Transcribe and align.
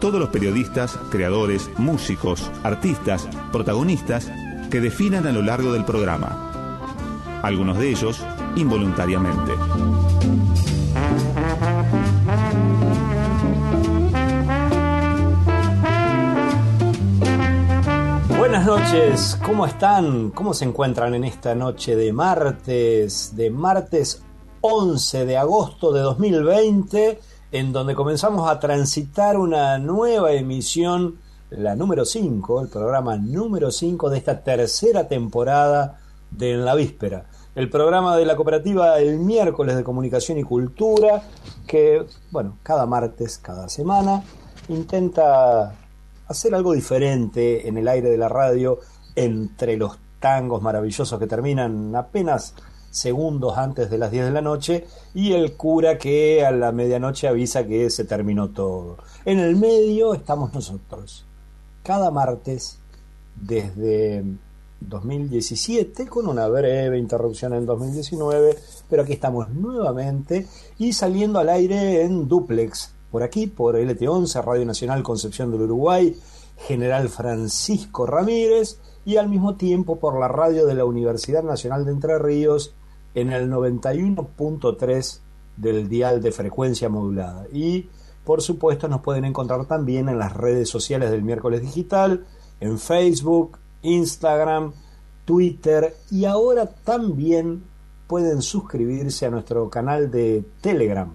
todos 0.00 0.20
los 0.20 0.28
periodistas, 0.28 0.98
creadores, 1.10 1.70
músicos, 1.76 2.50
artistas, 2.62 3.28
protagonistas 3.50 4.30
que 4.70 4.80
definan 4.80 5.26
a 5.26 5.32
lo 5.32 5.42
largo 5.42 5.72
del 5.72 5.84
programa. 5.84 7.40
Algunos 7.42 7.78
de 7.78 7.90
ellos 7.90 8.24
involuntariamente. 8.56 9.52
Buenas 18.38 18.66
noches, 18.66 19.38
¿cómo 19.44 19.66
están? 19.66 20.30
¿Cómo 20.30 20.54
se 20.54 20.64
encuentran 20.64 21.14
en 21.14 21.24
esta 21.24 21.54
noche 21.54 21.96
de 21.96 22.12
martes, 22.12 23.34
de 23.36 23.50
martes 23.50 24.22
11 24.60 25.26
de 25.26 25.36
agosto 25.36 25.92
de 25.92 26.00
2020, 26.00 27.20
en 27.50 27.72
donde 27.72 27.94
comenzamos 27.94 28.50
a 28.50 28.60
transitar 28.60 29.38
una 29.38 29.78
nueva 29.78 30.32
emisión, 30.32 31.18
la 31.50 31.74
número 31.74 32.04
5, 32.04 32.60
el 32.60 32.68
programa 32.68 33.16
número 33.16 33.70
5 33.70 34.10
de 34.10 34.18
esta 34.18 34.42
tercera 34.42 35.08
temporada 35.08 36.00
de 36.30 36.52
En 36.52 36.64
la 36.64 36.74
Víspera? 36.74 37.24
El 37.54 37.70
programa 37.70 38.16
de 38.16 38.26
la 38.26 38.36
cooperativa 38.36 38.98
el 38.98 39.18
miércoles 39.18 39.76
de 39.76 39.82
comunicación 39.82 40.38
y 40.38 40.44
cultura, 40.44 41.22
que, 41.66 42.04
bueno, 42.30 42.58
cada 42.62 42.86
martes, 42.86 43.38
cada 43.38 43.68
semana, 43.68 44.22
intenta 44.68 45.74
hacer 46.28 46.54
algo 46.54 46.74
diferente 46.74 47.66
en 47.66 47.78
el 47.78 47.88
aire 47.88 48.10
de 48.10 48.18
la 48.18 48.28
radio 48.28 48.78
entre 49.16 49.76
los 49.76 49.98
tangos 50.20 50.60
maravillosos 50.60 51.18
que 51.18 51.26
terminan 51.26 51.96
apenas 51.96 52.54
segundos 52.98 53.56
antes 53.56 53.90
de 53.90 53.98
las 53.98 54.10
10 54.10 54.26
de 54.26 54.30
la 54.32 54.40
noche 54.40 54.86
y 55.14 55.32
el 55.32 55.54
cura 55.56 55.98
que 55.98 56.44
a 56.44 56.50
la 56.50 56.72
medianoche 56.72 57.28
avisa 57.28 57.66
que 57.66 57.90
se 57.90 58.04
terminó 58.04 58.50
todo. 58.50 58.98
En 59.24 59.38
el 59.38 59.56
medio 59.56 60.14
estamos 60.14 60.52
nosotros. 60.52 61.24
Cada 61.82 62.10
martes 62.10 62.78
desde 63.36 64.24
2017 64.80 66.06
con 66.06 66.28
una 66.28 66.46
breve 66.48 66.98
interrupción 66.98 67.54
en 67.54 67.66
2019, 67.66 68.56
pero 68.88 69.02
aquí 69.02 69.12
estamos 69.12 69.48
nuevamente 69.50 70.46
y 70.78 70.92
saliendo 70.92 71.38
al 71.38 71.48
aire 71.48 72.02
en 72.02 72.28
duplex 72.28 72.94
por 73.10 73.22
aquí, 73.22 73.46
por 73.46 73.76
LT11, 73.76 74.44
Radio 74.44 74.66
Nacional 74.66 75.02
Concepción 75.02 75.50
del 75.50 75.62
Uruguay, 75.62 76.14
General 76.58 77.08
Francisco 77.08 78.04
Ramírez, 78.04 78.78
y 79.08 79.16
al 79.16 79.30
mismo 79.30 79.56
tiempo 79.56 79.96
por 79.96 80.20
la 80.20 80.28
radio 80.28 80.66
de 80.66 80.74
la 80.74 80.84
Universidad 80.84 81.42
Nacional 81.42 81.86
de 81.86 81.92
Entre 81.92 82.18
Ríos 82.18 82.74
en 83.20 83.32
el 83.32 83.50
91.3 83.50 85.20
del 85.56 85.88
dial 85.88 86.22
de 86.22 86.32
frecuencia 86.32 86.88
modulada. 86.88 87.46
Y 87.52 87.88
por 88.24 88.42
supuesto 88.42 88.88
nos 88.88 89.00
pueden 89.00 89.24
encontrar 89.24 89.64
también 89.66 90.08
en 90.08 90.18
las 90.18 90.36
redes 90.36 90.68
sociales 90.68 91.10
del 91.10 91.22
miércoles 91.22 91.62
digital, 91.62 92.26
en 92.60 92.78
Facebook, 92.78 93.58
Instagram, 93.82 94.72
Twitter 95.24 95.94
y 96.10 96.24
ahora 96.24 96.66
también 96.66 97.62
pueden 98.06 98.42
suscribirse 98.42 99.26
a 99.26 99.30
nuestro 99.30 99.68
canal 99.68 100.10
de 100.10 100.44
Telegram 100.60 101.12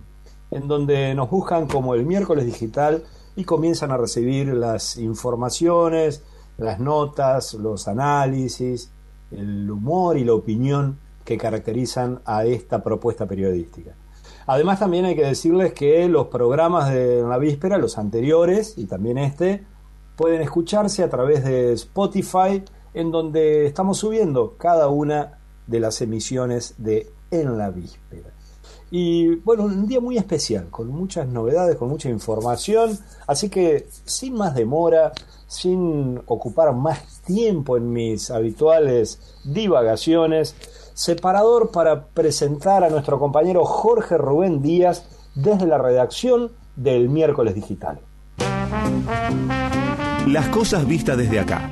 en 0.54 0.68
donde 0.68 1.16
nos 1.16 1.30
buscan 1.30 1.68
como 1.68 1.96
el 1.96 2.06
miércoles 2.06 2.46
digital 2.46 3.04
y 3.36 3.44
comienzan 3.44 3.92
a 3.92 3.98
recibir 3.98 4.50
las 4.50 4.98
informaciones, 4.98 6.22
las 6.58 6.80
notas, 6.80 7.56
los 7.56 7.88
análisis, 7.88 8.92
el 9.32 9.70
humor 9.70 10.18
y 10.18 10.24
la 10.24 10.36
opinión 10.36 11.00
que 11.24 11.38
caracterizan 11.38 12.22
a 12.26 12.46
esta 12.46 12.84
propuesta 12.84 13.26
periodística. 13.26 13.96
Además 14.46 14.80
también 14.80 15.06
hay 15.06 15.16
que 15.16 15.26
decirles 15.26 15.74
que 15.74 16.08
los 16.10 16.28
programas 16.28 16.92
de 16.94 17.22
la 17.22 17.38
víspera, 17.38 17.78
los 17.78 17.98
anteriores 17.98 18.78
y 18.78 18.86
también 18.86 19.18
este, 19.18 19.66
pueden 20.16 20.42
escucharse 20.42 21.04
a 21.04 21.10
través 21.10 21.44
de 21.44 21.74
Spotify, 21.74 22.64
en 22.94 23.12
donde 23.12 23.66
estamos 23.66 23.98
subiendo 24.00 24.56
cada 24.58 24.90
una 24.90 25.40
de 25.68 25.80
las 25.80 26.02
emisiones 26.02 26.76
de 26.78 27.10
En 27.32 27.58
la 27.58 27.72
víspera. 27.72 28.30
Y 28.96 29.38
bueno, 29.38 29.64
un 29.64 29.88
día 29.88 30.00
muy 30.00 30.20
especial, 30.20 30.68
con 30.70 30.90
muchas 30.90 31.28
novedades, 31.28 31.78
con 31.78 31.90
mucha 31.90 32.10
información. 32.10 32.96
Así 33.26 33.50
que 33.50 33.88
sin 34.06 34.36
más 34.36 34.54
demora, 34.54 35.14
sin 35.48 36.22
ocupar 36.28 36.76
más 36.76 37.22
tiempo 37.26 37.76
en 37.76 37.92
mis 37.92 38.30
habituales 38.30 39.20
divagaciones, 39.46 40.56
separador 40.94 41.72
para 41.72 42.06
presentar 42.06 42.84
a 42.84 42.90
nuestro 42.90 43.20
compañero 43.20 43.66
Jorge 43.66 44.18
Rubén 44.18 44.62
Díaz 44.62 45.06
desde 45.36 45.66
la 45.66 45.78
redacción 45.78 46.52
del 46.76 47.10
miércoles 47.10 47.56
digital. 47.56 48.00
Las 50.28 50.48
cosas 50.50 50.88
vistas 50.88 51.18
desde 51.18 51.40
acá, 51.40 51.70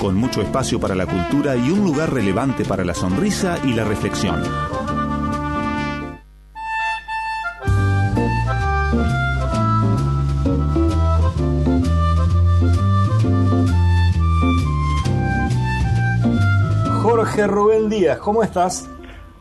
con 0.00 0.14
mucho 0.14 0.42
espacio 0.42 0.78
para 0.78 0.94
la 0.94 1.06
cultura 1.06 1.56
y 1.56 1.70
un 1.70 1.84
lugar 1.84 2.12
relevante 2.12 2.64
para 2.64 2.84
la 2.84 2.94
sonrisa 2.94 3.58
y 3.64 3.72
la 3.72 3.84
reflexión. 3.84 4.42
Jorge 17.38 17.54
Rubén 17.54 17.88
Díaz, 17.88 18.18
¿cómo 18.18 18.42
estás? 18.42 18.90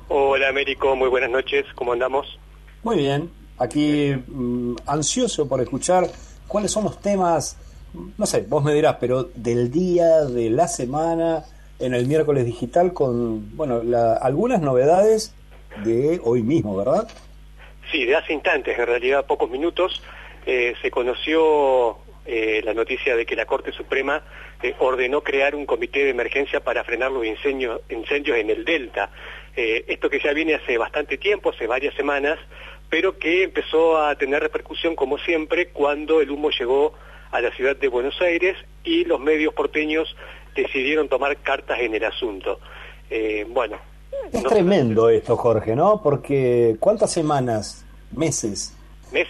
Hola 0.08 0.50
Américo, 0.50 0.96
muy 0.96 1.10
buenas 1.10 1.32
noches, 1.32 1.66
¿cómo 1.74 1.94
andamos? 1.94 2.38
Muy 2.84 2.98
bien, 2.98 3.32
aquí 3.58 4.14
mm, 4.28 4.76
ansioso 4.86 5.50
por 5.50 5.62
escuchar 5.62 6.06
cuáles 6.48 6.70
son 6.70 6.84
los 6.84 7.02
temas, 7.02 7.58
no 8.16 8.28
sé, 8.28 8.46
vos 8.48 8.64
me 8.64 8.76
dirás, 8.76 8.98
pero 9.00 9.24
del 9.34 9.72
día, 9.72 10.26
de 10.26 10.52
la 10.52 10.68
semana, 10.68 11.44
en 11.80 11.96
el 11.96 12.06
miércoles 12.06 12.46
digital 12.46 12.94
con, 12.94 13.58
bueno, 13.58 13.82
algunas 14.22 14.62
novedades 14.62 15.34
de 15.84 16.22
hoy 16.24 16.44
mismo, 16.44 16.78
¿verdad? 16.78 17.08
Sí, 17.92 18.06
de 18.06 18.16
hace 18.16 18.32
instantes, 18.32 18.78
en 18.78 18.86
realidad 18.86 19.26
pocos 19.26 19.50
minutos, 19.50 20.04
eh, 20.46 20.76
se 20.84 20.92
conoció 20.92 21.98
eh, 22.30 22.62
la 22.62 22.74
noticia 22.74 23.16
de 23.16 23.26
que 23.26 23.38
la 23.38 23.46
Corte 23.46 23.72
Suprema 23.72 24.22
eh, 24.62 24.76
ordenó 24.80 25.22
crear 25.22 25.56
un 25.56 25.66
comité 25.66 26.04
de 26.04 26.10
emergencia 26.10 26.60
para 26.60 26.84
frenar 26.84 27.10
los 27.10 27.26
incendios, 27.26 27.80
incendios 27.90 28.38
en 28.38 28.50
el 28.50 28.66
Delta. 28.66 29.10
Eh, 29.56 29.86
esto 29.88 30.10
que 30.10 30.20
ya 30.20 30.34
viene 30.34 30.56
hace 30.56 30.78
bastante 30.78 31.18
tiempo, 31.18 31.52
hace 31.52 31.68
varias 31.68 31.96
semanas, 31.96 32.38
pero 32.90 33.18
que 33.18 33.44
empezó 33.44 33.98
a 33.98 34.14
tener 34.16 34.42
repercusión, 34.44 34.94
como 34.94 35.18
siempre, 35.20 35.70
cuando 35.70 36.20
el 36.20 36.30
humo 36.30 36.50
llegó 36.50 36.94
a 37.32 37.40
la 37.40 37.50
ciudad 37.56 37.78
de 37.78 37.88
Buenos 37.88 38.22
Aires 38.22 38.58
y 38.84 39.06
los 39.06 39.22
medios 39.22 39.54
porteños 39.54 40.14
decidieron 40.54 41.08
tomar 41.08 41.38
cartas 41.38 41.80
en 41.80 41.96
el 41.96 42.04
asunto. 42.04 42.60
bueno. 43.48 43.80
Es 44.34 44.44
tremendo 44.44 45.10
esto, 45.10 45.38
Jorge, 45.38 45.78
¿no? 45.78 46.02
Porque 46.04 46.76
¿cuántas 46.82 47.12
semanas, 47.14 47.86
meses, 48.12 48.77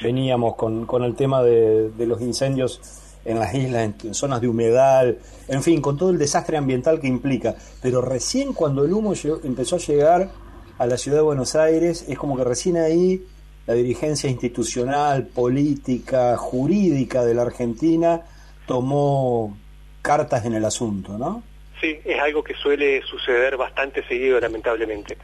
veníamos 0.01 0.55
con, 0.55 0.85
con 0.85 1.03
el 1.03 1.15
tema 1.15 1.43
de, 1.43 1.89
de, 1.89 2.05
los 2.05 2.21
incendios 2.21 2.81
en 3.25 3.39
las 3.39 3.53
islas, 3.53 3.93
en, 4.03 4.13
zonas 4.13 4.41
de 4.41 4.47
humedad, 4.47 5.13
en 5.47 5.63
fin, 5.63 5.81
con 5.81 5.97
todo 5.97 6.09
el 6.09 6.17
desastre 6.17 6.57
ambiental 6.57 6.99
que 6.99 7.07
implica. 7.07 7.55
Pero 7.81 8.01
recién 8.01 8.53
cuando 8.53 8.85
el 8.85 8.93
humo 8.93 9.13
empezó 9.43 9.75
a 9.75 9.79
llegar 9.79 10.29
a 10.77 10.85
la 10.85 10.97
ciudad 10.97 11.17
de 11.17 11.23
Buenos 11.23 11.55
Aires, 11.55 12.05
es 12.07 12.17
como 12.17 12.37
que 12.37 12.43
recién 12.43 12.77
ahí 12.77 13.23
la 13.65 13.73
dirigencia 13.73 14.29
institucional, 14.29 15.27
política, 15.27 16.37
jurídica 16.37 17.25
de 17.25 17.33
la 17.33 17.41
Argentina 17.41 18.21
tomó 18.65 19.57
cartas 20.01 20.45
en 20.45 20.53
el 20.53 20.63
asunto, 20.63 21.17
¿no? 21.17 21.43
Sí, 21.81 21.99
es 22.05 22.19
algo 22.19 22.43
que 22.43 22.55
suele 22.55 23.01
suceder 23.03 23.57
bastante 23.57 24.03
seguido, 24.07 24.39
lamentablemente. 24.39 25.17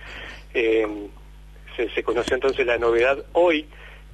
Eh, 0.54 0.86
se, 1.76 1.90
se 1.90 2.04
conoció 2.04 2.36
entonces 2.36 2.66
la 2.66 2.78
novedad 2.78 3.18
hoy, 3.32 3.66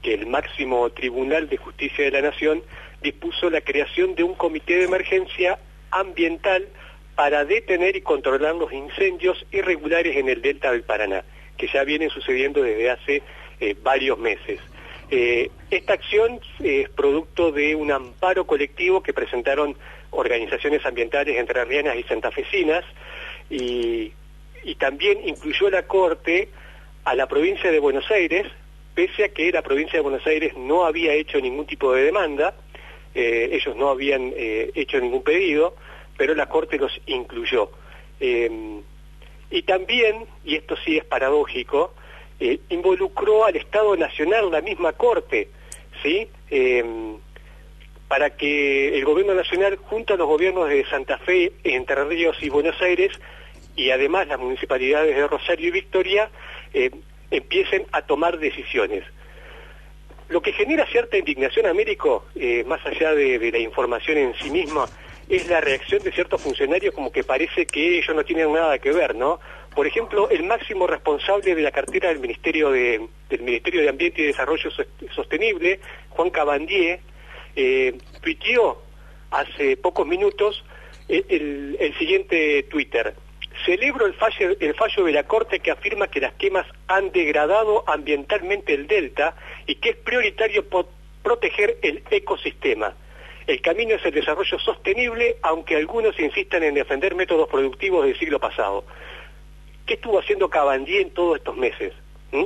que 0.01 0.13
el 0.13 0.27
máximo 0.27 0.89
Tribunal 0.91 1.49
de 1.49 1.57
Justicia 1.57 2.05
de 2.05 2.11
la 2.11 2.21
Nación 2.21 2.63
dispuso 3.01 3.49
la 3.49 3.61
creación 3.61 4.15
de 4.15 4.23
un 4.23 4.35
comité 4.35 4.77
de 4.77 4.85
emergencia 4.85 5.59
ambiental 5.91 6.67
para 7.15 7.43
detener 7.45 7.95
y 7.95 8.01
controlar 8.01 8.55
los 8.55 8.71
incendios 8.71 9.45
irregulares 9.51 10.15
en 10.15 10.29
el 10.29 10.41
delta 10.41 10.71
del 10.71 10.83
Paraná, 10.83 11.23
que 11.57 11.67
ya 11.67 11.83
vienen 11.83 12.09
sucediendo 12.09 12.61
desde 12.61 12.89
hace 12.89 13.23
eh, 13.59 13.75
varios 13.81 14.17
meses. 14.17 14.59
Eh, 15.11 15.49
esta 15.71 15.93
acción 15.93 16.39
es 16.63 16.87
producto 16.89 17.51
de 17.51 17.75
un 17.75 17.91
amparo 17.91 18.45
colectivo 18.45 19.01
que 19.01 19.11
presentaron 19.11 19.75
organizaciones 20.11 20.85
ambientales 20.85 21.37
entrerrianas 21.37 21.97
y 21.97 22.03
santafesinas 22.03 22.85
y, 23.49 24.13
y 24.63 24.75
también 24.75 25.27
incluyó 25.27 25.69
la 25.69 25.83
Corte 25.87 26.49
a 27.05 27.15
la 27.15 27.27
provincia 27.27 27.71
de 27.71 27.79
Buenos 27.79 28.09
Aires, 28.11 28.45
pese 28.99 29.23
a 29.23 29.29
que 29.29 29.49
la 29.49 29.61
provincia 29.61 29.93
de 29.93 30.01
Buenos 30.01 30.27
Aires 30.27 30.57
no 30.57 30.85
había 30.85 31.13
hecho 31.13 31.39
ningún 31.39 31.65
tipo 31.65 31.93
de 31.93 32.03
demanda, 32.03 32.53
eh, 33.15 33.47
ellos 33.53 33.73
no 33.77 33.87
habían 33.87 34.33
eh, 34.35 34.71
hecho 34.75 34.99
ningún 34.99 35.23
pedido, 35.23 35.73
pero 36.17 36.35
la 36.35 36.49
Corte 36.49 36.77
los 36.77 36.91
incluyó. 37.05 37.71
Eh, 38.19 38.81
y 39.51 39.61
también, 39.61 40.25
y 40.43 40.55
esto 40.55 40.75
sí 40.83 40.97
es 40.97 41.05
paradójico, 41.05 41.93
involucró 42.67 43.45
al 43.45 43.55
Estado 43.55 43.95
Nacional, 43.95 44.51
la 44.51 44.59
misma 44.59 44.91
Corte, 44.91 45.47
¿sí? 46.03 46.27
para 48.09 48.35
que 48.35 48.97
el 48.97 49.05
Gobierno 49.05 49.33
Nacional, 49.33 49.77
junto 49.77 50.15
a 50.15 50.17
los 50.17 50.27
gobiernos 50.27 50.67
de 50.67 50.85
Santa 50.87 51.19
Fe, 51.19 51.53
Entre 51.63 52.03
Ríos 52.03 52.35
y 52.41 52.49
Buenos 52.49 52.81
Aires, 52.81 53.17
y 53.77 53.91
además 53.91 54.27
las 54.27 54.39
municipalidades 54.39 55.15
de 55.15 55.25
Rosario 55.25 55.69
y 55.69 55.71
Victoria, 55.71 56.29
empiecen 57.31 57.85
a 57.91 58.01
tomar 58.01 58.39
decisiones. 58.39 59.03
Lo 60.29 60.41
que 60.41 60.53
genera 60.53 60.85
cierta 60.85 61.17
indignación, 61.17 61.65
Américo, 61.65 62.25
eh, 62.35 62.63
más 62.67 62.85
allá 62.85 63.13
de, 63.13 63.51
la 63.51 63.57
información 63.57 64.17
en 64.17 64.35
sí 64.35 64.51
misma, 64.51 64.85
es 65.27 65.47
la 65.47 65.61
reacción 65.61 66.03
de 66.03 66.11
ciertos 66.11 66.41
funcionarios 66.41 66.93
como 66.93 67.11
que 67.11 67.23
parece 67.23 67.65
que 67.65 67.97
ellos 67.99 68.15
no 68.15 68.23
tienen 68.23 68.51
nada 68.53 68.77
que 68.79 68.91
ver, 68.91 69.15
¿no? 69.15 69.39
Por 69.75 69.85
ejemplo, 69.85 70.29
el 70.29 70.43
máximo 70.43 70.87
responsable 70.87 71.53
de 71.53 71.61
la 71.61 71.71
cartera 71.71 72.09
del 72.09 72.19
Ministerio 72.19 72.71
de, 72.71 73.07
del 73.29 73.41
Ministerio 73.41 73.81
de 73.81 73.89
Ambiente 73.89 74.21
y 74.21 74.25
Desarrollo 74.25 74.69
Sostenible, 75.15 75.79
Juan 76.09 76.29
Cabandier, 76.31 76.99
eh, 77.55 77.95
tuiteó 78.21 78.81
hace 79.31 79.77
pocos 79.77 80.05
minutos 80.07 80.63
eh, 81.07 81.23
el 81.79 81.97
siguiente 81.97 82.63
Twitter. 82.63 83.15
Celebro 83.69 84.07
el 84.07 84.15
fallo, 84.15 84.55
el 84.59 84.73
fallo 84.73 85.03
de 85.03 85.11
la 85.11 85.27
Corte 85.27 85.59
que 85.59 85.69
afirma 85.69 86.07
que 86.07 86.19
las 86.19 86.33
quemas 86.33 86.65
han 86.87 87.11
degradado 87.11 87.83
ambientalmente 87.87 88.73
el 88.73 88.87
delta 88.87 89.35
y 89.67 89.75
que 89.75 89.89
es 89.89 89.95
prioritario 89.97 90.65
proteger 91.21 91.77
el 91.83 92.01
ecosistema. 92.09 92.95
El 93.45 93.61
camino 93.61 93.93
es 93.93 94.03
el 94.03 94.11
desarrollo 94.11 94.57
sostenible, 94.57 95.37
aunque 95.43 95.75
algunos 95.75 96.19
insistan 96.19 96.63
en 96.63 96.73
defender 96.73 97.13
métodos 97.13 97.47
productivos 97.47 98.07
del 98.07 98.17
siglo 98.17 98.39
pasado. 98.39 98.85
¿Qué 99.85 99.93
estuvo 99.93 100.17
haciendo 100.17 100.49
Cabandier 100.49 101.01
en 101.01 101.11
todos 101.11 101.37
estos 101.37 101.55
meses? 101.55 101.93
¿Mm? 102.31 102.45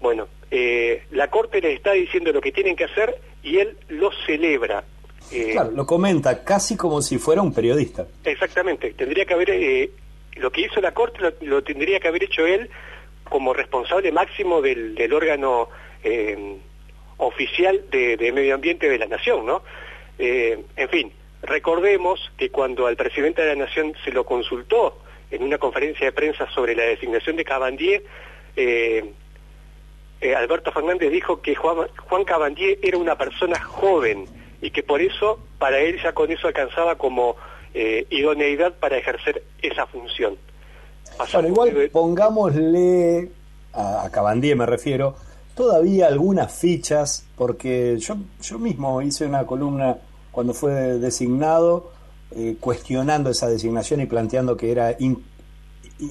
Bueno, 0.00 0.28
eh, 0.52 1.02
la 1.10 1.30
Corte 1.30 1.60
les 1.60 1.74
está 1.74 1.94
diciendo 1.94 2.30
lo 2.30 2.40
que 2.40 2.52
tienen 2.52 2.76
que 2.76 2.84
hacer 2.84 3.20
y 3.42 3.58
él 3.58 3.76
lo 3.88 4.12
celebra. 4.24 4.84
Eh, 5.32 5.50
claro, 5.50 5.72
lo 5.72 5.84
comenta 5.84 6.44
casi 6.44 6.76
como 6.76 7.02
si 7.02 7.18
fuera 7.18 7.42
un 7.42 7.52
periodista. 7.52 8.06
Exactamente, 8.22 8.92
tendría 8.92 9.24
que 9.24 9.34
haber 9.34 9.50
eh, 9.50 9.90
lo 10.36 10.50
que 10.50 10.62
hizo 10.62 10.80
la 10.80 10.92
Corte 10.92 11.20
lo, 11.40 11.62
tendría 11.62 12.00
que 12.00 12.08
haber 12.08 12.24
hecho 12.24 12.46
él 12.46 12.70
como 13.24 13.52
responsable 13.52 14.12
máximo 14.12 14.60
del, 14.60 15.12
órgano 15.12 15.68
eh, 16.02 16.56
oficial 17.18 17.84
de, 17.90 18.32
medio 18.32 18.54
ambiente 18.54 18.88
de 18.88 18.98
la 18.98 19.06
Nación, 19.06 19.46
¿no? 19.46 19.62
Eh, 20.18 20.58
en 20.76 20.88
fin, 20.88 21.12
recordemos 21.42 22.30
que 22.36 22.50
cuando 22.50 22.86
al 22.86 22.96
presidente 22.96 23.42
de 23.42 23.54
la 23.54 23.64
Nación 23.66 23.94
se 24.04 24.10
lo 24.10 24.24
consultó 24.24 24.98
en 25.30 25.42
una 25.42 25.58
conferencia 25.58 26.06
de 26.06 26.12
prensa 26.12 26.50
sobre 26.50 26.74
la 26.74 26.84
designación 26.84 27.36
de 27.36 27.44
Cabandier, 27.44 28.02
eh, 28.56 29.04
Alberto 30.36 30.72
Fernández 30.72 31.10
dijo 31.10 31.40
que 31.40 31.54
Juan, 31.54 31.88
Juan 32.08 32.24
Cabandier 32.24 32.78
era 32.82 32.98
una 32.98 33.16
persona 33.16 33.58
joven 33.60 34.26
y 34.60 34.70
que 34.70 34.82
por 34.82 35.00
eso, 35.00 35.38
para 35.58 35.78
él 35.78 36.00
ya 36.02 36.12
con 36.12 36.30
eso 36.30 36.48
alcanzaba 36.48 36.96
como 36.96 37.36
eh, 37.74 38.06
idoneidad 38.10 38.74
para 38.74 38.98
ejercer 38.98 39.42
esa 39.62 39.86
función. 39.86 40.36
bueno, 41.32 41.48
igual 41.48 41.90
pongámosle, 41.92 43.30
a, 43.72 44.08
a 44.12 44.34
me 44.34 44.66
refiero, 44.66 45.16
todavía 45.54 46.06
algunas 46.06 46.52
fichas, 46.52 47.26
porque 47.36 47.96
yo, 47.98 48.16
yo 48.42 48.58
mismo 48.58 49.02
hice 49.02 49.26
una 49.26 49.44
columna 49.46 49.98
cuando 50.32 50.54
fue 50.54 50.72
designado, 50.98 51.92
eh, 52.32 52.56
cuestionando 52.60 53.30
esa 53.30 53.48
designación 53.48 54.00
y 54.00 54.06
planteando 54.06 54.56
que 54.56 54.70
era 54.70 54.96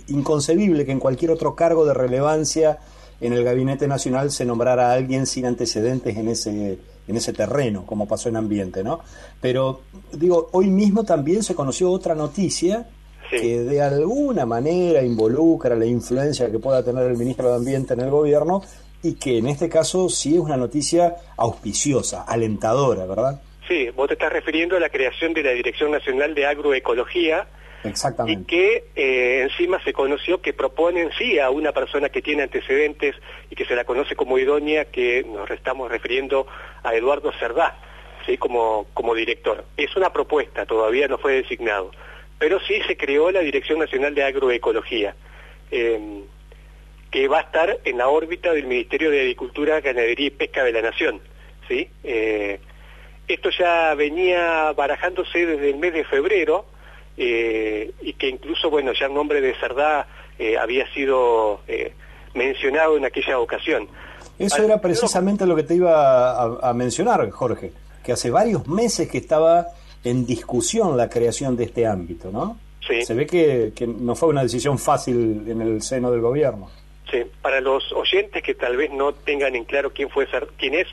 inconcebible 0.07 0.85
que 0.85 0.91
en 0.91 0.99
cualquier 0.99 1.31
otro 1.31 1.55
cargo 1.55 1.85
de 1.85 1.93
relevancia 1.93 2.79
en 3.21 3.33
el 3.33 3.43
Gabinete 3.43 3.87
Nacional 3.87 4.31
se 4.31 4.45
nombrara 4.45 4.91
a 4.91 4.93
alguien 4.93 5.25
sin 5.25 5.45
antecedentes 5.45 6.17
en 6.17 6.27
ese 6.27 6.79
en 7.07 7.17
ese 7.17 7.33
terreno, 7.33 7.87
como 7.87 8.07
pasó 8.07 8.29
en 8.29 8.35
ambiente, 8.35 8.83
¿no? 8.83 8.99
Pero 9.41 9.81
digo, 10.13 10.49
hoy 10.51 10.67
mismo 10.67 11.03
también 11.03 11.41
se 11.41 11.55
conoció 11.55 11.89
otra 11.89 12.13
noticia 12.13 12.87
que 13.31 13.61
de 13.61 13.81
alguna 13.81 14.45
manera 14.45 15.01
involucra 15.01 15.75
la 15.75 15.85
influencia 15.85 16.51
que 16.51 16.59
pueda 16.59 16.83
tener 16.83 17.05
el 17.05 17.17
ministro 17.17 17.49
de 17.49 17.55
Ambiente 17.55 17.93
en 17.93 18.01
el 18.01 18.09
gobierno 18.09 18.61
y 19.01 19.13
que 19.13 19.37
en 19.37 19.47
este 19.47 19.69
caso 19.69 20.09
sí 20.09 20.35
es 20.35 20.39
una 20.39 20.57
noticia 20.57 21.15
auspiciosa, 21.37 22.23
alentadora, 22.23 23.05
¿verdad? 23.05 23.41
Sí, 23.67 23.89
vos 23.95 24.07
te 24.07 24.13
estás 24.13 24.33
refiriendo 24.33 24.77
a 24.77 24.79
la 24.79 24.89
creación 24.89 25.33
de 25.33 25.43
la 25.43 25.51
Dirección 25.51 25.91
Nacional 25.91 26.33
de 26.33 26.45
Agroecología, 26.47 27.47
Exactamente. 27.83 28.41
Y 28.41 28.45
que 28.45 28.83
eh, 28.95 29.41
encima 29.43 29.81
se 29.83 29.93
conoció 29.93 30.41
que 30.41 30.53
proponen 30.53 31.11
sí 31.17 31.39
a 31.39 31.49
una 31.49 31.71
persona 31.71 32.09
que 32.09 32.21
tiene 32.21 32.43
antecedentes 32.43 33.15
y 33.49 33.55
que 33.55 33.65
se 33.65 33.75
la 33.75 33.85
conoce 33.85 34.15
como 34.15 34.37
idónea, 34.37 34.85
que 34.85 35.23
nos 35.23 35.49
estamos 35.49 35.89
refiriendo 35.89 36.47
a 36.83 36.93
Eduardo 36.93 37.31
Cerdá, 37.39 37.77
¿sí? 38.25 38.37
como, 38.37 38.87
como 38.93 39.15
director. 39.15 39.65
Es 39.77 39.95
una 39.95 40.11
propuesta, 40.11 40.65
todavía 40.65 41.07
no 41.07 41.17
fue 41.17 41.33
designado, 41.33 41.91
pero 42.37 42.59
sí 42.61 42.81
se 42.87 42.97
creó 42.97 43.31
la 43.31 43.41
Dirección 43.41 43.79
Nacional 43.79 44.13
de 44.13 44.23
Agroecología, 44.23 45.15
em, 45.71 46.23
que 47.11 47.27
va 47.27 47.39
a 47.39 47.41
estar 47.41 47.79
en 47.85 47.97
la 47.97 48.07
órbita 48.07 48.53
del 48.53 48.67
Ministerio 48.67 49.09
de 49.09 49.21
Agricultura, 49.21 49.81
Ganadería 49.81 50.27
y 50.27 50.31
Pesca 50.31 50.63
de 50.63 50.71
la 50.71 50.81
Nación. 50.81 51.21
¿sí? 51.67 51.89
Eh, 52.03 52.59
esto 53.27 53.49
ya 53.51 53.93
venía 53.95 54.71
barajándose 54.73 55.45
desde 55.45 55.69
el 55.69 55.77
mes 55.77 55.93
de 55.93 56.03
febrero, 56.03 56.65
eh, 57.21 57.91
y 58.01 58.13
que 58.13 58.29
incluso, 58.29 58.69
bueno, 58.69 58.93
ya 58.93 59.07
el 59.07 59.13
nombre 59.13 59.41
de 59.41 59.53
Cerdá 59.55 60.07
eh, 60.39 60.57
había 60.57 60.89
sido 60.93 61.59
eh, 61.67 61.91
mencionado 62.33 62.95
en 62.95 63.03
aquella 63.03 63.39
ocasión. 63.39 63.89
Eso 64.39 64.63
era 64.63 64.79
precisamente 64.79 65.45
lo 65.45 65.53
que 65.53 65.63
te 65.63 65.75
iba 65.75 66.41
a, 66.41 66.73
mencionar, 66.73 67.29
Jorge, 67.29 67.73
que 68.05 68.13
hace 68.13 68.31
varios 68.31 68.65
meses 68.69 69.09
que 69.09 69.17
estaba 69.17 69.67
en 70.01 70.25
discusión 70.25 70.95
la 70.95 71.09
creación 71.09 71.57
de 71.57 71.65
este 71.65 71.85
ámbito, 71.85 72.31
¿no? 72.31 72.57
Sí. 72.87 73.01
Se 73.01 73.13
ve 73.13 73.27
que, 73.27 73.73
no 73.85 74.15
fue 74.15 74.29
una 74.29 74.43
decisión 74.43 74.79
fácil 74.79 75.43
en 75.45 75.61
el 75.61 75.81
seno 75.81 76.11
del 76.11 76.21
gobierno. 76.21 76.69
Sí, 77.11 77.23
para 77.41 77.59
los 77.59 77.91
oyentes 77.91 78.41
que 78.41 78.55
tal 78.55 78.77
vez 78.77 78.91
no 78.91 79.11
tengan 79.11 79.57
en 79.57 79.65
claro 79.65 79.91
quién 79.91 80.09
fue 80.09 80.25
quién 80.57 80.73
es 80.73 80.87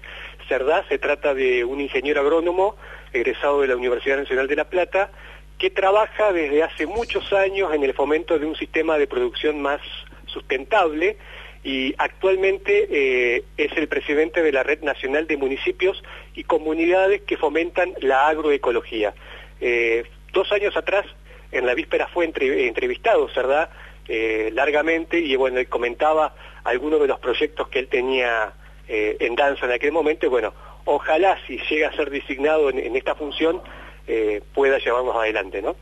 Cerdá, 0.48 0.84
se 0.88 0.98
trata 0.98 1.34
de 1.34 1.64
un 1.64 1.80
ingeniero 1.80 2.20
agrónomo 2.20 2.74
egresado 3.12 3.60
de 3.60 3.68
la 3.68 3.76
Universidad 3.76 4.16
Nacional 4.16 4.48
de 4.48 4.56
La 4.56 4.64
Plata, 4.64 5.10
que 5.58 5.70
trabaja 5.70 6.32
desde 6.32 6.62
hace 6.62 6.86
muchos 6.86 7.32
años 7.32 7.72
en 7.72 7.82
el 7.82 7.94
fomento 7.94 8.38
de 8.38 8.46
un 8.46 8.56
sistema 8.56 8.98
de 8.98 9.06
producción 9.06 9.62
más 9.62 9.80
sustentable 10.26 11.16
y 11.64 11.94
actualmente 11.98 12.86
eh, 12.90 13.44
es 13.56 13.72
el 13.76 13.88
presidente 13.88 14.42
de 14.42 14.52
la 14.52 14.62
Red 14.62 14.82
Nacional 14.82 15.26
de 15.26 15.36
Municipios 15.36 16.02
y 16.34 16.44
Comunidades 16.44 17.22
que 17.22 17.36
fomentan 17.36 17.92
la 18.00 18.28
agroecología. 18.28 19.14
Eh, 19.60 20.04
dos 20.32 20.52
años 20.52 20.76
atrás, 20.76 21.06
en 21.50 21.66
la 21.66 21.74
víspera 21.74 22.06
fue 22.08 22.24
entrevistado, 22.24 23.28
¿verdad? 23.34 23.70
Eh, 24.08 24.50
largamente 24.52 25.18
y 25.18 25.34
bueno, 25.36 25.60
comentaba 25.68 26.34
algunos 26.64 27.00
de 27.00 27.08
los 27.08 27.18
proyectos 27.18 27.68
que 27.68 27.80
él 27.80 27.88
tenía 27.88 28.52
en 28.88 29.34
danza 29.34 29.66
en 29.66 29.72
aquel 29.72 29.90
momento. 29.90 30.30
Bueno, 30.30 30.54
ojalá 30.84 31.36
si 31.48 31.58
llega 31.68 31.88
a 31.88 31.96
ser 31.96 32.10
designado 32.10 32.70
en 32.70 32.94
esta 32.94 33.16
función, 33.16 33.60
eh, 34.06 34.42
pueda 34.54 34.78
llevarnos 34.78 35.16
adelante, 35.16 35.62
¿no? 35.62 35.76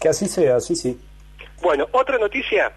Que 0.00 0.08
así 0.08 0.26
sea, 0.26 0.60
sí, 0.60 0.76
sí. 0.76 0.98
Bueno, 1.60 1.88
otra 1.92 2.18
noticia 2.18 2.72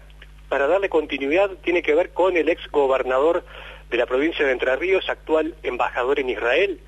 para 0.48 0.66
darle 0.66 0.88
continuidad 0.88 1.50
tiene 1.62 1.82
que 1.82 1.94
ver 1.94 2.10
con 2.10 2.36
el 2.36 2.48
ex 2.48 2.70
gobernador 2.70 3.44
de 3.90 3.96
la 3.96 4.06
provincia 4.06 4.44
de 4.44 4.52
Entre 4.52 4.74
Ríos, 4.76 5.08
actual 5.08 5.54
embajador 5.62 6.18
en 6.18 6.30
Israel, 6.30 6.80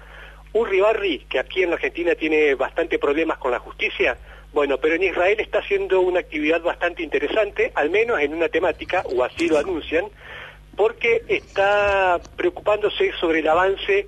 Uri 0.53 0.81
Barri, 0.81 1.19
que 1.29 1.39
aquí 1.39 1.63
en 1.63 1.71
la 1.71 1.77
Argentina 1.77 2.15
tiene 2.15 2.55
bastante 2.55 2.99
problemas 2.99 3.39
con 3.39 3.51
la 3.51 3.59
justicia, 3.59 4.17
bueno, 4.53 4.79
pero 4.79 4.95
en 4.95 5.03
Israel 5.03 5.41
está 5.41 5.59
haciendo 5.59 6.01
una 6.01 6.21
actividad 6.21 6.63
bastante 6.63 7.03
interesante, 7.03 7.73
al 7.75 7.91
menos 7.91 8.21
en 8.21 8.35
una 8.35 8.49
temática, 8.49 9.03
o 9.05 9.25
así 9.25 9.49
lo 9.49 9.59
anuncian, 9.59 10.07
porque 10.77 11.23
está 11.27 12.21
preocupándose 12.37 13.13
sobre 13.19 13.41
el 13.41 13.49
avance, 13.49 14.07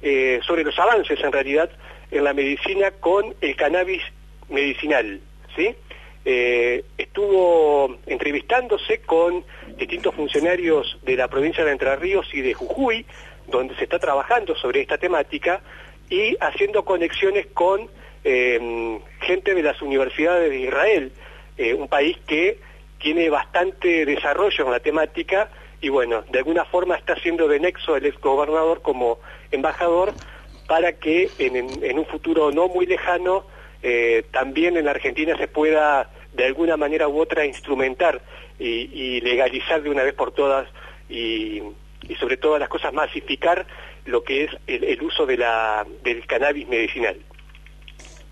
eh, 0.00 0.40
sobre 0.46 0.64
los 0.64 0.78
avances 0.78 1.20
en 1.20 1.30
realidad 1.30 1.70
en 2.12 2.24
la 2.24 2.32
medicina 2.32 2.92
con 2.92 3.34
el 3.40 3.56
cannabis 3.56 4.02
medicinal, 4.48 5.20
¿sí? 5.56 5.74
Eh, 6.24 6.84
estuvo 6.98 7.96
entrevistándose 8.06 9.00
con 9.00 9.44
distintos 9.76 10.14
funcionarios 10.14 10.98
de 11.02 11.16
la 11.16 11.26
provincia 11.26 11.64
de 11.64 11.72
Entre 11.72 11.96
Ríos 11.96 12.28
y 12.32 12.42
de 12.42 12.54
Jujuy 12.54 13.04
donde 13.48 13.74
se 13.76 13.84
está 13.84 13.98
trabajando 13.98 14.54
sobre 14.54 14.80
esta 14.80 14.98
temática 14.98 15.60
y 16.08 16.36
haciendo 16.40 16.84
conexiones 16.84 17.46
con 17.54 17.88
em, 18.24 19.00
gente 19.20 19.54
de 19.54 19.62
las 19.62 19.82
universidades 19.82 20.50
de 20.50 20.60
Israel, 20.60 21.12
eh, 21.56 21.74
un 21.74 21.88
país 21.88 22.16
que 22.26 22.58
tiene 23.00 23.28
bastante 23.30 24.06
desarrollo 24.06 24.64
en 24.64 24.70
la 24.70 24.80
temática 24.80 25.50
y 25.80 25.88
bueno, 25.88 26.22
de 26.30 26.38
alguna 26.38 26.64
forma 26.64 26.94
está 26.96 27.14
haciendo 27.14 27.48
de 27.48 27.58
nexo 27.58 27.96
el 27.96 28.06
exgobernador 28.06 28.80
como 28.82 29.18
embajador 29.50 30.12
para 30.72 30.94
que 30.94 31.28
en, 31.38 31.98
un 31.98 32.06
futuro 32.06 32.50
no 32.50 32.66
muy 32.66 32.86
lejano 32.86 33.44
eh, 33.82 34.24
también 34.32 34.78
en 34.78 34.86
la 34.86 34.92
Argentina 34.92 35.36
se 35.36 35.46
pueda 35.46 36.08
de 36.32 36.46
alguna 36.46 36.78
manera 36.78 37.08
u 37.08 37.20
otra 37.20 37.44
instrumentar 37.44 38.22
y, 38.58 39.20
legalizar 39.20 39.82
de 39.82 39.90
una 39.90 40.02
vez 40.02 40.14
por 40.14 40.32
todas 40.32 40.66
y, 41.10 41.60
sobre 42.18 42.38
todas 42.38 42.58
las 42.58 42.70
cosas 42.70 42.94
masificar 42.94 43.66
lo 44.06 44.24
que 44.24 44.44
es 44.44 44.50
el, 44.66 45.02
uso 45.02 45.26
de 45.26 45.36
la, 45.36 45.86
del 46.04 46.26
cannabis 46.26 46.66
medicinal. 46.66 47.18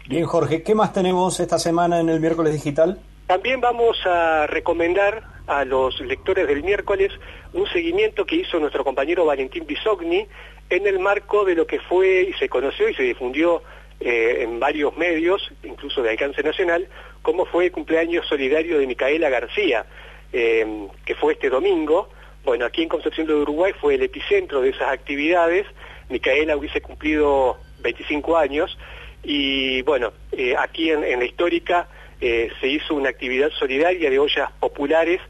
Bien, 0.09 0.25
Jorge, 0.25 0.63
¿qué 0.63 0.75
más 0.75 0.95
tenemos 0.95 1.41
esta 1.41 1.59
semana 1.59 2.01
en 2.01 2.09
el 2.09 2.21
miércoles 2.21 2.55
digital? 2.55 2.99
También 3.27 3.61
vamos 3.61 3.99
a 4.07 4.47
recomendar 4.47 5.25
a 5.47 5.67
los 5.67 6.01
lectores 6.01 6.49
del 6.49 6.63
miércoles 6.63 7.13
un 7.53 7.67
seguimiento 7.67 8.25
que 8.25 8.37
hizo 8.37 8.59
nuestro 8.59 8.83
compañero 8.83 9.27
Valentín 9.27 9.67
Bisogni 9.67 10.27
en 10.71 10.87
el 10.87 11.01
marco 11.01 11.45
de 11.45 11.57
lo 11.57 11.67
que 11.67 11.81
fue 11.81 12.29
y 12.31 12.33
se 12.35 12.49
conoció 12.49 12.89
y 12.89 12.95
se 12.95 13.03
difundió 13.03 13.63
eh, 13.99 14.39
en 14.45 14.59
varios 14.61 14.97
medios, 14.97 15.51
incluso 15.65 16.03
de 16.03 16.11
alcance 16.11 16.43
nacional, 16.43 16.89
como 17.21 17.45
fue 17.45 17.67
el 17.67 17.73
cumpleaños 17.73 18.27
solidario 18.27 18.79
de 18.79 18.87
Micaela 18.87 19.29
García, 19.29 19.85
eh, 20.33 20.89
que 21.05 21.15
fue 21.17 21.35
este 21.35 21.51
domingo. 21.51 22.09
Bueno, 22.45 22.65
aquí 22.65 22.83
en 22.83 22.89
Concepción 22.89 23.27
de 23.27 23.35
Uruguay 23.35 23.75
fue 23.79 23.97
el 23.97 24.03
epicentro 24.03 24.63
de 24.63 24.71
esas 24.71 24.89
actividades. 24.89 25.67
Micaela 26.09 26.57
hubiese 26.57 26.81
cumplido 26.81 27.59
25 27.81 28.39
años 28.39 28.79
y 29.23 29.83
bueno, 29.83 30.13
eh, 30.33 30.55
aquí 30.57 30.91
en, 30.91 31.19
la 31.19 31.25
histórica 31.25 31.89
se 32.21 32.69
hizo 32.69 32.95
una 32.95 33.09
actividad 33.09 33.49
solidaria 33.51 34.11
de 34.11 34.19
ollas 34.19 34.53
populares 34.61 35.23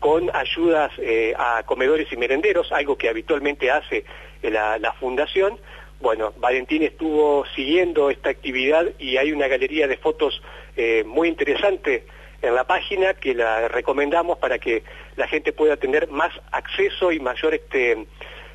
con 0.00 0.28
ayudas 0.34 0.90
a 1.38 1.62
comedores 1.62 2.12
y 2.12 2.16
merenderos, 2.16 2.72
algo 2.72 2.98
que 2.98 3.08
habitualmente 3.08 3.70
hace 3.70 4.04
la, 4.50 4.78
la 4.78 4.92
fundación. 4.94 5.58
Bueno, 6.00 6.32
Valentín 6.38 6.82
estuvo 6.82 7.44
siguiendo 7.54 8.10
esta 8.10 8.30
actividad 8.30 8.86
y 8.98 9.18
hay 9.18 9.30
una 9.30 9.46
galería 9.46 9.86
de 9.86 9.96
fotos 9.96 10.42
eh, 10.76 11.04
muy 11.06 11.28
interesante 11.28 12.06
en 12.42 12.56
la 12.56 12.64
página 12.64 13.14
que 13.14 13.34
la 13.34 13.68
recomendamos 13.68 14.38
para 14.38 14.58
que 14.58 14.82
la 15.16 15.28
gente 15.28 15.52
pueda 15.52 15.76
tener 15.76 16.08
más 16.08 16.32
acceso 16.50 17.12
y 17.12 17.20
mayor 17.20 17.54
este, 17.54 18.06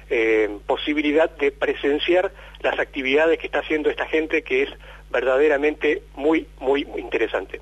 eh, 0.09 0.57
posibilidad 0.67 1.29
de 1.37 1.51
presenciar 1.51 2.33
las 2.59 2.77
actividades 2.79 3.39
que 3.39 3.47
está 3.47 3.59
haciendo 3.59 3.89
esta 3.89 4.05
gente 4.07 4.43
que 4.43 4.63
es 4.63 4.69
verdaderamente 5.09 6.03
muy, 6.15 6.47
muy, 6.59 6.83
muy 6.83 6.99
interesante. 6.99 7.61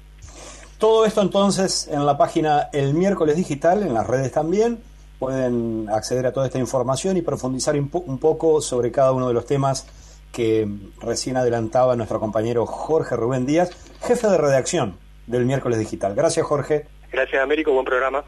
Todo 0.79 1.05
esto 1.05 1.21
entonces 1.21 1.87
en 1.91 2.05
la 2.07 2.17
página 2.17 2.69
El 2.73 2.95
Miércoles 2.95 3.35
Digital, 3.35 3.83
en 3.83 3.93
las 3.93 4.07
redes 4.07 4.31
también 4.31 4.79
pueden 5.19 5.87
acceder 5.89 6.25
a 6.27 6.31
toda 6.31 6.47
esta 6.47 6.59
información 6.59 7.17
y 7.17 7.21
profundizar 7.21 7.75
un, 7.75 8.17
poco 8.19 8.61
sobre 8.61 8.91
cada 8.91 9.11
uno 9.11 9.27
de 9.27 9.33
los 9.33 9.45
temas 9.45 9.87
que 10.31 10.67
recién 10.99 11.37
adelantaba 11.37 11.95
nuestro 11.95 12.19
compañero 12.19 12.65
Jorge 12.65 13.15
Rubén 13.15 13.45
Díaz, 13.45 13.71
jefe 14.01 14.27
de 14.27 14.37
redacción 14.37 14.97
del 15.27 15.45
miércoles 15.45 15.79
digital. 15.79 16.13
Gracias 16.15 16.45
Jorge. 16.45 16.87
Gracias 17.11 17.41
Américo, 17.41 17.71
buen 17.71 17.85
programa. 17.85 18.23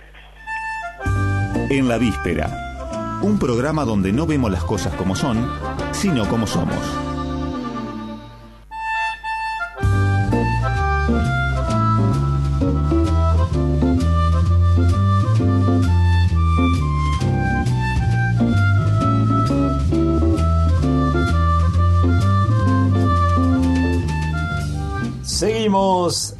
En 1.69 1.87
la 1.87 1.97
víspera, 1.97 3.19
un 3.21 3.37
programa 3.37 3.83
donde 3.83 4.13
no 4.13 4.25
vemos 4.25 4.49
las 4.49 4.63
cosas 4.63 4.93
como 4.95 5.15
son, 5.15 5.49
sino 5.91 6.27
como 6.29 6.47
somos. 6.47 7.06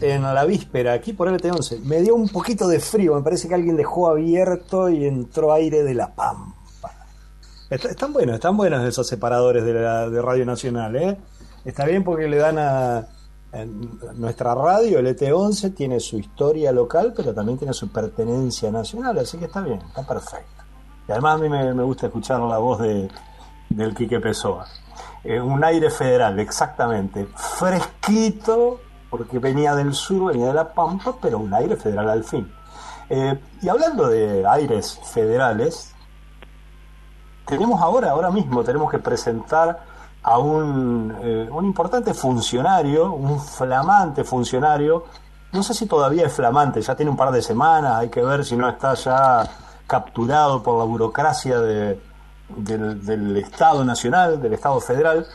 En 0.01 0.21
la 0.21 0.45
víspera, 0.45 0.93
aquí 0.93 1.13
por 1.13 1.29
LT11. 1.29 1.81
Me 1.81 2.01
dio 2.01 2.15
un 2.15 2.29
poquito 2.29 2.67
de 2.67 2.79
frío, 2.79 3.15
me 3.15 3.21
parece 3.21 3.47
que 3.47 3.55
alguien 3.55 3.75
dejó 3.75 4.07
abierto 4.07 4.89
y 4.89 5.05
entró 5.05 5.51
aire 5.51 5.83
de 5.83 5.93
la 5.93 6.13
pampa. 6.13 6.55
están 7.69 8.13
buenos, 8.13 8.35
están 8.35 8.55
buenos 8.55 8.85
esos 8.85 9.07
separadores 9.07 9.65
de, 9.65 9.73
la, 9.73 10.09
Radio 10.21 10.45
Nacional, 10.45 10.95
¿eh? 10.95 11.17
Está 11.65 11.85
bien 11.85 12.03
porque 12.03 12.27
le 12.27 12.37
dan 12.37 12.57
a, 12.59 13.07
nuestra 14.15 14.53
radio, 14.55 15.01
LT11, 15.01 15.73
tiene 15.73 15.99
su 15.99 16.17
historia 16.17 16.71
local, 16.71 17.13
pero 17.15 17.33
también 17.33 17.57
tiene 17.57 17.73
su 17.73 17.89
pertenencia 17.89 18.71
nacional, 18.71 19.17
así 19.17 19.37
que 19.37 19.45
está 19.45 19.61
bien, 19.61 19.81
está 19.81 20.05
perfecto. 20.05 20.63
Y 21.07 21.11
además 21.11 21.35
a 21.35 21.43
mí 21.43 21.49
me, 21.49 21.83
gusta 21.83 22.07
escuchar 22.07 22.39
la 22.41 22.57
voz 22.57 22.79
de, 22.79 23.09
del 23.69 23.95
Quique 23.95 24.19
Pessoa. 24.19 24.67
Eh, 25.23 25.41
un 25.41 25.63
aire 25.63 25.89
federal, 25.89 26.39
exactamente. 26.39 27.27
Fresquito, 27.35 28.79
porque 29.09 29.39
venía 29.39 29.75
del 29.75 29.93
sur, 29.93 30.31
venía 30.31 30.47
de 30.47 30.53
la 30.53 30.73
Pampa, 30.73 31.15
pero 31.21 31.39
un 31.39 31.53
aire 31.53 31.75
federal 31.75 32.09
al 32.09 32.23
fin. 32.23 32.51
Eh, 33.09 33.39
y 33.61 33.69
hablando 33.69 34.07
de 34.07 34.45
aires 34.45 34.99
federales, 35.03 35.93
tenemos 37.45 37.81
ahora, 37.81 38.11
ahora 38.11 38.29
mismo, 38.29 38.63
tenemos 38.63 38.91
que 38.91 38.99
presentar 38.99 39.79
a 40.23 40.37
un, 40.39 41.15
eh, 41.21 41.47
un 41.49 41.65
importante 41.65 42.13
funcionario, 42.13 43.13
un 43.13 43.39
flamante 43.39 44.23
funcionario, 44.25 45.05
no 45.53 45.63
sé 45.63 45.73
si 45.73 45.85
todavía 45.85 46.25
es 46.25 46.33
flamante, 46.33 46.81
ya 46.81 46.95
tiene 46.95 47.09
un 47.09 47.17
par 47.17 47.31
de 47.31 47.41
semanas, 47.41 47.95
hay 47.95 48.09
que 48.09 48.21
ver 48.21 48.43
si 48.43 48.57
no 48.57 48.67
está 48.67 48.93
ya 48.95 49.49
capturado 49.87 50.61
por 50.61 50.77
la 50.77 50.83
burocracia 50.83 51.59
de, 51.61 51.99
del 52.49 53.37
Estado 53.37 53.83
Nacional, 53.85 54.41
del 54.41 54.53
Estado 54.53 54.79
Federal, 54.81 55.25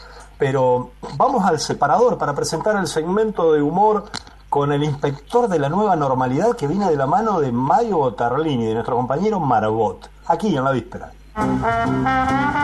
pero 0.42 0.90
vamos 1.16 1.44
al 1.44 1.60
separador 1.60 2.18
para 2.18 2.34
presentar 2.34 2.74
el 2.74 2.88
segmento 2.88 3.52
de 3.52 3.62
humor 3.62 4.06
con 4.48 4.72
el 4.72 4.82
inspector 4.82 5.46
de 5.46 5.60
la 5.60 5.68
nueva 5.68 5.94
normalidad 5.94 6.56
que 6.56 6.66
viene 6.66 6.90
de 6.90 6.96
la 6.96 7.06
mano 7.06 7.38
de 7.38 7.52
Mayo 7.52 8.12
Tarlini, 8.14 8.66
de 8.66 8.74
nuestro 8.74 8.96
compañero 8.96 9.38
Marabot, 9.38 10.10
aquí 10.26 10.56
en 10.56 10.64
la 10.64 10.72
víspera. 10.72 11.12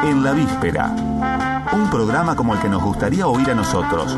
En 0.02 0.24
la 0.24 0.32
víspera, 0.32 0.86
un 1.72 1.88
programa 1.88 2.34
como 2.34 2.54
el 2.54 2.60
que 2.60 2.68
nos 2.68 2.82
gustaría 2.82 3.28
oír 3.28 3.48
a 3.52 3.54
nosotros, 3.54 4.12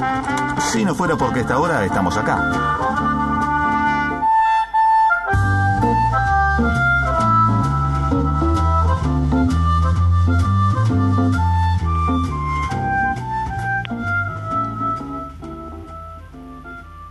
si 0.72 0.82
no 0.82 0.94
fuera 0.94 1.16
porque 1.16 1.40
esta 1.40 1.58
hora 1.58 1.84
estamos 1.84 2.16
acá. 2.16 3.09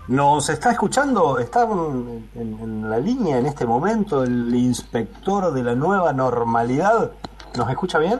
Nos 0.09 0.49
está 0.49 0.71
escuchando, 0.71 1.37
está 1.37 1.67
en, 2.35 2.89
la 2.89 2.97
línea 2.97 3.37
en 3.37 3.45
este 3.45 3.63
momento 3.63 4.23
el 4.23 4.49
inspector 4.55 5.53
de 5.53 5.61
la 5.61 5.75
nueva 5.75 6.11
normalidad. 6.13 7.11
¿Nos 7.55 7.69
escucha 7.69 7.99
bien? 7.99 8.19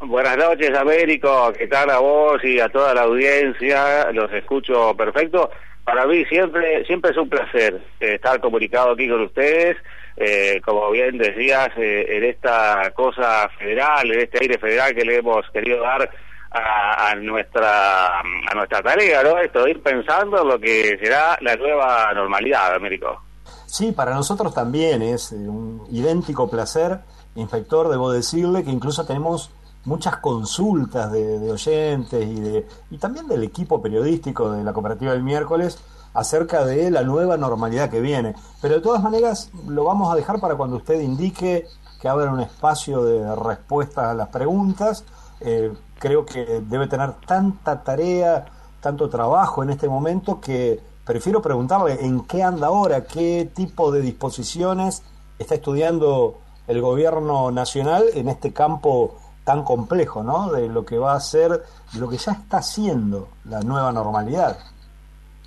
Buenas 0.00 0.36
noches, 0.36 0.76
Américo. 0.76 1.52
¿Qué 1.56 1.68
tal 1.68 1.88
a 1.90 2.00
vos 2.00 2.42
y 2.42 2.58
a 2.58 2.68
toda 2.68 2.94
la 2.94 3.02
audiencia? 3.02 4.10
Los 4.10 4.32
escucho 4.32 4.92
perfecto. 4.96 5.50
Para 5.84 6.04
mí 6.04 6.24
siempre 6.24 6.84
siempre 6.84 7.12
es 7.12 7.16
un 7.16 7.28
placer 7.28 7.80
eh, 8.00 8.14
estar 8.14 8.40
comunicado 8.40 8.90
aquí 8.90 9.08
con 9.08 9.20
ustedes. 9.22 9.76
Eh, 10.16 10.60
como 10.64 10.90
bien 10.90 11.16
decías, 11.16 11.68
eh, 11.76 12.06
en 12.08 12.24
esta 12.24 12.90
cosa 12.92 13.48
federal, 13.56 14.10
en 14.10 14.18
este 14.18 14.38
aire 14.40 14.58
federal 14.58 14.96
que 14.96 15.04
le 15.04 15.18
hemos 15.18 15.48
querido 15.52 15.80
dar 15.80 16.10
a, 16.50 17.14
nuestra 17.16 18.20
a 18.20 18.54
nuestra 18.54 18.82
tarea, 18.82 19.22
¿no? 19.22 19.38
Esto 19.38 19.68
ir 19.68 19.82
pensando 19.82 20.44
lo 20.44 20.58
que 20.58 20.98
será 21.00 21.38
la 21.40 21.56
nueva 21.56 22.12
normalidad, 22.12 22.74
Américo. 22.74 23.22
Sí, 23.66 23.92
para 23.92 24.14
nosotros 24.14 24.52
también 24.52 25.00
es 25.02 25.30
un 25.32 25.86
idéntico 25.90 26.50
placer, 26.50 27.00
inspector, 27.36 27.88
debo 27.88 28.10
decirle 28.10 28.64
que 28.64 28.70
incluso 28.70 29.06
tenemos 29.06 29.50
muchas 29.84 30.16
consultas 30.16 31.10
de, 31.12 31.50
oyentes 31.50 32.26
y, 32.26 32.40
de, 32.40 32.66
y 32.90 32.98
también 32.98 33.28
del 33.28 33.44
equipo 33.44 33.80
periodístico 33.80 34.50
de 34.52 34.64
la 34.64 34.72
cooperativa 34.72 35.12
del 35.12 35.22
miércoles 35.22 35.78
acerca 36.12 36.64
de 36.64 36.90
la 36.90 37.02
nueva 37.02 37.36
normalidad 37.36 37.90
que 37.90 38.00
viene. 38.00 38.34
Pero 38.60 38.74
de 38.74 38.80
todas 38.80 39.02
maneras 39.02 39.50
lo 39.68 39.84
vamos 39.84 40.12
a 40.12 40.16
dejar 40.16 40.40
para 40.40 40.56
cuando 40.56 40.76
usted 40.76 41.00
indique 41.00 41.66
que 42.00 42.08
habrá 42.08 42.32
un 42.32 42.40
espacio 42.40 43.04
de 43.04 43.36
respuesta 43.36 44.10
a 44.10 44.14
las 44.14 44.28
preguntas. 44.28 45.04
Eh, 45.40 45.72
creo 46.00 46.26
que 46.26 46.44
debe 46.62 46.88
tener 46.88 47.12
tanta 47.26 47.84
tarea, 47.84 48.46
tanto 48.80 49.08
trabajo 49.08 49.62
en 49.62 49.70
este 49.70 49.88
momento 49.88 50.40
que 50.40 50.80
prefiero 51.06 51.42
preguntarle 51.42 51.98
en 52.00 52.26
qué 52.26 52.42
anda 52.42 52.68
ahora, 52.68 53.04
qué 53.04 53.48
tipo 53.54 53.92
de 53.92 54.00
disposiciones 54.00 55.04
está 55.38 55.54
estudiando 55.54 56.40
el 56.66 56.80
gobierno 56.80 57.50
nacional 57.50 58.04
en 58.14 58.28
este 58.28 58.52
campo 58.52 59.18
tan 59.44 59.62
complejo, 59.62 60.22
¿no? 60.22 60.50
De 60.52 60.68
lo 60.68 60.84
que 60.84 60.96
va 60.96 61.14
a 61.14 61.20
ser, 61.20 61.50
de 61.50 62.00
lo 62.00 62.08
que 62.08 62.16
ya 62.16 62.32
está 62.32 62.62
siendo 62.62 63.28
la 63.44 63.60
nueva 63.60 63.92
normalidad. 63.92 64.58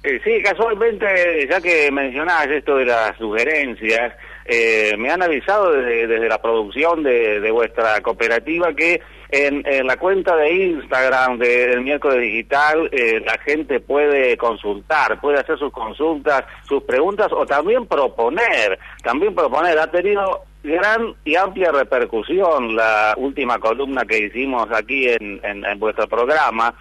Eh, 0.03 0.19
sí, 0.23 0.43
casualmente, 0.43 1.47
ya 1.49 1.61
que 1.61 1.89
mencionabas 1.89 2.49
esto 2.49 2.75
de 2.75 2.85
las 2.85 3.17
sugerencias, 3.17 4.13
eh, 4.45 4.95
me 4.97 5.09
han 5.09 5.23
avisado 5.23 5.71
desde, 5.71 6.27
la 6.27 6.41
producción 6.41 7.03
de, 7.03 7.49
vuestra 7.51 8.01
cooperativa 8.01 8.73
que 8.73 8.99
en, 9.29 9.87
la 9.87 9.97
cuenta 9.97 10.35
de 10.35 10.51
Instagram 10.51 11.37
del 11.37 11.81
miércoles 11.81 12.21
digital 12.21 12.89
eh, 12.91 13.21
la 13.25 13.37
gente 13.39 13.79
puede 13.79 14.37
consultar, 14.37 15.19
puede 15.19 15.39
hacer 15.39 15.57
sus 15.57 15.71
consultas, 15.71 16.43
sus 16.67 16.83
preguntas 16.83 17.31
o 17.31 17.45
también 17.45 17.85
proponer, 17.85 18.79
también 19.03 19.33
proponer. 19.33 19.77
Ha 19.79 19.87
tenido 19.87 20.43
gran 20.63 21.13
y 21.25 21.35
amplia 21.35 21.71
repercusión 21.71 22.75
la 22.75 23.13
última 23.17 23.59
columna 23.59 24.05
que 24.05 24.19
hicimos 24.19 24.67
aquí 24.71 25.09
en, 25.09 25.41
en 25.43 25.79
vuestro 25.79 26.07
programa 26.07 26.73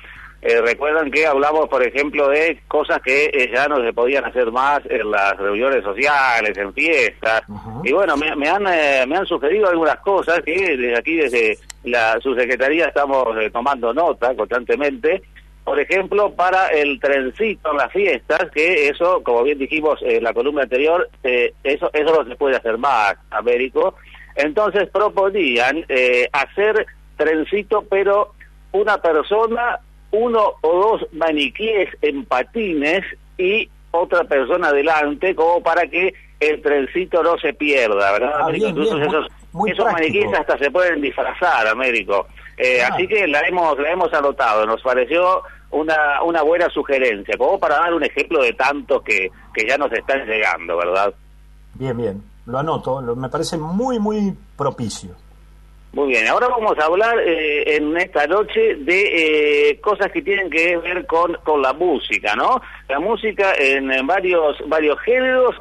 eh, 0.45 0.61
recuerdan 0.61 1.09
que 1.13 1.25
hablamos, 1.25 1.69
por 1.69 1.87
ejemplo, 1.87 2.29
de 2.29 2.59
cosas 2.67 3.01
que 3.01 3.27
eh, 3.27 3.49
ya 3.55 3.69
no 3.69 3.81
se 3.81 3.93
podían 3.93 4.25
hacer 4.25 4.51
más 4.51 4.81
en 4.91 5.09
las 5.09 5.37
reuniones 5.37 5.85
sociales, 5.85 6.59
en 6.59 6.75
fiestas. 6.75 7.43
Y 7.85 7.93
bueno, 7.93 8.17
me, 8.17 8.49
han, 8.49 8.67
eh, 8.67 9.05
me 9.07 9.19
han 9.19 9.27
sugerido 9.27 9.69
algunas 9.69 10.01
cosas 10.01 10.41
que 10.41 10.77
desde 10.77 10.99
aquí, 10.99 11.15
desde 11.15 11.59
la 11.85 12.19
subsecretaría, 12.21 12.87
estamos 12.87 13.25
tomando 13.53 13.95
nota 13.95 14.35
constantemente. 14.35 15.23
Por 15.63 15.79
ejemplo, 15.79 16.33
para 16.33 16.67
el 16.71 16.99
trencito 16.99 17.71
en 17.71 17.77
las 17.77 17.93
fiestas, 17.93 18.51
que 18.53 18.89
eso, 18.89 19.23
como 19.23 19.45
bien 19.45 19.61
dijimos 19.61 20.01
en 20.03 20.25
la 20.25 20.35
columna 20.35 20.63
anterior, 20.63 21.09
eso, 21.23 21.89
eso 21.93 22.17
no 22.17 22.29
se 22.29 22.35
puede 22.35 22.57
hacer 22.57 22.79
más, 22.79 23.15
Américo. 23.31 23.95
Entonces 24.35 24.89
proponían 24.91 25.87
hacer 26.33 26.85
trencito, 27.17 27.85
pero 27.89 28.33
una 28.73 29.01
persona 29.01 29.79
uno 30.13 30.53
o 30.61 30.79
dos 30.79 31.13
maniquíes 31.13 31.89
en 32.03 32.25
patines 32.25 33.05
y 33.39 33.69
otra 33.91 34.25
persona 34.25 34.69
adelante 34.69 35.35
como 35.35 35.63
para 35.63 35.87
que 35.87 36.15
el 36.41 36.61
trencito 36.61 37.23
no 37.23 37.39
se 37.39 37.53
pierda, 37.55 38.13
¿verdad, 38.13 38.33
ah, 38.35 38.51
Entonces 38.53 39.07
esos, 39.07 39.27
esos 39.67 39.93
maniquíes 39.93 40.33
hasta 40.39 40.59
se 40.59 40.71
pueden 40.71 41.01
disfrazar, 41.01 41.67
Américo. 41.69 42.27
Eh, 42.57 42.83
ah. 42.83 42.91
Así 42.93 43.07
que 43.07 43.27
la 43.27 43.41
hemos, 43.41 43.79
la 43.79 43.91
hemos 43.91 44.13
anotado, 44.13 44.67
nos 44.67 44.83
pareció 44.83 45.43
una, 45.71 46.23
una 46.23 46.43
buena 46.43 46.69
sugerencia, 46.69 47.37
como 47.39 47.59
para 47.59 47.77
dar 47.77 47.95
un 47.95 48.03
ejemplo 48.03 48.43
de 48.43 48.53
tantos 48.53 49.03
que, 49.03 49.31
que 49.55 49.67
ya 49.67 49.79
nos 49.79 49.93
están 49.93 50.27
llegando, 50.27 50.77
¿verdad? 50.77 51.15
Bien, 51.75 51.97
bien, 51.97 52.23
lo 52.47 52.59
anoto, 52.59 53.01
me 53.17 53.29
parece 53.29 53.57
muy, 53.57 53.99
muy 53.99 54.37
propicio. 54.57 55.11
Muy 55.93 56.09
bien, 56.09 56.27
ahora 56.27 56.49
vamos 56.49 56.79
a 56.79 56.87
hablar 56.87 57.19
eh, 57.19 57.77
en 57.77 57.95
esta 57.99 58.27
noche 58.27 58.77
de 58.77 59.69
eh, 59.71 59.81
cosas 59.83 60.11
que 60.11 60.23
tienen 60.23 60.49
que 60.49 60.79
ver 60.79 61.07
con, 61.07 61.35
con 61.45 61.61
la 61.61 61.75
música, 61.75 62.35
¿no? 62.35 62.63
La 62.89 62.99
música 62.99 63.53
en, 63.59 63.91
varios 64.07 64.57
varios 64.69 64.99
géneros, 65.01 65.55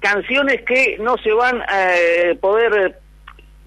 canciones 0.00 0.62
que 0.62 0.98
no 0.98 1.16
se 1.18 1.32
van 1.32 1.62
a 1.68 1.96
eh, 1.96 2.34
poder 2.34 2.98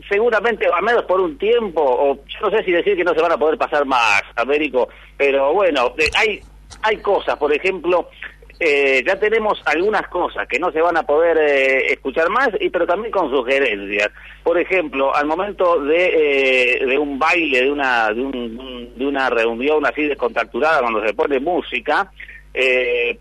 seguramente, 0.09 0.67
a 0.67 0.81
menos 0.81 1.05
por 1.05 1.21
un 1.21 1.37
tiempo, 1.37 1.81
o 1.81 2.15
yo 2.15 2.39
no 2.41 2.51
sé 2.51 2.65
si 2.65 2.71
decir 2.73 2.97
que 2.97 3.05
no 3.05 3.13
se 3.13 3.21
van 3.21 3.31
a 3.31 3.37
poder 3.37 3.57
pasar 3.57 3.85
más, 3.85 4.23
Américo, 4.35 4.89
pero 5.15 5.53
bueno, 5.53 5.93
hay 6.17 6.41
hay 6.83 6.97
cosas, 6.97 7.37
por 7.37 7.53
ejemplo, 7.53 8.09
eh, 8.59 9.03
ya 9.05 9.19
tenemos 9.19 9.61
algunas 9.65 10.07
cosas 10.07 10.47
que 10.47 10.57
no 10.57 10.71
se 10.71 10.81
van 10.81 10.97
a 10.97 11.03
poder 11.03 11.37
eh, 11.37 11.93
escuchar 11.93 12.29
más, 12.29 12.49
y 12.59 12.69
pero 12.69 12.87
también 12.87 13.11
con 13.11 13.29
sugerencias. 13.29 14.09
Por 14.43 14.57
ejemplo, 14.57 15.13
al 15.15 15.27
momento 15.27 15.79
de, 15.83 16.79
eh, 16.79 16.85
de 16.85 16.97
un 16.97 17.19
baile, 17.19 17.63
de 17.63 17.71
una, 17.71 18.11
de, 18.11 18.21
un, 18.21 18.93
de 18.95 19.05
una 19.05 19.29
reunión 19.29 19.85
así 19.85 20.03
descontracturada, 20.03 20.81
cuando 20.81 21.05
se 21.05 21.13
pone 21.13 21.39
música, 21.39 22.11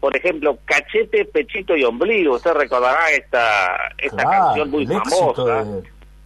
por 0.00 0.16
ejemplo, 0.16 0.58
Cachete, 0.64 1.26
Pechito 1.26 1.76
y 1.76 1.84
Ombligo, 1.84 2.36
usted 2.36 2.52
recordará 2.54 3.10
esta, 3.10 3.92
esta 3.98 4.24
canción 4.24 4.70
muy 4.70 4.86
famosa. 4.86 5.66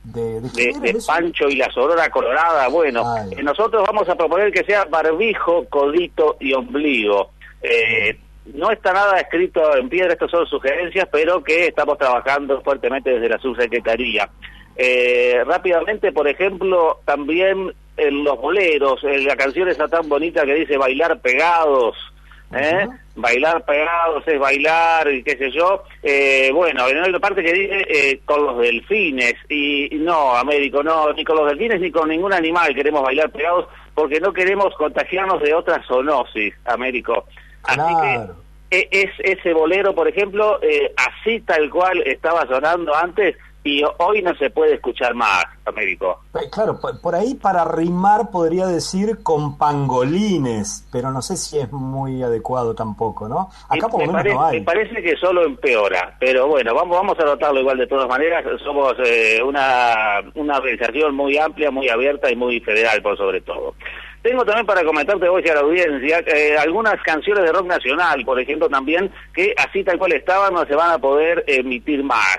De, 0.04 0.96
Pancho 1.04 1.48
y 1.48 1.56
la 1.56 1.70
Sorora 1.72 2.08
Colorada. 2.08 2.68
Bueno, 2.68 3.02
nosotros 3.42 3.82
vamos 3.84 4.08
a 4.08 4.14
proponer 4.14 4.52
que 4.52 4.62
sea 4.62 4.84
barbijo, 4.84 5.66
codito 5.68 6.36
y 6.38 6.52
ombligo. 6.52 7.32
Eh, 7.60 8.16
no 8.54 8.70
está 8.70 8.92
nada 8.92 9.18
escrito 9.18 9.76
en 9.76 9.88
piedra, 9.88 10.12
estas 10.12 10.30
son 10.30 10.46
sugerencias, 10.46 11.08
pero 11.10 11.42
que 11.42 11.66
estamos 11.66 11.98
trabajando 11.98 12.60
fuertemente 12.62 13.10
desde 13.10 13.28
la 13.28 13.38
subsecretaría. 13.38 14.28
Eh, 14.76 15.42
rápidamente, 15.46 16.12
por 16.12 16.28
ejemplo, 16.28 17.00
también 17.04 17.72
en 17.96 18.24
los 18.24 18.40
boleros, 18.40 19.02
en 19.04 19.26
la 19.26 19.36
canción 19.36 19.68
esa 19.68 19.88
tan 19.88 20.08
bonita 20.08 20.44
que 20.44 20.54
dice 20.54 20.78
bailar 20.78 21.20
pegados, 21.20 21.96
¿eh? 22.54 22.88
Bailar 23.14 23.64
pegados 23.64 24.26
es 24.26 24.38
bailar 24.38 25.12
y 25.12 25.22
qué 25.22 25.36
sé 25.36 25.50
yo. 25.50 25.82
Eh, 26.02 26.50
bueno, 26.52 26.88
en 26.88 27.02
otra 27.02 27.18
parte 27.18 27.42
que 27.42 27.52
dice 27.52 27.86
eh, 27.88 28.20
con 28.24 28.44
los 28.44 28.58
delfines. 28.58 29.34
Y, 29.48 29.90
no, 29.92 30.34
Américo, 30.34 30.82
no, 30.82 31.12
ni 31.12 31.24
con 31.24 31.36
los 31.36 31.48
delfines 31.48 31.80
ni 31.80 31.90
con 31.90 32.08
ningún 32.08 32.32
animal 32.32 32.74
queremos 32.74 33.02
bailar 33.02 33.30
pegados 33.30 33.66
porque 33.94 34.20
no 34.20 34.32
queremos 34.32 34.74
contagiarnos 34.76 35.42
de 35.42 35.52
otra 35.54 35.82
zoonosis, 35.86 36.54
Américo. 36.64 37.26
Así 37.64 37.94
que 38.00 38.30
e, 38.70 38.88
es 38.90 39.10
ese 39.18 39.52
bolero, 39.52 39.94
por 39.94 40.08
ejemplo, 40.08 40.62
eh, 40.62 40.94
así 40.96 41.40
tal 41.40 41.68
cual 41.70 42.02
estaba 42.06 42.46
sonando 42.46 42.94
antes 42.94 43.36
y 43.62 43.82
hoy 43.98 44.22
no 44.22 44.34
se 44.36 44.48
puede 44.48 44.74
escuchar 44.74 45.14
más, 45.14 45.44
Américo. 45.66 46.20
Claro, 46.50 46.78
por 46.80 47.14
ahí 47.14 47.34
para 47.34 47.64
rimar 47.64 48.30
podría 48.30 48.66
decir 48.66 49.22
con 49.22 49.58
pangolines, 49.58 50.88
pero 50.90 51.10
no 51.10 51.20
sé 51.20 51.36
si 51.36 51.58
es 51.58 51.70
muy 51.70 52.22
adecuado 52.22 52.74
tampoco, 52.74 53.28
¿no? 53.28 53.50
Acá 53.68 53.88
por 53.88 54.06
lo 54.06 54.12
menos 54.12 54.34
no 54.34 54.44
hay. 54.46 54.60
Me 54.60 54.64
parece 54.64 55.02
que 55.02 55.14
solo 55.16 55.44
empeora, 55.44 56.16
pero 56.18 56.46
bueno, 56.48 56.74
vamos 56.74 56.96
vamos 56.96 57.18
a 57.18 57.24
notarlo 57.24 57.60
igual 57.60 57.76
de 57.76 57.86
todas 57.86 58.08
maneras. 58.08 58.44
Somos 58.64 58.94
eh, 59.04 59.42
una, 59.44 60.22
una 60.34 60.56
organización 60.56 61.14
muy 61.14 61.36
amplia, 61.36 61.70
muy 61.70 61.88
abierta 61.90 62.30
y 62.30 62.36
muy 62.36 62.60
federal 62.60 63.02
por 63.02 63.18
sobre 63.18 63.42
todo. 63.42 63.74
Tengo 64.22 64.44
también 64.44 64.66
para 64.66 64.84
comentarte 64.84 65.28
hoy 65.28 65.48
a 65.48 65.54
la 65.54 65.60
audiencia 65.60 66.22
eh, 66.26 66.56
algunas 66.58 67.00
canciones 67.02 67.44
de 67.44 67.52
rock 67.52 67.66
nacional, 67.66 68.22
por 68.24 68.38
ejemplo, 68.38 68.68
también, 68.68 69.10
que 69.32 69.54
así 69.56 69.82
tal 69.82 69.98
cual 69.98 70.12
estaban 70.12 70.52
no 70.52 70.66
se 70.66 70.74
van 70.74 70.90
a 70.90 70.98
poder 70.98 71.44
emitir 71.46 72.04
más. 72.04 72.38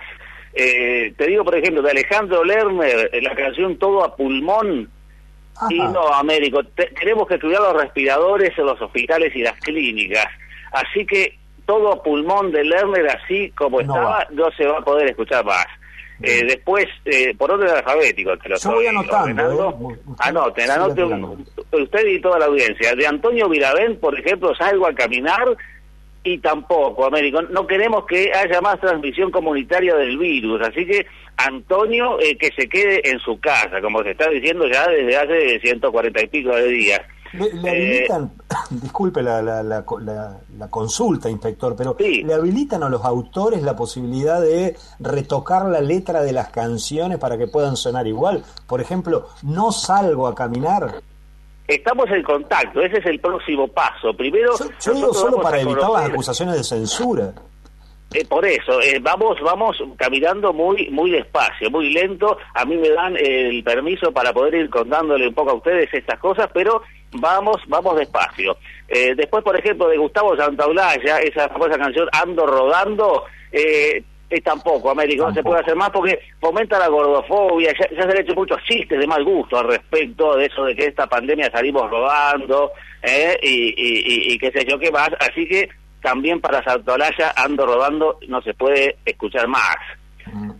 Eh, 0.53 1.13
te 1.17 1.27
digo, 1.27 1.43
por 1.43 1.55
ejemplo, 1.55 1.81
de 1.81 1.91
Alejandro 1.91 2.43
Lerner, 2.43 3.09
eh, 3.13 3.21
la 3.21 3.35
canción 3.35 3.77
Todo 3.77 4.03
a 4.03 4.15
Pulmón, 4.15 4.89
y 5.69 5.77
no, 5.79 6.07
Américo, 6.07 6.63
tenemos 6.99 7.27
que 7.27 7.35
estudiar 7.35 7.61
los 7.61 7.73
respiradores 7.73 8.57
en 8.57 8.65
los 8.65 8.81
hospitales 8.81 9.35
y 9.35 9.43
las 9.43 9.59
clínicas. 9.59 10.25
Así 10.71 11.05
que 11.05 11.37
todo 11.65 11.93
a 11.93 12.03
pulmón 12.03 12.51
de 12.51 12.63
Lerner, 12.63 13.07
así 13.09 13.51
como 13.51 13.81
estaba, 13.81 14.27
no 14.31 14.51
se 14.51 14.65
va 14.65 14.79
a 14.79 14.83
poder 14.83 15.09
escuchar 15.09 15.45
más. 15.45 15.65
Eh, 16.23 16.45
después, 16.45 16.85
eh, 17.05 17.33
por 17.37 17.51
orden 17.51 17.69
alfabético, 17.69 18.37
te 18.37 18.49
lo 18.49 18.57
Yo 18.57 18.71
voy 18.71 18.87
anotando. 18.87 19.91
¿eh? 19.91 19.99
Anoten, 20.19 20.69
anoten 20.69 21.45
usted 21.71 22.07
y 22.07 22.21
toda 22.21 22.39
la 22.39 22.45
audiencia. 22.45 22.95
De 22.95 23.07
Antonio 23.07 23.49
Viravent, 23.49 23.99
por 23.99 24.17
ejemplo, 24.19 24.53
salgo 24.55 24.87
a 24.87 24.93
caminar 24.93 25.57
y 26.23 26.37
tampoco, 26.37 27.05
Américo. 27.05 27.41
No 27.41 27.65
queremos 27.65 28.05
que 28.05 28.31
haya 28.33 28.61
más 28.61 28.79
transmisión 28.79 29.31
comunitaria 29.31 29.95
del 29.95 30.17
virus. 30.17 30.61
Así 30.61 30.85
que, 30.85 31.05
Antonio, 31.37 32.19
eh, 32.19 32.37
que 32.37 32.49
se 32.55 32.69
quede 32.69 33.09
en 33.09 33.19
su 33.19 33.39
casa, 33.39 33.81
como 33.81 34.03
se 34.03 34.11
está 34.11 34.29
diciendo 34.29 34.67
ya 34.67 34.87
desde 34.87 35.17
hace 35.17 35.59
140 35.59 36.21
y 36.21 36.27
pico 36.27 36.55
de 36.55 36.67
días. 36.67 37.01
Le, 37.33 37.45
eh, 37.45 37.69
habilitan, 37.69 38.31
disculpe 38.69 39.21
la, 39.21 39.41
la, 39.41 39.63
la, 39.63 39.83
la, 40.57 40.67
consulta, 40.69 41.29
inspector, 41.29 41.75
pero 41.77 41.95
¿le 41.99 42.33
habilitan 42.33 42.83
a 42.83 42.89
los 42.89 43.05
autores 43.05 43.61
la 43.61 43.75
posibilidad 43.75 44.41
de 44.41 44.75
retocar 44.99 45.65
la 45.65 45.81
letra 45.81 46.21
de 46.21 46.33
las 46.33 46.49
canciones 46.49 47.19
para 47.19 47.37
que 47.37 47.47
puedan 47.47 47.77
sonar 47.77 48.07
igual? 48.07 48.43
Por 48.67 48.81
ejemplo, 48.81 49.29
no 49.43 49.71
salgo 49.71 50.27
a 50.27 50.35
caminar. 50.35 51.01
Estamos 51.67 52.09
en 52.11 52.23
contacto, 52.23 52.81
ese 52.81 52.97
es 52.97 53.05
el 53.05 53.19
próximo 53.19 53.67
paso. 53.69 54.13
Primero, 54.13 54.53
yo, 54.81 54.93
digo 54.93 55.13
solo 55.13 55.41
para 55.41 55.61
evitar 55.61 55.89
las 55.89 56.09
acusaciones 56.09 56.55
de 56.55 56.63
censura. 56.63 57.33
Eh, 58.13 58.25
por 58.25 58.45
eso, 58.45 58.81
eh, 58.81 58.99
vamos 59.01 59.39
vamos 59.41 59.77
caminando 59.95 60.51
muy 60.51 60.89
muy 60.89 61.11
despacio, 61.11 61.71
muy 61.71 61.93
lento. 61.93 62.37
A 62.55 62.65
mí 62.65 62.75
me 62.75 62.89
dan 62.89 63.15
el 63.17 63.63
permiso 63.63 64.11
para 64.11 64.33
poder 64.33 64.55
ir 64.55 64.69
contándole 64.69 65.29
un 65.29 65.33
poco 65.33 65.51
a 65.51 65.53
ustedes 65.53 65.93
estas 65.93 66.19
cosas, 66.19 66.49
pero 66.53 66.81
vamos 67.13 67.57
vamos 67.67 67.97
despacio. 67.97 68.57
Eh, 68.87 69.15
después, 69.15 69.43
por 69.43 69.57
ejemplo, 69.57 69.87
de 69.87 69.97
Gustavo 69.97 70.35
Santaolalla, 70.35 71.19
esa 71.19 71.47
famosa 71.49 71.77
canción 71.77 72.07
Ando 72.11 72.45
Rodando, 72.45 73.23
eh, 73.51 74.03
es 74.29 74.43
tampoco, 74.43 74.89
Américo, 74.89 75.27
no 75.27 75.33
se 75.33 75.43
puede 75.43 75.59
hacer 75.59 75.75
más 75.75 75.89
porque 75.89 76.19
fomenta 76.39 76.79
la 76.79 76.87
gordofobia, 76.87 77.73
ya, 77.77 77.87
se 77.89 78.01
han 78.01 78.17
hecho 78.17 78.33
muchos 78.33 78.57
chistes 78.63 78.97
de 78.97 79.05
mal 79.05 79.23
gusto 79.25 79.57
al 79.57 79.67
respecto 79.67 80.37
de 80.37 80.45
eso 80.45 80.63
de 80.63 80.75
que 80.75 80.85
esta 80.85 81.05
pandemia 81.05 81.51
salimos 81.51 81.89
rodando 81.91 82.71
eh, 83.01 83.37
y, 83.43 83.73
y, 83.75 84.33
y, 84.33 84.37
qué 84.39 84.51
sé 84.51 84.65
yo 84.65 84.79
qué 84.79 84.89
más, 84.89 85.09
así 85.19 85.45
que 85.47 85.69
también 86.01 86.39
para 86.39 86.63
Santaolalla 86.63 87.33
ando 87.35 87.65
rodando 87.65 88.19
no 88.27 88.41
se 88.41 88.53
puede 88.53 88.97
escuchar 89.05 89.47
más. 89.47 89.75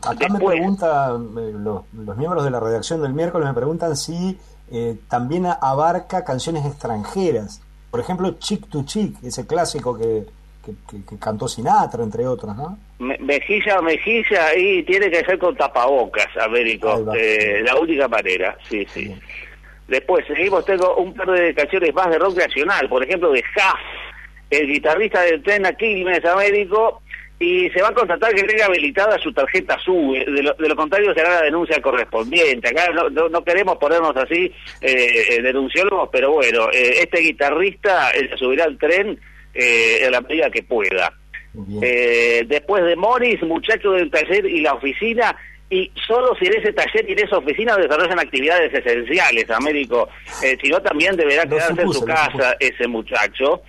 Acá 0.06 0.28
me 0.30 0.40
pregunta, 0.40 1.12
los, 1.12 1.84
los 1.94 2.18
miembros 2.18 2.44
de 2.44 2.52
la 2.52 2.60
redacción 2.60 3.02
del 3.02 3.14
miércoles 3.14 3.48
me 3.48 3.54
preguntan 3.54 3.96
si 3.96 4.38
eh, 4.72 4.96
también 5.10 5.46
abarca 5.46 6.24
canciones 6.24 6.66
extranjeras. 6.66 7.62
Por 7.90 8.00
ejemplo, 8.00 8.38
Chick 8.40 8.70
to 8.70 8.84
Chick, 8.86 9.22
ese 9.24 9.46
clásico 9.46 9.98
que, 9.98 10.24
que, 10.64 11.18
cantó 11.18 11.48
Sinatra, 11.48 12.04
entre 12.04 12.26
otros, 12.26 12.56
¿no? 12.56 12.78
mejilla 13.00 13.82
mejilla, 13.82 14.56
y 14.56 14.84
tiene 14.84 15.10
que 15.10 15.26
ser 15.26 15.40
con 15.40 15.56
tapabocas, 15.56 16.28
Américo, 16.40 17.14
eh, 17.16 17.62
la 17.66 17.76
única 17.76 18.08
manera, 18.08 18.56
sí, 18.70 18.86
sí. 18.94 19.14
Después, 19.88 20.26
seguimos, 20.26 20.64
tengo 20.66 20.96
un 20.96 21.14
par 21.14 21.32
de 21.32 21.54
canciones 21.54 21.94
más 21.94 22.10
de 22.10 22.20
rock 22.20 22.38
nacional, 22.38 22.88
por 22.88 23.04
ejemplo, 23.04 23.32
de 23.32 23.40
Huff, 23.40 23.80
el 24.50 24.68
guitarrista 24.68 25.22
del 25.22 25.44
tren 25.44 25.64
Quilmes, 25.78 26.24
Américo, 26.24 27.02
y 27.42 27.72
se 27.72 27.82
va 27.82 27.88
a 27.88 27.94
constatar 27.94 28.36
que 28.36 28.44
tenga 28.44 28.66
habilitada 28.66 29.18
su 29.18 29.34
tarjeta 29.34 29.76
SUBE, 29.80 30.26
de 30.26 30.44
lo, 30.44 30.54
de 30.54 30.70
lo 30.70 30.76
contrario 30.76 31.12
será 31.16 31.40
la 31.40 31.42
denuncia 31.42 31.82
correspondiente. 31.82 32.70
Acá 32.70 32.92
no, 32.94 33.10
no, 33.10 33.44
queremos 33.44 33.78
ponernos 33.80 34.16
así 34.16 34.52
eh, 34.80 35.24
eh 35.30 35.42
denunciólogos, 35.42 36.10
pero 36.12 36.34
bueno, 36.34 36.70
eh, 36.72 37.00
este 37.02 37.20
guitarrista 37.20 38.12
eh, 38.12 38.30
subirá 38.38 38.66
al 38.66 38.78
tren 38.78 39.20
eh, 39.56 40.06
en 40.06 40.12
la 40.12 40.22
medida 40.22 40.52
que 40.52 40.62
pueda. 40.62 41.12
después 42.46 42.86
de 42.86 42.96
Morris, 42.96 43.42
muchacho 43.42 43.94
del 43.94 44.12
taller 44.12 44.46
y 44.46 44.62
la 44.62 44.76
oficina, 44.76 45.36
y 45.68 45.92
solo 46.08 46.36
si 46.36 46.46
en 46.46 46.60
ese 46.60 46.74
taller 46.74 47.10
y 47.10 47.14
en 47.14 47.26
esa 47.26 47.40
oficina 47.40 47.76
desarrollan 47.76 48.20
actividades 48.20 48.72
esenciales, 48.72 49.50
Américo, 49.50 50.08
si 50.62 50.70
no 50.70 50.80
también 50.80 51.16
deberá 51.16 51.48
quedarse 51.48 51.82
en 51.82 51.92
su 51.92 52.06
casa 52.06 52.56
ese 52.60 52.88
muchacho. 52.88 53.64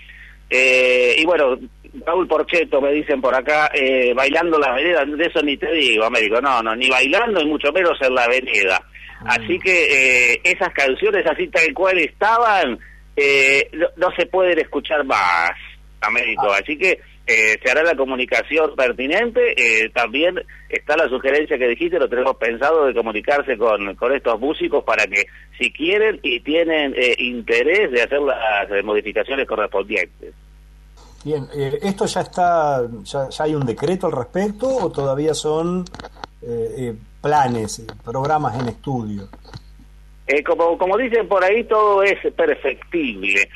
y 0.51 1.25
bueno, 1.25 1.59
Raúl 1.95 2.27
Porcheto, 2.27 2.81
me 2.81 2.93
dicen 2.93 3.21
por 3.21 3.35
acá, 3.35 3.71
eh, 3.75 4.15
bailando 4.15 4.59
la 4.59 4.73
vereda, 4.73 5.05
de 5.05 5.27
eso 5.27 5.43
ni 5.43 5.57
te 5.59 5.71
digo, 5.73 6.05
Américo, 6.05 6.41
no, 6.41 6.63
no, 6.63 6.75
ni 6.75 6.89
bailando 6.89 7.41
y 7.41 7.47
mucho 7.47 7.71
menos 7.73 7.99
en 8.01 8.15
la 8.15 8.25
avenida. 8.25 8.83
Ah. 9.21 9.37
Así 9.37 9.59
que 9.59 10.33
eh, 10.33 10.41
esas 10.43 10.73
canciones 10.73 11.25
así 11.27 11.49
tal 11.49 11.73
cual 11.75 11.99
estaban, 11.99 12.79
eh, 13.15 13.71
no, 13.97 14.09
se 14.17 14.27
pueden 14.27 14.59
escuchar 14.59 15.05
más, 15.05 15.51
Américo. 16.01 16.51
Ah. 16.51 16.61
Así 16.63 16.79
que 16.79 16.99
se 17.25 17.71
hará 17.71 17.83
la 17.83 17.95
comunicación 17.95 18.75
pertinente. 18.77 19.55
también 19.95 20.35
está 20.69 20.97
la 20.97 21.09
sugerencia 21.09 21.57
que 21.57 21.69
dijiste, 21.69 21.99
lo 21.99 22.09
tenemos 22.09 22.37
pensado 22.37 22.85
de 22.85 22.95
comunicarse 22.95 23.57
con, 23.57 23.95
con 23.95 24.13
estos 24.13 24.39
músicos 24.39 24.85
para 24.85 25.07
que 25.07 25.25
si 25.59 25.73
quieren 25.73 26.19
y 26.23 26.41
tienen 26.41 26.95
interés 27.19 27.91
de 27.91 28.03
hacer 28.03 28.21
las 28.21 28.85
modificaciones 28.85 29.47
correspondientes. 29.47 30.35
Bien, 31.25 31.47
eh, 31.55 31.79
¿esto 31.83 32.05
ya 32.07 32.21
está, 32.23 32.83
ya, 33.05 33.29
hay 33.39 33.55
un 33.55 33.65
decreto 33.65 34.09
al 34.09 34.13
respecto 34.13 34.67
o 34.67 34.91
todavía 34.91 35.35
son 35.35 35.85
eh, 36.43 36.75
eh, 36.79 36.95
planes, 37.21 37.87
programas 38.05 38.59
en 38.61 38.69
estudio? 38.69 39.29
como, 40.47 40.79
como 40.79 40.97
dicen 40.97 41.29
por 41.29 41.45
ahí, 41.45 41.63
todo 41.65 42.03
es 42.03 42.19
perfectible. 42.35 43.49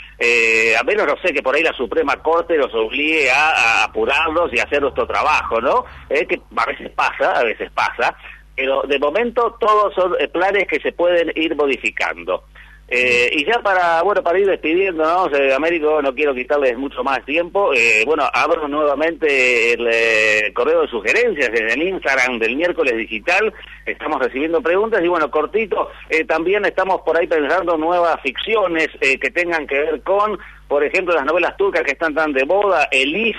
a 0.79 0.83
menos, 0.85 1.07
no 1.07 1.15
sé, 1.23 1.33
que 1.33 1.43
por 1.43 1.57
ahí 1.57 1.63
la 1.63 1.73
Suprema 1.73 2.23
Corte 2.23 2.59
los 2.59 2.73
obligue 2.75 3.31
a, 3.31 3.85
apurarlos 3.85 4.53
y 4.53 4.59
a 4.59 4.65
hacer 4.65 4.83
nuestro 4.83 5.07
trabajo, 5.07 5.59
¿no? 5.59 5.87
que 6.09 6.39
a 6.55 6.67
veces 6.67 6.91
pasa, 6.91 7.33
a 7.33 7.45
veces 7.45 7.71
pasa, 7.73 8.15
pero 8.55 8.83
de 8.83 8.99
momento 8.99 9.57
todos 9.59 9.95
son 9.95 10.17
planes 10.33 10.69
que 10.69 10.79
se 10.81 10.93
pueden 10.93 11.33
ir 11.35 11.57
modificando. 11.57 12.45
Eh, 12.89 13.31
y 13.33 13.45
ya 13.45 13.59
para 13.63 14.01
bueno 14.03 14.23
para 14.23 14.39
ir 14.39 14.47
despidiéndonos, 14.47 15.33
eh, 15.33 15.53
Américo, 15.53 16.01
no 16.03 16.15
quiero 16.15 16.33
quitarles 16.35 16.79
mucho 16.79 17.03
más 17.03 17.25
tiempo. 17.25 17.75
Eh, 17.75 18.05
bueno, 18.07 18.29
abro 18.33 18.69
nuevamente 18.69 19.73
el 19.73 19.89
eh, 19.91 20.53
correo 20.55 20.83
de 20.83 20.89
sugerencias 20.89 21.49
en 21.49 21.69
el 21.69 21.89
Instagram 21.89 22.39
del 22.39 22.55
miércoles 22.55 22.97
digital. 22.97 23.53
Estamos 23.85 24.21
recibiendo 24.21 24.61
preguntas 24.61 25.03
y 25.03 25.09
bueno, 25.09 25.31
cortito, 25.31 25.91
también 26.29 26.65
estamos 26.65 27.01
por 27.01 27.17
ahí 27.17 27.27
pensando 27.27 27.77
nuevas 27.77 28.21
ficciones 28.21 28.89
que 29.01 29.31
tengan 29.31 29.67
que 29.67 29.79
ver 29.79 30.03
con, 30.03 30.39
por 30.67 30.83
ejemplo, 30.83 31.15
las 31.15 31.25
novelas 31.25 31.57
turcas 31.57 31.83
que 31.83 31.93
están 31.93 32.15
tan 32.15 32.33
de 32.33 32.45
moda, 32.45 32.89
el 32.91 33.17
IF. 33.17 33.37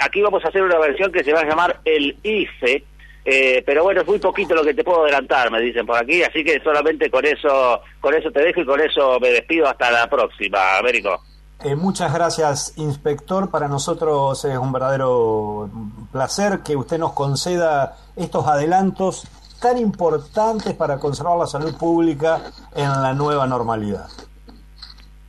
aquí 0.00 0.22
vamos 0.22 0.44
a 0.44 0.48
hacer 0.48 0.62
una 0.62 0.78
versión 0.78 1.10
que 1.10 1.24
se 1.24 1.32
va 1.32 1.40
a 1.40 1.44
llamar 1.44 1.80
el 1.84 2.16
IFE 2.22 2.84
eh, 3.24 3.62
pero 3.64 3.82
bueno, 3.84 4.02
es 4.02 4.06
muy 4.06 4.18
poquito 4.18 4.54
lo 4.54 4.62
que 4.62 4.74
te 4.74 4.84
puedo 4.84 5.02
adelantar, 5.02 5.50
me 5.50 5.60
dicen 5.60 5.86
por 5.86 5.96
aquí, 5.96 6.22
así 6.22 6.44
que 6.44 6.60
solamente 6.62 7.10
con 7.10 7.24
eso, 7.24 7.80
con 8.00 8.14
eso 8.14 8.30
te 8.30 8.42
dejo 8.42 8.60
y 8.60 8.66
con 8.66 8.80
eso 8.80 9.18
me 9.18 9.30
despido 9.30 9.66
hasta 9.66 9.90
la 9.90 10.08
próxima, 10.08 10.76
Américo. 10.78 11.22
Eh, 11.64 11.74
muchas 11.76 12.12
gracias, 12.12 12.74
inspector. 12.76 13.50
Para 13.50 13.68
nosotros 13.68 14.44
es 14.44 14.58
un 14.58 14.72
verdadero 14.72 15.70
placer 16.12 16.60
que 16.62 16.76
usted 16.76 16.98
nos 16.98 17.14
conceda 17.14 17.96
estos 18.16 18.46
adelantos 18.46 19.26
tan 19.62 19.78
importantes 19.78 20.74
para 20.74 20.98
conservar 20.98 21.38
la 21.38 21.46
salud 21.46 21.74
pública 21.78 22.42
en 22.76 22.90
la 22.90 23.14
nueva 23.14 23.46
normalidad. 23.46 24.08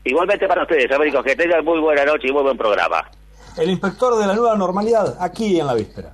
Igualmente 0.03 0.45
para 0.45 0.63
ustedes, 0.63 0.91
Américo, 0.91 1.23
que 1.23 1.37
tengan 1.37 1.63
muy 1.63 1.79
buena 1.79 2.03
noche 2.03 2.27
y 2.27 2.31
muy 2.33 2.43
buen 2.43 2.57
programa. 2.57 3.09
El 3.55 3.69
inspector 3.69 4.17
de 4.17 4.27
la 4.27 4.35
nueva 4.35 4.57
normalidad, 4.57 5.15
aquí 5.21 5.57
en 5.57 5.67
la 5.67 5.73
víspera. 5.73 6.11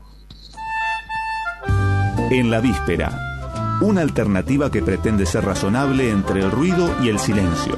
En 2.32 2.50
la 2.50 2.62
víspera, 2.62 3.12
una 3.82 4.00
alternativa 4.00 4.72
que 4.72 4.82
pretende 4.82 5.26
ser 5.26 5.44
razonable 5.44 6.10
entre 6.10 6.40
el 6.40 6.50
ruido 6.50 6.90
y 7.04 7.10
el 7.10 7.20
silencio. 7.20 7.76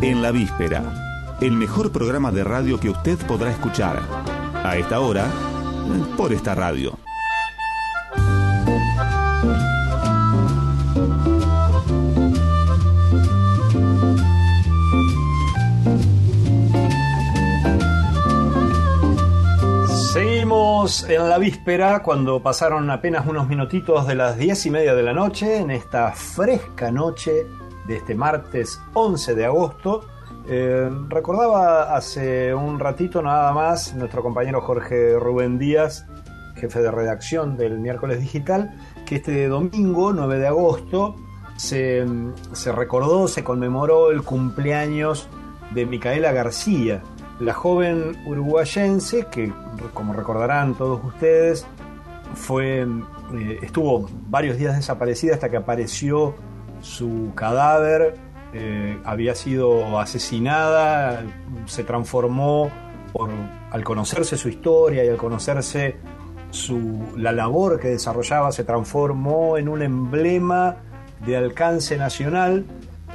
En 0.00 0.22
la 0.22 0.30
víspera, 0.30 1.36
el 1.40 1.50
mejor 1.54 1.90
programa 1.90 2.30
de 2.30 2.44
radio 2.44 2.78
que 2.78 2.88
usted 2.88 3.18
podrá 3.26 3.50
escuchar. 3.50 4.00
A 4.62 4.76
esta 4.76 5.00
hora, 5.00 5.26
por 6.16 6.32
esta 6.32 6.54
radio. 6.54 6.96
En 21.08 21.28
la 21.28 21.38
víspera, 21.38 22.02
cuando 22.02 22.42
pasaron 22.42 22.90
apenas 22.90 23.26
unos 23.26 23.48
minutitos 23.48 24.06
de 24.06 24.14
las 24.14 24.36
diez 24.36 24.66
y 24.66 24.70
media 24.70 24.94
de 24.94 25.02
la 25.02 25.12
noche, 25.12 25.56
en 25.56 25.70
esta 25.70 26.12
fresca 26.12 26.92
noche 26.92 27.46
de 27.88 27.96
este 27.96 28.14
martes 28.14 28.80
11 28.92 29.34
de 29.34 29.44
agosto. 29.46 30.04
Eh, 30.46 30.88
recordaba 31.08 31.96
hace 31.96 32.54
un 32.54 32.78
ratito 32.78 33.22
nada 33.22 33.52
más 33.52 33.94
nuestro 33.94 34.22
compañero 34.22 34.60
Jorge 34.60 35.18
Rubén 35.18 35.58
Díaz, 35.58 36.06
jefe 36.54 36.80
de 36.80 36.90
redacción 36.90 37.56
del 37.56 37.80
miércoles 37.80 38.20
digital, 38.20 38.76
que 39.06 39.16
este 39.16 39.48
domingo 39.48 40.12
9 40.12 40.38
de 40.38 40.46
agosto 40.46 41.16
se, 41.56 42.06
se 42.52 42.72
recordó, 42.72 43.26
se 43.26 43.42
conmemoró 43.42 44.10
el 44.10 44.22
cumpleaños 44.22 45.28
de 45.72 45.86
Micaela 45.86 46.32
García, 46.32 47.02
la 47.40 47.52
joven 47.52 48.16
uruguayense, 48.26 49.26
que 49.30 49.52
como 49.92 50.12
recordarán 50.12 50.74
todos 50.74 51.04
ustedes, 51.04 51.66
fue, 52.34 52.80
eh, 52.82 53.58
estuvo 53.62 54.08
varios 54.28 54.56
días 54.58 54.76
desaparecida 54.76 55.34
hasta 55.34 55.48
que 55.48 55.56
apareció 55.56 56.34
su 56.80 57.32
cadáver, 57.34 58.16
eh, 58.52 58.98
había 59.04 59.34
sido 59.34 59.98
asesinada, 59.98 61.24
se 61.66 61.82
transformó 61.82 62.70
por, 63.12 63.30
al 63.70 63.84
conocerse 63.84 64.36
su 64.36 64.48
historia 64.48 65.04
y 65.04 65.08
al 65.08 65.16
conocerse 65.16 65.96
su, 66.50 67.02
la 67.16 67.32
labor 67.32 67.80
que 67.80 67.88
desarrollaba, 67.88 68.52
se 68.52 68.64
transformó 68.64 69.58
en 69.58 69.68
un 69.68 69.82
emblema 69.82 70.76
de 71.26 71.36
alcance 71.36 71.96
nacional. 71.96 72.64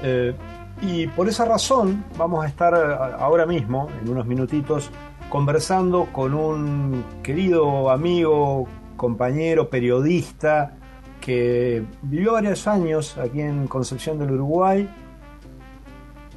Eh, 0.04 0.34
y 0.82 1.08
por 1.08 1.28
esa 1.28 1.46
razón 1.46 2.06
vamos 2.18 2.46
a 2.46 2.48
estar 2.48 2.74
ahora 2.74 3.46
mismo, 3.46 3.90
en 4.02 4.10
unos 4.10 4.26
minutitos, 4.26 4.92
conversando 5.30 6.08
con 6.12 6.34
un 6.34 7.04
querido 7.22 7.90
amigo, 7.90 8.68
compañero, 8.96 9.70
periodista, 9.70 10.78
que 11.22 11.84
vivió 12.02 12.34
varios 12.34 12.68
años 12.68 13.18
aquí 13.18 13.42
en 13.42 13.68
Concepción 13.68 14.20
del 14.20 14.32
Uruguay. 14.32 14.90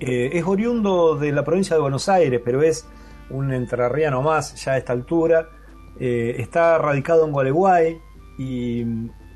Eh, 0.01 0.31
es 0.33 0.45
oriundo 0.45 1.17
de 1.17 1.33
la 1.33 1.45
provincia 1.45 1.77
de 1.77 1.83
Buenos 1.83 2.09
Aires, 2.09 2.41
pero 2.45 2.63
es 2.63 2.87
un 3.31 3.53
entrerriano 3.53 4.23
más 4.23 4.63
ya 4.65 4.73
a 4.73 4.79
esta 4.79 4.93
altura. 4.93 5.49
Eh, 5.99 6.37
está 6.39 6.79
radicado 6.79 7.25
en 7.25 7.33
Gualeguay 7.33 7.99
y, 8.39 8.85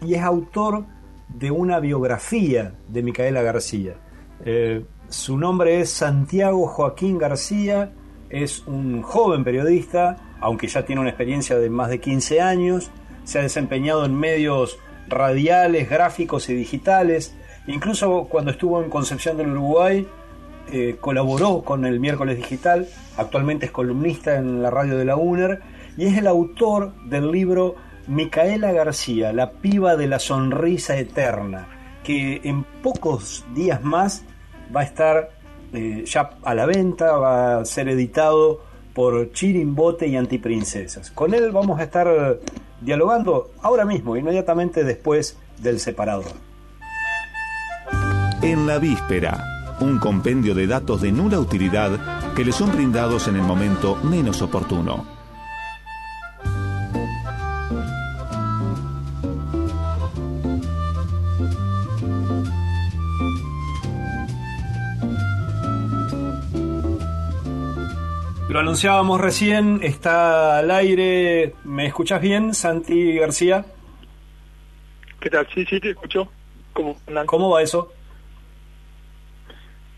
es 0.02 0.22
autor 0.22 0.84
de 1.28 1.50
una 1.50 1.80
biografía 1.80 2.74
de 2.88 3.02
Micaela 3.02 3.42
García. 3.42 3.94
Eh, 4.44 4.84
su 5.08 5.38
nombre 5.38 5.80
es 5.80 5.90
Santiago 5.90 6.66
Joaquín 6.66 7.18
García, 7.18 7.92
es 8.28 8.66
un 8.66 9.02
joven 9.02 9.44
periodista, 9.44 10.16
aunque 10.40 10.66
ya 10.66 10.84
tiene 10.84 11.00
una 11.00 11.10
experiencia 11.10 11.58
de 11.58 11.70
más 11.70 11.90
de 11.90 12.00
15 12.00 12.40
años, 12.40 12.90
se 13.24 13.38
ha 13.38 13.42
desempeñado 13.42 14.04
en 14.04 14.14
medios 14.14 14.78
radiales, 15.08 15.88
gráficos 15.88 16.48
y 16.48 16.54
digitales, 16.54 17.34
incluso 17.66 18.24
cuando 18.24 18.50
estuvo 18.50 18.82
en 18.82 18.90
Concepción 18.90 19.36
del 19.36 19.50
Uruguay, 19.50 20.08
eh, 20.72 20.96
colaboró 21.00 21.62
con 21.62 21.86
el 21.86 22.00
miércoles 22.00 22.36
digital, 22.36 22.88
actualmente 23.16 23.66
es 23.66 23.72
columnista 23.72 24.36
en 24.36 24.62
la 24.62 24.70
radio 24.70 24.98
de 24.98 25.04
la 25.04 25.16
UNER 25.16 25.60
y 25.96 26.06
es 26.06 26.18
el 26.18 26.26
autor 26.26 26.92
del 27.04 27.30
libro 27.30 27.76
Micaela 28.08 28.72
García, 28.72 29.32
la 29.32 29.52
piba 29.52 29.96
de 29.96 30.08
la 30.08 30.18
sonrisa 30.18 30.96
eterna, 30.96 31.68
que 32.02 32.40
en 32.42 32.64
pocos 32.82 33.44
días 33.54 33.82
más 33.84 34.24
va 34.74 34.80
a 34.80 34.84
estar 34.84 35.30
eh, 35.72 36.04
ya 36.06 36.30
a 36.42 36.54
la 36.54 36.66
venta, 36.66 37.12
va 37.16 37.58
a 37.58 37.64
ser 37.64 37.88
editado 37.88 38.60
por 38.94 39.32
Chirimbote 39.32 40.06
y 40.06 40.16
Antiprincesas. 40.16 41.10
Con 41.10 41.34
él 41.34 41.50
vamos 41.52 41.80
a 41.80 41.84
estar 41.84 42.40
dialogando 42.80 43.50
ahora 43.62 43.84
mismo, 43.84 44.16
inmediatamente 44.16 44.84
después 44.84 45.38
del 45.58 45.80
separador. 45.80 46.32
En 48.42 48.66
la 48.66 48.78
víspera, 48.78 49.42
un 49.80 49.98
compendio 49.98 50.54
de 50.54 50.66
datos 50.66 51.02
de 51.02 51.12
nula 51.12 51.38
utilidad 51.38 52.34
que 52.34 52.44
le 52.44 52.52
son 52.52 52.72
brindados 52.72 53.28
en 53.28 53.36
el 53.36 53.42
momento 53.42 53.96
menos 53.96 54.42
oportuno. 54.42 55.15
Lo 68.56 68.60
anunciábamos 68.60 69.20
recién, 69.20 69.80
está 69.82 70.56
al 70.60 70.70
aire. 70.70 71.52
¿Me 71.64 71.84
escuchas 71.84 72.22
bien, 72.22 72.54
Santi 72.54 73.18
García? 73.18 73.66
¿Qué 75.20 75.28
tal? 75.28 75.46
Sí, 75.54 75.66
sí, 75.66 75.78
te 75.78 75.90
escucho. 75.90 76.32
¿Cómo, 76.72 76.98
¿Cómo 77.26 77.50
va 77.50 77.60
eso? 77.60 77.92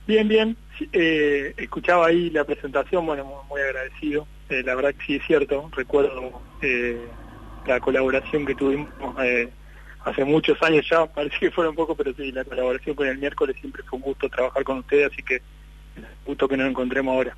Bien, 0.09 0.27
bien. 0.27 0.57
Eh, 0.93 1.55
escuchaba 1.57 2.09
ahí 2.09 2.31
la 2.31 2.43
presentación, 2.43 3.07
bueno, 3.07 3.45
muy, 3.49 3.61
agradecido. 3.61 4.27
Eh, 4.49 4.65
la 4.65 4.75
verdad 4.75 4.93
que 4.93 5.07
sí 5.07 5.15
es 5.15 5.23
cierto. 5.25 5.71
Recuerdo 5.77 6.43
eh, 6.61 7.07
la 7.65 7.79
colaboración 7.79 8.45
que 8.45 8.57
tuvimos 8.57 8.89
hace 10.05 10.25
muchos 10.25 10.61
años 10.65 10.85
ya, 10.91 11.07
parece 11.15 11.39
que 11.39 11.53
fuera 11.53 11.71
un 11.71 11.77
poco, 11.77 11.95
pero 11.95 12.13
sí, 12.13 12.33
la 12.33 12.45
colaboración 12.45 12.97
con 12.97 13.07
el 13.07 13.19
miércoles 13.19 13.55
siempre 13.61 13.85
fue 13.85 13.99
un 13.99 14.03
gusto 14.03 14.29
trabajar 14.29 14.65
con 14.65 14.79
ustedes, 14.79 15.13
así 15.13 15.23
que 15.23 15.37
es 15.37 15.43
un 15.95 16.25
gusto 16.27 16.49
que 16.49 16.57
nos 16.57 16.69
encontremos 16.69 17.15
ahora. 17.15 17.37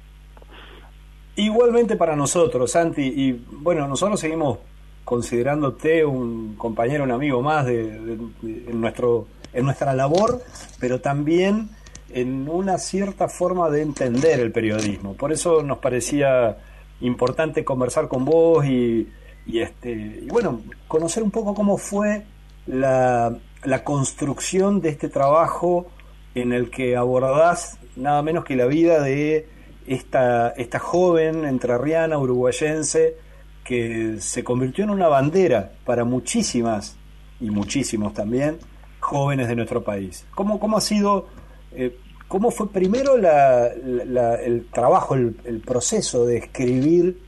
Igualmente 1.37 1.97
para 1.97 2.17
nosotros, 2.17 2.73
Santi, 2.73 3.03
y 3.03 3.33
bueno, 3.51 3.87
nosotros 3.87 4.21
seguimos 4.21 4.59
considerándote 5.05 6.05
un 6.05 6.55
compañero, 6.57 7.05
un 7.05 7.13
amigo 7.13 7.41
más 7.43 7.67
de, 7.67 7.97
en, 8.43 8.81
nuestro, 8.81 9.27
en 9.53 9.65
nuestra 9.65 9.95
labor, 9.95 10.43
pero 10.79 11.01
también 11.01 11.71
en 12.13 12.49
una 12.49 12.79
cierta 12.79 13.29
forma 13.29 13.71
de 13.71 13.83
entender 13.83 14.41
el 14.41 14.53
periodismo. 14.53 15.15
Por 15.15 15.33
eso 15.33 15.63
nos 15.63 15.79
parecía 15.79 16.59
importante 17.01 17.65
conversar 17.65 18.09
con 18.09 18.25
vos 18.25 18.65
y, 18.67 19.09
este, 19.53 19.91
y 20.23 20.29
bueno, 20.29 20.61
conocer 20.87 21.23
un 21.23 21.31
poco 21.31 21.55
cómo 21.55 21.79
fue 21.79 22.25
la, 22.67 23.37
la 23.65 23.85
construcción 23.85 24.81
de 24.81 24.91
este 24.91 25.09
trabajo 25.09 25.87
en 26.35 26.53
el 26.53 26.71
que 26.71 26.97
abordás 26.97 27.79
nada 27.97 28.23
menos 28.23 28.45
que 28.45 28.57
la 28.57 28.67
vida 28.67 29.03
de 29.03 29.49
esta, 29.91 30.51
esta 30.51 30.79
joven 30.79 31.45
entrerriana, 31.45 32.17
uruguayense, 32.17 33.17
que 33.65 34.21
se 34.21 34.45
convirtió 34.45 34.85
en 34.85 34.91
una 34.91 35.09
bandera 35.09 35.73
para 35.85 36.05
muchísimas 36.05 36.97
y 37.41 37.51
muchísimos 37.51 38.15
también 38.15 38.59
jóvenes 39.01 39.49
de 39.49 39.57
nuestro 39.57 39.83
país. 39.83 40.25
¿Cómo, 40.33 40.61
cómo 40.61 40.77
ha 40.77 40.81
sido, 40.81 41.27
eh, 41.73 41.99
cómo 42.29 42.53
fue 42.53 42.71
primero 42.71 43.17
el 43.17 44.67
trabajo, 44.73 45.17
el, 45.17 45.63
proceso 45.67 46.25
de 46.25 46.37
escribir 46.37 47.19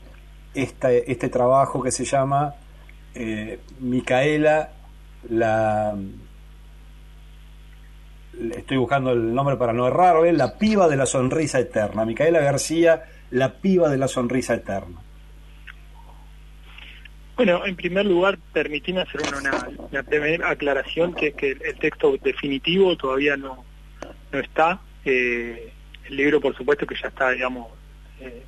este 0.53 1.27
trabajo 1.29 1.83
que 1.83 1.91
se 1.91 2.05
llama 2.05 2.55
eh, 3.13 3.59
Micaela, 3.81 4.71
la, 5.29 5.97
estoy 8.55 8.77
buscando 8.77 9.11
el 9.11 9.33
nombre 9.33 9.55
para 9.57 9.73
no 9.73 9.87
errarle, 9.87 10.33
la 10.33 10.57
piba 10.57 10.87
de 10.87 10.97
la 10.97 11.05
sonrisa 11.05 11.59
eterna, 11.59 12.05
Micaela 12.05 12.39
García, 12.39 13.03
la 13.31 13.53
piba 13.53 13.89
de 13.89 13.97
la 13.97 14.07
sonrisa 14.07 14.55
eterna. 14.55 14.99
Bueno, 17.35 17.65
en 17.65 17.75
primer 17.75 18.05
lugar, 18.05 18.37
permitíme 18.53 19.01
hacer 19.01 19.21
una, 19.91 20.03
primera 20.03 20.51
aclaración, 20.51 21.15
que 21.15 21.27
es 21.27 21.35
que 21.35 21.51
el 21.51 21.79
texto 21.79 22.15
definitivo 22.21 22.95
todavía 22.95 23.35
no, 23.37 23.65
no 24.31 24.39
está. 24.39 24.79
Eh, 25.03 25.71
el 26.05 26.15
libro, 26.15 26.39
por 26.39 26.55
supuesto, 26.55 26.85
que 26.85 26.95
ya 26.95 27.07
está, 27.07 27.31
digamos, 27.31 27.71
eh, 28.19 28.43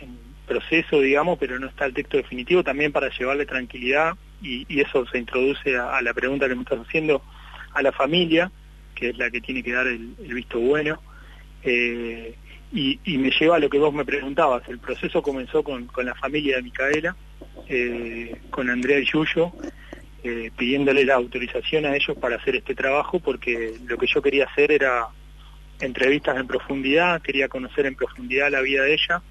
en 0.00 0.18
proceso, 0.46 1.00
digamos, 1.00 1.38
pero 1.38 1.58
no 1.60 1.68
está 1.68 1.84
el 1.84 1.94
texto 1.94 2.16
definitivo, 2.16 2.64
también 2.64 2.90
para 2.90 3.10
llevarle 3.10 3.46
tranquilidad, 3.46 4.14
y, 4.42 4.80
eso 4.80 5.06
se 5.06 5.18
introduce 5.18 5.78
a, 5.78 6.00
la 6.02 6.12
pregunta 6.12 6.48
que 6.48 6.54
me 6.56 6.62
estás 6.62 6.80
haciendo, 6.80 7.22
a 7.72 7.82
la 7.82 7.92
familia 7.92 8.50
que 9.00 9.08
es 9.08 9.18
la 9.18 9.30
que 9.30 9.40
tiene 9.40 9.62
que 9.62 9.72
dar 9.72 9.86
el, 9.86 10.14
visto 10.18 10.60
bueno. 10.60 11.00
Eh, 11.62 12.34
y, 12.72 13.00
me 13.18 13.30
lleva 13.30 13.56
a 13.56 13.58
lo 13.58 13.70
que 13.70 13.78
vos 13.78 13.92
me 13.94 14.04
preguntabas. 14.04 14.68
El 14.68 14.78
proceso 14.78 15.22
comenzó 15.22 15.64
con, 15.64 15.88
la 16.04 16.14
familia 16.14 16.56
de 16.56 16.62
Micaela, 16.62 17.16
eh, 17.66 18.36
con 18.50 18.68
Andrea 18.68 19.00
y 19.00 19.06
Yuyo, 19.06 19.52
eh, 20.22 20.50
pidiéndole 20.56 21.04
la 21.04 21.14
autorización 21.14 21.86
a 21.86 21.96
ellos 21.96 22.16
para 22.18 22.36
hacer 22.36 22.56
este 22.56 22.74
trabajo, 22.74 23.18
porque 23.18 23.74
lo 23.86 23.96
que 23.96 24.06
yo 24.06 24.20
quería 24.20 24.44
hacer 24.44 24.70
era 24.70 25.08
entrevistas 25.80 26.36
en 26.36 26.46
profundidad, 26.46 27.22
quería 27.22 27.48
conocer 27.48 27.86
en 27.86 27.96
profundidad 27.96 28.50
la 28.50 28.60
vida 28.60 28.82
de 28.82 28.92
ella, 28.92 29.22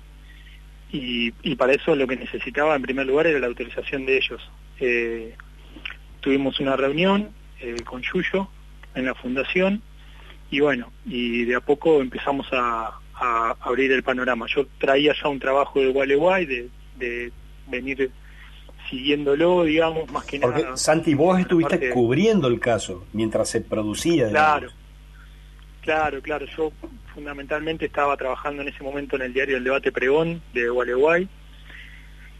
y 0.92 1.56
para 1.56 1.74
eso 1.74 1.96
lo 1.96 2.08
que 2.08 2.16
necesitaba 2.16 2.76
en 2.76 2.82
primer 2.82 3.06
lugar 3.06 3.28
era 3.28 3.38
la 3.38 3.46
autorización 3.46 4.08
de 4.08 4.18
ellos. 4.18 4.42
tuvimos 6.22 6.60
una 6.60 6.76
reunión 6.76 7.30
con 7.86 8.02
Yuyo, 8.02 8.50
en 9.00 9.06
la 9.06 9.16
fundación 9.16 9.82
y 10.52 10.60
bueno, 10.62 10.92
y 11.06 11.46
de 11.46 11.56
a 11.56 11.62
poco 11.62 12.02
empezamos 12.02 12.48
a, 12.52 12.96
abrir 13.62 13.92
el 13.92 14.02
panorama. 14.02 14.46
Yo 14.48 14.66
traía 14.78 15.14
ya 15.14 15.28
un 15.28 15.40
trabajo 15.40 15.82
de 15.82 15.92
Gualeguay, 15.92 16.46
de, 16.46 16.70
de 16.98 17.34
venir 17.68 18.10
siguiéndolo, 18.90 19.66
digamos, 19.66 20.10
más 20.10 20.24
que 20.24 20.40
Porque, 20.40 20.64
nada. 20.64 20.78
Santi, 20.78 21.16
vos 21.16 21.38
estuviste 21.38 21.90
cubriendo 21.90 22.48
el 22.48 22.62
caso 22.62 23.06
mientras 23.12 23.50
se 23.50 23.60
producía. 23.60 24.30
Claro, 24.30 24.70
claro, 25.82 26.22
claro. 26.22 26.46
Yo 26.58 26.72
fundamentalmente 27.14 27.86
estaba 27.86 28.16
trabajando 28.16 28.62
en 28.62 28.70
ese 28.70 28.82
momento 28.84 29.18
en 29.18 29.24
el 29.24 29.34
diario 29.34 29.58
El 29.58 29.66
Debate 29.66 29.92
Pregón 29.92 30.42
de 30.54 30.70
Gualeguay. 30.70 31.28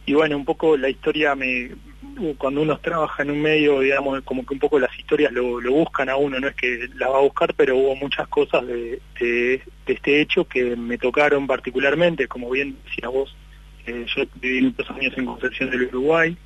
Y 0.06 0.14
bueno, 0.14 0.34
un 0.38 0.46
poco 0.46 0.78
la 0.78 0.88
historia 0.88 1.34
me, 1.34 1.72
cuando 2.38 2.62
uno 2.62 2.78
trabaja 2.78 3.22
en 3.22 3.30
un 3.30 3.42
medio, 3.42 3.80
digamos, 3.80 4.22
como 4.22 4.44
que 4.44 4.54
un 4.54 4.60
poco 4.60 4.78
las 4.78 4.96
historias 4.98 5.32
lo, 5.32 5.60
buscan 5.70 6.08
a 6.08 6.16
uno, 6.16 6.38
no 6.38 6.48
es 6.48 6.54
que 6.54 6.88
las 6.94 7.10
va 7.10 7.18
a 7.18 7.22
buscar, 7.22 7.54
pero 7.54 7.76
hubo 7.76 7.96
muchas 7.96 8.28
cosas 8.28 8.66
de, 8.66 9.00
este 9.86 10.20
hecho 10.20 10.46
que 10.46 10.76
me 10.76 10.98
tocaron 10.98 11.46
particularmente, 11.46 12.28
como 12.28 12.50
bien 12.50 12.76
decías 12.84 13.10
vos, 13.10 13.36
eh, 13.86 14.06
yo 14.14 14.24
viví 14.36 14.62
muchos 14.62 14.88
años 14.90 15.12
en 15.16 15.26
Concepción 15.26 15.70
del 15.70 15.84
Uruguay, 15.84 16.36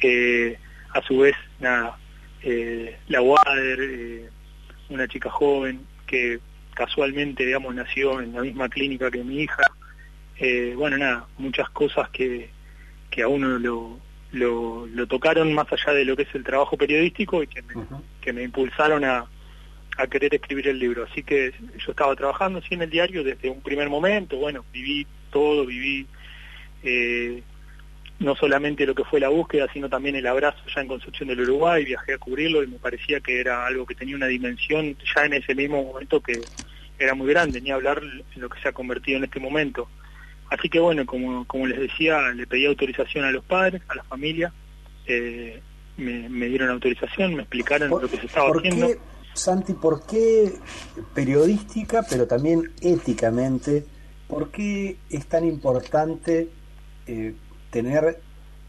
eh, 0.00 0.58
a 0.92 1.02
su 1.02 1.18
vez, 1.18 1.36
nada, 1.60 1.98
eh, 2.42 2.98
la 3.08 3.20
Wader, 3.20 4.30
una 4.90 5.08
chica 5.08 5.30
joven 5.30 5.80
que 6.06 6.40
casualmente, 6.74 7.46
digamos, 7.46 7.74
nació 7.74 8.20
en 8.20 8.34
la 8.34 8.42
misma 8.42 8.68
clínica 8.68 9.10
que 9.10 9.24
mi 9.24 9.42
hija, 9.42 9.62
bueno, 10.76 10.98
nada, 10.98 11.26
muchas 11.38 11.70
cosas 11.70 12.10
que, 12.10 12.50
que 13.10 13.22
a 13.22 13.28
uno 13.28 13.58
lo, 13.58 13.98
lo, 14.34 15.06
tocaron 15.06 15.52
más 15.54 15.66
allá 15.72 15.92
de 15.92 16.04
lo 16.04 16.16
que 16.16 16.22
es 16.22 16.34
el 16.34 16.44
trabajo 16.44 16.76
periodístico 16.76 17.42
y 17.42 17.46
que 17.46 17.62
me, 17.62 17.74
que 18.20 18.32
me 18.32 18.42
impulsaron 18.42 19.04
a, 19.04 19.26
a, 19.96 20.06
querer 20.06 20.34
escribir 20.34 20.68
el 20.68 20.78
libro. 20.78 21.04
Así 21.10 21.22
que 21.22 21.52
yo 21.78 21.90
estaba 21.90 22.14
trabajando 22.16 22.58
así 22.58 22.74
en 22.74 22.82
el 22.82 22.90
diario 22.90 23.24
desde 23.24 23.48
un 23.48 23.60
primer 23.60 23.88
momento, 23.88 24.36
bueno, 24.36 24.64
viví 24.72 25.06
todo, 25.30 25.66
viví 25.66 26.06
eh, 26.82 27.42
no 28.18 28.36
solamente 28.36 28.86
lo 28.86 28.94
que 28.94 29.04
fue 29.04 29.20
la 29.20 29.28
búsqueda, 29.28 29.68
sino 29.72 29.88
también 29.88 30.16
el 30.16 30.26
abrazo 30.26 30.62
ya 30.74 30.80
en 30.80 30.88
Concepción 30.88 31.28
del 31.28 31.40
Uruguay, 31.40 31.84
viajé 31.84 32.14
a 32.14 32.18
cubrirlo 32.18 32.62
y 32.62 32.68
me 32.68 32.78
parecía 32.78 33.20
que 33.20 33.40
era 33.40 33.66
algo 33.66 33.86
que 33.86 33.94
tenía 33.94 34.16
una 34.16 34.26
dimensión 34.26 34.96
ya 35.14 35.24
en 35.24 35.34
ese 35.34 35.54
mismo 35.54 35.82
momento 35.82 36.20
que 36.20 36.40
era 36.98 37.14
muy 37.14 37.28
grande, 37.28 37.60
ni 37.60 37.70
hablar 37.70 38.00
en 38.02 38.40
lo 38.40 38.48
que 38.48 38.60
se 38.60 38.68
ha 38.68 38.72
convertido 38.72 39.18
en 39.18 39.24
este 39.24 39.40
momento. 39.40 39.88
Así 40.50 40.68
que 40.68 40.78
bueno, 40.78 41.04
como, 41.06 41.46
como 41.46 41.66
les 41.66 41.78
decía, 41.78 42.20
le 42.32 42.46
pedí 42.46 42.66
autorización 42.66 43.24
a 43.24 43.30
los 43.30 43.44
padres, 43.44 43.82
a 43.88 43.94
la 43.94 44.04
familia, 44.04 44.52
eh, 45.06 45.60
me, 45.96 46.46
dieron 46.46 46.70
autorización, 46.70 47.34
me 47.34 47.42
explicaron 47.42 47.90
lo 47.90 48.08
que 48.08 48.16
se 48.16 48.26
estaba 48.26 48.50
haciendo. 48.50 48.88
Santi, 49.32 49.72
¿por 49.72 50.06
qué 50.06 50.54
periodística, 51.12 52.04
pero 52.08 52.26
también 52.26 52.70
éticamente, 52.80 53.84
por 54.28 54.50
qué 54.50 54.96
es 55.10 55.26
tan 55.26 55.44
importante 55.44 56.48
eh, 57.06 57.34
tener 57.70 58.20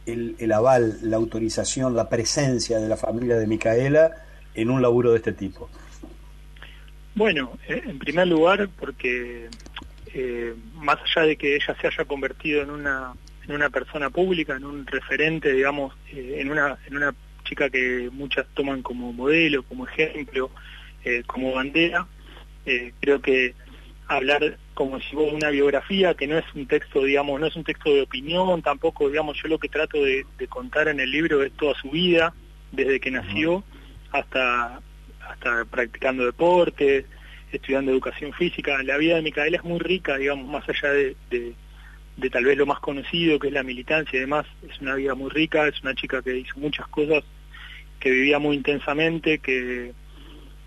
el, 0.08 0.36
el, 0.40 0.52
aval, 0.52 0.98
la 1.04 1.18
autorización, 1.18 1.96
la 1.96 2.10
presencia 2.10 2.80
de 2.80 2.90
la 2.90 2.98
familia 2.98 3.38
de 3.38 3.46
Micaela 3.46 4.12
en 4.56 4.72
un 4.72 4.82
laburo 4.82 5.12
de 5.12 5.18
este 5.18 5.34
tipo? 5.34 5.70
Bueno, 7.16 7.58
eh, 7.68 7.82
en 7.86 7.98
primer 7.98 8.28
lugar 8.28 8.68
porque 8.78 9.50
eh, 10.18 10.56
más 10.76 10.98
allá 11.02 11.28
de 11.28 11.36
que 11.36 11.56
ella 11.56 11.76
se 11.80 11.88
haya 11.88 12.06
convertido 12.06 12.62
en 12.62 12.70
una, 12.70 13.14
en 13.46 13.54
una 13.54 13.70
persona 13.70 14.10
pública, 14.10 14.56
en 14.56 14.64
un 14.64 14.88
referente, 14.88 15.52
digamos, 15.52 15.94
eh, 16.14 16.38
en, 16.40 16.50
una, 16.50 16.78
en 16.88 16.96
una 16.96 17.14
chica 17.44 17.70
que 17.70 18.10
muchas 18.14 18.48
toman 18.54 18.82
como 18.82 19.12
modelo, 19.12 19.64
como 19.64 19.86
ejemplo, 19.86 20.52
eh, 21.04 21.24
como 21.28 21.52
bandera. 21.52 22.08
Eh, 22.66 22.94
creo 23.02 23.22
que 23.22 23.56
hablar 24.08 24.58
como 24.74 25.02
si 25.02 25.18
vos 25.18 25.34
una 25.34 25.50
biografía 25.50 26.14
que 26.14 26.28
no 26.28 26.38
es 26.38 26.46
un 26.56 26.66
texto, 26.66 27.04
digamos, 27.04 27.38
no 27.38 27.48
es 27.48 27.56
un 27.58 27.66
texto 27.66 27.94
de 27.94 28.04
opinión, 28.04 28.62
tampoco, 28.62 29.10
digamos, 29.10 29.38
yo 29.44 29.50
lo 29.50 29.60
que 29.60 29.68
trato 29.68 30.02
de, 30.02 30.26
contar 30.48 30.88
en 30.88 31.02
el 31.02 31.12
libro 31.12 31.44
es 31.44 31.52
toda 31.54 31.74
su 31.76 31.90
vida, 31.90 32.34
desde 32.72 33.02
que 33.02 33.12
nació 33.12 33.66
hasta, 34.12 34.80
hasta 35.28 35.66
practicando 35.66 36.26
deporte, 36.26 37.06
estudiando 37.56 37.92
educación 37.92 38.34
física. 38.34 38.82
La 38.84 38.98
vida 38.98 39.16
de 39.16 39.22
Micaela 39.22 39.58
es 39.58 39.64
muy 39.64 39.80
rica, 39.80 40.18
digamos, 40.18 40.48
más 40.48 40.68
allá 40.68 40.90
de, 40.92 41.16
tal 42.32 42.46
vez 42.46 42.58
lo 42.58 42.66
más 42.66 42.80
conocido, 42.80 43.40
que 43.40 43.48
es 43.48 43.54
la 43.54 43.64
militancia 43.64 44.18
y 44.18 44.22
demás, 44.22 44.46
es 44.70 44.80
una 44.82 44.96
vida 44.96 45.16
muy 45.16 45.30
rica, 45.30 45.68
es 45.68 45.82
una 45.82 45.96
chica 45.96 46.22
que 46.22 46.38
hizo 46.38 46.58
muchas 46.58 46.88
cosas, 46.88 47.24
que 48.00 48.10
vivía 48.10 48.40
muy 48.40 48.56
intensamente, 48.56 49.40
que 49.40 49.94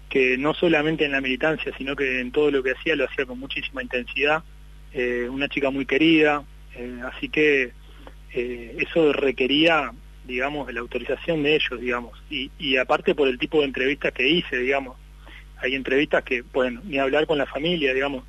que 0.09 0.39
no 0.39 0.55
solamente 0.55 1.05
en 1.05 1.13
la 1.13 1.21
militancia, 1.21 1.73
sino 1.77 1.95
que 1.95 2.21
en 2.21 2.33
todo 2.33 2.51
lo 2.51 2.63
que 2.63 2.73
hacía 2.73 2.97
lo 2.97 3.05
hacía 3.05 3.27
con 3.27 3.39
muchísima 3.39 3.83
intensidad, 3.83 4.43
eh, 4.93 5.29
una 5.31 5.49
chica 5.49 5.71
muy 5.71 5.85
querida, 5.85 6.45
eh, 6.75 7.01
así 7.05 7.29
que 7.29 7.73
eh, 8.33 8.77
eso 8.79 9.13
requería, 9.13 9.93
digamos, 10.27 10.73
la 10.73 10.81
autorización 10.81 11.43
de 11.43 11.57
ellos, 11.57 11.81
digamos, 11.81 12.23
y, 12.31 12.51
y, 12.59 12.77
aparte 12.77 13.15
por 13.15 13.29
el 13.29 13.39
tipo 13.39 13.61
de 13.61 13.67
entrevistas 13.67 14.13
que 14.13 14.29
hice, 14.29 14.59
digamos, 14.59 14.97
hay 15.61 15.75
entrevistas 15.75 16.23
que, 16.25 16.43
bueno, 16.43 16.81
ni 16.85 16.99
hablar 16.99 17.27
con 17.27 17.39
la 17.39 17.47
familia, 17.47 17.95
digamos, 17.95 18.25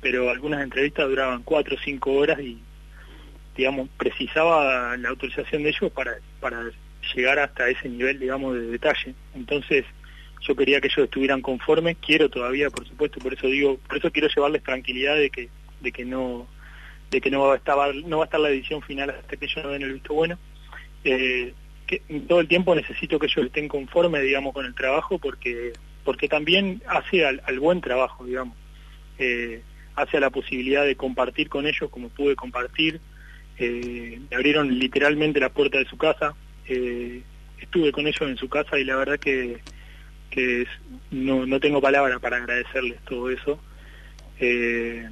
pero 0.00 0.30
algunas 0.30 0.62
entrevistas 0.62 1.08
duraban 1.08 1.42
cuatro 1.42 1.76
o 1.76 1.78
cinco 1.78 2.12
horas 2.12 2.40
y, 2.40 2.58
digamos, 3.56 3.88
precisaba 3.96 4.96
la 4.96 5.08
autorización 5.08 5.62
de 5.62 5.70
ellos 5.70 5.92
para, 5.92 6.16
para 6.40 6.70
llegar 7.14 7.38
hasta 7.38 7.68
ese 7.68 7.88
nivel, 7.88 8.18
digamos, 8.18 8.54
de 8.54 8.66
detalle. 8.66 9.14
Entonces, 9.34 9.84
yo 10.40 10.56
quería 10.56 10.80
que 10.80 10.88
ellos 10.88 11.04
estuvieran 11.04 11.40
conformes, 11.40 11.96
quiero 12.04 12.28
todavía, 12.28 12.68
por 12.70 12.86
supuesto, 12.86 13.20
por 13.20 13.32
eso 13.32 13.46
digo, 13.46 13.78
por 13.88 13.98
eso 13.98 14.10
quiero 14.10 14.28
llevarles 14.28 14.62
tranquilidad 14.62 15.16
de 15.16 15.30
que, 15.30 15.48
de 15.80 15.92
que 15.92 16.04
no, 16.04 16.48
de 17.10 17.20
que 17.20 17.30
no 17.30 17.46
va 17.46 17.54
a 17.54 17.56
estar, 17.56 17.94
no 17.94 18.18
va 18.18 18.24
a 18.24 18.26
estar 18.26 18.40
la 18.40 18.50
edición 18.50 18.82
final 18.82 19.10
hasta 19.10 19.36
que 19.36 19.44
ellos 19.44 19.64
no 19.64 19.70
den 19.70 19.82
el 19.82 19.94
visto 19.94 20.14
bueno. 20.14 20.38
Eh, 21.04 21.52
que 21.86 22.00
todo 22.28 22.40
el 22.40 22.48
tiempo 22.48 22.74
necesito 22.74 23.18
que 23.18 23.26
ellos 23.26 23.46
estén 23.46 23.68
conformes, 23.68 24.22
digamos, 24.22 24.52
con 24.52 24.64
el 24.66 24.74
trabajo, 24.74 25.18
porque, 25.18 25.72
porque 26.04 26.28
también 26.28 26.82
hace 26.86 27.24
al, 27.24 27.60
buen 27.60 27.80
trabajo, 27.80 28.24
digamos. 28.24 28.56
Eh, 29.18 29.62
hace 29.94 30.16
a 30.16 30.20
la 30.20 30.30
posibilidad 30.30 30.84
de 30.84 30.96
compartir 30.96 31.48
con 31.48 31.66
ellos 31.66 31.90
como 31.90 32.08
pude 32.08 32.34
compartir. 32.36 33.00
Eh, 33.58 34.20
me 34.30 34.36
abrieron 34.36 34.78
literalmente 34.78 35.40
la 35.40 35.50
puerta 35.50 35.78
de 35.78 35.84
su 35.84 35.96
casa. 35.96 36.34
estuve 36.66 37.92
con 37.92 38.06
ellos 38.06 38.22
en 38.22 38.36
su 38.36 38.48
casa 38.48 38.78
y 38.78 38.84
la 38.84 38.96
verdad 38.96 39.18
que 39.18 39.60
que 40.32 40.66
no, 41.10 41.46
no 41.46 41.60
tengo 41.60 41.80
palabra 41.80 42.18
para 42.18 42.38
agradecerles 42.38 42.98
todo 43.04 43.30
eso. 43.30 43.58
Eh, 44.40 45.08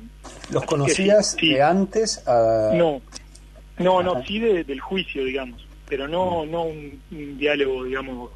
¿Los 0.51 0.65
conocías 0.65 1.37
de 1.37 1.63
antes? 1.63 2.25
No, 2.27 3.01
no, 3.79 4.03
no, 4.03 4.25
sí 4.25 4.41
del 4.41 4.81
juicio, 4.81 5.25
digamos, 5.25 5.65
pero 5.89 6.09
no, 6.09 6.45
no 6.47 6.65
un, 6.65 7.01
diálogo, 7.39 7.85
digamos. 7.85 8.31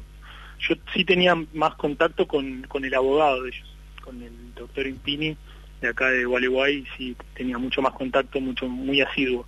Yo 0.59 0.75
sí 0.93 1.05
tenía 1.05 1.35
más 1.53 1.75
contacto 1.75 2.27
con, 2.27 2.63
con 2.63 2.85
el 2.85 2.93
abogado 2.93 3.43
de 3.43 3.49
ellos, 3.49 3.75
con 4.01 4.21
el 4.21 4.53
doctor 4.55 4.87
Impini, 4.87 5.37
de 5.81 5.89
acá 5.89 6.09
de 6.09 6.25
Gualeguay, 6.25 6.85
sí 6.97 7.15
tenía 7.35 7.57
mucho 7.57 7.81
más 7.81 7.93
contacto, 7.93 8.39
mucho 8.39 8.67
muy 8.67 9.01
asiduo, 9.01 9.45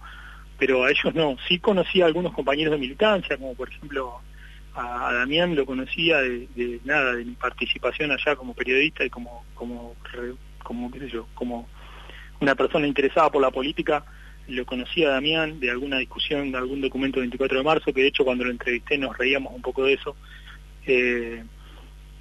pero 0.58 0.84
a 0.84 0.92
ellos 0.92 1.14
no. 1.16 1.38
Sí 1.48 1.60
conocía 1.60 2.06
a 2.06 2.08
algunos 2.08 2.34
compañeros 2.34 2.74
de 2.74 2.80
militancia, 2.80 3.38
como 3.38 3.56
por 3.56 3.70
ejemplo 3.70 4.22
a, 4.78 5.14
Damián 5.14 5.56
lo 5.56 5.66
conocía 5.66 6.18
de, 6.22 6.80
nada, 6.84 7.16
de 7.16 7.26
mi 7.26 7.34
participación 7.34 8.12
allá 8.12 8.36
como 8.36 8.54
periodista 8.54 9.04
y 9.04 9.10
como, 9.10 9.44
como, 9.56 9.96
como, 10.64 10.92
qué 10.92 11.00
sé 11.00 11.10
yo, 11.10 11.28
como 11.34 11.68
una 12.40 12.56
persona 12.56 12.86
interesada 12.88 13.32
por 13.32 13.42
la 13.42 13.52
política, 13.52 14.06
lo 14.48 14.66
conocía 14.66 15.10
a 15.10 15.14
Damián 15.14 15.60
de 15.60 15.72
alguna 15.72 15.98
discusión, 15.98 16.52
de 16.52 16.58
algún 16.58 16.82
documento 16.82 17.20
24 17.20 17.58
de 17.58 17.64
marzo, 17.64 17.94
que 17.94 18.02
de 18.02 18.08
hecho 18.08 18.24
cuando 18.24 18.46
lo 18.46 18.52
entrevisté 18.52 18.98
nos 18.98 19.18
reíamos 19.18 19.54
un 19.54 19.62
poco 19.62 19.86
de 19.86 19.94
eso. 19.94 20.16
Eh, 20.88 21.44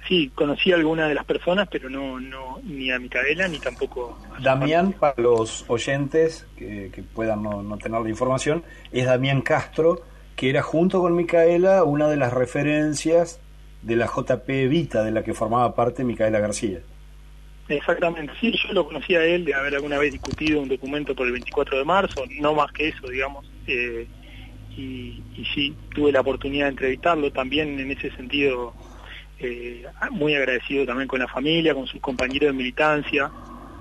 sí, 0.07 0.31
conocí 0.35 0.71
a 0.71 0.75
alguna 0.75 1.07
de 1.07 1.15
las 1.15 1.25
personas, 1.25 1.67
pero 1.71 1.89
no, 1.89 2.19
no 2.19 2.59
ni 2.63 2.91
a 2.91 2.99
Micaela 2.99 3.47
ni 3.47 3.59
tampoco 3.59 4.19
a 4.35 4.41
Damián, 4.41 4.93
para 4.93 5.13
los 5.17 5.65
oyentes 5.67 6.45
que, 6.57 6.91
puedan 7.13 7.43
no, 7.43 7.63
no, 7.63 7.77
tener 7.77 8.01
la 8.01 8.09
información, 8.09 8.63
es 8.91 9.05
Damián 9.05 9.41
Castro, 9.41 10.01
que 10.35 10.49
era 10.49 10.61
junto 10.61 11.01
con 11.01 11.15
Micaela 11.15 11.83
una 11.83 12.07
de 12.07 12.17
las 12.17 12.33
referencias 12.33 13.39
de 13.81 13.95
la 13.95 14.07
JP 14.07 14.47
Vita, 14.69 15.03
de 15.03 15.11
la 15.11 15.23
que 15.23 15.33
formaba 15.33 15.73
parte 15.75 16.03
Micaela 16.03 16.39
García. 16.39 16.79
Exactamente, 17.69 18.31
sí, 18.39 18.53
yo 18.65 18.73
lo 18.73 18.85
conocía 18.85 19.19
a 19.19 19.25
él 19.25 19.43
de 19.43 19.53
haber 19.53 19.75
alguna 19.75 19.97
vez 19.97 20.13
discutido 20.13 20.61
un 20.61 20.69
documento 20.69 21.13
por 21.13 21.27
el 21.27 21.33
24 21.33 21.77
de 21.77 21.83
marzo, 21.83 22.23
no 22.39 22.53
más 22.53 22.71
que 22.71 22.89
eso, 22.89 23.07
digamos, 23.09 23.49
eh, 23.67 24.07
y, 24.77 25.23
sí, 25.53 25.75
tuve 25.93 26.11
la 26.11 26.21
oportunidad 26.21 26.65
de 26.65 26.71
entrevistarlo 26.71 27.31
también 27.31 27.79
en 27.79 27.91
ese 27.91 28.11
sentido, 28.11 28.73
eh, 29.39 29.85
muy 30.11 30.35
agradecido 30.35 30.85
también 30.85 31.07
con 31.07 31.19
la 31.19 31.27
familia, 31.27 31.73
con 31.73 31.87
sus 31.87 31.99
compañeros 31.99 32.51
de 32.51 32.53
militancia, 32.53 33.31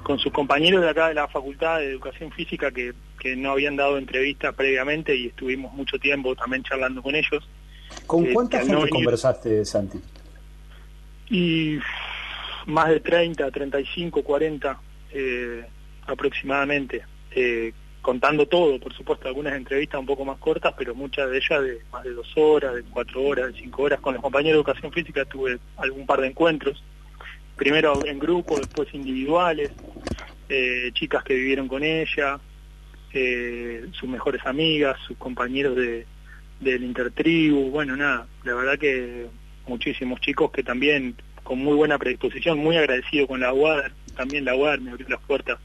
con 0.02 0.18
sus 0.18 0.32
compañeros 0.32 0.82
de 0.82 0.90
acá 0.90 1.08
de 1.08 1.14
la 1.14 1.28
Facultad 1.28 1.78
de 1.78 1.90
Educación 1.90 2.32
Física 2.32 2.70
que, 2.70 2.94
no 3.36 3.50
habían 3.50 3.74
dado 3.74 3.98
entrevistas 3.98 4.54
previamente 4.54 5.16
y 5.16 5.26
estuvimos 5.26 5.72
mucho 5.72 5.98
tiempo 5.98 6.36
también 6.36 6.62
charlando 6.62 7.02
con 7.02 7.16
ellos. 7.16 7.48
¿Con 8.06 8.24
eh, 8.24 8.30
cuánta 8.32 8.64
gente 8.64 8.88
conversaste, 8.88 9.64
Santi? 9.64 9.98
Y 11.28 11.80
más 12.66 12.88
de 12.90 13.00
30, 13.00 13.50
35, 13.50 14.22
40 14.22 14.78
aproximadamente, 16.06 17.02
eh, 17.32 17.72
contando 18.06 18.46
todo, 18.46 18.78
por 18.78 18.94
supuesto, 18.94 19.26
algunas 19.26 19.54
entrevistas 19.54 19.98
un 19.98 20.06
poco 20.06 20.24
más 20.24 20.38
cortas, 20.38 20.72
pero 20.78 20.94
muchas 20.94 21.28
de 21.28 21.38
ellas 21.38 21.60
de 21.60 21.80
más 21.90 22.04
de 22.04 22.12
dos 22.12 22.32
horas, 22.36 22.76
de 22.76 22.84
cuatro 22.84 23.20
horas, 23.20 23.52
de 23.52 23.60
cinco 23.60 23.82
horas. 23.82 23.98
Con 23.98 24.14
los 24.14 24.22
compañeros 24.22 24.58
de 24.58 24.58
educación 24.60 24.92
física 24.92 25.24
tuve 25.24 25.58
algún 25.76 26.06
par 26.06 26.20
de 26.20 26.28
encuentros 26.28 26.84
primero 27.56 28.06
en 28.06 28.20
grupo, 28.20 28.58
después 28.58 28.94
individuales, 28.94 29.72
eh, 30.48 30.90
chicas 30.92 31.24
que 31.24 31.34
vivieron 31.34 31.66
con 31.66 31.82
ella, 31.82 32.38
eh, 33.12 33.86
sus 33.90 34.08
mejores 34.08 34.46
amigas, 34.46 34.96
sus 35.04 35.16
compañeros 35.16 35.74
de, 35.74 36.06
del 36.60 36.84
intertribu, 36.84 37.70
bueno, 37.70 37.96
nada, 37.96 38.28
la 38.44 38.54
verdad 38.54 38.78
que 38.78 39.26
muchísimos 39.66 40.20
chicos 40.20 40.52
que 40.52 40.62
también 40.62 41.16
con 41.42 41.58
muy 41.58 41.74
buena 41.74 41.98
predisposición, 41.98 42.58
muy 42.58 42.76
agradecido 42.76 43.26
con 43.26 43.40
la 43.40 43.52
UAR, 43.52 43.90
también 44.16 44.44
la 44.44 44.54
UAR 44.54 44.80
me 44.80 44.92
abrió 44.92 45.08
las 45.08 45.20
puertas, 45.22 45.58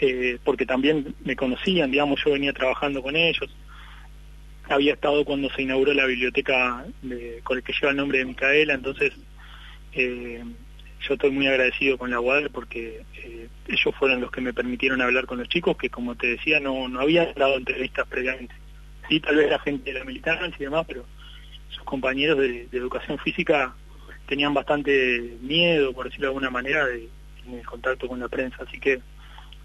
eh, 0.00 0.38
porque 0.42 0.66
también 0.66 1.14
me 1.24 1.36
conocían, 1.36 1.90
digamos, 1.90 2.20
yo 2.24 2.32
venía 2.32 2.52
trabajando 2.52 3.02
con 3.02 3.16
ellos, 3.16 3.54
había 4.68 4.94
estado 4.94 5.24
cuando 5.24 5.50
se 5.50 5.62
inauguró 5.62 5.92
la 5.92 6.06
biblioteca 6.06 6.84
con 7.42 7.58
el 7.58 7.64
que 7.64 7.72
lleva 7.72 7.90
el 7.90 7.96
nombre 7.96 8.18
de 8.18 8.24
Micaela, 8.24 8.74
entonces 8.74 9.12
eh, 9.92 10.42
yo 11.00 11.14
estoy 11.14 11.30
muy 11.30 11.46
agradecido 11.48 11.98
con 11.98 12.10
la 12.10 12.20
UADER 12.20 12.50
porque 12.50 13.02
eh, 13.16 13.48
ellos 13.68 13.94
fueron 13.98 14.20
los 14.20 14.30
que 14.30 14.40
me 14.40 14.54
permitieron 14.54 15.02
hablar 15.02 15.26
con 15.26 15.38
los 15.38 15.48
chicos 15.48 15.76
que 15.76 15.90
como 15.90 16.14
te 16.14 16.28
decía 16.28 16.60
no, 16.60 16.88
no 16.88 17.00
habían 17.00 17.34
dado 17.34 17.56
entrevistas 17.56 18.06
previamente. 18.08 18.54
Sí, 19.08 19.18
tal 19.18 19.36
vez 19.36 19.50
la 19.50 19.58
gente 19.58 19.92
de 19.92 19.98
la 19.98 20.04
militancia 20.04 20.56
y 20.58 20.64
demás, 20.64 20.84
pero 20.86 21.04
sus 21.68 21.82
compañeros 21.84 22.38
de, 22.38 22.68
educación 22.72 23.18
física 23.18 23.74
tenían 24.26 24.54
bastante 24.54 25.36
miedo, 25.40 25.92
por 25.92 26.06
decirlo 26.06 26.26
de 26.26 26.30
alguna 26.30 26.50
manera, 26.50 26.86
de, 26.86 27.08
en 27.46 27.54
el 27.54 27.66
contacto 27.66 28.06
con 28.06 28.20
la 28.20 28.28
prensa. 28.28 28.58
Así 28.62 28.78
que 28.78 29.00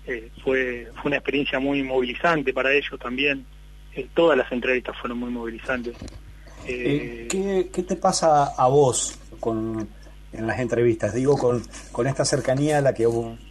eh, 0.07 0.31
fue, 0.43 0.87
fue 0.93 1.09
una 1.09 1.17
experiencia 1.17 1.59
muy 1.59 1.83
movilizante 1.83 2.53
para 2.53 2.73
ellos 2.73 2.99
también. 2.99 3.45
todas 4.13 4.37
las 4.37 4.51
entrevistas 4.51 4.97
fueron 4.99 5.19
muy 5.19 5.31
movilizantes. 5.31 5.95
¿qué, 6.65 7.69
¿Qué 7.71 7.83
te 7.83 7.95
pasa 7.95 8.45
a 8.57 8.67
vos 8.67 9.19
con 9.39 9.87
en 10.37 10.47
las 10.47 10.59
entrevistas. 10.59 11.13
Digo, 11.13 11.37
con, 11.37 11.63
con 11.91 12.07
esta 12.07 12.25
cercanía 12.25 12.77
a 12.79 12.81
la, 12.81 12.93
que, 12.93 13.07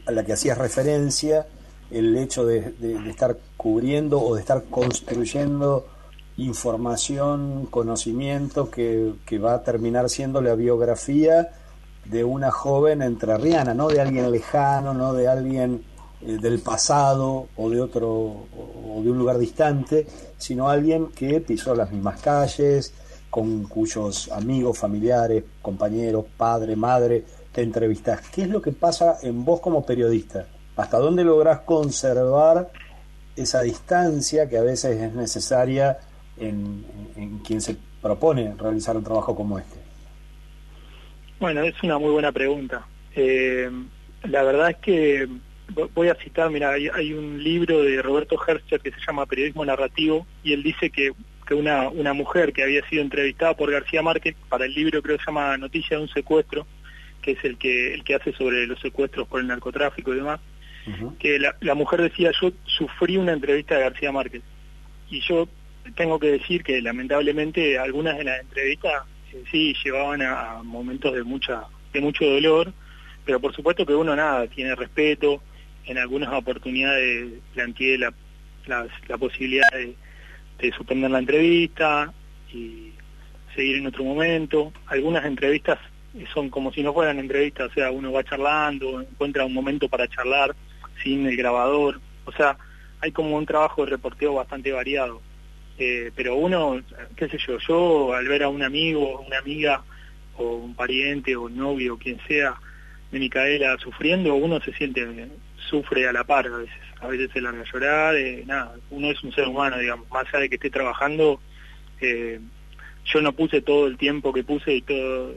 a 0.07 0.11
la 0.11 0.25
que 0.25 0.33
hacías 0.33 0.59
referencia, 0.59 1.47
el 1.91 2.17
hecho 2.17 2.45
de, 2.47 2.75
estar 3.09 3.37
cubriendo 3.57 4.21
o 4.21 4.35
de 4.35 4.41
estar 4.41 4.65
construyendo 4.71 5.87
información, 6.37 7.67
conocimiento 7.67 8.71
que, 8.71 9.13
que, 9.25 9.39
va 9.39 9.55
a 9.55 9.63
terminar 9.63 10.09
siendo 10.11 10.41
la 10.41 10.55
biografía 10.55 11.51
de 12.05 12.25
una 12.25 12.51
joven 12.51 13.03
entrerriana, 13.03 13.73
no 13.73 13.89
de 13.89 14.01
alguien 14.01 14.31
lejano, 14.31 14.95
no 14.95 15.15
de 15.15 15.29
alguien 15.29 15.75
eh, 15.75 15.94
del 16.25 16.59
pasado 16.61 17.49
o 17.57 17.71
de 17.71 17.81
otro 17.81 18.09
o 18.11 19.01
de 19.03 19.11
un 19.11 19.19
lugar 19.19 19.39
distante, 19.39 20.07
sino 20.39 20.69
alguien 20.69 21.09
que 21.09 21.41
pisó 21.41 21.75
las 21.75 21.91
mismas 21.91 22.21
calles, 22.21 22.95
con 23.35 23.65
cuyos 23.65 24.31
amigos, 24.31 24.79
familiares, 24.79 25.43
compañeros, 25.61 26.25
padre, 26.37 26.77
madre, 26.77 27.25
te 27.53 27.63
entrevistas. 27.63 28.29
¿Qué 28.31 28.43
es 28.43 28.49
lo 28.49 28.63
que 28.63 28.73
pasa 28.73 29.19
en 29.23 29.45
vos 29.45 29.61
como 29.61 29.85
periodista? 29.85 30.47
¿Hasta 30.77 30.99
dónde 30.99 31.25
lográs 31.25 31.61
conservar 31.61 32.71
esa 33.35 33.63
distancia 33.63 34.49
que 34.49 34.57
a 34.57 34.63
veces 34.63 35.01
es 35.01 35.13
necesaria 35.15 35.99
en, 36.37 36.85
quien 37.45 37.61
se 37.61 37.77
propone 38.01 38.55
realizar 38.57 38.97
un 38.97 39.05
trabajo 39.05 39.35
como 39.35 39.59
este? 39.59 39.79
Bueno, 41.41 41.63
es 41.63 41.75
una 41.83 41.99
muy 41.99 42.11
buena 42.11 42.33
pregunta. 42.33 42.87
Eh, 43.17 43.69
la 44.25 44.43
verdad 44.45 44.71
es 44.71 44.77
que 44.77 45.29
voy 45.95 46.09
a 46.09 46.15
citar, 46.17 46.51
mira, 46.51 46.71
hay, 46.71 47.13
un 47.13 47.43
libro 47.43 47.83
de 47.83 48.01
Roberto 48.03 48.37
Herzog 48.47 48.81
que 48.81 48.91
se 48.91 49.01
llama 49.07 49.27
Periodismo 49.27 49.65
Narrativo 49.65 50.27
y 50.43 50.53
él 50.53 50.63
dice 50.63 50.91
que, 50.91 51.13
que 51.47 51.55
una, 51.55 51.89
una 51.89 52.13
mujer 52.13 52.53
que 52.53 52.63
había 52.63 52.87
sido 52.89 53.03
entrevistada 53.03 53.55
por 53.55 53.71
García 53.71 54.03
Márquez 54.03 54.37
para 54.49 54.67
el 54.67 54.75
libro 54.75 55.03
creo 55.03 55.17
que 55.17 55.25
se 55.25 55.31
llama 55.31 55.57
Noticia 55.57 55.97
de 55.97 56.03
un 56.03 56.09
secuestro, 56.09 56.67
que 57.23 57.33
es 57.33 57.45
el 57.45 57.57
que, 57.57 57.95
el 57.95 58.05
que 58.05 58.15
hace 58.15 58.33
sobre 58.33 58.67
los 58.67 58.81
secuestros 58.81 59.27
por 59.27 59.41
el 59.41 59.47
narcotráfico 59.47 60.13
y 60.13 60.17
demás, 60.17 60.41
que 61.19 61.39
la, 61.39 61.75
mujer 61.75 62.03
decía, 62.03 62.31
yo 62.41 62.53
sufrí 62.67 63.17
una 63.17 63.33
entrevista 63.33 63.75
de 63.75 63.85
García 63.85 64.13
Márquez. 64.13 64.43
Y 65.09 65.21
yo 65.21 65.49
tengo 65.97 66.19
que 66.19 66.33
decir 66.33 66.63
que 66.63 66.83
lamentablemente 66.83 67.79
algunas 67.79 68.19
de 68.19 68.25
las 68.25 68.41
entrevistas 68.41 69.05
sí 69.51 69.75
llevaban 69.83 70.21
a, 70.21 70.63
momentos 70.63 71.15
de 71.15 71.23
mucha 71.23 71.65
de 71.95 72.01
mucho 72.01 72.25
dolor, 72.25 72.73
pero 73.25 73.41
por 73.41 73.55
supuesto 73.55 73.87
que 73.87 73.95
uno 73.95 74.15
nada, 74.15 74.47
tiene 74.49 74.75
respeto, 74.75 75.41
en 75.87 75.99
algunas 75.99 76.33
oportunidades 76.33 77.33
planteé 77.55 77.99
la, 77.99 78.13
la, 78.67 79.19
posibilidad 79.19 79.71
de, 79.73 79.95
de 80.59 80.73
suspender 80.73 81.11
la 81.11 81.19
entrevista 81.19 82.13
y 82.53 82.93
seguir 83.55 83.77
en 83.77 83.87
otro 83.87 84.05
momento. 84.05 84.73
Algunas 84.87 85.25
entrevistas 85.25 85.79
son 86.33 86.49
como 86.49 86.73
si 86.73 86.83
no 86.83 86.93
fueran 86.93 87.19
entrevistas, 87.19 87.71
o 87.71 87.75
sea, 87.75 87.91
uno 87.91 88.13
va 88.13 88.25
charlando, 88.25 89.01
encuentra 89.01 89.45
un 89.45 89.55
momento 89.55 89.89
para 89.89 90.09
charlar 90.09 90.55
sin 91.03 91.27
el 91.27 91.37
grabador, 91.37 92.01
o 92.25 92.33
sea, 92.33 92.57
hay 93.01 93.13
como 93.13 93.37
un 93.37 93.47
trabajo 93.47 93.85
de 93.85 93.91
reporteo 93.91 94.35
bastante 94.35 94.73
variado. 94.73 95.21
Eh, 95.77 96.13
pero 96.15 96.37
uno, 96.37 96.81
qué 97.17 97.29
sé 97.29 97.37
yo, 97.45 97.59
yo 97.59 98.15
al 98.15 98.29
ver 98.29 98.45
a 98.45 98.49
un 98.49 98.63
amigo, 98.63 99.21
una 99.21 99.39
amiga, 99.39 99.83
o 100.37 100.55
un 100.57 100.75
pariente, 100.75 101.35
o 101.35 101.43
un 101.43 101.57
novio, 101.57 101.95
o 101.95 101.99
quien 101.99 102.19
sea, 102.29 102.55
de 103.11 103.19
Micaela 103.19 103.77
sufriendo, 103.79 104.35
uno 104.35 104.61
se 104.61 104.73
siente, 104.75 105.29
sufre 105.69 106.09
a 106.09 106.13
la 106.13 106.25
par 106.25 106.47
a 106.47 106.59
veces, 106.59 106.75
a 107.01 107.09
veces 107.09 107.31
se 107.33 107.41
larga 107.41 107.63
a 107.63 107.73
llorar, 107.73 108.17
eh, 108.17 108.45
nada, 108.47 108.75
uno 108.91 109.11
es 109.11 109.23
un 109.23 109.33
ser 109.33 109.49
humano, 109.49 109.79
digamos, 109.79 110.09
más 110.11 110.27
allá 110.29 110.41
de 110.41 110.49
que 110.49 110.57
esté 110.57 110.71
trabajando, 110.71 111.41
eh, 112.01 112.41
yo 113.05 113.21
no 113.21 113.33
puse 113.33 113.61
todo 113.61 113.87
el 113.87 113.97
tiempo 113.97 114.33
que 114.33 114.45
puse 114.45 114.75
y 114.75 114.83
todo, 114.83 115.35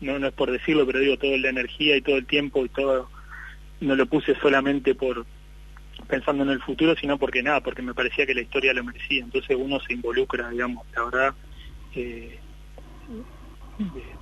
no, 0.00 0.18
no 0.18 0.28
es 0.28 0.32
por 0.34 0.50
decirlo, 0.50 0.86
pero 0.86 1.00
digo, 1.00 1.16
toda 1.16 1.36
la 1.38 1.48
energía 1.48 1.96
y 1.96 2.02
todo 2.02 2.16
el 2.16 2.26
tiempo 2.26 2.64
y 2.64 2.68
todo, 2.68 3.08
no 3.80 3.96
lo 3.96 4.06
puse 4.06 4.34
solamente 4.36 4.94
por 4.94 5.26
pensando 6.08 6.42
en 6.42 6.50
el 6.50 6.60
futuro, 6.60 6.94
sino 6.96 7.18
porque 7.18 7.42
nada, 7.42 7.60
porque 7.60 7.82
me 7.82 7.94
parecía 7.94 8.26
que 8.26 8.34
la 8.34 8.42
historia 8.42 8.74
lo 8.74 8.84
merecía. 8.84 9.22
Entonces 9.22 9.56
uno 9.58 9.80
se 9.80 9.94
involucra, 9.94 10.50
digamos, 10.50 10.86
la 10.94 11.04
verdad, 11.04 11.34
eh, 11.94 12.38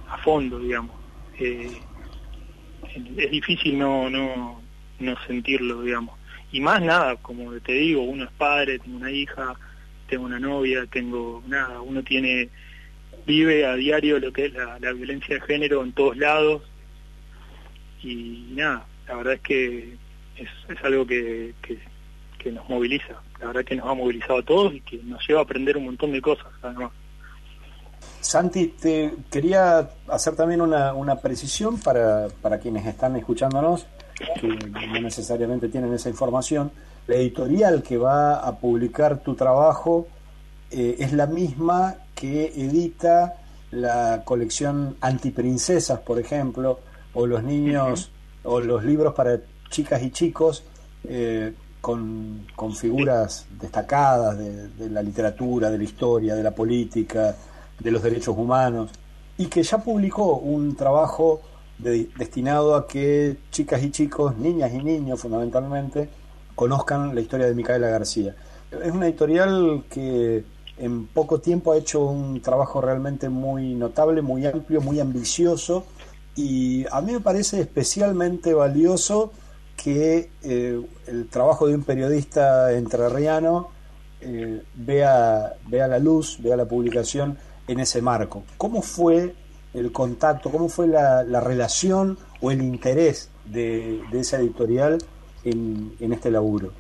a 0.09 0.19
fondo, 0.19 0.59
digamos. 0.59 0.97
Es 1.39 3.31
difícil 3.31 3.79
no, 3.79 4.11
no, 4.11 4.62
no 4.99 5.15
sentirlo, 5.27 5.83
digamos. 5.83 6.19
Y 6.51 6.61
más 6.61 6.83
nada, 6.83 7.17
como 7.17 7.53
te 7.61 7.73
digo, 7.73 8.03
uno 8.03 8.25
es 8.25 8.31
padre, 8.33 8.79
tengo 8.79 8.99
una 8.99 9.11
hija, 9.11 9.55
tengo 10.09 10.25
una 10.25 10.39
novia, 10.39 10.87
tengo 10.87 11.43
nada, 11.47 11.81
uno 11.81 12.03
tiene 12.03 12.51
vive 13.27 13.67
a 13.67 13.75
diario 13.75 14.19
lo 14.19 14.33
que 14.33 14.47
es 14.47 14.53
la, 14.55 14.79
violencia 14.93 15.37
de 15.37 15.41
género 15.43 15.83
en 15.85 15.93
todos 15.93 16.17
lados 16.17 16.63
y 18.03 18.49
nada, 18.55 18.85
la 19.07 19.17
verdad 19.17 19.35
es 19.35 19.41
que 19.41 19.97
es, 20.37 20.85
algo 20.85 21.07
que, 21.07 21.55
que, 21.63 22.51
nos 22.51 22.69
moviliza, 22.69 23.23
la 23.41 23.47
verdad 23.47 23.65
que 23.65 23.77
nos 23.77 23.87
ha 23.87 23.95
movilizado 23.95 24.41
a 24.41 24.43
todos 24.43 24.75
y 24.75 24.81
que 24.81 24.99
nos 25.05 25.27
lleva 25.29 25.41
a 25.41 25.45
aprender 25.45 25.77
un 25.77 25.85
montón 25.85 26.11
de 26.11 26.21
cosas 26.21 26.49
además. 26.61 26.91
Santi, 28.21 28.69
te 28.69 29.15
quería 29.31 29.91
hacer 30.09 30.35
también 30.35 30.61
una, 30.61 30.93
una 30.93 31.17
precisión 31.21 31.79
para, 31.81 32.27
para 32.41 32.59
quienes 32.59 32.85
están 32.87 33.15
escuchándonos, 33.15 33.87
que 34.41 34.49
no 34.49 35.01
necesariamente 35.01 35.69
tienen 35.69 35.93
esa 35.93 36.09
información. 36.09 36.71
La 37.07 37.17
editorial 37.17 37.83
que 37.83 37.97
va 37.97 38.37
a 38.37 38.57
publicar 38.59 39.21
tu 39.21 39.35
trabajo 39.35 40.07
eh, 40.71 40.97
es 40.99 41.13
la 41.13 41.27
misma 41.27 41.97
que 42.15 42.47
edita 42.47 43.35
la 43.73 44.23
colección 44.25 44.97
Antiprincesas, 45.01 46.01
por 46.01 46.19
ejemplo, 46.19 46.81
o 47.15 47.27
los 47.27 47.43
niños, 47.43 48.11
o 48.45 48.61
los 48.61 48.85
libros 48.85 49.15
para 49.15 49.41
chicas 49.71 50.03
y 50.03 50.11
chicos 50.11 50.65
eh, 51.05 51.53
con, 51.81 52.47
figuras 52.77 53.47
destacadas 53.61 54.39
de, 54.39 54.89
la 54.89 55.03
literatura, 55.03 55.71
de 55.71 55.79
la 55.79 55.85
historia, 55.85 56.35
de 56.35 56.43
la 56.43 56.53
política, 56.53 57.35
de 57.79 57.91
los 57.91 58.03
derechos 58.03 58.37
humanos, 58.37 58.91
y 59.37 59.47
que 59.47 59.63
ya 59.63 59.79
publicó 59.79 60.37
un 60.37 60.77
trabajo 60.77 61.43
destinado 61.79 62.75
a 62.77 62.87
que 62.87 63.37
chicas 63.51 63.83
y 63.83 63.91
chicos, 63.91 64.37
niñas 64.37 64.73
y 64.73 64.79
niños 64.79 65.21
fundamentalmente, 65.21 66.09
conozcan 66.55 67.15
la 67.15 67.21
historia 67.21 67.47
de 67.47 67.55
Micaela 67.55 67.89
García. 67.89 68.37
Es 68.71 68.93
una 68.93 69.07
editorial 69.07 69.85
que 69.91 70.45
en 70.79 71.07
poco 71.07 71.41
tiempo 71.41 71.73
ha 71.73 71.77
hecho 71.77 72.05
un 72.05 72.41
trabajo 72.41 72.81
realmente 72.81 73.29
muy 73.29 73.75
notable, 73.75 74.23
muy 74.23 74.47
amplio, 74.47 74.81
muy 74.81 75.01
ambicioso 75.01 75.85
y 76.35 76.87
a 76.91 77.01
mí 77.01 77.13
me 77.13 77.21
parece 77.21 77.61
especialmente 77.61 78.55
valioso 78.55 79.33
que 79.77 80.31
eh, 80.43 80.81
el 81.07 81.29
trabajo 81.29 81.67
de 81.67 81.75
un 81.75 81.83
periodista 81.83 82.73
entrerriano 82.73 83.69
eh, 84.21 84.63
vea, 84.75 85.55
vea 85.67 85.89
la 85.89 85.99
luz, 85.99 86.39
vea 86.41 86.57
la 86.57 86.65
publicación 86.65 87.37
en 87.67 87.81
ese 87.81 88.01
marco. 88.01 88.45
¿Cómo 88.57 88.83
fue 88.83 89.35
el 89.75 89.93
contacto, 89.93 90.51
cómo 90.51 90.69
fue 90.69 90.87
la, 90.87 91.41
relación 91.41 92.19
o 92.41 92.51
el 92.51 92.63
interés 92.63 93.31
de, 93.45 94.01
esa 94.13 94.39
editorial 94.39 94.99
en, 95.45 95.95
este 96.01 96.31
laburo? 96.31 96.73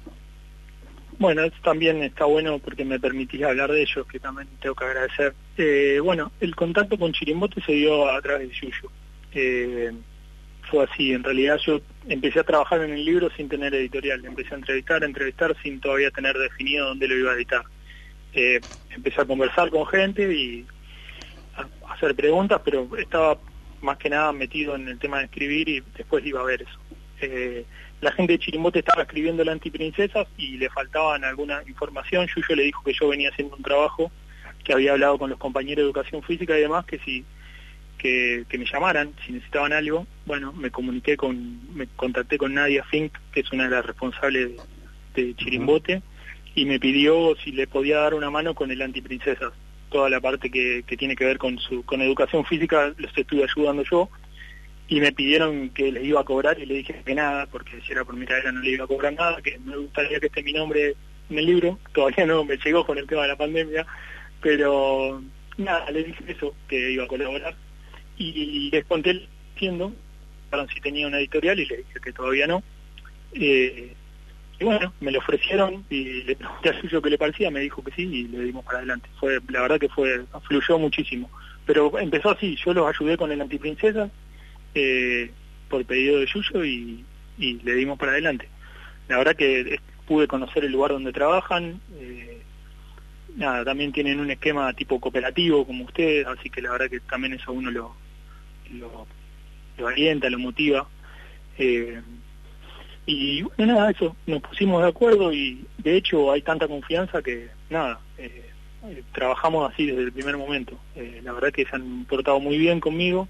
Bueno, 1.19 1.43
eso 1.45 1.57
también 1.63 2.03
está 2.03 2.25
bueno 2.25 2.59
porque 2.59 2.85
me 2.85 2.99
permitís 2.99 3.43
hablar 3.45 3.71
de 3.71 3.83
ellos, 3.83 4.07
que 4.07 4.19
también 4.19 4.49
tengo 4.61 4.75
que 4.75 4.85
agradecer. 4.85 5.35
Eh, 5.57 6.01
bueno, 6.03 6.33
el 6.41 6.55
contacto 6.55 6.99
con 6.99 7.13
Chirimbote 7.13 7.61
se 7.63 7.73
dio 7.73 8.11
a 8.11 8.21
través 8.21 8.49
de 8.49 8.55
Yuyo. 8.55 8.91
Eh, 9.35 9.93
fue 10.71 10.85
así, 10.85 11.13
en 11.13 11.23
realidad 11.23 11.59
yo 11.65 11.81
empecé 12.09 12.41
a 12.41 12.45
trabajar 12.45 12.83
en 12.83 12.93
el 12.93 13.05
libro 13.05 13.31
sin 13.37 13.49
tener 13.49 13.75
editorial, 13.75 14.25
empecé 14.25 14.55
a 14.55 14.59
entrevistar, 14.59 15.03
a 15.03 15.07
entrevistar 15.07 15.55
sin 15.63 15.81
todavía 15.81 16.11
tener 16.11 16.37
definido 16.37 16.89
dónde 16.89 17.09
lo 17.09 17.17
iba 17.17 17.33
a 17.33 17.35
editar. 17.35 17.63
Eh, 18.33 18.61
empecé 18.91 19.21
a 19.21 19.27
conversar 19.27 19.71
con 19.71 19.87
gente 19.87 20.33
y 20.33 20.67
hacer 22.07 22.17
preguntas, 22.17 22.61
pero 22.65 22.89
estaba 22.99 23.39
más 23.81 23.99
que 23.99 24.11
nada 24.11 24.33
metido 24.33 24.75
en 24.75 24.89
el 24.89 24.99
tema 24.99 25.19
de 25.19 25.25
escribir 25.25 25.69
y 25.69 25.83
después 25.97 26.25
iba 26.25 26.41
a 26.41 26.45
ver 26.45 26.63
eso. 26.63 26.79
Eh, 27.21 27.65
la 28.01 28.11
gente 28.13 28.33
de 28.33 28.39
Chirimbote 28.41 28.81
estaba 28.81 29.03
escribiendo 29.03 29.45
la 29.45 29.53
antiprincesas 29.53 30.27
y 30.37 30.57
le 30.59 30.69
faltaban 30.71 31.25
alguna 31.25 31.63
información. 31.69 32.27
Yuyo 32.27 32.57
le 32.57 32.65
dijo 32.65 32.83
que 32.83 32.93
yo 32.93 33.09
venía 33.09 33.31
haciendo 33.31 33.57
un 33.57 33.63
trabajo, 33.63 34.11
que 34.65 34.73
había 34.73 34.93
hablado 34.93 35.19
con 35.19 35.31
los 35.31 35.39
compañeros 35.39 35.77
de 35.79 35.83
educación 35.85 36.23
física 36.23 36.57
y 36.59 36.63
demás, 36.63 36.85
que 36.85 36.99
si 36.99 37.25
que, 37.99 38.45
me 38.59 38.65
llamaran 38.65 39.13
si 39.25 39.33
necesitaban 39.33 39.73
algo. 39.73 40.07
Bueno, 40.27 40.53
me 40.53 40.71
comuniqué 40.71 41.17
con, 41.17 41.75
me 41.75 41.87
contacté 41.87 42.39
con 42.39 42.55
Nadia 42.55 42.85
Fink, 42.85 43.13
que 43.33 43.41
es 43.41 43.53
una 43.53 43.65
de 43.65 43.71
las 43.71 43.87
responsables 43.87 44.51
de, 45.15 45.35
Chirimbote, 45.37 46.03
y 46.55 46.65
me 46.65 46.81
pidió 46.81 47.37
si 47.37 47.53
le 47.53 47.69
podía 47.69 47.99
dar 47.99 48.15
una 48.15 48.31
mano 48.31 48.55
con 48.55 48.71
el 48.71 48.83
antiprincesas. 48.83 49.53
Toda 49.93 50.11
la 50.11 50.21
parte 50.21 50.51
que, 50.51 50.83
tiene 50.97 51.15
que 51.15 51.25
ver 51.25 51.39
con 51.39 51.59
su 51.59 51.85
con 51.85 52.01
educación 52.01 52.45
física 52.47 52.95
los 52.97 53.17
estuve 53.17 53.45
ayudando 53.45 53.85
yo 53.85 54.09
y 54.89 55.01
me 55.01 55.13
pidieron 55.13 55.71
que 55.71 55.93
les 55.93 56.05
iba 56.05 56.21
a 56.21 56.25
cobrar 56.25 56.59
y 56.59 56.67
le 56.67 56.75
dije 56.75 57.03
que 57.05 57.15
nada, 57.15 57.47
porque 57.47 57.81
si 57.87 57.93
era 57.93 58.05
por 58.05 58.17
mi 58.17 58.27
carrera 58.27 58.53
no 58.53 58.61
le 58.61 58.71
iba 58.71 58.85
a 58.85 58.89
cobrar 58.89 59.13
nada, 59.13 59.41
que 59.43 59.59
me 59.59 59.77
gustaría 59.77 60.19
que 60.19 60.27
esté 60.27 60.43
mi 60.43 60.53
nombre 60.53 60.97
en 61.31 61.39
el 61.39 61.47
libro, 61.47 61.79
todavía 61.95 62.27
no 62.27 62.45
me 62.45 62.57
llegó 62.57 62.85
con 62.85 62.99
el 62.99 63.07
tema 63.07 63.23
de 63.23 63.29
la 63.29 63.37
pandemia, 63.37 63.87
pero 64.41 65.23
nada, 65.57 65.91
le 65.91 66.05
dije 66.05 66.25
eso, 66.27 66.55
que 66.69 66.91
iba 66.91 67.05
a 67.05 67.09
colaborar 67.09 67.55
y 68.19 68.71
les 68.71 68.85
conté 68.85 69.29
diciendo 69.55 69.93
si 70.73 70.81
tenía 70.81 71.07
una 71.07 71.19
editorial 71.19 71.59
y 71.59 71.67
le 71.67 71.79
dije 71.79 72.01
que 72.03 72.13
todavía 72.13 72.47
no. 72.47 72.63
Eh, 73.33 73.95
y 74.61 74.65
bueno, 74.65 74.93
me 75.01 75.11
lo 75.11 75.19
ofrecieron 75.19 75.85
y 75.91 76.23
le 76.23 76.37
pregunté 76.37 76.71
a 76.71 76.81
Suyo 76.81 77.03
qué 77.03 77.11
le 77.11 77.19
parecía, 77.19 77.51
me 77.51 77.61
dijo 77.61 77.83
que 77.83 77.93
sí 77.93 78.03
y 78.03 78.29
le 78.29 78.45
dimos 78.45 78.65
para 78.65 78.79
adelante. 78.79 79.09
Fue, 79.19 79.41
la 79.49 79.63
verdad 79.63 79.81
que 79.81 79.89
fue, 79.89 80.25
fluyó 80.47 80.79
muchísimo. 80.79 81.31
Pero 81.67 81.99
empezó 81.99 82.31
así, 82.31 82.57
yo 82.57 82.73
los 82.73 82.89
ayudé 82.89 83.17
con 83.17 83.33
el 83.33 83.41
antiprincesa, 83.41 84.11
eh, 84.75 85.31
por 85.69 85.85
pedido 85.85 86.19
de 86.19 86.27
Yuyo 86.27 86.65
y, 86.65 87.05
le 87.39 87.75
dimos 87.75 87.99
para 87.99 88.13
adelante. 88.13 88.49
La 89.09 89.19
verdad 89.19 89.35
que 89.35 89.81
pude 90.07 90.29
conocer 90.29 90.65
el 90.65 90.73
lugar 90.73 90.93
donde 90.93 91.13
trabajan, 91.13 91.81
eh, 91.99 92.43
nada, 93.37 93.65
también 93.65 93.93
tienen 93.93 94.21
un 94.21 94.31
esquema 94.31 94.73
tipo 94.75 95.01
cooperativo 95.01 95.67
como 95.67 95.85
ustedes, 95.85 96.27
así 96.27 96.51
que 96.51 96.63
la 96.63 96.73
verdad 96.73 96.89
que 96.89 97.01
también 97.01 97.33
eso 97.33 97.53
uno 97.53 97.71
lo, 97.71 97.97
lo, 98.75 99.07
lo 99.79 99.89
alienta, 99.89 100.31
lo 100.31 100.39
motiva. 100.39 100.87
Eh, 101.59 102.01
y 103.07 103.43
bueno, 103.43 103.75
nada, 103.75 103.91
eso, 103.91 104.17
nos 104.27 104.43
pusimos 104.43 104.83
de 104.83 104.89
acuerdo 104.89 105.33
y 105.33 105.65
de 105.79 105.97
hecho 105.97 106.31
hay 106.31 106.43
tanta 106.43 106.69
confianza 106.69 107.23
que 107.23 107.49
nada, 107.69 108.01
trabajamos 109.13 109.73
así 109.73 109.87
desde 109.87 110.03
el 110.03 110.13
primer 110.13 110.37
momento. 110.37 110.79
la 111.23 111.33
verdad 111.33 111.53
que 111.53 111.65
se 111.65 111.75
han 111.75 112.05
portado 112.05 112.39
muy 112.41 112.59
bien 112.59 112.81
conmigo. 112.81 113.29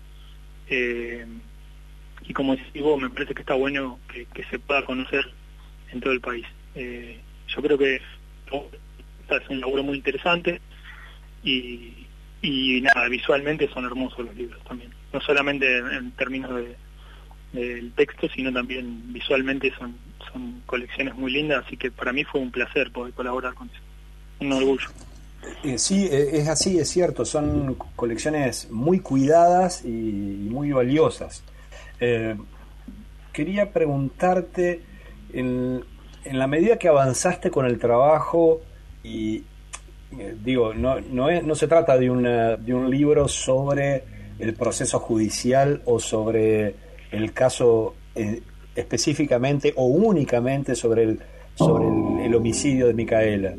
y 0.69 2.33
como 2.35 2.57
decís 2.57 2.83
vos, 2.83 3.01
me 3.01 3.11
parece 3.11 3.35
que 3.35 3.41
está 3.41 3.55
bueno 3.55 3.99
que, 4.09 4.45
se 4.45 4.59
pueda 4.59 4.85
conocer 4.85 5.25
en 5.91 6.01
todo 6.01 6.13
el 6.13 6.21
país. 6.21 6.47
yo 6.75 7.63
creo 7.63 7.79
que 7.79 7.97
es 7.97 9.49
un 9.49 9.61
laburo 9.61 9.83
muy 9.83 9.97
interesante 9.97 10.61
y, 11.43 12.07
y 12.43 12.81
nada, 12.83 13.09
visualmente 13.09 13.69
son 13.69 13.85
hermosos 13.85 14.27
los 14.27 14.35
libros 14.35 14.63
también. 14.65 14.93
No 15.13 15.21
solamente 15.21 15.79
en, 15.79 16.11
términos 16.13 16.55
de, 16.57 16.77
del 17.53 17.93
texto, 17.93 18.29
sino 18.29 18.53
también 18.53 19.13
visualmente 19.13 19.73
son, 19.79 19.95
son 20.33 20.63
colecciones 20.67 21.15
muy 21.15 21.33
lindas, 21.33 21.65
así 21.67 21.77
que 21.77 21.91
para 21.91 22.13
mí 22.13 22.25
fue 22.25 22.41
un 22.41 22.51
placer 22.51 22.91
poder 22.91 23.13
colaborar 23.13 23.55
con 23.55 23.69
eso. 23.69 23.81
Un 24.41 24.53
orgullo. 24.53 24.89
Eh, 25.65 25.79
sí, 25.79 26.07
eh, 26.11 26.31
es 26.39 26.49
así, 26.49 26.79
es 26.79 26.89
cierto, 26.89 27.25
son 27.25 27.77
colecciones 27.97 28.71
muy 28.71 29.01
cuidadas 29.01 29.85
y, 29.85 29.89
muy 29.89 30.73
valiosas. 30.73 31.43
Eh, 32.01 32.37
quería 33.33 33.71
preguntarte, 33.73 34.83
en, 35.33 35.85
en 36.25 36.39
la 36.39 36.47
medida 36.47 36.79
que 36.79 36.89
avanzaste 36.89 37.51
con 37.51 37.67
el 37.67 37.79
trabajo 37.79 38.61
y, 39.03 39.45
digo, 40.45 40.75
no, 40.75 41.01
no, 41.01 41.31
es, 41.31 41.43
no 41.45 41.55
se 41.55 41.69
trata 41.69 41.97
de, 41.99 42.11
una, 42.11 42.57
de 42.57 42.75
un 42.75 42.91
libro 42.91 43.29
sobre 43.29 44.05
el 44.39 44.55
proceso 44.55 44.99
judicial 44.99 45.83
o 45.85 45.99
sobre 45.99 46.75
el 47.13 47.33
caso 47.33 47.95
eh, 48.15 48.43
específicamente 48.75 49.73
o 49.77 49.87
únicamente 49.87 50.75
sobre 50.75 51.05
el, 51.05 51.21
sobre 51.55 51.87
el, 52.25 52.35
homicidio 52.35 52.87
de 52.87 52.95
Micaela, 52.95 53.55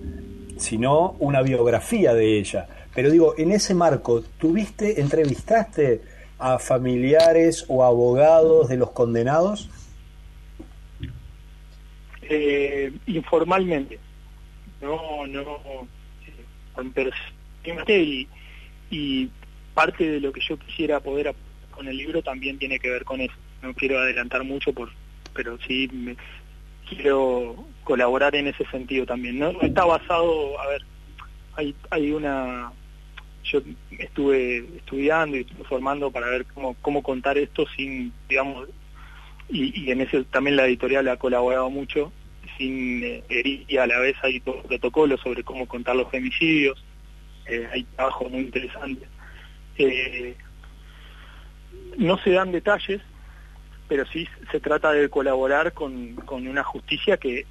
sino 0.58 1.16
una 1.20 1.42
biografía 1.42 2.14
de 2.14 2.40
ella. 2.40 2.68
Pero 2.94 3.12
digo, 3.12 3.36
en 3.38 3.52
ese 3.52 3.74
marco, 3.74 4.22
¿tuviste, 4.22 5.00
entrevistaste 5.00 6.02
a 6.40 6.60
familiares 6.60 7.66
o 7.68 7.84
abogados 7.84 8.70
de 8.70 8.78
los 8.78 8.92
condenados? 8.92 9.70
Eh, 12.24 12.92
informalmente. 13.08 14.00
No, 14.82 15.26
no, 15.28 15.88
y, 17.88 18.28
y 18.90 19.30
parte 19.74 20.10
de 20.10 20.20
lo 20.20 20.34
que 20.34 20.42
yo 20.42 20.58
quisiera 20.58 21.00
poder 21.00 21.28
con 21.84 21.92
el 21.92 21.98
libro 21.98 22.22
también 22.22 22.58
tiene 22.58 22.80
que 22.80 22.90
ver 22.90 23.04
con 23.04 23.20
eso. 23.20 23.34
No 23.62 23.74
quiero 23.74 24.00
adelantar 24.00 24.44
mucho, 24.44 24.72
por, 24.72 24.90
pero 25.34 25.58
sí 25.68 25.90
me, 25.92 26.16
quiero 26.88 27.66
colaborar 27.84 28.36
en 28.36 28.48
ese 28.48 28.66
sentido 28.68 29.06
también. 29.06 29.40
No, 29.40 29.52
está 29.62 29.84
basado, 29.84 30.60
a 30.60 30.68
ver, 30.68 30.82
hay, 31.56 31.76
hay 31.90 32.12
una... 32.12 32.72
Yo 33.44 33.60
estuve 34.00 34.66
estudiando 34.78 35.36
y 35.36 35.42
estuve 35.42 35.66
formando 35.66 36.10
para 36.10 36.28
ver 36.28 36.46
cómo, 36.46 36.76
cómo 36.82 37.04
contar 37.04 37.38
esto 37.38 37.66
sin, 37.76 38.14
digamos, 38.30 38.70
y, 39.50 39.92
en 39.92 40.00
ese 40.00 40.24
también 40.24 40.56
la 40.56 40.66
editorial 40.66 41.10
ha 41.10 41.18
colaborado 41.18 41.70
mucho 41.70 42.14
sin 42.58 43.04
eh, 43.04 43.24
herir 43.28 43.66
y 43.68 43.76
a 43.76 43.86
la 43.86 44.00
vez 44.00 44.16
hay 44.24 44.40
todo 44.40 44.64
protocolo 44.64 45.18
sobre 45.18 45.44
cómo 45.44 45.68
contar 45.68 45.98
los 45.98 46.10
femicidios, 46.10 46.82
eh, 47.48 47.68
hay 47.74 47.84
trabajo 47.84 48.30
muy 48.30 48.44
interesante. 48.44 49.06
Eh, 49.78 50.36
no 51.98 52.18
se 52.20 52.32
dan 52.32 52.52
detalles, 52.52 53.02
pero 53.88 54.06
sí 54.08 54.28
se 54.52 54.60
trata 54.60 54.92
de 54.92 55.10
colaborar 55.10 55.74
con, 55.74 56.16
una 56.30 56.64
justicia 56.64 57.18
que, 57.18 57.46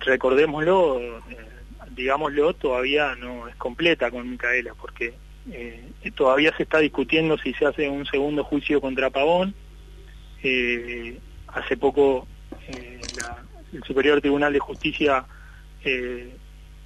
recordémoslo, 0.00 1.20
digámoslo, 1.90 2.54
todavía 2.54 3.14
no 3.16 3.48
es 3.48 3.56
completa 3.56 4.10
con 4.10 4.30
Micaela, 4.30 4.74
porque 4.80 5.14
todavía 6.14 6.56
se 6.56 6.64
está 6.64 6.78
discutiendo 6.78 7.36
si 7.38 7.52
se 7.54 7.66
hace 7.66 7.88
un 7.88 8.06
segundo 8.06 8.44
juicio 8.44 8.80
contra 8.80 9.10
Pavón. 9.10 9.54
hace 11.48 11.76
poco 11.76 12.26
la, 13.20 13.42
el 13.72 13.82
Superior 13.84 14.20
Tribunal 14.20 14.52
de 14.52 14.58
Justicia 14.58 15.24
eh, 15.84 16.36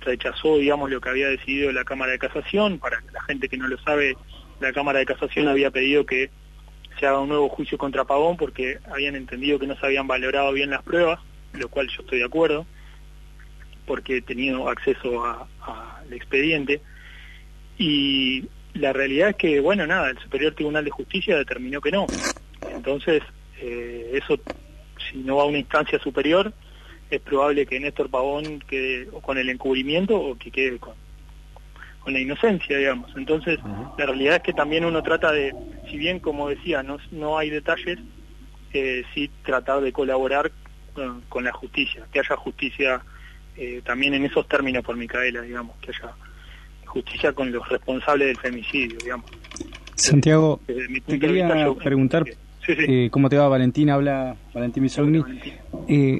rechazó, 0.00 0.58
digamos, 0.58 0.90
lo 0.90 1.00
que 1.00 1.08
había 1.08 1.28
decidido 1.28 1.72
la 1.72 1.84
Cámara 1.84 2.12
de 2.12 2.18
Casación. 2.18 2.78
Para 2.78 3.00
la 3.12 3.22
gente 3.22 3.48
que 3.48 3.56
no 3.56 3.68
lo 3.68 3.78
sabe, 3.78 4.16
la 4.60 4.72
Cámara 4.72 4.98
de 4.98 5.06
Casación 5.06 5.48
había 5.48 5.70
pedido 5.70 6.06
que 6.06 6.30
se 6.98 7.06
haga 7.06 7.20
un 7.20 7.28
nuevo 7.28 7.48
juicio 7.48 7.76
contra 7.76 8.04
Pavón 8.04 8.36
porque 8.36 8.78
habían 8.90 9.16
entendido 9.16 9.58
que 9.58 9.66
no 9.66 9.76
se 9.76 9.86
habían 9.86 10.06
valorado 10.06 10.52
bien 10.52 10.70
las 10.70 10.82
pruebas, 10.82 11.20
lo 11.52 11.68
cual 11.68 11.88
yo 11.88 12.02
estoy 12.02 12.18
de 12.18 12.24
acuerdo, 12.24 12.66
porque 13.86 14.18
he 14.18 14.22
tenido 14.22 14.68
acceso 14.68 15.24
al 15.24 16.12
expediente. 16.12 16.80
Y 17.78 18.44
la 18.74 18.92
realidad 18.92 19.30
es 19.30 19.36
que, 19.36 19.60
bueno, 19.60 19.86
nada, 19.86 20.10
el 20.10 20.18
Superior 20.18 20.54
Tribunal 20.54 20.84
de 20.84 20.90
Justicia 20.90 21.36
determinó 21.36 21.80
que 21.80 21.90
no. 21.90 22.06
Entonces, 22.70 23.22
eh, 23.60 24.12
eso, 24.14 24.38
si 25.10 25.18
no 25.18 25.36
va 25.36 25.42
a 25.42 25.46
una 25.46 25.58
instancia 25.58 25.98
superior, 25.98 26.52
es 27.10 27.20
probable 27.20 27.66
que 27.66 27.78
Néstor 27.78 28.10
Pavón 28.10 28.60
quede 28.60 29.06
con 29.22 29.38
el 29.38 29.48
encubrimiento 29.50 30.16
o 30.16 30.36
que 30.36 30.50
quede 30.50 30.78
con, 30.78 30.94
con 32.06 32.12
la 32.12 32.20
inocencia, 32.20 32.78
digamos. 32.78 33.10
Entonces, 33.16 33.58
la 33.98 34.06
realidad 34.06 34.36
es 34.36 34.42
que 34.42 34.52
también 34.52 34.84
uno 34.84 35.02
trata 35.02 35.32
de, 35.32 35.52
si 35.90 35.98
bien 35.98 36.20
como 36.20 36.48
decía, 36.48 36.84
no, 36.84 36.98
no 37.10 37.36
hay 37.36 37.50
detalles, 37.50 37.98
eh, 38.72 39.02
sí 39.12 39.28
tratar 39.44 39.80
de 39.80 39.92
colaborar 39.92 40.52
con, 41.28 41.42
la 41.42 41.52
justicia, 41.52 42.06
que 42.12 42.20
haya 42.20 42.36
justicia 42.36 43.02
eh, 43.56 43.82
también 43.84 44.14
en 44.14 44.24
esos 44.24 44.46
términos 44.46 44.84
por 44.84 44.96
Micaela, 44.96 45.42
digamos, 45.42 45.74
que 45.80 45.90
haya 45.90 46.14
justicia 46.84 47.32
con 47.32 47.50
los 47.50 47.68
responsables 47.68 48.28
del 48.28 48.38
femicidio, 48.38 48.98
digamos. 49.02 49.28
Santiago, 49.96 50.60
te 51.06 51.18
quería 51.18 51.74
preguntar... 51.82 52.24
Eh, 52.68 53.08
¿Cómo 53.10 53.28
te 53.28 53.36
va, 53.36 53.48
Valentín? 53.48 53.90
Habla 53.90 54.36
Valentín 54.52 54.84
Bisogni. 54.84 55.22
Eh, 55.88 56.18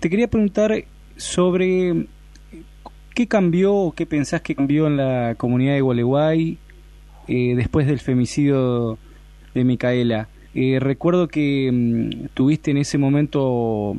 te 0.00 0.10
quería 0.10 0.28
preguntar 0.28 0.84
sobre 1.16 2.06
qué 3.16 3.26
cambió 3.26 3.74
o 3.74 3.92
qué 3.92 4.04
pensás 4.04 4.42
que 4.42 4.54
cambió 4.54 4.86
en 4.86 4.98
la 4.98 5.36
comunidad 5.38 5.72
de 5.72 5.80
Gualeguay 5.80 6.58
eh, 7.28 7.54
después 7.56 7.86
del 7.86 7.98
femicidio 7.98 8.98
de 9.54 9.64
Micaela. 9.64 10.28
recuerdo 10.80 11.26
que 11.26 11.70
mm, 11.72 12.26
tuviste 12.34 12.72
en 12.72 12.76
ese 12.76 12.98
momento 12.98 13.96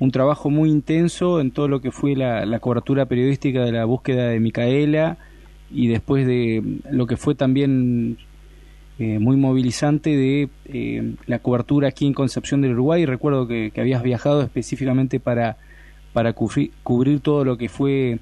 un 0.00 0.10
trabajo 0.10 0.48
muy 0.48 0.70
intenso 0.70 1.38
en 1.38 1.50
todo 1.50 1.68
lo 1.68 1.82
que 1.82 1.92
fue 1.92 2.16
la, 2.16 2.58
cobertura 2.60 3.04
periodística 3.04 3.62
de 3.62 3.72
la 3.72 3.84
búsqueda 3.84 4.28
de 4.28 4.40
Micaela 4.40 5.18
y 5.70 5.88
después 5.88 6.26
de 6.26 6.62
lo 6.90 7.06
que 7.06 7.18
fue 7.18 7.34
también 7.34 8.16
eh, 8.98 9.18
muy 9.18 9.36
movilizante 9.36 10.16
de 10.16 10.48
eh, 10.64 11.14
la 11.26 11.40
cobertura 11.40 11.88
aquí 11.88 12.06
en 12.06 12.14
Concepción 12.14 12.62
del 12.62 12.72
Uruguay. 12.72 13.04
Recuerdo 13.04 13.46
que, 13.46 13.70
habías 13.76 14.02
viajado 14.02 14.40
específicamente 14.40 15.20
para, 15.20 15.58
para 16.14 16.32
cubrir, 16.32 17.20
todo 17.20 17.44
lo 17.44 17.58
que 17.58 17.68
fue 17.68 18.18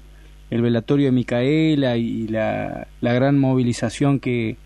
el 0.49 0.61
velatorio 0.61 1.07
de 1.07 1.11
Micaela 1.11 1.97
y 1.97 2.27
la, 2.27 2.87
gran 3.01 3.39
movilización 3.39 4.19
que, 4.19 4.57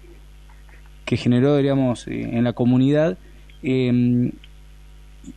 que 1.05 1.17
generó, 1.17 1.57
digamos, 1.57 2.07
eh, 2.07 2.37
en 2.37 2.43
la 2.43 2.53
comunidad. 2.53 3.17
Em, 3.61 4.31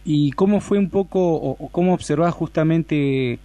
¿Y 0.05 0.33
cómo 0.33 0.61
fue 0.61 0.79
un 0.79 0.91
poco, 0.91 1.35
o, 1.35 1.69
cómo 1.71 1.95
observás 1.95 2.35
justamente 2.35 3.39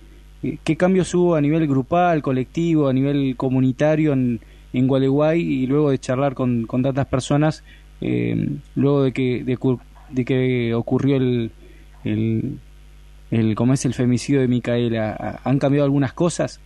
qué 0.63 0.75
cambios 0.75 1.13
hubo 1.13 1.35
a 1.35 1.41
nivel 1.41 1.67
grupal, 1.67 2.21
colectivo, 2.23 2.87
a 2.87 2.93
nivel 2.93 3.35
comunitario 3.37 4.13
en, 4.13 4.39
en 4.73 4.87
Gualeguay 4.87 5.39
y 5.39 5.67
luego 5.67 5.91
de 5.91 5.99
charlar 5.99 6.33
con, 6.33 6.65
con 6.65 6.81
tantas 6.81 7.05
personas, 7.07 7.63
eh, 8.01 8.57
luego 8.75 9.03
de 9.03 9.11
que, 9.11 9.43
de, 9.43 10.25
que 10.25 10.73
ocurrió 10.73 11.17
el, 11.17 11.51
el, 12.03 12.59
el, 13.29 13.55
¿cómo 13.55 13.73
es 13.73 13.85
el 13.85 13.93
femicidio 13.93 14.41
de 14.41 14.47
Micaela, 14.47 15.39
¿han 15.43 15.59
cambiado 15.59 15.85
algunas 15.85 16.13
cosas? 16.13 16.59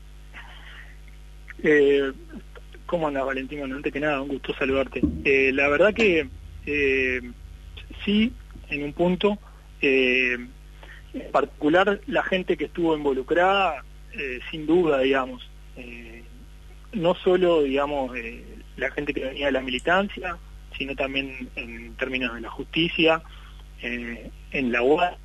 Eh, 1.67 2.13
¿Cómo 2.85 3.07
andas, 3.07 3.25
Valentín? 3.25 3.61
antes 3.63 3.91
que 3.91 3.99
nada, 3.99 4.21
un 4.21 4.27
gusto 4.27 4.53
saludarte. 4.53 5.01
Eh, 5.23 5.51
la 5.51 5.67
verdad 5.67 5.95
que 5.95 6.29
eh, 6.67 7.21
sí, 8.05 8.31
en 8.69 8.83
un 8.83 8.93
punto, 8.93 9.39
en 9.81 10.51
particular 11.31 11.99
la 12.05 12.21
gente 12.21 12.55
que 12.55 12.65
estuvo 12.65 12.95
involucrada, 12.95 13.83
sin 14.51 14.67
duda, 14.67 14.99
digamos, 14.99 15.49
no 16.93 17.15
solo, 17.15 17.63
digamos, 17.63 18.15
eh, 18.15 18.43
la 18.77 18.91
gente 18.91 19.13
que 19.13 19.25
venía 19.25 19.47
de 19.47 19.51
la 19.51 19.61
militancia, 19.61 20.37
sino 20.77 20.95
también 20.95 21.49
en 21.55 21.95
términos 21.95 22.33
de 22.35 22.41
la 22.41 22.49
justicia, 22.49 23.21
eh, 23.81 24.29
en 24.51 24.71
la 24.71 24.81
UAR, 24.81 25.17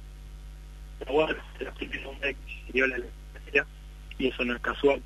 la 1.06 1.12
UAR 1.12 1.36
la 1.60 2.86
la 2.86 3.66
y 4.18 4.26
eso 4.26 4.44
no 4.44 4.54
es 4.54 4.60
casual. 4.60 5.02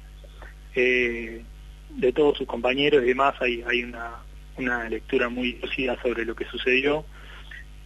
Eh, 0.74 1.42
de 1.90 2.12
todos 2.12 2.38
sus 2.38 2.46
compañeros 2.46 3.04
y 3.04 3.06
demás 3.06 3.34
hay, 3.40 3.62
hay 3.66 3.84
una, 3.84 4.16
una 4.56 4.88
lectura 4.88 5.28
muy 5.28 5.52
lúcida 5.62 5.96
sobre 6.02 6.24
lo 6.24 6.34
que 6.34 6.44
sucedió. 6.46 7.04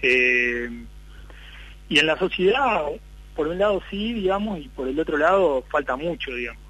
y 0.02 1.98
en 1.98 2.06
la 2.06 2.18
sociedad, 2.18 2.86
por 3.34 3.48
un 3.48 3.58
lado 3.58 3.82
sí, 3.90 4.14
digamos, 4.14 4.60
y 4.60 4.68
por 4.68 4.88
el 4.88 4.98
otro 4.98 5.18
lado 5.18 5.64
falta 5.70 5.96
mucho, 5.96 6.34
digamos 6.34 6.62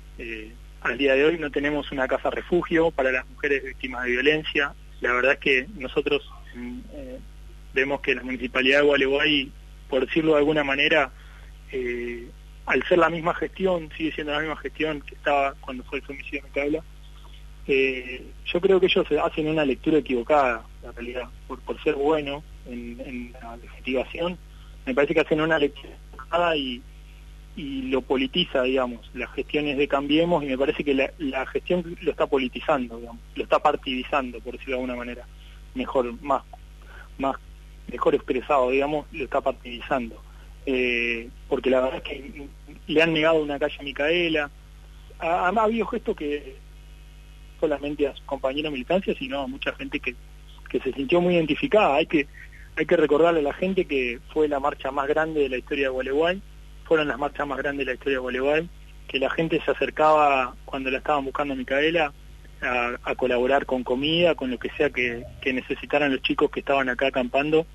al 0.81 0.99
día 0.99 1.15
de 1.15 1.25
hoy 1.25 1.39
no 1.39 1.51
tenemos 1.51 1.91
una 1.93 2.07
casa 2.07 2.31
refugio 2.31 2.91
para 2.91 3.11
las 3.11 3.29
mujeres 3.29 3.65
víctimas 3.65 4.05
de 4.05 4.11
violencia. 4.11 4.75
La 5.01 5.13
verdad 5.13 5.33
es 5.33 5.39
que 5.39 5.67
nosotros 5.77 6.29
mm, 6.55 6.79
eh, 6.93 7.19
vemos 7.75 8.01
que 8.01 8.15
la 8.15 8.23
Municipalidad 8.23 8.81
de 8.81 8.87
Gualeguay, 8.87 9.53
por 9.89 10.07
decirlo 10.07 10.33
de 10.33 10.39
alguna 10.39 10.65
manera, 10.65 11.11
eh, 11.73 12.29
al 12.69 12.83
ser 12.85 12.99
la 12.99 13.09
misma 13.09 13.35
gestión, 13.35 13.89
sigue 13.97 14.13
siendo 14.13 14.33
la 14.33 14.41
misma 14.41 14.57
gestión 14.57 15.01
que 15.01 15.15
estaba 15.15 15.55
cuando 15.61 15.83
fue 15.85 15.99
el 15.99 16.05
femicidio 16.05 16.43
de 16.43 16.49
Micaela, 16.49 16.85
eh, 17.67 18.27
yo 18.45 18.61
creo 18.61 18.79
que 18.79 18.87
ellos 18.87 19.07
hacen 19.23 19.49
una 19.49 19.65
lectura 19.65 19.99
equivocada, 19.99 20.65
la 20.83 20.93
realidad, 20.93 21.29
por, 21.47 21.83
ser 21.83 21.95
bueno 21.95 22.43
en, 22.67 23.33
la 23.33 23.57
investigación, 23.57 24.39
me 24.85 24.95
parece 24.95 25.15
que 25.15 25.21
hacen 25.21 25.41
una 25.41 25.59
lectura 25.59 25.95
equivocada 26.13 26.57
y, 26.57 26.83
lo 27.57 28.03
politiza, 28.03 28.63
digamos, 28.63 29.11
las 29.15 29.33
gestiones 29.33 29.77
de 29.77 29.89
Cambiemos 29.89 30.45
y 30.45 30.47
me 30.47 30.57
parece 30.57 30.85
que 30.85 30.95
la, 30.95 31.47
gestión 31.47 31.97
lo 32.03 32.13
está 32.13 32.29
politizando, 32.29 32.99
digamos, 32.99 33.21
lo 33.35 33.43
está 33.43 33.59
partidizando, 33.59 34.39
por 34.39 34.53
decirlo 34.53 34.77
de 34.77 34.83
alguna 34.83 34.97
manera, 34.97 35.27
mejor, 35.75 36.23
más, 36.23 36.45
más, 37.19 37.37
mejor 37.91 38.15
expresado, 38.15 38.71
digamos, 38.71 39.07
lo 39.11 39.25
está 39.25 39.41
partidizando. 39.41 40.23
Eh, 40.71 41.31
porque 41.49 41.71
la 41.71 41.81
verdad 41.81 41.97
es 41.97 42.03
que 42.03 42.47
le 42.89 43.03
han 43.03 43.15
negado 43.15 43.43
una 43.43 43.59
calle 43.59 43.79
a 43.81 43.83
Micaela, 43.83 44.51
ha, 45.19 45.47
ha 45.47 45.65
habido 45.65 45.87
gestos 45.87 46.15
que 46.15 46.57
solamente 47.59 48.07
a 48.07 48.13
sus 48.15 48.27
compañeros 48.27 48.71
militancia, 48.71 49.15
sino 49.19 49.41
a 49.41 49.47
mucha 49.47 49.73
gente 49.73 49.99
que, 49.99 50.15
se 50.71 50.93
sintió 50.93 51.23
muy 51.23 51.37
identificada. 51.37 51.95
Hay 51.95 52.05
que, 52.05 52.27
hay 52.77 52.85
que 52.85 52.99
recordarle 52.99 53.41
a 53.41 53.45
la 53.45 53.55
gente 53.55 53.87
que 53.87 54.21
fue 54.35 54.47
la 54.47 54.61
marcha 54.61 54.91
más 54.91 55.09
grande 55.09 55.41
de 55.41 55.49
la 55.49 55.57
historia 55.57 55.85
de 55.85 55.89
Gualeguay, 55.89 56.43
fueron 56.85 57.09
las 57.09 57.19
marchas 57.19 57.47
más 57.47 57.57
grandes 57.57 57.87
de 57.87 57.93
la 57.93 57.95
historia 57.95 58.17
de 58.17 58.23
Gualeguay, 58.23 58.69
que 59.09 59.19
la 59.19 59.31
gente 59.31 59.63
se 59.65 59.71
acercaba 59.71 60.55
cuando 60.67 60.91
la 60.91 60.99
estaban 60.99 61.25
buscando 61.25 61.55
a 61.55 61.57
Micaela 61.57 62.13
a, 62.61 63.15
colaborar 63.15 63.65
con 63.65 63.85
comida, 63.85 64.35
con 64.35 64.51
lo 64.51 64.59
que 64.59 64.69
sea 64.77 64.91
que, 64.91 65.25
necesitaran 65.47 66.13
los 66.13 66.21
chicos 66.21 66.51
que 66.51 66.61
estaban 66.61 66.91
acá 66.91 67.07
acampando. 67.07 67.67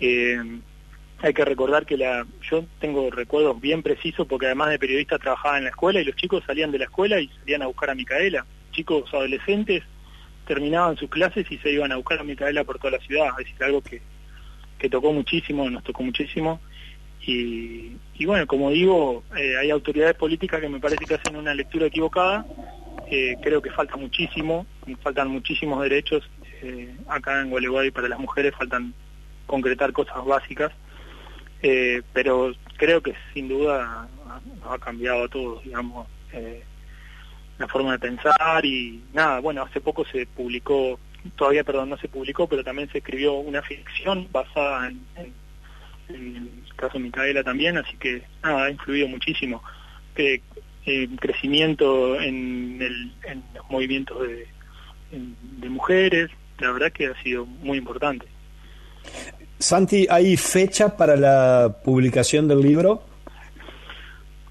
Eh, 0.00 0.60
hay 1.22 1.32
que 1.32 1.44
recordar 1.44 1.86
que 1.86 1.96
la, 1.96 2.26
yo 2.50 2.64
tengo 2.80 3.10
recuerdos 3.10 3.60
bien 3.60 3.82
precisos 3.82 4.26
porque 4.26 4.46
además 4.46 4.70
de 4.70 4.78
periodista 4.78 5.18
trabajaba 5.18 5.58
en 5.58 5.64
la 5.64 5.70
escuela 5.70 6.00
y 6.00 6.04
los 6.04 6.16
chicos 6.16 6.42
salían 6.46 6.70
de 6.70 6.78
la 6.78 6.84
escuela 6.84 7.20
y 7.20 7.28
salían 7.40 7.62
a 7.62 7.66
buscar 7.66 7.90
a 7.90 7.94
Micaela. 7.94 8.44
Chicos 8.72 9.12
adolescentes 9.12 9.82
terminaban 10.46 10.96
sus 10.96 11.08
clases 11.08 11.50
y 11.50 11.58
se 11.58 11.70
iban 11.70 11.92
a 11.92 11.96
buscar 11.96 12.18
a 12.18 12.24
Micaela 12.24 12.64
por 12.64 12.78
toda 12.78 12.98
la 12.98 13.04
ciudad. 13.04 13.28
Es 13.38 13.46
decir, 13.46 13.64
algo 13.64 13.80
que, 13.80 14.02
que 14.78 14.88
tocó 14.90 15.12
muchísimo, 15.12 15.68
nos 15.70 15.82
tocó 15.84 16.02
muchísimo. 16.02 16.60
Y, 17.26 17.96
bueno, 18.26 18.46
como 18.46 18.70
digo, 18.70 19.22
eh, 19.36 19.56
hay 19.56 19.70
autoridades 19.70 20.14
políticas 20.14 20.60
que 20.60 20.68
me 20.68 20.78
parece 20.78 21.06
que 21.06 21.14
hacen 21.14 21.36
una 21.36 21.54
lectura 21.54 21.86
equivocada. 21.86 22.44
Eh, 23.10 23.36
creo 23.42 23.62
que 23.62 23.70
falta 23.70 23.96
muchísimo, 23.96 24.66
faltan 25.02 25.28
muchísimos 25.28 25.82
derechos 25.82 26.28
eh, 26.62 26.94
acá 27.08 27.40
en 27.40 27.50
Gualeguay 27.50 27.90
para 27.90 28.08
las 28.08 28.18
mujeres, 28.18 28.54
faltan 28.56 28.94
concretar 29.46 29.92
cosas 29.92 30.24
básicas, 30.24 30.72
pero 32.12 32.52
creo 32.76 33.02
que 33.02 33.14
sin 33.32 33.48
duda 33.48 34.08
ha, 34.64 34.78
cambiado 34.78 35.28
todo, 35.28 35.60
digamos, 35.64 36.06
la 37.58 37.68
forma 37.68 37.92
de 37.92 37.98
pensar 37.98 38.64
y 38.64 39.02
nada, 39.12 39.40
bueno, 39.40 39.62
hace 39.62 39.80
poco 39.80 40.04
se 40.04 40.26
publicó, 40.26 40.98
todavía, 41.36 41.64
perdón, 41.64 41.90
no 41.90 41.96
se 41.96 42.08
publicó, 42.08 42.46
pero 42.48 42.64
también 42.64 42.90
se 42.90 42.98
escribió 42.98 43.34
una 43.34 43.62
ficción 43.62 44.28
basada 44.30 44.88
en 44.88 45.36
el 46.08 46.50
caso 46.76 46.98
de 46.98 47.04
Micaela 47.04 47.42
también, 47.42 47.78
así 47.78 47.96
que 47.96 48.22
nada, 48.42 48.64
ha 48.64 48.70
influido 48.70 49.08
muchísimo. 49.08 49.62
Eh, 50.16 50.40
crecimiento 51.18 52.20
en, 52.20 52.82
el, 52.82 53.14
en, 53.24 53.42
los 53.54 53.70
movimientos 53.70 54.18
de 54.20 55.68
mujeres, 55.70 56.30
la 56.58 56.72
verdad 56.72 56.92
que 56.92 57.06
ha 57.06 57.22
sido 57.22 57.46
muy 57.46 57.78
importante. 57.78 58.26
Santi, 59.58 60.06
¿hay 60.10 60.36
fecha 60.36 60.96
para 60.96 61.16
la 61.16 61.76
publicación 61.84 62.48
del 62.48 62.60
libro? 62.60 63.02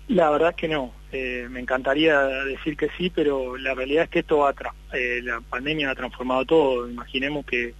La 0.07 0.29
verdad 0.29 0.49
es 0.49 0.55
que 0.55 0.67
no. 0.67 0.93
Eh, 1.11 1.47
me 1.49 1.59
encantaría 1.59 2.19
decir 2.21 2.75
que 2.75 2.89
sí, 2.97 3.11
pero 3.13 3.55
la 3.57 3.75
realidad 3.75 4.05
es 4.05 4.09
que 4.09 4.19
esto 4.19 4.39
va 4.39 4.53
eh, 4.93 5.21
la 5.23 5.41
pandemia 5.41 5.91
ha 5.91 5.95
transformado 5.95 6.45
todo. 6.45 6.89
Imaginemos 6.89 7.45
que 7.45 7.75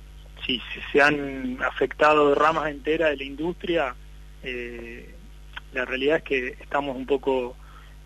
si, 0.45 0.61
se 0.91 1.01
han 1.01 1.57
afectado 1.63 2.35
ramas 2.35 2.69
enteras 2.69 3.09
de 3.09 3.17
la 3.17 3.23
industria, 3.23 3.95
eh, 4.43 5.15
la 5.73 5.85
realidad 5.85 6.17
es 6.17 6.23
que 6.23 6.47
estamos 6.61 6.95
un 6.95 7.05
poco 7.05 7.55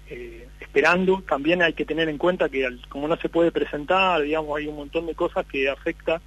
eh, 0.09 0.47
esperando. 0.61 1.21
También 1.27 1.61
hay 1.61 1.73
que 1.73 1.85
tener 1.85 2.07
en 2.09 2.17
cuenta 2.17 2.49
que 2.49 2.67
como 2.89 3.07
no 3.07 3.17
se 3.17 3.29
puede 3.29 3.51
presentar, 3.51 4.21
digamos, 4.21 4.57
hay 4.57 4.67
un 4.67 4.75
montón 4.75 5.07
de 5.07 5.15
cosas 5.15 5.45
que 5.45 5.69
afecta, 5.69 6.21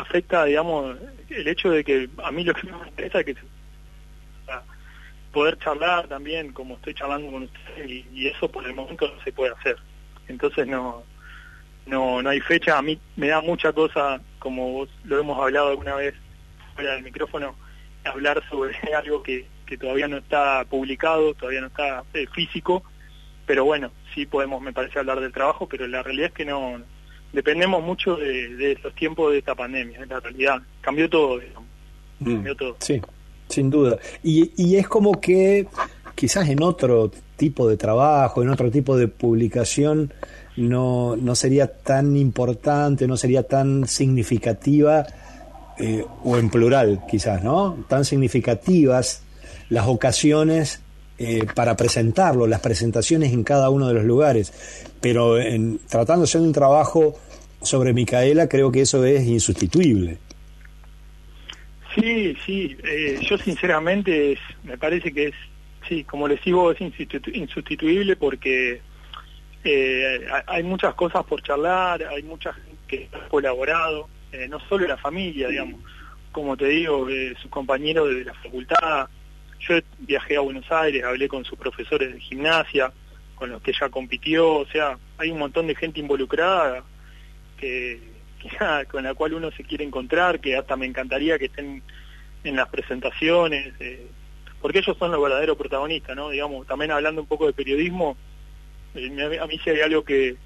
afecta, 0.00 0.44
digamos, 0.44 0.96
el 1.28 1.48
hecho 1.48 1.70
de 1.70 1.84
que 1.84 2.08
a 2.22 2.30
mí 2.30 2.44
lo 2.44 2.54
que 2.54 2.66
me 2.66 2.88
interesa 2.88 3.20
es 3.20 3.26
que 3.26 3.36
poder 5.32 5.58
charlar 5.58 6.08
también, 6.08 6.52
como 6.52 6.74
estoy 6.74 6.94
charlando 6.94 7.30
con 7.30 7.42
ustedes, 7.44 8.04
y 8.12 8.26
eso 8.26 8.50
por 8.50 8.66
el 8.66 8.74
momento 8.74 9.08
no 9.08 9.22
se 9.24 9.32
puede 9.32 9.52
hacer. 9.52 9.76
Entonces 10.28 10.66
no, 10.66 11.02
no, 11.86 12.22
no 12.22 12.30
hay 12.30 12.40
fecha. 12.40 12.78
A 12.78 12.82
mí 12.82 12.98
me 13.16 13.28
da 13.28 13.40
mucha 13.40 13.72
cosa, 13.72 14.20
como 14.38 14.86
lo 15.04 15.18
hemos 15.18 15.38
hablado 15.40 15.70
alguna 15.70 15.94
vez 15.96 16.14
fuera 16.74 16.94
del 16.94 17.02
micrófono, 17.02 17.56
hablar 18.04 18.42
sobre 18.48 18.76
algo 18.96 19.22
que, 19.22 19.46
que 19.66 19.78
todavía 19.78 20.08
no 20.08 20.18
está 20.18 20.64
publicado, 20.66 21.34
todavía 21.34 21.62
no 21.62 21.68
está 21.68 22.04
eh, 22.12 22.26
físico, 22.34 22.82
pero 23.46 23.64
bueno, 23.64 23.90
sí 24.14 24.26
podemos, 24.26 24.60
me 24.62 24.72
parece, 24.72 24.98
hablar 24.98 25.20
del 25.20 25.32
trabajo, 25.32 25.66
pero 25.66 25.86
la 25.86 26.02
realidad 26.02 26.28
es 26.28 26.34
que 26.34 26.44
no, 26.44 26.80
dependemos 27.32 27.82
mucho 27.82 28.16
de, 28.16 28.78
los 28.82 28.94
tiempos 28.94 29.32
de 29.32 29.38
esta 29.38 29.54
pandemia, 29.54 30.04
la 30.06 30.20
realidad. 30.20 30.62
Cambió 30.80 31.08
todo, 31.08 31.40
mm, 32.20 32.24
cambió 32.24 32.56
todo. 32.56 32.76
Sí, 32.80 33.00
sin 33.48 33.70
duda. 33.70 33.98
Y, 34.22 34.52
y 34.56 34.76
es 34.76 34.88
como 34.88 35.20
que 35.20 35.66
quizás 36.14 36.48
en 36.48 36.62
otro 36.62 37.10
tipo 37.36 37.68
de 37.68 37.76
trabajo, 37.76 38.42
en 38.42 38.50
otro 38.50 38.70
tipo 38.70 38.96
de 38.96 39.08
publicación, 39.08 40.12
no, 40.56 41.16
no 41.16 41.34
sería 41.34 41.72
tan 41.72 42.16
importante, 42.16 43.06
no 43.06 43.16
sería 43.16 43.42
tan 43.42 43.86
significativa, 43.88 45.06
eh, 45.78 46.04
o 46.22 46.36
en 46.36 46.50
plural 46.50 47.02
quizás, 47.10 47.42
¿no? 47.42 47.84
Tan 47.88 48.04
significativas 48.04 49.22
las 49.70 49.86
ocasiones 49.86 50.82
eh, 51.18 51.46
para 51.54 51.76
presentarlo, 51.76 52.46
las 52.46 52.60
presentaciones 52.60 53.32
en 53.32 53.44
cada 53.44 53.70
uno 53.70 53.88
de 53.88 53.94
los 53.94 54.04
lugares. 54.04 54.52
Pero 55.00 55.38
en, 55.38 55.78
tratándose 55.88 56.38
de 56.38 56.44
un 56.44 56.52
trabajo 56.52 57.14
sobre 57.60 57.92
Micaela, 57.92 58.48
creo 58.48 58.72
que 58.72 58.82
eso 58.82 59.04
es 59.04 59.24
insustituible. 59.26 60.18
Sí, 61.94 62.36
sí, 62.46 62.76
eh, 62.84 63.20
yo 63.22 63.36
sinceramente 63.36 64.38
me 64.64 64.78
parece 64.78 65.12
que 65.12 65.26
es, 65.26 65.34
sí, 65.88 66.04
como 66.04 66.26
les 66.26 66.42
digo, 66.42 66.72
es 66.72 66.80
insustituible 66.80 68.16
porque 68.16 68.80
eh, 69.64 70.26
hay 70.46 70.62
muchas 70.62 70.94
cosas 70.94 71.24
por 71.24 71.42
charlar, 71.42 72.02
hay 72.04 72.22
mucha 72.22 72.52
gente 72.52 72.78
que 72.88 73.08
ha 73.12 73.28
colaborado, 73.28 74.08
eh, 74.32 74.48
no 74.48 74.58
solo 74.68 74.86
la 74.88 74.96
familia, 74.96 75.48
digamos, 75.48 75.80
como 76.32 76.56
te 76.56 76.66
digo, 76.66 77.08
eh, 77.08 77.34
sus 77.40 77.50
compañeros 77.50 78.08
de 78.08 78.24
la 78.24 78.34
facultad. 78.34 79.08
Yo 79.68 79.78
viajé 79.98 80.36
a 80.36 80.40
Buenos 80.40 80.70
Aires, 80.70 81.04
hablé 81.04 81.28
con 81.28 81.44
sus 81.44 81.58
profesores 81.58 82.12
de 82.12 82.20
gimnasia, 82.20 82.92
con 83.34 83.50
los 83.50 83.62
que 83.62 83.70
ella 83.70 83.88
compitió, 83.88 84.54
o 84.54 84.66
sea, 84.66 84.98
hay 85.18 85.30
un 85.30 85.38
montón 85.38 85.66
de 85.66 85.74
gente 85.74 86.00
involucrada 86.00 86.84
que, 87.56 88.00
con 88.90 89.04
la 89.04 89.14
cual 89.14 89.34
uno 89.34 89.50
se 89.52 89.64
quiere 89.64 89.84
encontrar, 89.84 90.40
que 90.40 90.56
hasta 90.56 90.76
me 90.76 90.86
encantaría 90.86 91.38
que 91.38 91.46
estén 91.46 91.82
en 92.44 92.56
las 92.56 92.68
presentaciones, 92.68 93.72
eh, 93.80 94.06
porque 94.60 94.80
ellos 94.80 94.96
son 94.98 95.12
los 95.12 95.22
verdaderos 95.22 95.56
protagonistas, 95.56 96.16
¿no? 96.16 96.30
Digamos, 96.30 96.66
también 96.66 96.90
hablando 96.90 97.20
un 97.20 97.28
poco 97.28 97.46
de 97.46 97.52
periodismo, 97.52 98.16
eh, 98.94 99.38
a 99.40 99.46
mí 99.46 99.58
si 99.62 99.70
hay 99.70 99.80
algo 99.80 100.04
que, 100.04 100.36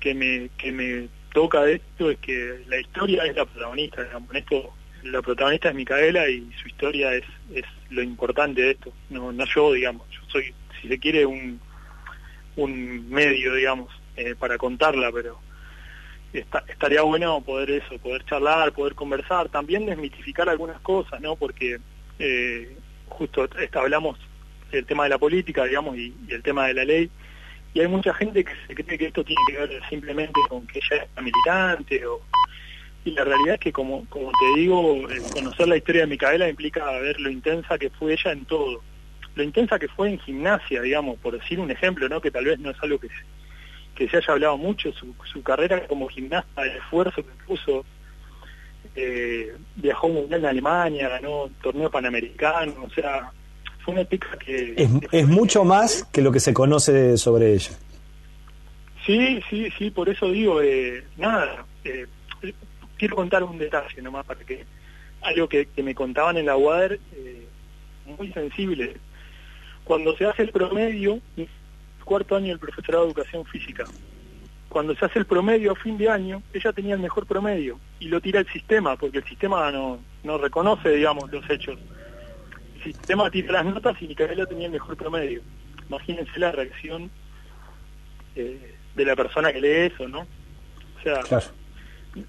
que, 0.00 0.14
me, 0.14 0.50
que 0.56 0.72
me 0.72 1.08
toca 1.32 1.62
de 1.62 1.74
esto 1.74 2.10
es 2.10 2.18
que 2.18 2.62
la 2.66 2.80
historia 2.80 3.24
es 3.24 3.36
la 3.36 3.44
protagonista, 3.44 4.04
digamos. 4.04 4.34
esto 4.34 4.74
la 5.10 5.22
protagonista 5.22 5.68
es 5.68 5.74
Micaela 5.74 6.28
y 6.28 6.50
su 6.60 6.68
historia 6.68 7.14
es, 7.14 7.24
es 7.54 7.64
lo 7.90 8.02
importante 8.02 8.62
de 8.62 8.70
esto, 8.72 8.92
no, 9.10 9.32
no 9.32 9.44
yo, 9.46 9.72
digamos, 9.72 10.08
yo 10.10 10.20
soy, 10.28 10.54
si 10.80 10.88
se 10.88 10.98
quiere, 10.98 11.26
un, 11.26 11.60
un 12.56 13.08
medio, 13.10 13.54
digamos, 13.54 13.88
eh, 14.16 14.34
para 14.38 14.58
contarla, 14.58 15.10
pero 15.12 15.38
estaría 16.32 17.02
bueno 17.02 17.40
poder 17.40 17.70
eso, 17.70 17.98
poder 17.98 18.24
charlar, 18.24 18.72
poder 18.72 18.94
conversar, 18.94 19.48
también 19.48 19.86
desmitificar 19.86 20.48
algunas 20.48 20.80
cosas, 20.80 21.20
¿no? 21.20 21.36
Porque 21.36 21.78
eh, 22.18 22.76
justo 23.08 23.48
hablamos 23.74 24.18
del 24.70 24.84
tema 24.84 25.04
de 25.04 25.10
la 25.10 25.18
política, 25.18 25.64
digamos, 25.64 25.96
y 25.96 26.14
el 26.28 26.42
tema 26.42 26.66
de 26.66 26.74
la 26.74 26.84
ley, 26.84 27.10
y 27.74 27.80
hay 27.80 27.88
mucha 27.88 28.14
gente 28.14 28.44
que 28.44 28.52
se 28.66 28.74
cree 28.74 28.98
que 28.98 29.06
esto 29.06 29.24
tiene 29.24 29.42
que 29.46 29.56
ver 29.56 29.82
simplemente 29.88 30.40
con 30.48 30.66
que 30.66 30.78
ella 30.78 31.04
es 31.04 31.22
militante 31.22 32.04
o 32.06 32.20
y 33.08 33.12
la 33.12 33.24
realidad 33.24 33.54
es 33.54 33.60
que 33.60 33.72
como, 33.72 34.04
como 34.08 34.30
te 34.30 34.60
digo, 34.60 35.02
conocer 35.32 35.66
la 35.66 35.76
historia 35.76 36.02
de 36.02 36.08
Micaela 36.08 36.48
implica 36.48 36.90
ver 37.00 37.18
lo 37.20 37.30
intensa 37.30 37.78
que 37.78 37.90
fue 37.90 38.12
ella 38.12 38.32
en 38.32 38.44
todo, 38.44 38.82
lo 39.34 39.42
intensa 39.42 39.78
que 39.78 39.88
fue 39.88 40.10
en 40.10 40.18
gimnasia, 40.18 40.82
digamos, 40.82 41.18
por 41.18 41.38
decir 41.38 41.58
un 41.58 41.70
ejemplo, 41.70 42.08
¿no? 42.08 42.20
Que 42.20 42.30
tal 42.30 42.44
vez 42.44 42.58
no 42.58 42.70
es 42.70 42.76
algo 42.82 42.98
que, 42.98 43.08
que 43.94 44.08
se 44.08 44.18
haya 44.18 44.32
hablado 44.32 44.58
mucho, 44.58 44.92
su, 44.92 45.14
su 45.32 45.42
carrera 45.42 45.86
como 45.86 46.08
gimnasta, 46.08 46.62
el 46.62 46.76
esfuerzo 46.76 47.24
que 47.24 47.44
puso, 47.46 47.84
eh, 48.94 49.56
viajó 49.76 50.08
mundial 50.08 50.40
en 50.40 50.46
Alemania, 50.46 51.08
ganó 51.08 51.48
torneo 51.62 51.90
panamericano, 51.90 52.84
o 52.84 52.90
sea, 52.90 53.32
fue 53.84 53.94
una 53.94 54.04
que... 54.04 54.74
Es, 54.76 54.90
es 55.12 55.26
mucho 55.26 55.64
más 55.64 56.04
que 56.12 56.20
lo 56.20 56.30
que 56.30 56.40
se 56.40 56.52
conoce 56.52 57.16
sobre 57.16 57.54
ella. 57.54 57.70
Sí, 59.06 59.40
sí, 59.48 59.70
sí, 59.78 59.90
por 59.90 60.10
eso 60.10 60.30
digo, 60.30 60.60
eh, 60.60 61.02
nada, 61.16 61.64
eh, 61.84 62.06
quiero 62.98 63.16
contar 63.16 63.42
un 63.42 63.58
detalle 63.58 64.02
nomás 64.02 64.26
para 64.26 64.40
algo 65.22 65.48
que, 65.48 65.68
me 65.82 65.94
contaban 65.94 66.36
en 66.36 66.46
la 66.46 66.56
UADER, 66.56 67.00
eh, 67.14 67.46
muy 68.18 68.32
sensible. 68.32 68.96
Cuando 69.84 70.16
se 70.16 70.26
hace 70.26 70.42
el 70.42 70.50
promedio, 70.50 71.20
cuarto 72.04 72.36
año 72.36 72.48
del 72.48 72.58
profesorado 72.58 73.04
de 73.04 73.10
educación 73.10 73.44
física, 73.46 73.84
cuando 74.68 74.94
se 74.94 75.04
hace 75.04 75.18
el 75.18 75.26
promedio 75.26 75.72
a 75.72 75.76
fin 75.76 75.96
de 75.96 76.10
año, 76.10 76.42
ella 76.52 76.72
tenía 76.72 76.94
el 76.94 77.00
mejor 77.00 77.26
promedio 77.26 77.80
y 78.00 78.08
lo 78.08 78.20
tira 78.20 78.40
el 78.40 78.48
sistema, 78.48 78.96
porque 78.96 79.18
el 79.18 79.24
sistema 79.24 79.70
no, 79.70 79.98
no 80.24 80.38
reconoce, 80.38 80.90
digamos, 80.90 81.30
los 81.32 81.48
hechos. 81.48 81.78
El 82.76 82.82
sistema 82.82 83.30
tira 83.30 83.52
las 83.52 83.64
notas 83.64 84.00
y 84.00 84.08
Micaela 84.08 84.46
tenía 84.46 84.66
el 84.66 84.72
mejor 84.72 84.96
promedio. 84.96 85.42
Imagínense 85.88 86.38
la 86.38 86.52
reacción 86.52 87.10
eh, 88.36 88.74
de 88.94 89.04
la 89.04 89.16
persona 89.16 89.52
que 89.52 89.60
lee 89.60 89.92
eso, 89.92 90.06
¿no? 90.06 90.20
O 90.20 91.02
sea, 91.02 91.22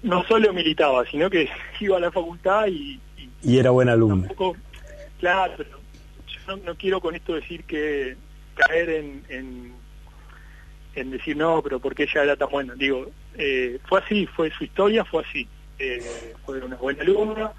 no 0.02 0.24
solo 0.24 0.52
militaba, 0.52 1.04
sino 1.06 1.30
que 1.30 1.48
iba 1.80 1.96
a 1.96 2.00
la 2.00 2.10
facultad 2.10 2.66
y... 2.68 3.00
Y, 3.42 3.58
era 3.58 3.70
buen 3.70 3.88
alumno. 3.88 4.28
claro, 5.18 5.54
pero 5.56 5.70
yo 6.26 6.56
no, 6.58 6.74
quiero 6.74 7.00
con 7.00 7.14
esto 7.14 7.34
decir 7.34 7.64
que 7.64 8.16
caer 8.54 8.90
en, 8.90 9.74
en, 10.94 11.10
decir 11.10 11.36
no, 11.38 11.62
pero 11.62 11.80
porque 11.80 12.02
ella 12.02 12.24
era 12.24 12.36
tan 12.36 12.50
buena. 12.50 12.74
Digo, 12.74 13.10
eh, 13.38 13.78
fue 13.88 14.00
así, 14.00 14.26
fue 14.26 14.50
su 14.50 14.64
historia, 14.64 15.06
fue 15.06 15.22
así. 15.22 15.48
Eh, 15.78 16.34
fue 16.44 16.60
una 16.60 16.76
buena 16.76 17.02
alumna, 17.02 17.52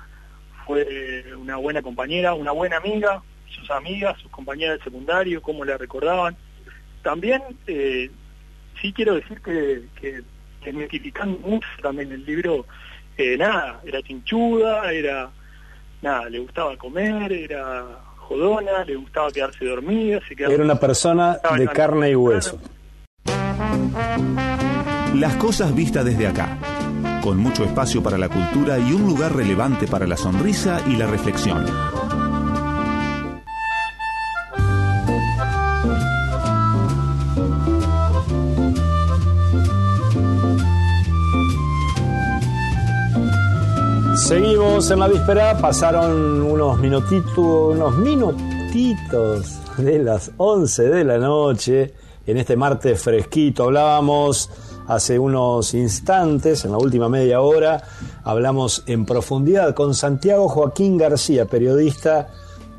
fue 0.67 1.33
una 1.35 1.55
buena 1.55 1.81
compañera, 1.81 2.35
una 2.35 2.51
buena 2.51 2.77
amiga, 2.77 3.23
sus 3.49 3.71
amigas, 3.71 4.19
sus 4.21 4.29
compañeras 4.29 4.77
del 4.77 4.83
secundario, 4.83 5.41
cómo 5.41 5.65
la 5.65 5.77
recordaban. 5.77 6.37
También 7.01 7.41
eh, 7.65 8.11
sí 8.79 8.93
quiero 8.93 9.15
decir 9.15 9.41
que, 9.41 9.85
que 9.99 10.21
desmitificando 10.63 11.39
mucho 11.39 11.67
también 11.81 12.11
el 12.11 12.25
libro, 12.25 12.65
eh, 13.17 13.37
nada, 13.37 13.81
era 13.85 14.01
chinchuda, 14.01 14.91
era, 14.91 15.29
nada, 16.01 16.29
le 16.29 16.39
gustaba 16.39 16.77
comer, 16.77 17.31
era 17.31 17.85
jodona, 18.17 18.83
le 18.85 18.95
gustaba 18.95 19.31
quedarse 19.31 19.65
dormida, 19.65 20.19
se 20.27 20.35
quedaba... 20.35 20.53
Era 20.53 20.63
una 20.63 20.79
persona 20.79 21.39
de 21.57 21.67
carne 21.67 22.11
y 22.11 22.15
hueso. 22.15 22.59
Las 25.15 25.35
cosas 25.35 25.75
vistas 25.75 26.05
desde 26.05 26.27
acá, 26.27 26.57
con 27.21 27.37
mucho 27.37 27.63
espacio 27.63 28.01
para 28.01 28.17
la 28.17 28.29
cultura 28.29 28.79
y 28.79 28.93
un 28.93 29.05
lugar 29.05 29.35
relevante 29.35 29.87
para 29.87 30.07
la 30.07 30.17
sonrisa 30.17 30.81
y 30.87 30.95
la 30.95 31.07
reflexión. 31.07 31.65
Seguimos 44.31 44.89
en 44.89 44.99
la 44.99 45.09
víspera, 45.09 45.57
pasaron 45.57 46.41
unos 46.41 46.79
minutitos, 46.79 47.75
unos 47.75 47.97
minutitos 47.97 49.59
de 49.75 49.99
las 49.99 50.31
11 50.37 50.83
de 50.83 51.03
la 51.03 51.17
noche 51.17 51.93
en 52.25 52.37
este 52.37 52.55
martes 52.55 53.01
fresquito. 53.01 53.65
Hablábamos 53.65 54.49
hace 54.87 55.19
unos 55.19 55.73
instantes, 55.73 56.63
en 56.63 56.71
la 56.71 56.77
última 56.77 57.09
media 57.09 57.41
hora, 57.41 57.83
hablamos 58.23 58.83
en 58.87 59.05
profundidad 59.05 59.75
con 59.75 59.93
Santiago 59.93 60.47
Joaquín 60.47 60.97
García, 60.97 61.45
periodista 61.45 62.29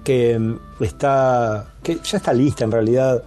que 0.03 0.39
mm, 0.39 0.59
está, 0.81 1.75
que 1.83 1.99
ya 2.03 2.17
está 2.17 2.33
lista 2.33 2.65
en 2.65 2.73
realidad, 2.73 3.25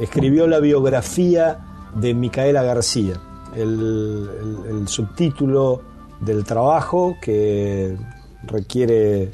escribió 0.00 0.48
la 0.48 0.58
biografía 0.58 1.60
de 1.94 2.12
Micaela 2.12 2.64
García. 2.64 3.20
el 3.54 4.82
subtítulo 4.88 5.96
del 6.20 6.44
trabajo 6.44 7.16
que 7.20 7.96
requiere 8.44 9.30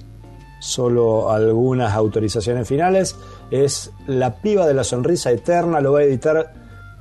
solo 0.61 1.31
algunas 1.31 1.95
autorizaciones 1.95 2.67
finales. 2.67 3.17
Es 3.51 3.91
La 4.07 4.37
piba 4.37 4.67
de 4.67 4.75
la 4.75 4.85
sonrisa 4.85 5.31
eterna, 5.31 5.81
lo 5.81 5.93
va 5.93 6.01
a 6.01 6.05
editar 6.05 6.53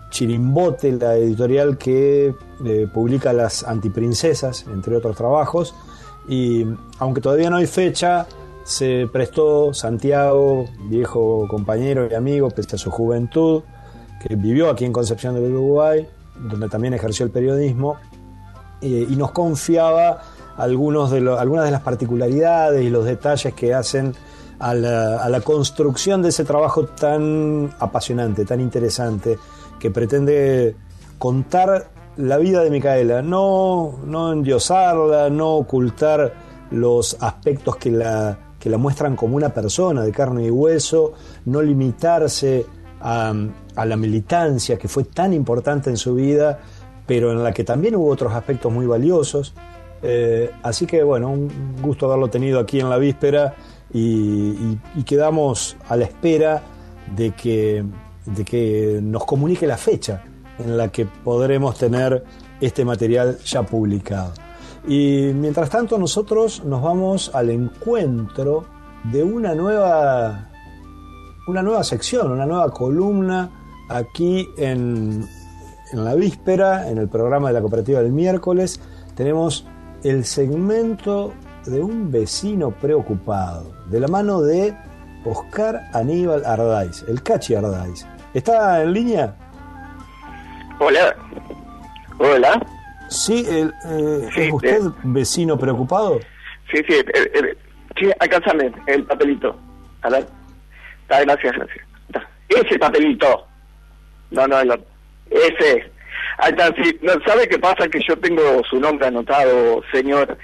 Chirimbote, 0.10 0.92
la 0.92 1.16
editorial 1.16 1.78
que 1.78 2.36
eh, 2.66 2.88
publica 2.94 3.34
Las 3.34 3.64
antiprincesas, 3.64 4.66
entre 4.72 4.98
otros 4.98 5.16
trabajos. 5.16 5.74
Y 6.28 6.66
aunque 7.00 7.22
todavía 7.22 7.50
no 7.50 7.58
hay 7.58 7.68
fecha, 7.68 8.28
se 8.64 9.08
prestó 9.12 9.74
Santiago, 9.74 10.66
viejo 10.90 11.48
compañero 11.50 12.08
y 12.10 12.14
amigo, 12.14 12.50
pese 12.50 12.76
a 12.76 12.80
su 12.80 12.92
juventud, 12.92 13.64
que 14.22 14.36
vivió 14.36 14.70
aquí 14.70 14.86
en 14.86 14.94
Concepción 14.94 15.36
del 15.36 15.52
Uruguay, 15.52 16.08
donde 16.50 16.70
también 16.70 16.94
ejerció 16.94 17.26
el 17.26 17.32
periodismo, 17.32 17.98
eh, 18.84 19.08
y 19.10 19.16
nos 19.16 19.32
confiaba 19.32 20.22
algunas 20.58 21.10
de 21.10 21.22
las 21.22 21.82
particularidades 21.82 22.84
y 22.84 22.90
los 22.90 23.06
detalles 23.06 23.54
que 23.54 23.74
hacen 23.74 24.14
a 24.60 24.74
la, 24.74 25.42
construcción 25.42 26.22
de 26.22 26.30
ese 26.30 26.46
trabajo 26.46 26.86
tan 26.86 27.74
apasionante, 27.80 28.46
tan 28.46 28.62
interesante, 28.62 29.38
que 29.80 29.92
pretende 29.92 30.76
contar 31.18 31.90
la 32.16 32.38
vida 32.38 32.64
de 32.64 32.70
Micaela, 32.70 33.22
no, 33.22 34.00
no 34.06 34.32
endiosarla, 34.32 35.30
no 35.30 35.56
ocultar 35.56 36.34
los 36.72 37.18
aspectos 37.20 37.76
que 37.76 37.92
la, 37.92 38.38
que 38.60 38.70
la 38.70 38.78
muestran 38.78 39.16
como 39.16 39.36
una 39.36 39.50
persona 39.50 40.04
de 40.04 40.12
carne 40.12 40.46
y 40.46 40.50
hueso, 40.50 41.14
no 41.46 41.62
limitarse 41.62 42.66
a, 43.02 43.34
a 43.76 43.86
la 43.86 43.98
militancia 43.98 44.78
que 44.78 44.88
fue 44.88 45.04
tan 45.04 45.34
importante 45.34 45.90
en 45.90 45.98
su 45.98 46.16
vida 46.16 46.60
pero 47.06 47.32
en 47.32 47.44
la 47.44 47.52
que 47.52 47.64
también 47.64 47.96
hubo 47.96 48.08
otros 48.08 48.34
aspectos 48.34 48.72
muy 48.72 48.86
valiosos. 48.86 49.54
Eh, 50.02 50.52
así 50.64 50.86
que 50.86 51.04
bueno, 51.04 51.30
un 51.30 51.50
gusto 51.82 52.08
haberlo 52.08 52.30
tenido 52.30 52.60
aquí 52.60 52.80
en 52.80 52.90
la 52.90 52.98
víspera 52.98 53.56
y, 53.94 54.78
quedamos 55.06 55.78
a 55.88 55.96
la 55.96 56.06
espera 56.06 56.62
de 57.16 57.32
que, 57.32 57.84
de 58.26 58.46
que 58.46 59.00
nos 59.02 59.26
comunique 59.26 59.68
la 59.68 59.78
fecha 59.78 60.24
en 60.60 60.78
la 60.78 60.90
que 60.90 61.06
podremos 61.06 61.78
tener 61.78 62.24
este 62.60 62.86
material 62.86 63.38
ya 63.46 63.64
publicado. 63.64 64.34
Y 64.88 65.32
mientras 65.34 65.70
tanto 65.70 65.98
nosotros 65.98 66.64
nos 66.66 66.82
vamos 66.82 67.32
al 67.34 67.50
encuentro 67.50 68.66
de 69.12 69.24
una 69.24 69.56
nueva, 69.56 70.50
una 71.48 71.62
nueva 71.62 71.84
sección, 71.84 72.32
una 72.32 72.46
nueva 72.46 72.70
columna 72.72 73.50
aquí 73.90 74.50
en 74.58 75.26
en 75.94 76.04
la 76.04 76.16
víspera, 76.16 76.90
en 76.90 76.98
el 76.98 77.08
programa 77.08 77.50
de 77.50 77.54
la 77.54 77.62
cooperativa 77.62 78.02
del 78.02 78.12
miércoles, 78.12 78.82
tenemos 79.16 79.66
el 80.04 80.26
segmento 80.26 81.34
de 81.66 81.80
un 81.80 82.12
vecino 82.12 82.72
preocupado, 82.72 83.74
de 83.90 84.00
la 84.00 84.08
mano 84.08 84.42
de 84.42 84.76
Oscar 85.24 85.90
Aníbal 85.94 86.44
Ardáiz, 86.46 87.06
el 87.08 87.22
Cachi 87.22 87.56
Ardáiz. 87.56 88.06
¿Está 88.34 88.82
en 88.82 88.92
línea? 88.92 89.36
Hola. 90.80 91.16
Hola. 92.18 92.62
Sí, 93.10 93.46
eh, 93.48 93.70
¿es 94.36 94.52
usted 94.52 94.82
vecino 95.04 95.58
preocupado? 95.58 96.20
Sí, 96.72 96.82
sí, 96.88 96.94
eh, 96.94 97.06
eh, 97.14 97.58
sí, 97.98 98.10
alcánzame 98.20 98.72
el 98.88 99.04
papelito. 99.06 99.56
A 100.02 100.10
ver. 100.10 100.26
gracias, 101.08 101.56
gracias. 101.56 101.86
Ese 102.50 102.80
papelito. 102.80 103.46
No, 104.32 104.48
no, 104.48 104.60
el 104.60 104.72
otro. 104.72 104.93
Ese. 105.30 105.92
¿no 107.02 107.14
¿Sabe 107.26 107.48
qué 107.48 107.60
pasa? 107.60 107.88
Que 107.88 108.00
yo 108.08 108.18
tengo 108.18 108.62
su 108.70 108.80
nombre 108.80 109.08
anotado, 109.08 109.84
señor 109.92 110.38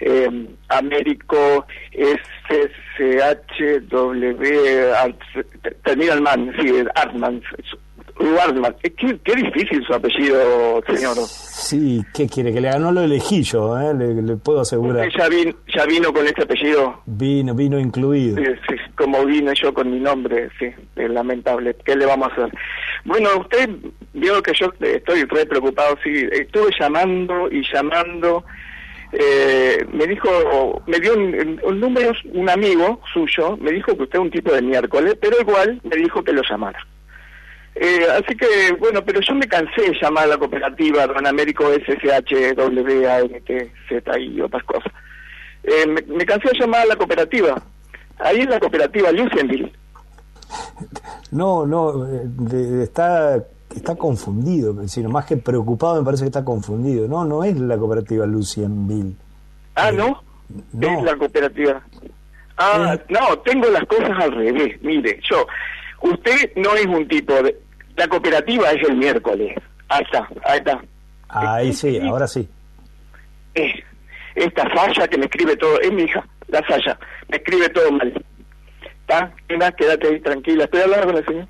eh, 0.00 0.28
Américo 0.68 1.66
SCHW, 1.92 2.74
termina 5.82 6.12
el 6.14 6.20
man, 6.20 6.52
sí, 6.60 6.72
Artman. 6.94 7.42
Qué, 8.80 9.18
qué, 9.24 9.34
difícil 9.34 9.84
su 9.84 9.92
apellido, 9.92 10.82
señor. 10.86 11.16
Sí, 11.26 12.00
¿qué 12.14 12.28
quiere? 12.28 12.52
Que 12.52 12.60
le 12.60 12.68
ganó 12.68 12.92
lo 12.92 13.02
elegí 13.02 13.42
yo, 13.42 13.76
¿eh? 13.78 13.92
le, 13.94 14.36
puedo 14.36 14.60
asegurar. 14.60 15.08
ya, 15.10 15.28
ya 15.74 15.86
vino 15.86 16.12
con 16.12 16.24
este 16.26 16.42
apellido? 16.42 17.00
Vino, 17.06 17.54
vino 17.54 17.78
incluido. 17.78 18.36
Sí, 18.36 18.76
como 18.96 19.24
vine 19.24 19.52
yo 19.60 19.74
con 19.74 19.90
mi 19.90 19.98
nombre, 19.98 20.48
sí, 20.58 20.66
es 20.96 21.10
lamentable. 21.10 21.74
¿Qué 21.84 21.96
le 21.96 22.06
vamos 22.06 22.28
a 22.30 22.32
hacer? 22.32 22.52
Bueno, 23.04 23.30
usted 23.38 23.68
vio 24.12 24.42
que 24.42 24.52
yo 24.58 24.72
estoy 24.80 25.24
re 25.24 25.46
preocupado, 25.46 25.96
sí, 26.02 26.26
estuve 26.32 26.70
llamando 26.78 27.50
y 27.50 27.62
llamando 27.70 28.44
eh, 29.16 29.86
me 29.92 30.06
dijo, 30.08 30.82
me 30.86 30.98
dio 30.98 31.14
un, 31.14 31.80
número, 31.80 32.12
un 32.32 32.50
amigo 32.50 33.00
suyo, 33.12 33.56
me 33.58 33.70
dijo 33.70 33.96
que 33.96 34.02
usted 34.02 34.18
es 34.18 34.24
un 34.24 34.30
tipo 34.30 34.52
de 34.52 34.60
miércoles, 34.60 35.16
pero 35.20 35.40
igual 35.40 35.80
me 35.84 35.96
dijo 35.96 36.24
que 36.24 36.32
lo 36.32 36.42
llamara. 36.42 36.84
Eh, 37.76 38.06
así 38.10 38.36
que, 38.36 38.72
bueno, 38.78 39.04
pero 39.04 39.20
yo 39.20 39.34
me 39.36 39.46
cansé 39.46 39.82
de 39.82 39.98
llamar 40.00 40.24
a 40.24 40.28
la 40.28 40.38
cooperativa 40.38 41.06
Don 41.06 41.26
Américo 41.26 41.72
SSH, 41.72 42.54
WANT, 42.56 43.50
Z 43.88 44.18
y 44.18 44.40
otras 44.40 44.64
cosas. 44.64 44.92
Eh, 45.62 45.86
me, 45.86 46.26
cansé 46.26 46.48
de 46.48 46.58
llamar 46.58 46.82
a 46.82 46.86
la 46.86 46.96
cooperativa. 46.96 47.62
Ahí 48.18 48.40
es 48.40 48.48
la 48.48 48.58
cooperativa 48.58 49.12
Lucenville. 49.12 49.72
No, 51.30 51.66
no, 51.66 52.06
está 52.82 53.44
está 53.74 53.96
confundido, 53.96 54.86
sino 54.86 55.08
más 55.08 55.26
que 55.26 55.36
preocupado 55.36 55.96
me 55.96 56.04
parece 56.04 56.22
que 56.24 56.28
está 56.28 56.44
confundido. 56.44 57.08
No, 57.08 57.24
no 57.24 57.44
es 57.44 57.58
la 57.58 57.76
cooperativa 57.76 58.26
Lucianville. 58.26 59.16
Ah, 59.74 59.90
¿no? 59.90 60.22
no. 60.72 60.98
Es 60.98 61.04
la 61.04 61.16
cooperativa. 61.16 61.82
Ah, 62.56 62.96
no, 63.08 63.38
tengo 63.40 63.68
las 63.68 63.84
cosas 63.86 64.10
al 64.10 64.32
revés. 64.32 64.80
Mire, 64.82 65.20
yo, 65.28 65.46
usted 66.02 66.52
no 66.56 66.74
es 66.74 66.86
un 66.86 67.06
tipo 67.08 67.34
de... 67.42 67.60
La 67.96 68.06
cooperativa 68.08 68.70
es 68.70 68.88
el 68.88 68.96
miércoles. 68.96 69.56
Ahí 69.88 70.02
está, 70.04 70.28
ahí 70.44 70.58
está. 70.58 70.82
Ahí 71.28 71.72
sí, 71.72 71.98
ahora 71.98 72.28
sí. 72.28 72.48
esta 74.34 74.70
falla 74.70 75.08
que 75.08 75.18
me 75.18 75.24
escribe 75.24 75.56
todo, 75.56 75.80
es 75.80 75.92
mi 75.92 76.02
hija, 76.02 76.24
la 76.48 76.62
falla, 76.62 76.98
me 77.28 77.36
escribe 77.36 77.68
todo 77.70 77.90
mal. 77.90 78.24
¿Está? 79.06 79.32
Quédate 79.76 80.08
ahí 80.08 80.20
tranquila. 80.20 80.64
¿Estoy 80.64 80.80
hablando 80.80 81.06
con 81.06 81.16
el 81.16 81.26
señor? 81.26 81.46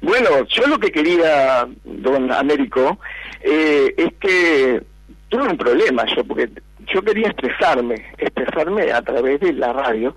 Bueno, 0.00 0.28
yo 0.48 0.66
lo 0.66 0.78
que 0.78 0.90
quería, 0.90 1.68
don 1.84 2.32
Américo, 2.32 2.98
eh, 3.42 3.94
es 3.96 4.12
que 4.18 4.82
tuve 5.28 5.42
un 5.42 5.58
problema 5.58 6.04
yo, 6.16 6.24
porque 6.24 6.48
yo 6.92 7.02
quería 7.02 7.28
expresarme, 7.28 7.94
expresarme 8.16 8.90
a 8.92 9.02
través 9.02 9.40
de 9.40 9.52
la 9.52 9.72
radio, 9.72 10.16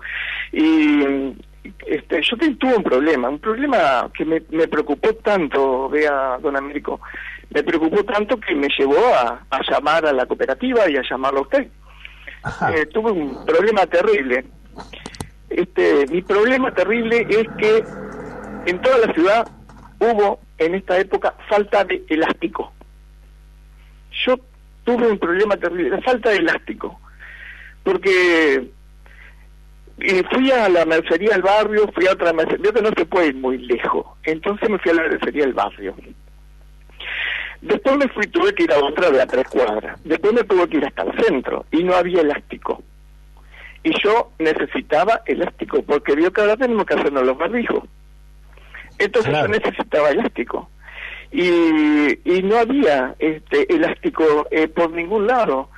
y 0.52 1.34
este, 1.86 2.22
yo 2.22 2.36
tuve 2.58 2.76
un 2.76 2.82
problema, 2.82 3.28
un 3.28 3.38
problema 3.38 4.10
que 4.16 4.24
me, 4.24 4.42
me 4.50 4.68
preocupó 4.68 5.14
tanto, 5.16 5.88
vea, 5.90 6.38
don 6.40 6.56
Américo, 6.56 7.00
me 7.50 7.62
preocupó 7.62 8.04
tanto 8.04 8.38
que 8.40 8.54
me 8.54 8.68
llevó 8.76 8.98
a, 9.14 9.40
llamar 9.70 10.06
a 10.06 10.12
la 10.12 10.26
cooperativa 10.26 10.90
y 10.90 10.96
a 10.96 11.02
llamarlo 11.08 11.40
a 11.40 11.42
usted. 11.42 11.68
Eh, 12.74 12.86
tuve 12.86 13.10
un 13.10 13.44
problema 13.46 13.86
terrible. 13.86 14.44
Este, 15.54 16.04
mi 16.08 16.20
problema 16.20 16.74
terrible 16.74 17.24
es 17.30 17.46
que 17.58 17.84
en 18.66 18.82
toda 18.82 18.98
la 19.06 19.14
ciudad 19.14 19.48
hubo 20.00 20.40
en 20.58 20.74
esta 20.74 20.98
época 20.98 21.32
falta 21.48 21.84
de 21.84 22.04
elástico. 22.08 22.72
Yo 24.26 24.36
tuve 24.82 25.06
un 25.06 25.18
problema 25.18 25.56
terrible, 25.56 25.90
la 25.90 26.02
falta 26.02 26.30
de 26.30 26.38
elástico, 26.38 26.98
porque 27.84 28.68
eh, 29.98 30.22
fui 30.32 30.50
a 30.50 30.68
la 30.68 30.84
mercería 30.86 31.30
del 31.30 31.42
barrio, 31.42 31.88
fui 31.94 32.08
a 32.08 32.12
otra 32.14 32.32
mercería, 32.32 32.72
que 32.72 32.82
no 32.82 32.90
se 32.96 33.06
puede 33.06 33.28
ir 33.28 33.36
muy 33.36 33.58
lejos, 33.58 34.06
entonces 34.24 34.68
me 34.68 34.78
fui 34.80 34.90
a 34.90 34.94
la 34.94 35.02
mercería 35.08 35.44
del 35.44 35.54
barrio. 35.54 35.94
Después 37.60 37.96
me 37.96 38.08
fui, 38.08 38.26
tuve 38.26 38.52
que 38.54 38.64
ir 38.64 38.72
a 38.72 38.78
otra 38.78 39.08
de 39.10 39.22
a 39.22 39.26
tres 39.26 39.46
cuadras, 39.46 40.00
después 40.02 40.32
me 40.32 40.42
tuve 40.42 40.68
que 40.68 40.78
ir 40.78 40.84
hasta 40.84 41.02
el 41.02 41.24
centro 41.24 41.64
y 41.70 41.84
no 41.84 41.94
había 41.94 42.22
elástico. 42.22 42.82
Y 43.84 43.92
yo 44.02 44.32
necesitaba 44.38 45.22
elástico, 45.26 45.82
porque 45.82 46.16
vio 46.16 46.32
que 46.32 46.40
ahora 46.40 46.56
tenemos 46.56 46.86
que 46.86 46.94
hacernos 46.94 47.24
los 47.24 47.38
barbijos. 47.38 47.84
Entonces 48.98 49.32
yo 49.32 49.48
necesitaba 49.48 50.10
elástico. 50.10 50.68
Y, 51.30 52.18
y 52.24 52.42
no 52.42 52.58
había 52.58 53.14
este 53.18 53.72
elástico 53.72 54.46
eh, 54.50 54.68
por 54.68 54.90
ningún 54.90 55.26
lado. 55.26 55.68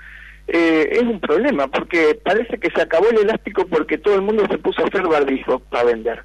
Eh, 0.49 0.89
es 0.93 1.03
un 1.03 1.19
problema, 1.19 1.67
porque 1.67 2.19
parece 2.23 2.59
que 2.59 2.71
se 2.71 2.81
acabó 2.81 3.09
el 3.11 3.19
elástico 3.19 3.67
porque 3.67 3.99
todo 3.99 4.15
el 4.15 4.23
mundo 4.23 4.47
se 4.49 4.59
puso 4.59 4.83
a 4.83 4.87
hacer 4.87 5.03
barbijo 5.03 5.59
para 5.59 5.85
vender. 5.85 6.23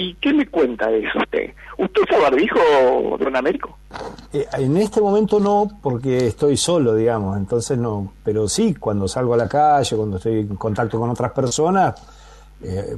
¿Y 0.00 0.14
qué 0.14 0.32
me 0.32 0.46
cuenta 0.46 0.88
de 0.88 1.00
eso 1.00 1.18
usted? 1.18 1.50
¿Usted 1.76 2.02
usa 2.02 2.18
barbijo, 2.20 2.60
don 3.18 3.34
Américo? 3.34 3.76
Eh, 4.32 4.46
en 4.56 4.76
este 4.76 5.00
momento 5.00 5.40
no, 5.40 5.68
porque 5.82 6.28
estoy 6.28 6.56
solo, 6.56 6.94
digamos, 6.94 7.36
entonces 7.36 7.76
no. 7.76 8.12
Pero 8.24 8.48
sí, 8.48 8.76
cuando 8.76 9.08
salgo 9.08 9.34
a 9.34 9.36
la 9.36 9.48
calle, 9.48 9.96
cuando 9.96 10.18
estoy 10.18 10.40
en 10.40 10.54
contacto 10.54 11.00
con 11.00 11.10
otras 11.10 11.32
personas, 11.32 12.00
eh, 12.62 12.96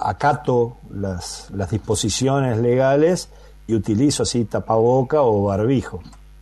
acato 0.00 0.76
las, 0.94 1.50
las 1.50 1.70
disposiciones 1.72 2.58
legales 2.58 3.28
y 3.66 3.74
utilizo 3.74 4.22
así 4.22 4.44
tapaboca 4.44 5.22
o 5.22 5.46
barbijo. 5.46 6.00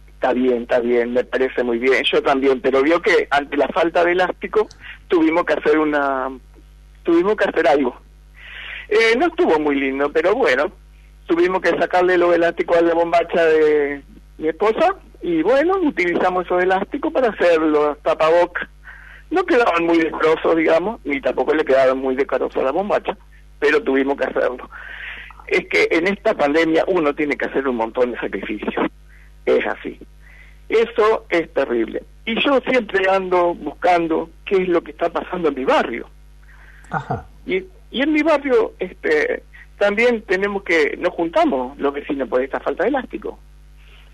Está 0.09 0.35
bien, 0.35 0.63
está 0.63 0.81
bien, 0.81 1.15
me 1.15 1.25
parece 1.25 1.63
muy 1.63 1.79
bien. 1.79 2.05
Yo 2.13 2.23
también, 2.23 2.61
pero 2.61 2.83
vio 2.83 3.01
que 3.01 3.29
ante 3.31 3.57
la 3.57 3.69
falta 3.69 4.05
de 4.05 4.13
elástico 4.13 4.69
tuvimos 5.09 5.47
que 5.47 5.55
hacer 5.55 5.79
una, 5.79 6.29
tuvimos 7.03 7.35
que 7.37 7.45
hacer 7.45 7.67
algo. 7.67 7.95
Eh, 8.89 9.17
no 9.19 9.27
estuvo 9.27 9.59
muy 9.59 9.77
lindo, 9.77 10.13
pero 10.13 10.35
bueno, 10.35 10.71
tuvimos 11.27 11.61
que 11.63 11.79
sacarle 11.79 12.19
los 12.19 12.35
elásticos 12.35 12.79
a 12.79 12.83
la 12.83 12.95
bombacha 12.95 13.45
de 13.45 14.03
mi 14.39 14.49
esposa 14.49 14.97
y 15.23 15.43
bueno, 15.43 15.79
utilizamos 15.79 16.45
esos 16.45 16.63
elásticos 16.63 17.13
para 17.13 17.29
hacer 17.29 17.61
los 17.61 17.99
tapabocas 18.03 18.69
no 19.35 19.45
quedaban 19.45 19.85
muy 19.85 19.99
decorosos, 19.99 20.57
digamos, 20.57 21.01
ni 21.05 21.21
tampoco 21.21 21.55
le 21.55 21.65
quedaban 21.65 21.99
muy 21.99 22.15
decorosos 22.15 22.63
a 22.63 22.67
la 22.67 22.71
bombacha, 22.71 23.17
pero 23.59 23.83
tuvimos 23.83 24.17
que 24.17 24.25
hacerlo. 24.25 24.71
Es 25.47 25.67
que 25.69 25.89
en 25.91 26.07
esta 26.07 26.35
pandemia 26.35 26.85
uno 26.87 27.15
tiene 27.15 27.37
que 27.37 27.47
hacer 27.47 27.67
un 27.67 27.77
montón 27.77 28.13
de 28.13 28.19
sacrificios. 28.19 28.75
Es 29.45 29.67
así. 29.67 29.99
Eso 30.69 31.27
es 31.29 31.53
terrible. 31.53 32.05
Y 32.25 32.41
yo 32.43 32.61
siempre 32.61 33.11
ando 33.11 33.55
buscando 33.55 34.31
qué 34.47 34.63
es 34.63 34.69
lo 34.69 34.83
que 34.83 34.93
está 34.93 35.11
pasando 35.11 35.49
en 35.49 35.55
mi 35.57 35.65
barrio. 35.65 36.09
Ajá. 36.91 37.27
Y, 37.45 37.65
y 37.95 38.03
en 38.03 38.13
mi 38.13 38.23
barrio 38.23 38.73
este 38.79 39.43
también 39.79 40.23
tenemos 40.23 40.63
que, 40.63 40.97
nos 40.99 41.15
juntamos 41.15 41.79
los 41.79 41.95
vecinos 41.95 42.29
por 42.29 42.43
esta 42.43 42.61
falta 42.61 42.83
de 42.83 42.91
elástico 42.91 43.39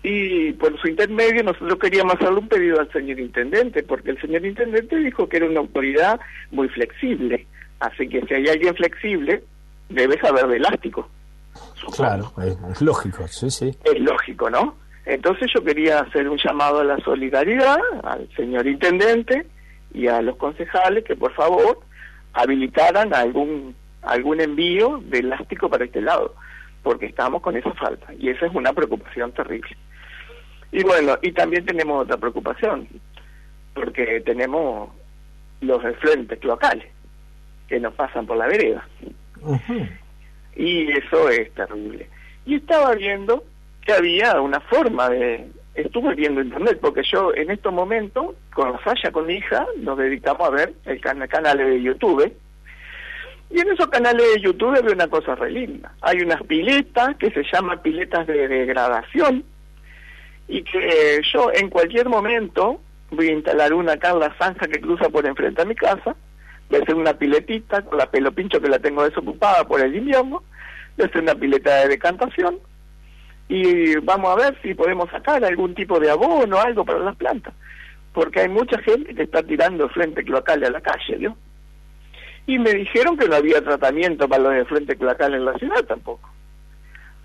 y 0.03 0.53
por 0.53 0.79
su 0.79 0.87
intermedio 0.87 1.43
nosotros 1.43 1.77
queríamos 1.79 2.15
hacerle 2.15 2.39
un 2.39 2.47
pedido 2.47 2.79
al 2.79 2.91
señor 2.91 3.19
intendente, 3.19 3.83
porque 3.83 4.11
el 4.11 4.21
señor 4.21 4.45
intendente 4.45 4.95
dijo 4.95 5.29
que 5.29 5.37
era 5.37 5.45
una 5.45 5.59
autoridad 5.59 6.19
muy 6.49 6.69
flexible. 6.69 7.45
Así 7.79 8.09
que 8.09 8.21
si 8.21 8.33
hay 8.33 8.47
alguien 8.47 8.75
flexible, 8.75 9.43
debe 9.89 10.19
saber 10.19 10.47
de 10.47 10.57
elástico. 10.57 11.07
Claro, 11.95 12.33
es, 12.43 12.81
lógico, 12.81 13.27
sí, 13.27 13.51
sí. 13.51 13.71
Es 13.83 13.99
lógico, 13.99 14.49
¿no? 14.49 14.75
Entonces 15.05 15.51
yo 15.53 15.63
quería 15.63 15.99
hacer 15.99 16.27
un 16.27 16.37
llamado 16.37 16.79
a 16.79 16.83
la 16.83 16.97
solidaridad 16.99 17.77
al 18.03 18.27
señor 18.35 18.65
intendente 18.65 19.45
y 19.93 20.07
a 20.07 20.21
los 20.21 20.37
concejales 20.37 21.03
que 21.03 21.15
por 21.15 21.33
favor 21.33 21.79
habilitaran 22.33 23.13
algún 23.13 23.75
algún 24.01 24.41
envío 24.41 24.99
de 25.05 25.19
elástico 25.19 25.69
para 25.69 25.85
este 25.85 26.01
lado, 26.01 26.35
porque 26.83 27.05
estamos 27.05 27.41
con 27.41 27.55
esa 27.55 27.73
falta 27.73 28.13
y 28.17 28.29
esa 28.29 28.47
es 28.47 28.55
una 28.55 28.73
preocupación 28.73 29.31
terrible. 29.31 29.77
Y 30.71 30.83
bueno, 30.83 31.17
y 31.21 31.31
también 31.33 31.65
tenemos 31.65 32.03
otra 32.03 32.17
preocupación, 32.17 32.87
porque 33.73 34.21
tenemos 34.21 34.89
los 35.59 35.81
frentes 35.97 36.39
cloacales 36.39 36.87
que 37.67 37.79
nos 37.79 37.93
pasan 37.93 38.25
por 38.25 38.37
la 38.37 38.47
vereda. 38.47 38.87
Y 40.55 40.91
eso 40.91 41.29
es 41.29 41.53
terrible. 41.53 42.09
Y 42.45 42.55
estaba 42.55 42.95
viendo 42.95 43.43
que 43.85 43.93
había 43.93 44.39
una 44.41 44.59
forma 44.59 45.09
de... 45.09 45.49
Estuve 45.73 46.15
viendo 46.15 46.41
internet, 46.41 46.79
porque 46.81 47.01
yo 47.03 47.33
en 47.33 47.49
estos 47.49 47.73
momentos, 47.73 48.35
con 48.53 48.77
Falla, 48.79 49.11
con 49.11 49.25
mi 49.25 49.35
hija, 49.35 49.65
nos 49.77 49.97
dedicamos 49.97 50.47
a 50.47 50.51
ver 50.51 50.73
el 50.85 50.99
canal 50.99 51.57
de 51.57 51.81
YouTube. 51.81 52.33
Y 53.49 53.59
en 53.59 53.69
esos 53.69 53.87
canales 53.87 54.25
de 54.35 54.41
YouTube 54.41 54.81
veo 54.81 54.93
una 54.93 55.07
cosa 55.07 55.35
re 55.35 55.51
linda. 55.51 55.93
Hay 56.01 56.21
unas 56.21 56.41
piletas 56.43 57.15
que 57.17 57.31
se 57.31 57.43
llaman 57.51 57.81
piletas 57.81 58.27
de 58.27 58.47
degradación, 58.47 59.45
y 60.51 60.63
que 60.63 61.21
yo 61.33 61.49
en 61.53 61.69
cualquier 61.69 62.09
momento 62.09 62.81
voy 63.09 63.29
a 63.29 63.33
instalar 63.33 63.73
una 63.73 63.93
acá 63.93 64.11
en 64.11 64.19
la 64.19 64.35
zanja 64.37 64.67
que 64.67 64.81
cruza 64.81 65.09
por 65.09 65.25
enfrente 65.25 65.61
a 65.61 65.65
mi 65.65 65.75
casa, 65.75 66.15
voy 66.69 66.79
a 66.79 66.83
hacer 66.83 66.95
una 66.95 67.13
piletita 67.13 67.81
con 67.83 67.97
la 67.97 68.11
pelo 68.11 68.33
pincho 68.33 68.59
que 68.59 68.67
la 68.67 68.79
tengo 68.79 69.03
desocupada 69.03 69.65
por 69.65 69.79
el 69.79 69.95
invierno, 69.95 70.43
voy 70.97 71.05
a 71.05 71.07
hacer 71.07 71.21
una 71.21 71.35
pileta 71.35 71.75
de 71.77 71.87
decantación 71.87 72.59
y 73.51 73.97
vamos 73.97 74.31
a 74.31 74.35
ver 74.35 74.57
si 74.61 74.73
podemos 74.73 75.09
sacar 75.09 75.43
algún 75.43 75.75
tipo 75.75 75.99
de 75.99 76.09
abono 76.09 76.57
algo 76.57 76.85
para 76.85 76.99
las 76.99 77.17
plantas, 77.17 77.53
porque 78.13 78.39
hay 78.39 78.47
mucha 78.47 78.77
gente 78.79 79.13
que 79.13 79.23
está 79.23 79.43
tirando 79.43 79.89
frente 79.89 80.23
cloacal 80.23 80.63
a 80.63 80.69
la 80.69 80.79
calle, 80.79 81.17
¿no? 81.19 81.37
Y 82.47 82.57
me 82.57 82.73
dijeron 82.73 83.17
que 83.17 83.27
no 83.27 83.35
había 83.35 83.61
tratamiento 83.61 84.29
para 84.29 84.43
los 84.43 84.53
de 84.53 84.65
frente 84.65 84.95
cloacal 84.95 85.33
en 85.33 85.43
la 85.43 85.53
ciudad 85.55 85.83
tampoco. 85.85 86.29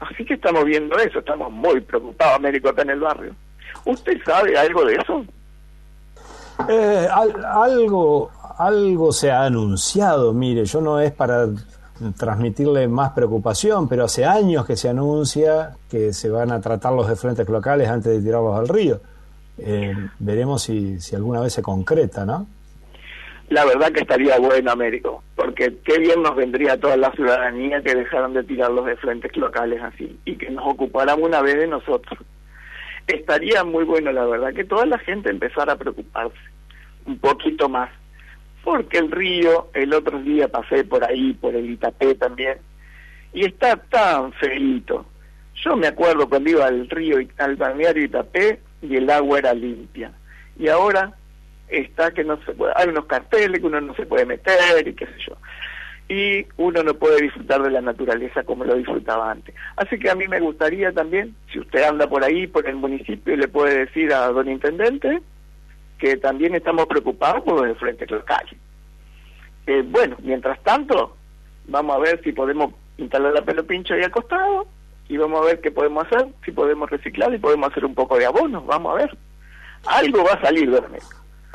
Así 0.00 0.24
que 0.24 0.34
estamos 0.34 0.64
viendo 0.64 0.98
eso, 0.98 1.20
estamos 1.20 1.52
muy 1.52 1.80
preocupados, 1.80 2.34
Américo, 2.34 2.70
acá 2.70 2.82
en 2.82 2.90
el 2.90 3.00
barrio. 3.00 3.36
¿Usted 3.84 4.20
sabe 4.24 4.58
algo 4.58 4.84
de 4.84 4.96
eso? 4.96 5.24
Eh, 6.68 7.06
algo, 7.08 8.32
algo 8.58 9.12
se 9.12 9.30
ha 9.30 9.44
anunciado, 9.44 10.32
mire, 10.32 10.64
yo 10.64 10.80
no 10.80 10.98
es 10.98 11.12
para 11.12 11.46
transmitirle 12.18 12.88
más 12.88 13.10
preocupación, 13.10 13.88
pero 13.88 14.04
hace 14.04 14.24
años 14.24 14.66
que 14.66 14.76
se 14.76 14.88
anuncia 14.88 15.76
que 15.90 16.12
se 16.12 16.28
van 16.28 16.52
a 16.52 16.60
tratar 16.60 16.92
los 16.92 17.08
de 17.08 17.16
frentes 17.16 17.48
locales 17.48 17.88
antes 17.88 18.12
de 18.12 18.20
tirarlos 18.22 18.58
al 18.58 18.68
río. 18.68 19.00
eh, 19.58 19.94
veremos 20.18 20.62
si, 20.62 21.00
si 21.00 21.16
alguna 21.16 21.40
vez 21.40 21.54
se 21.54 21.62
concreta, 21.62 22.26
¿no? 22.26 22.46
La 23.48 23.64
verdad 23.64 23.92
que 23.92 24.00
estaría 24.00 24.38
bueno, 24.38 24.72
Américo, 24.72 25.22
porque 25.36 25.76
qué 25.84 25.98
bien 25.98 26.20
nos 26.22 26.34
vendría 26.34 26.72
a 26.72 26.76
toda 26.78 26.96
la 26.96 27.12
ciudadanía 27.12 27.80
que 27.80 27.94
dejaran 27.94 28.32
de 28.32 28.42
tirarlos 28.42 28.86
de 28.86 28.96
frentes 28.96 29.36
locales 29.36 29.80
así 29.82 30.18
y 30.24 30.36
que 30.36 30.50
nos 30.50 30.66
ocupáramos 30.66 31.24
una 31.24 31.40
vez 31.42 31.56
de 31.56 31.68
nosotros. 31.68 32.18
Estaría 33.06 33.62
muy 33.62 33.84
bueno, 33.84 34.10
la 34.10 34.24
verdad, 34.24 34.52
que 34.52 34.64
toda 34.64 34.84
la 34.84 34.98
gente 34.98 35.30
empezara 35.30 35.74
a 35.74 35.78
preocuparse 35.78 36.36
un 37.06 37.18
poquito 37.18 37.68
más, 37.68 37.88
porque 38.66 38.98
el 38.98 39.12
río, 39.12 39.68
el 39.74 39.94
otro 39.94 40.18
día 40.18 40.48
pasé 40.48 40.82
por 40.82 41.04
ahí, 41.04 41.34
por 41.34 41.54
el 41.54 41.70
Itapé 41.70 42.16
también, 42.16 42.58
y 43.32 43.44
está 43.44 43.76
tan 43.76 44.32
feito. 44.32 45.06
Yo 45.54 45.76
me 45.76 45.86
acuerdo 45.86 46.28
cuando 46.28 46.50
iba 46.50 46.66
al 46.66 46.90
río, 46.90 47.18
al 47.38 47.54
balneario 47.54 48.02
Itapé, 48.02 48.58
y 48.82 48.96
el 48.96 49.08
agua 49.08 49.38
era 49.38 49.54
limpia. 49.54 50.10
Y 50.58 50.66
ahora 50.66 51.14
está 51.68 52.10
que 52.10 52.24
no 52.24 52.42
se 52.44 52.54
puede, 52.54 52.72
hay 52.74 52.88
unos 52.88 53.04
carteles 53.04 53.60
que 53.60 53.66
uno 53.68 53.80
no 53.80 53.94
se 53.94 54.04
puede 54.04 54.26
meter 54.26 54.88
y 54.88 54.94
qué 54.94 55.06
sé 55.06 55.18
yo. 55.28 55.36
Y 56.08 56.44
uno 56.56 56.82
no 56.82 56.94
puede 56.94 57.22
disfrutar 57.22 57.62
de 57.62 57.70
la 57.70 57.80
naturaleza 57.80 58.42
como 58.42 58.64
lo 58.64 58.74
disfrutaba 58.74 59.30
antes. 59.30 59.54
Así 59.76 59.96
que 59.96 60.10
a 60.10 60.16
mí 60.16 60.26
me 60.26 60.40
gustaría 60.40 60.90
también, 60.90 61.36
si 61.52 61.60
usted 61.60 61.84
anda 61.84 62.08
por 62.08 62.24
ahí, 62.24 62.48
por 62.48 62.68
el 62.68 62.74
municipio, 62.74 63.36
le 63.36 63.46
puede 63.46 63.86
decir 63.86 64.12
a 64.12 64.26
don 64.26 64.50
Intendente 64.50 65.22
que 65.98 66.16
también 66.16 66.54
estamos 66.54 66.86
preocupados 66.86 67.42
por 67.42 67.66
los 67.66 67.78
frentes 67.78 68.10
locales. 68.10 68.54
Eh, 69.66 69.82
bueno, 69.84 70.16
mientras 70.22 70.62
tanto, 70.62 71.16
vamos 71.66 71.96
a 71.96 71.98
ver 71.98 72.20
si 72.22 72.32
podemos 72.32 72.72
instalar 72.98 73.32
la 73.32 73.42
pelo 73.42 73.66
pincho 73.66 73.94
ahí 73.94 74.02
al 74.02 74.10
costado 74.10 74.66
y 75.08 75.16
vamos 75.16 75.42
a 75.42 75.46
ver 75.46 75.60
qué 75.60 75.70
podemos 75.70 76.06
hacer, 76.06 76.28
si 76.44 76.52
podemos 76.52 76.90
reciclar 76.90 77.32
y 77.34 77.38
podemos 77.38 77.70
hacer 77.70 77.84
un 77.84 77.94
poco 77.94 78.16
de 78.16 78.26
abono, 78.26 78.62
vamos 78.62 78.94
a 78.94 78.96
ver. 78.96 79.18
Algo 79.86 80.24
va 80.24 80.32
a 80.32 80.40
salir 80.40 80.70
de 80.70 80.82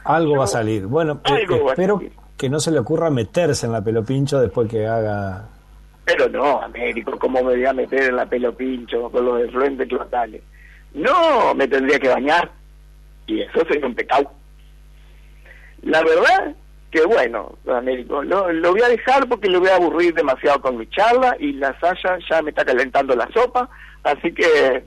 Algo 0.03 0.37
va 0.37 0.43
a 0.45 0.47
salir. 0.47 0.85
Bueno, 0.85 1.21
eh, 1.25 1.45
espero 1.67 2.01
que 2.37 2.49
no 2.49 2.59
se 2.59 2.71
le 2.71 2.79
ocurra 2.79 3.09
meterse 3.09 3.65
en 3.65 3.73
la 3.73 3.83
pelo 3.83 4.03
pincho 4.03 4.39
después 4.39 4.69
que 4.69 4.87
haga... 4.87 5.47
Pero 6.05 6.27
no, 6.29 6.61
Américo, 6.61 7.17
¿cómo 7.19 7.43
me 7.43 7.55
voy 7.55 7.65
a 7.65 7.73
meter 7.73 8.09
en 8.09 8.15
la 8.15 8.25
pelo 8.25 8.55
pincho 8.55 9.09
con 9.11 9.25
los 9.25 9.41
efluentes 9.41 9.91
locales? 9.91 10.41
No, 10.93 11.53
me 11.53 11.67
tendría 11.67 11.99
que 11.99 12.09
bañar. 12.09 12.51
Y 13.27 13.41
eso 13.41 13.65
sería 13.65 13.85
un 13.85 13.95
pecado. 13.95 14.31
La 15.83 16.03
verdad 16.03 16.55
que 16.91 17.05
bueno, 17.05 17.57
Américo, 17.67 18.21
lo, 18.21 18.71
voy 18.71 18.81
a 18.81 18.89
dejar 18.89 19.27
porque 19.29 19.49
lo 19.49 19.61
voy 19.61 19.69
a 19.69 19.75
aburrir 19.75 20.13
demasiado 20.13 20.61
con 20.61 20.77
mi 20.77 20.87
charla 20.87 21.37
y 21.39 21.53
la 21.53 21.77
Saya 21.79 22.19
ya 22.29 22.41
me 22.41 22.49
está 22.49 22.65
calentando 22.65 23.15
la 23.15 23.29
sopa, 23.31 23.69
así 24.03 24.33
que 24.33 24.83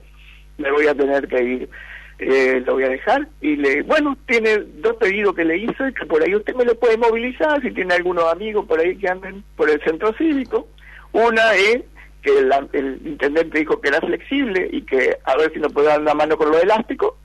me 0.59 0.71
voy 0.71 0.87
a 0.87 0.93
tener 0.93 1.27
que 1.27 1.43
ir. 1.43 1.69
Eh, 2.17 2.63
lo 2.65 2.75
voy 2.75 2.83
a 2.83 2.89
dejar 2.89 3.27
y 3.41 3.57
le 3.57 3.81
bueno 3.81 4.17
tiene 4.25 4.59
dos 4.75 4.95
pedidos 4.95 5.35
que 5.35 5.43
le 5.43 5.57
hice 5.57 5.93
que 5.99 6.05
por 6.05 6.23
ahí 6.23 6.33
usted 6.33 6.55
me 6.55 6.63
lo 6.63 6.79
puede 6.79 6.95
movilizar 6.95 7.61
si 7.61 7.71
tiene 7.71 7.93
algunos 7.93 8.31
amigos 8.31 8.65
por 8.67 8.79
ahí 8.79 8.95
que 8.95 9.09
anden 9.09 9.43
por 9.57 9.69
el 9.69 9.81
centro 9.83 10.13
cívico 10.13 10.65
una 11.11 11.53
es 11.55 11.81
que 12.21 12.39
el 12.39 13.01
intendente 13.05 13.59
dijo 13.59 13.81
que 13.81 13.89
era 13.89 13.99
flexible 13.99 14.69
y 14.71 14.83
que 14.83 15.17
a 15.25 15.35
ver 15.35 15.51
si 15.51 15.59
nos 15.59 15.73
puede 15.73 15.87
dar 15.87 15.99
una 15.99 16.13
mano 16.13 16.37
con 16.37 16.51
lo 16.51 16.57
elástico 16.57 17.17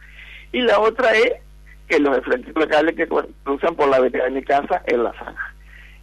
y 0.53 0.61
la 0.63 0.81
otra 0.81 1.13
es 1.13 1.35
que 1.89 1.99
los 1.99 2.17
enfrentes 2.17 2.55
locales 2.55 2.95
que 2.95 3.09
cruzan 3.09 3.75
por 3.75 3.89
la 3.89 3.97
avenida 3.97 4.25
de 4.25 4.31
mi 4.31 4.43
casa 4.43 4.83
en 4.87 5.05
la 5.05 5.13
zona. 5.13 5.55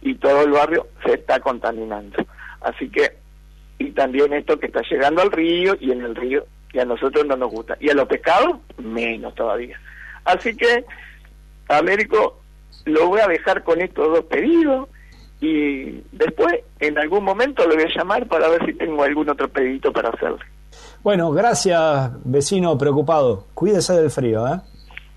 Y 0.02 0.14
todo 0.14 0.42
el 0.42 0.52
barrio 0.52 0.86
se 1.04 1.14
está 1.14 1.40
contaminando. 1.40 2.24
Así 2.60 2.88
que, 2.90 3.16
y 3.78 3.90
también 3.92 4.32
esto 4.32 4.58
que 4.58 4.66
está 4.66 4.82
llegando 4.82 5.22
al 5.22 5.32
río 5.32 5.76
y 5.80 5.92
en 5.92 6.02
el 6.02 6.14
río, 6.14 6.46
y 6.72 6.78
a 6.78 6.84
nosotros 6.84 7.26
no 7.26 7.36
nos 7.36 7.50
gusta. 7.50 7.76
Y 7.80 7.88
a 7.90 7.94
los 7.94 8.06
pescados, 8.06 8.58
menos 8.78 9.34
todavía. 9.34 9.80
Así 10.24 10.56
que, 10.56 10.84
Américo, 11.68 12.40
lo 12.84 13.08
voy 13.08 13.20
a 13.20 13.28
dejar 13.28 13.64
con 13.64 13.80
estos 13.80 14.08
dos 14.08 14.24
pedidos 14.26 14.88
y 15.40 16.02
después, 16.12 16.60
en 16.80 16.98
algún 16.98 17.24
momento, 17.24 17.66
lo 17.66 17.74
voy 17.74 17.84
a 17.84 17.96
llamar 17.96 18.26
para 18.26 18.48
ver 18.48 18.66
si 18.66 18.74
tengo 18.74 19.02
algún 19.02 19.28
otro 19.28 19.48
pedito 19.48 19.92
para 19.92 20.10
hacerle. 20.10 20.44
Bueno, 21.02 21.30
gracias, 21.30 22.10
vecino 22.24 22.76
preocupado. 22.76 23.46
Cuídese 23.54 23.94
del 23.94 24.10
frío, 24.10 24.46
¿eh? 24.46 24.60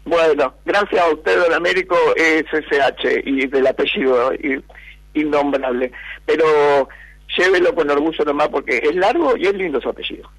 Bueno, 0.05 0.53
gracias 0.65 1.01
a 1.01 1.13
usted, 1.13 1.39
don 1.39 1.53
Américo, 1.53 1.95
SSH 2.15 3.21
y 3.25 3.47
del 3.47 3.67
apellido 3.67 4.32
innombrable. 5.13 5.91
Pero 6.25 6.88
llévelo 7.38 7.75
con 7.75 7.89
orgullo 7.89 8.25
nomás 8.25 8.49
porque 8.49 8.77
es 8.77 8.95
largo 8.95 9.36
y 9.38 9.45
es 9.45 9.53
lindo 9.53 9.79
su 9.79 9.89
apellido. 9.89 10.29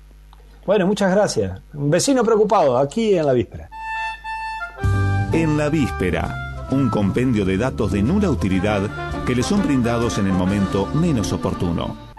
Bueno, 0.67 0.87
muchas 0.87 1.15
gracias. 1.15 1.61
Un 1.75 1.91
vecino 1.91 2.25
preocupado, 2.25 2.79
aquí 2.79 3.17
en 3.17 3.27
la 3.27 3.33
víspera. 3.33 3.69
En 5.33 5.57
la 5.57 5.69
víspera, 5.69 6.69
un 6.71 6.89
compendio 6.89 7.45
de 7.45 7.57
datos 7.57 7.93
de 7.93 8.03
nula 8.03 8.31
utilidad 8.31 8.83
que 9.27 9.35
le 9.35 9.43
son 9.43 9.63
brindados 9.63 10.19
en 10.19 10.27
el 10.27 10.33
momento 10.33 10.87
menos 10.95 11.33
oportuno. 11.33 12.12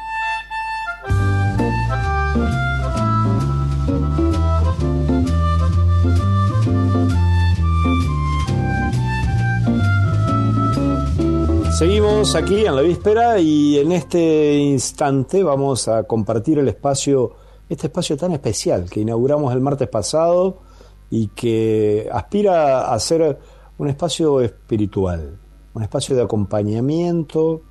Seguimos 11.77 12.35
aquí 12.35 12.67
en 12.67 12.75
la 12.75 12.83
víspera 12.83 13.39
y 13.39 13.79
en 13.79 13.91
este 13.91 14.57
instante 14.57 15.41
vamos 15.41 15.87
a 15.87 16.03
compartir 16.03 16.59
el 16.59 16.67
espacio, 16.67 17.31
este 17.67 17.87
espacio 17.87 18.15
tan 18.15 18.31
especial 18.31 18.87
que 18.87 18.99
inauguramos 18.99 19.51
el 19.51 19.59
martes 19.59 19.89
pasado 19.89 20.61
y 21.09 21.29
que 21.29 22.07
aspira 22.13 22.93
a 22.93 22.99
ser 22.99 23.39
un 23.79 23.89
espacio 23.89 24.39
espiritual, 24.41 25.39
un 25.73 25.81
espacio 25.81 26.15
de 26.15 26.21
acompañamiento 26.21 27.63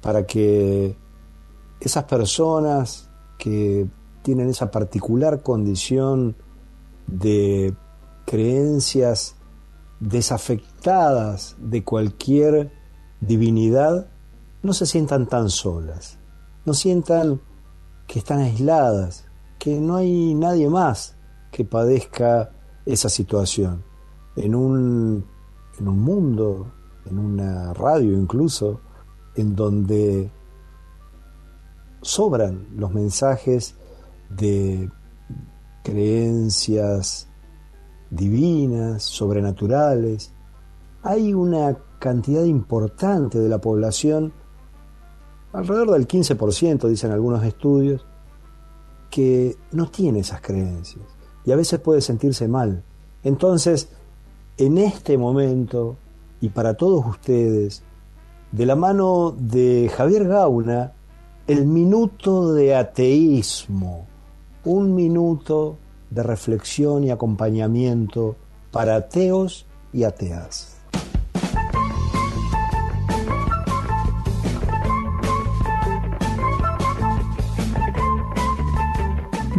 para 0.00 0.26
que 0.26 0.96
esas 1.78 2.04
personas 2.04 3.10
que 3.38 3.86
tienen 4.22 4.48
esa 4.48 4.70
particular 4.70 5.42
condición 5.42 6.36
de 7.06 7.74
creencias 8.24 9.36
desafectadas 10.00 11.54
de 11.58 11.84
cualquier 11.84 12.81
divinidad, 13.22 14.08
no 14.62 14.72
se 14.72 14.84
sientan 14.84 15.26
tan 15.26 15.48
solas, 15.48 16.18
no 16.66 16.74
sientan 16.74 17.40
que 18.06 18.18
están 18.18 18.40
aisladas, 18.40 19.24
que 19.58 19.80
no 19.80 19.96
hay 19.96 20.34
nadie 20.34 20.68
más 20.68 21.16
que 21.50 21.64
padezca 21.64 22.50
esa 22.84 23.08
situación. 23.08 23.84
En 24.36 24.54
un, 24.54 25.24
en 25.78 25.88
un 25.88 25.98
mundo, 26.00 26.72
en 27.06 27.18
una 27.18 27.72
radio 27.72 28.12
incluso, 28.18 28.80
en 29.36 29.54
donde 29.54 30.30
sobran 32.00 32.66
los 32.74 32.92
mensajes 32.92 33.76
de 34.30 34.90
creencias 35.84 37.28
divinas, 38.10 39.04
sobrenaturales, 39.04 40.32
hay 41.02 41.34
una 41.34 41.76
cantidad 42.02 42.42
importante 42.42 43.38
de 43.38 43.48
la 43.48 43.60
población, 43.60 44.32
alrededor 45.52 45.92
del 45.92 46.08
15%, 46.08 46.88
dicen 46.88 47.12
algunos 47.12 47.44
estudios, 47.44 48.04
que 49.08 49.56
no 49.70 49.86
tiene 49.86 50.18
esas 50.18 50.40
creencias 50.40 51.04
y 51.44 51.52
a 51.52 51.56
veces 51.56 51.78
puede 51.78 52.00
sentirse 52.00 52.48
mal. 52.48 52.82
Entonces, 53.22 53.88
en 54.56 54.78
este 54.78 55.16
momento, 55.16 55.96
y 56.40 56.48
para 56.48 56.74
todos 56.74 57.06
ustedes, 57.06 57.84
de 58.50 58.66
la 58.66 58.74
mano 58.74 59.32
de 59.38 59.88
Javier 59.94 60.26
Gauna, 60.26 60.94
el 61.46 61.66
minuto 61.66 62.52
de 62.52 62.74
ateísmo, 62.74 64.06
un 64.64 64.96
minuto 64.96 65.76
de 66.10 66.24
reflexión 66.24 67.04
y 67.04 67.10
acompañamiento 67.10 68.34
para 68.72 68.96
ateos 68.96 69.66
y 69.92 70.02
ateas. 70.02 70.71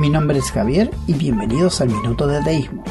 Mi 0.04 0.10
nombre 0.10 0.38
es 0.38 0.52
Javier 0.52 0.92
y 1.08 1.14
bienvenidos 1.14 1.80
al 1.80 1.88
Minuto 1.88 2.28
de 2.28 2.36
Ateísmo. 2.36 2.84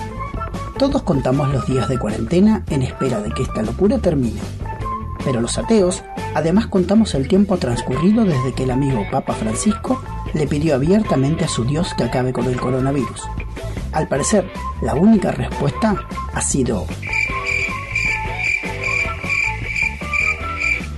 Todos 0.79 1.03
contamos 1.03 1.53
los 1.53 1.67
días 1.67 1.87
de 1.91 1.99
cuarentena 1.99 2.65
en 2.71 2.81
espera 2.81 3.21
de 3.21 3.29
que 3.33 3.43
esta 3.43 3.61
locura 3.61 3.99
termine. 3.99 4.41
Pero 5.23 5.43
los 5.43 5.59
ateos, 5.59 6.03
además 6.35 6.69
contamos 6.69 7.15
el 7.15 7.29
tiempo 7.29 7.59
transcurrido 7.59 8.25
desde 8.25 8.55
que 8.55 8.63
el 8.63 8.71
amigo 8.71 9.05
Papa 9.11 9.35
Francisco 9.35 10.03
le 10.33 10.47
pidió 10.47 10.75
abiertamente 10.75 11.45
a 11.45 11.49
su 11.49 11.67
Dios 11.67 11.93
que 11.93 12.05
acabe 12.05 12.33
con 12.33 12.47
el 12.47 12.59
coronavirus. 12.59 13.21
Al 13.93 14.09
parecer, 14.09 14.51
la 14.81 14.95
única 14.95 15.33
respuesta 15.33 16.07
ha 16.33 16.41
sido... 16.41 16.87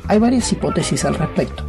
Hay 0.06 0.20
varias 0.20 0.52
hipótesis 0.52 1.04
al 1.04 1.16
respecto. 1.16 1.64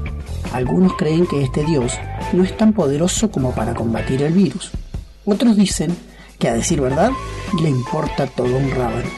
Algunos 0.53 0.93
creen 0.97 1.25
que 1.25 1.41
este 1.41 1.63
Dios 1.63 1.97
no 2.35 2.43
es 2.43 2.55
tan 2.55 2.73
poderoso 2.73 3.31
como 3.31 3.51
para 3.53 3.73
combatir 3.73 4.21
el 4.21 4.33
virus. 4.33 4.71
Otros 5.25 5.55
dicen 5.57 5.95
que 6.37 6.49
a 6.49 6.53
decir 6.53 6.81
verdad 6.81 7.11
le 7.61 7.69
importa 7.69 8.27
todo 8.27 8.57
un 8.57 8.69
rábano, 8.71 9.09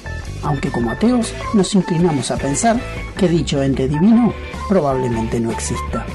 aunque 0.43 0.72
como 0.72 0.91
ateos 0.91 1.34
nos 1.53 1.74
inclinamos 1.76 2.32
a 2.32 2.38
pensar 2.38 2.80
que 3.18 3.28
dicho 3.28 3.61
ente 3.61 3.88
divino 3.88 4.34
probablemente 4.70 5.39
no 5.39 5.51
exista. 5.51 6.05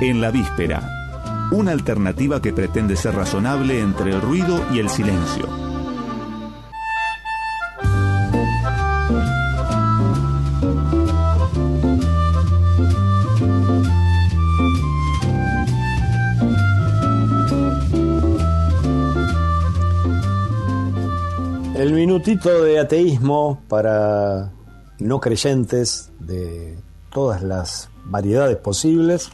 En 0.00 0.20
la 0.20 0.30
víspera, 0.30 0.80
una 1.50 1.72
alternativa 1.72 2.40
que 2.40 2.52
pretende 2.52 2.94
ser 2.94 3.14
razonable 3.14 3.80
entre 3.80 4.12
el 4.12 4.20
ruido 4.20 4.64
y 4.72 4.78
el 4.78 4.88
silencio. 4.88 5.67
El 21.88 21.94
minutito 21.94 22.64
de 22.64 22.78
ateísmo 22.78 23.62
para 23.66 24.52
no 24.98 25.20
creyentes 25.20 26.12
de 26.20 26.78
todas 27.10 27.42
las 27.42 27.88
variedades 28.04 28.58
posibles 28.58 29.30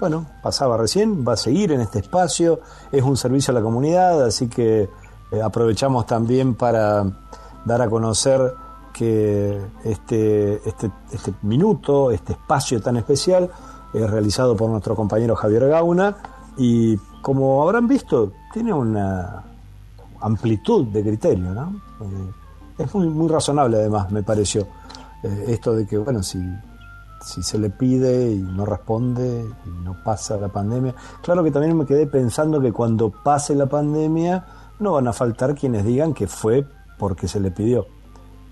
bueno, 0.00 0.26
pasaba 0.42 0.76
recién, 0.76 1.26
va 1.26 1.32
a 1.32 1.36
seguir 1.38 1.72
en 1.72 1.80
este 1.80 2.00
espacio, 2.00 2.60
es 2.92 3.02
un 3.02 3.16
servicio 3.16 3.52
a 3.52 3.54
la 3.54 3.62
comunidad, 3.62 4.22
así 4.22 4.48
que 4.48 4.82
eh, 4.82 5.42
aprovechamos 5.42 6.04
también 6.04 6.54
para 6.54 7.06
dar 7.64 7.80
a 7.80 7.88
conocer 7.88 8.52
que 8.92 9.58
este, 9.82 10.56
este, 10.68 10.90
este 11.10 11.32
minuto, 11.40 12.10
este 12.10 12.34
espacio 12.34 12.82
tan 12.82 12.98
especial, 12.98 13.50
es 13.94 14.10
realizado 14.10 14.54
por 14.54 14.68
nuestro 14.68 14.94
compañero 14.94 15.36
Javier 15.36 15.68
Gauna 15.68 16.18
y 16.58 16.98
como 17.22 17.62
habrán 17.62 17.88
visto, 17.88 18.30
tiene 18.52 18.74
una 18.74 19.42
amplitud 20.24 20.86
de 20.86 21.02
criterio, 21.02 21.52
¿no? 21.52 21.80
Eh, 22.04 22.82
es 22.84 22.94
muy, 22.94 23.08
muy 23.08 23.28
razonable 23.28 23.76
además, 23.78 24.10
me 24.10 24.22
pareció, 24.22 24.66
eh, 25.22 25.44
esto 25.48 25.74
de 25.74 25.86
que, 25.86 25.98
bueno, 25.98 26.22
si 26.22 26.38
si 27.24 27.42
se 27.42 27.58
le 27.58 27.70
pide 27.70 28.32
y 28.32 28.38
no 28.38 28.66
responde 28.66 29.46
y 29.64 29.70
no 29.82 29.96
pasa 30.04 30.36
la 30.36 30.48
pandemia. 30.48 30.94
Claro 31.22 31.42
que 31.42 31.50
también 31.50 31.76
me 31.76 31.86
quedé 31.86 32.06
pensando 32.06 32.60
que 32.60 32.72
cuando 32.72 33.10
pase 33.10 33.54
la 33.54 33.66
pandemia 33.66 34.44
no 34.78 34.92
van 34.92 35.08
a 35.08 35.12
faltar 35.12 35.54
quienes 35.54 35.84
digan 35.84 36.12
que 36.12 36.26
fue 36.26 36.66
porque 36.98 37.26
se 37.26 37.40
le 37.40 37.50
pidió. 37.50 37.86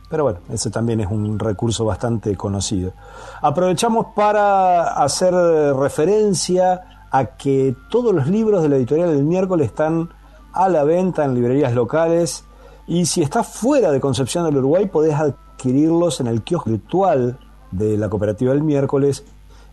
Pero 0.08 0.24
bueno, 0.24 0.40
ese 0.50 0.70
también 0.70 1.00
es 1.00 1.10
un 1.10 1.38
recurso 1.38 1.84
bastante 1.84 2.36
conocido. 2.36 2.92
Aprovechamos 3.40 4.06
para 4.14 5.02
hacer 5.02 5.34
referencia 5.74 7.08
a 7.10 7.36
que 7.36 7.76
todos 7.90 8.14
los 8.14 8.26
libros 8.26 8.62
de 8.62 8.68
la 8.68 8.76
editorial 8.76 9.10
del 9.10 9.24
miércoles 9.24 9.68
están 9.68 10.10
a 10.52 10.68
la 10.68 10.84
venta 10.84 11.24
en 11.24 11.34
librerías 11.34 11.74
locales 11.74 12.44
y 12.86 13.06
si 13.06 13.22
estás 13.22 13.46
fuera 13.46 13.90
de 13.90 14.00
Concepción 14.00 14.44
del 14.44 14.58
Uruguay 14.58 14.86
podés 14.86 15.14
adquirirlos 15.14 16.20
en 16.20 16.26
el 16.26 16.42
kiosco 16.42 16.70
virtual 16.70 17.38
de 17.70 17.96
la 17.96 18.08
cooperativa 18.08 18.52
del 18.52 18.62
miércoles 18.62 19.24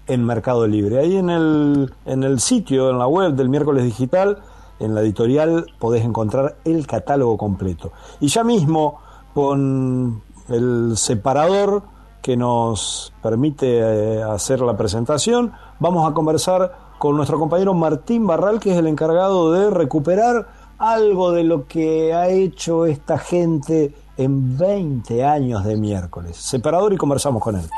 en 0.08 0.26
Mercado 0.26 0.68
Libre. 0.68 1.00
Ahí 1.00 1.18
en 1.18 1.30
el, 1.30 1.94
en 2.06 2.24
el 2.24 2.40
sitio, 2.40 2.90
en 2.90 2.98
la 2.98 3.08
web 3.08 3.34
del 3.34 3.50
miércoles 3.50 3.84
digital, 3.84 4.40
en 4.80 4.96
la 4.96 5.02
editorial, 5.02 5.68
podés 5.78 6.04
encontrar 6.04 6.58
el 6.66 6.88
catálogo 6.88 7.38
completo. 7.38 7.92
Y 8.20 8.28
ya 8.28 8.44
mismo, 8.44 9.00
con 9.34 10.22
el 10.48 10.94
separador 10.96 11.84
que 12.22 12.36
nos 12.36 13.14
permite 13.22 13.80
eh, 13.80 14.24
hacer 14.24 14.62
la 14.62 14.76
presentación, 14.76 15.54
vamos 15.80 16.10
a 16.10 16.14
conversar 16.14 16.90
con 16.98 17.16
nuestro 17.16 17.40
compañero 17.40 17.74
Martín 17.74 18.28
Barral, 18.28 18.60
que 18.60 18.72
es 18.72 18.78
el 18.78 18.88
encargado 18.88 19.52
de 19.52 19.70
recuperar 19.70 20.48
algo 20.80 21.34
de 21.34 21.44
lo 21.44 21.68
que 21.68 22.14
ha 22.14 22.30
hecho 22.30 22.86
esta 22.86 23.20
gente 23.20 23.94
en 24.18 24.58
20 24.58 25.26
años 25.26 25.66
de 25.66 25.76
miércoles. 25.76 26.38
Separador 26.38 26.94
y 26.94 26.98
conversamos 26.98 27.44
con 27.44 27.58
él. 27.58 27.70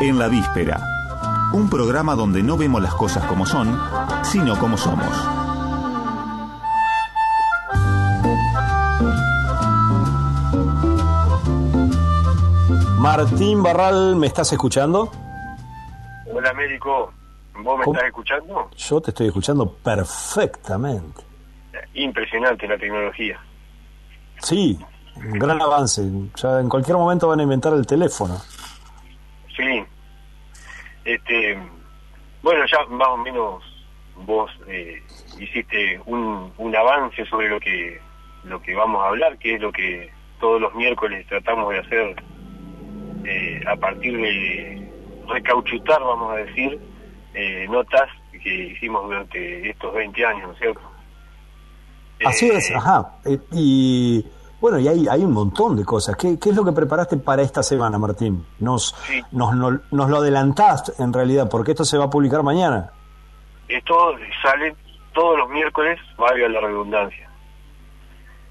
En 0.00 0.18
la 0.18 0.28
víspera, 0.28 0.80
un 1.54 1.70
programa 1.70 2.14
donde 2.14 2.42
no 2.42 2.56
vemos 2.56 2.82
las 2.82 2.94
cosas 2.94 3.24
como 3.24 3.46
son, 3.46 3.78
sino 4.22 4.58
como 4.58 4.76
somos. 4.76 5.06
Martín 12.98 13.62
Barral, 13.62 14.16
¿me 14.16 14.26
estás 14.26 14.52
escuchando? 14.52 15.10
Hola, 16.32 16.50
Américo. 16.50 17.12
¿Vos 17.58 17.78
me 17.78 17.84
estás 17.84 18.04
escuchando? 18.04 18.70
Yo 18.76 19.00
te 19.00 19.10
estoy 19.10 19.26
escuchando 19.28 19.72
perfectamente. 19.74 21.22
Impresionante 21.94 22.66
la 22.66 22.78
tecnología. 22.78 23.40
Sí, 24.38 24.78
un 25.16 25.38
gran 25.38 25.60
avance. 25.60 26.02
Ya 26.36 26.60
en 26.60 26.68
cualquier 26.68 26.96
momento 26.96 27.28
van 27.28 27.40
a 27.40 27.42
inventar 27.42 27.72
el 27.74 27.86
teléfono. 27.86 28.36
Sí. 29.56 29.84
Este, 31.04 31.58
bueno, 32.42 32.64
ya 32.70 32.84
más 32.86 33.08
o 33.08 33.16
menos 33.18 33.62
vos 34.16 34.50
eh, 34.68 35.02
hiciste 35.38 36.00
un, 36.06 36.52
un 36.56 36.76
avance 36.76 37.24
sobre 37.26 37.48
lo 37.48 37.60
que 37.60 38.00
lo 38.44 38.60
que 38.60 38.74
vamos 38.74 39.02
a 39.02 39.08
hablar, 39.08 39.38
que 39.38 39.54
es 39.54 39.60
lo 39.60 39.72
que 39.72 40.10
todos 40.40 40.60
los 40.60 40.74
miércoles 40.74 41.26
tratamos 41.28 41.70
de 41.70 41.78
hacer 41.78 42.16
eh, 43.24 43.60
a 43.66 43.76
partir 43.76 44.16
de 44.16 44.90
recauchutar, 45.28 46.00
vamos 46.00 46.32
a 46.32 46.36
decir, 46.36 46.80
eh, 47.34 47.66
notas 47.68 48.08
que 48.30 48.54
hicimos 48.72 49.04
durante 49.04 49.70
estos 49.70 49.94
20 49.94 50.26
años, 50.26 50.48
¿no 50.48 50.52
es 50.52 50.58
cierto? 50.58 50.80
Así 52.24 52.48
es, 52.48 52.70
eh, 52.70 52.74
ajá. 52.76 53.16
Eh, 53.24 53.38
y 53.52 54.24
bueno, 54.60 54.78
y 54.78 54.88
hay, 54.88 55.06
hay 55.08 55.24
un 55.24 55.32
montón 55.32 55.76
de 55.76 55.84
cosas. 55.84 56.16
¿Qué, 56.16 56.38
¿Qué, 56.38 56.50
es 56.50 56.56
lo 56.56 56.64
que 56.64 56.72
preparaste 56.72 57.16
para 57.16 57.42
esta 57.42 57.62
semana, 57.62 57.98
Martín? 57.98 58.46
Nos, 58.60 58.94
nos, 59.32 59.54
nos, 59.54 60.10
lo 60.10 60.16
adelantaste 60.16 61.02
en 61.02 61.12
realidad, 61.12 61.48
porque 61.50 61.72
esto 61.72 61.84
se 61.84 61.98
va 61.98 62.04
a 62.04 62.10
publicar 62.10 62.42
mañana. 62.42 62.92
Esto 63.68 64.14
sale 64.42 64.76
todos 65.12 65.38
los 65.38 65.50
miércoles, 65.50 65.98
valga 66.16 66.48
la 66.48 66.60
redundancia. 66.60 67.28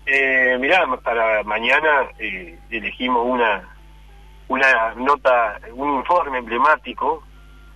Eh, 0.05 0.57
mirá, 0.59 0.85
para 1.03 1.43
mañana 1.43 2.09
eh, 2.19 2.59
elegimos 2.69 3.25
una, 3.25 3.69
una 4.47 4.93
nota, 4.95 5.59
un 5.73 5.95
informe 5.95 6.39
emblemático 6.39 7.23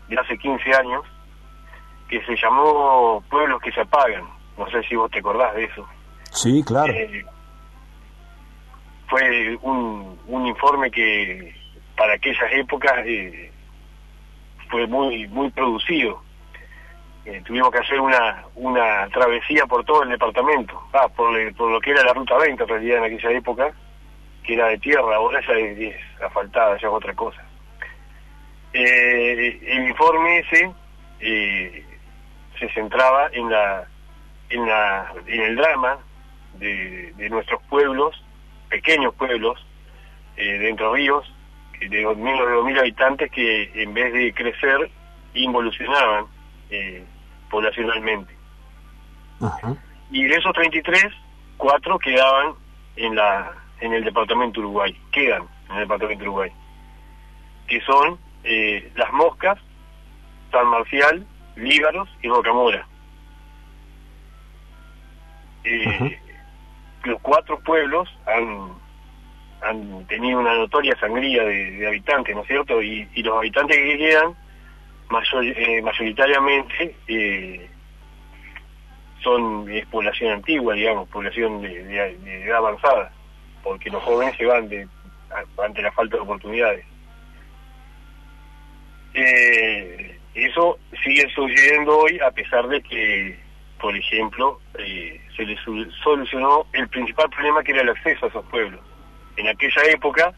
de 0.08 0.18
hace 0.18 0.38
15 0.38 0.74
años 0.76 1.04
que 2.08 2.24
se 2.26 2.36
llamó 2.36 3.24
Pueblos 3.30 3.62
que 3.62 3.72
se 3.72 3.82
apagan 3.82 4.36
no 4.58 4.70
sé 4.70 4.82
si 4.84 4.96
vos 4.96 5.12
te 5.12 5.20
acordás 5.20 5.54
de 5.56 5.66
eso. 5.66 5.86
Sí, 6.32 6.64
claro. 6.64 6.92
Eh, 6.94 7.26
fue 9.08 9.58
un, 9.62 10.18
un 10.28 10.48
informe 10.48 10.90
que 10.90 11.54
para 11.96 12.14
aquellas 12.14 12.52
épocas 12.52 12.94
eh, 13.06 13.52
fue 14.70 14.88
muy 14.88 15.28
muy 15.28 15.50
producido. 15.52 16.22
Eh, 17.26 17.42
tuvimos 17.46 17.72
que 17.72 17.80
hacer 17.80 18.00
una 18.00 18.46
una 18.56 19.08
travesía 19.10 19.66
por 19.66 19.84
todo 19.84 20.04
el 20.04 20.10
departamento, 20.10 20.80
ah, 20.94 21.08
por, 21.10 21.54
por 21.56 21.72
lo 21.72 21.80
que 21.82 21.92
era 21.92 22.04
la 22.04 22.14
ruta 22.14 22.38
20 22.38 22.64
en 22.64 22.70
realidad 22.70 22.98
en 23.00 23.04
aquella 23.06 23.32
época, 23.32 23.74
que 24.44 24.54
era 24.54 24.68
de 24.68 24.78
tierra, 24.78 25.16
ahora 25.16 25.42
ya 25.46 25.54
es, 25.54 25.96
asfaltada, 26.22 26.78
ya 26.80 26.88
es 26.88 26.94
otra 26.94 27.14
cosa. 27.14 27.44
El 28.82 29.88
informe 29.88 30.40
ese 30.40 30.72
se 32.60 32.70
centraba 32.74 33.30
en 33.32 33.50
la 33.50 33.88
en, 34.50 34.66
la, 34.66 35.14
en 35.28 35.42
el 35.42 35.56
drama 35.56 35.98
de, 36.60 37.30
nuestros 37.30 37.62
pueblos, 37.64 38.16
pequeños 38.70 39.14
pueblos, 39.16 39.66
eh, 40.38 40.58
de 40.60 40.92
Ríos, 40.94 41.32
de 41.80 42.04
dos 42.04 42.18
mil 42.18 42.40
o 42.40 42.50
dos 42.50 42.66
mil 42.66 42.78
habitantes 42.78 43.32
que 43.32 43.72
en 43.82 43.94
vez 43.94 44.14
de 44.14 44.34
crecer, 44.34 44.90
involucionaban 45.34 46.26
eh, 46.70 47.04
poblacionalmente. 47.50 48.34
Y 50.12 50.24
de 50.24 50.36
esos 50.36 50.54
33, 50.54 51.08
cuatro 51.58 52.00
quedaban 52.00 52.54
en 52.96 53.16
la 53.16 53.52
en 53.82 53.94
el 53.94 54.06
departamento 54.06 54.62
Uruguay, 54.62 54.98
quedan 55.12 55.44
en 55.70 55.76
el 55.76 55.82
departamento 55.82 56.24
Uruguay, 56.24 56.52
que 57.68 57.82
son 57.82 58.18
eh, 58.46 58.92
Las 58.96 59.12
Moscas, 59.12 59.60
San 60.52 60.68
Marcial, 60.68 61.26
Lígaros 61.56 62.10
y 62.22 62.28
Rocamora. 62.28 62.88
Eh, 65.64 66.20
los 67.04 67.20
cuatro 67.22 67.60
pueblos 67.60 68.10
han, 68.26 68.74
han 69.62 70.06
tenido 70.08 70.40
una 70.40 70.56
notoria 70.56 70.96
sangría 71.00 71.44
de, 71.44 71.88
habitantes, 71.88 72.36
¿no 72.36 72.42
es 72.42 72.48
cierto? 72.48 72.82
Y, 72.82 73.08
los 73.24 73.38
habitantes 73.38 73.78
que 73.78 73.98
quedan, 73.98 74.36
eh, 75.42 75.82
mayoritariamente, 75.82 76.96
eh, 77.08 77.70
son 79.22 79.70
es 79.72 79.86
población 79.88 80.34
antigua, 80.34 80.76
digamos, 80.76 81.10
población 81.10 81.62
de, 81.62 82.44
edad 82.46 82.58
avanzada, 82.58 83.12
porque 83.64 83.90
los 83.90 84.04
jóvenes 84.04 84.38
se 84.38 84.46
van 84.46 84.70
de 84.70 84.88
ante 85.64 85.82
la 85.82 85.92
falta 85.92 86.18
de 86.18 86.22
oportunidades. 86.22 86.86
Eh, 89.16 90.20
eso 90.34 90.78
sigue 91.02 91.26
sucediendo 91.34 91.98
hoy 91.98 92.20
a 92.20 92.30
pesar 92.32 92.68
de 92.68 92.82
que, 92.82 93.40
por 93.80 93.96
ejemplo, 93.96 94.60
eh, 94.78 95.22
se 95.36 95.44
le 95.46 95.58
solucionó 96.04 96.66
el 96.74 96.90
principal 96.90 97.30
problema 97.30 97.64
que 97.64 97.72
era 97.72 97.82
el 97.82 97.90
acceso 97.90 98.26
a 98.26 98.30
esos 98.30 98.46
pueblos. 98.48 98.82
En 99.38 99.48
aquella 99.48 99.84
época 99.90 100.34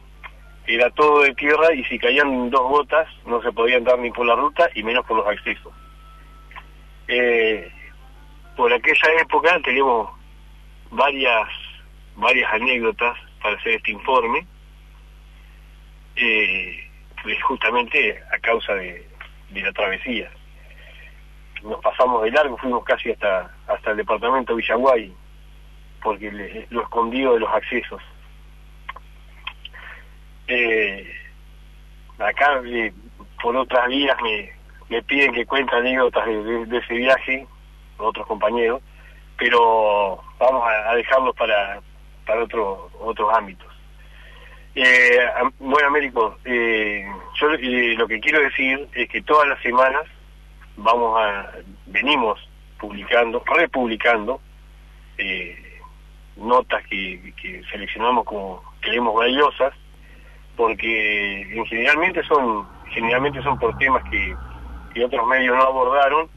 era 0.68 0.92
todo 0.92 1.24
de 1.24 1.34
tierra 1.34 1.74
y 1.74 1.84
si 1.86 1.98
caían 1.98 2.52
dos 2.52 2.70
gotas 2.70 3.08
no 3.26 3.42
se 3.42 3.52
podían 3.52 3.84
dar 3.84 3.98
ni 3.98 4.12
por 4.12 4.28
la 4.28 4.36
ruta 4.36 4.70
y 4.76 4.84
menos 4.84 5.04
por 5.08 5.18
los 5.18 5.28
accesos. 5.28 5.74
Eh, 7.08 7.72
por 8.56 8.72
aquella 8.72 9.22
época 9.22 9.60
tenemos 9.64 10.12
varias 10.92 11.48
varias 12.16 12.52
anécdotas 12.54 13.18
para 13.42 13.56
hacer 13.56 13.74
este 13.74 13.92
informe, 13.92 14.46
justamente 17.44 18.22
a 18.32 18.38
causa 18.40 18.74
de, 18.76 19.08
la 19.54 19.72
travesía. 19.74 20.30
Nos 21.64 21.82
pasamos 21.82 22.24
de 22.24 22.32
largo, 22.32 22.58
fuimos 22.58 22.84
casi 22.84 23.12
hasta 23.12 23.52
hasta 23.68 23.92
el 23.92 23.98
departamento 23.98 24.56
de 24.56 25.12
porque 26.02 26.32
lo 26.70 26.82
escondido 26.82 27.34
de 27.34 27.40
los 27.40 27.50
accesos. 27.50 28.02
Eh, 30.48 31.12
acá, 32.20 32.62
eh, 32.66 32.94
por 33.42 33.56
otras 33.56 33.88
vías, 33.88 34.16
me, 34.22 34.52
me 34.90 35.04
piden 35.04 35.34
que 35.34 35.46
cuente 35.46 35.76
anécdotas 35.76 36.26
de, 36.26 36.78
ese 36.78 36.94
viaje, 36.94 37.48
otros 37.98 38.26
compañeros, 38.28 38.82
pero 39.38 40.24
vamos 40.40 40.64
a, 40.68 40.96
dejarlos 40.96 41.36
para, 41.36 41.82
para 42.26 42.44
otro, 42.44 42.90
otros 43.00 43.34
ámbitos. 43.36 43.67
Eh, 44.80 45.18
bueno, 45.58 45.88
Américo, 45.88 46.38
eh, 46.46 47.04
yo 47.42 47.48
lo 47.50 48.08
que 48.08 48.20
quiero 48.20 48.40
decir 48.42 48.88
es 48.94 49.10
que 49.10 49.24
todas 49.24 49.48
las 49.48 49.60
semanas 49.64 50.04
vamos 50.76 51.20
a, 51.20 51.52
venimos 51.88 52.40
publicando, 52.80 53.44
republicando 53.44 54.40
eh, 55.18 55.80
notas 56.36 56.86
que, 56.86 57.34
seleccionamos 57.72 58.24
como 58.26 58.62
creemos 58.80 59.16
valiosas, 59.16 59.74
porque 60.56 61.42
en 61.42 61.66
generalmente 61.66 62.22
son 62.26 62.68
generalmente 62.92 63.42
son 63.42 63.58
por 63.58 63.76
temas 63.80 64.04
que, 64.12 64.36
que 64.94 65.04
otros 65.04 65.26
medios 65.26 65.58
no 65.58 65.64
abordaron 65.64 66.30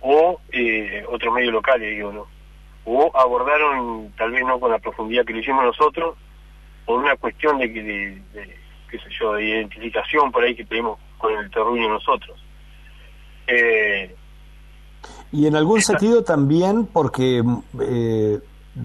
o 0.00 0.40
eh, 0.50 1.04
otros 1.08 1.32
medios 1.32 1.52
locales, 1.52 1.90
digo, 1.90 2.10
¿no? 2.10 2.26
O 2.84 3.16
abordaron, 3.16 4.12
tal 4.16 4.32
vez 4.32 4.44
no 4.44 4.58
con 4.58 4.72
la 4.72 4.80
profundidad 4.80 5.24
que 5.24 5.32
lo 5.32 5.38
hicimos 5.38 5.64
nosotros, 5.64 6.16
por 6.88 7.00
una 7.00 7.14
cuestión 7.16 7.58
de, 7.58 7.68
de, 7.68 8.22
de 8.32 8.56
qué 8.90 8.98
sé 8.98 9.10
yo, 9.20 9.34
de 9.34 9.44
identificación 9.44 10.32
por 10.32 10.42
ahí 10.42 10.56
que 10.56 10.64
tenemos 10.64 10.98
con 11.18 11.34
el 11.34 11.50
terruño 11.50 11.86
nosotros. 11.86 12.42
Eh, 13.46 14.16
y 15.30 15.46
en 15.46 15.54
algún 15.54 15.82
sentido 15.82 16.24
también 16.24 16.86
porque, 16.86 17.44
eh, 17.82 18.38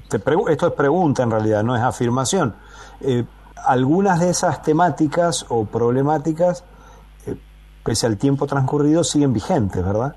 te 0.09 0.17
esto 0.51 0.67
es 0.67 0.73
pregunta 0.73 1.23
en 1.23 1.31
realidad, 1.31 1.63
no 1.63 1.77
es 1.77 1.81
afirmación, 1.81 2.53
eh, 2.99 3.23
algunas 3.65 4.19
de 4.19 4.31
esas 4.31 4.61
temáticas 4.61 5.45
o 5.47 5.65
problemáticas, 5.65 6.65
eh, 7.25 7.35
pese 7.85 8.05
al 8.05 8.17
tiempo 8.17 8.45
transcurrido, 8.47 9.05
siguen 9.05 9.31
vigentes, 9.31 9.81
¿verdad? 9.81 10.13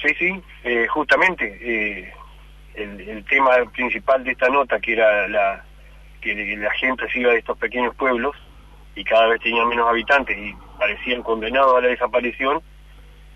Sí, 0.00 0.14
sí, 0.16 0.42
eh, 0.62 0.86
justamente 0.86 1.58
eh, 1.60 2.14
el, 2.74 3.24
tema 3.24 3.50
principal 3.72 4.22
de 4.22 4.30
esta 4.30 4.48
nota, 4.48 4.78
que 4.78 4.92
era 4.92 5.26
la 5.26 5.64
que 6.20 6.56
la 6.56 6.70
gente 6.72 7.08
se 7.10 7.20
iba 7.20 7.32
de 7.32 7.38
estos 7.38 7.58
pequeños 7.58 7.94
pueblos 7.96 8.36
y 8.94 9.04
cada 9.04 9.28
vez 9.28 9.40
tenían 9.40 9.68
menos 9.68 9.88
habitantes 9.88 10.36
y 10.36 10.54
parecían 10.78 11.22
condenados 11.22 11.76
a 11.76 11.80
la 11.80 11.88
desaparición, 11.88 12.60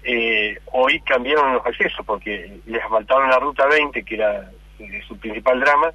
eh, 0.02 0.58
hoy 0.66 1.00
cambiaron 1.00 1.54
los 1.54 1.64
accesos 1.64 2.04
porque 2.04 2.58
les 2.66 2.82
asfaltaron 2.82 3.30
la 3.30 3.38
ruta 3.38 3.66
20, 3.66 4.04
que 4.04 4.14
era 4.14 4.50
su 5.08 5.18
principal 5.18 5.60
drama, 5.60 5.92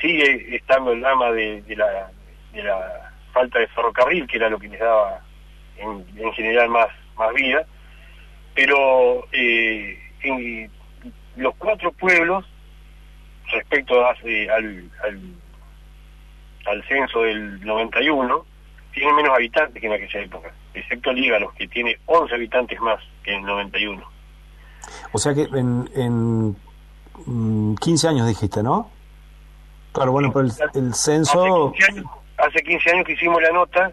sigue 0.00 0.54
estando 0.54 0.92
el 0.92 1.00
drama 1.00 1.32
de, 1.32 1.62
la, 1.76 3.12
falta 3.32 3.58
de 3.58 3.68
ferrocarril, 3.68 4.26
que 4.26 4.36
era 4.36 4.50
lo 4.50 4.58
que 4.58 4.68
les 4.68 4.80
daba 4.80 5.20
en, 5.76 6.04
en 6.16 6.32
general 6.34 6.68
más, 6.68 6.88
más 7.16 7.32
vida, 7.32 7.64
pero 8.54 9.24
eh, 9.32 9.98
los 11.36 11.54
cuatro 11.56 11.92
pueblos, 11.92 12.44
respecto 13.52 14.04
a, 14.04 14.10
al, 14.10 14.90
al, 15.04 15.20
censo 16.84 17.22
del 17.22 17.64
91, 17.64 18.44
tienen 18.92 19.16
menos 19.16 19.34
habitantes 19.34 19.80
que 19.80 19.86
en 19.86 19.92
aquella 19.92 20.20
época, 20.20 20.52
excepto 20.74 21.12
Lígalos, 21.12 21.52
que 21.54 21.68
tiene 21.68 21.98
11 22.06 22.34
habitantes 22.34 22.80
más 22.80 23.00
que 23.22 23.32
en 23.32 23.40
el 23.40 23.46
91. 23.46 24.02
O 25.12 25.18
sea 25.18 25.34
que 25.34 25.42
en, 25.42 25.88
en 25.94 26.56
15 27.76 28.06
mm, 28.06 28.10
años 28.10 28.28
dijiste, 28.28 28.62
¿no? 28.62 28.90
Claro, 29.92 30.12
bueno, 30.12 30.32
pero 30.32 30.46
el, 30.74 30.94
censo... 30.94 31.72
Hace 32.36 32.62
15, 32.62 32.90
años, 32.92 33.04
que 33.04 33.14
hicimos 33.14 33.42
la 33.42 33.50
nota, 33.50 33.90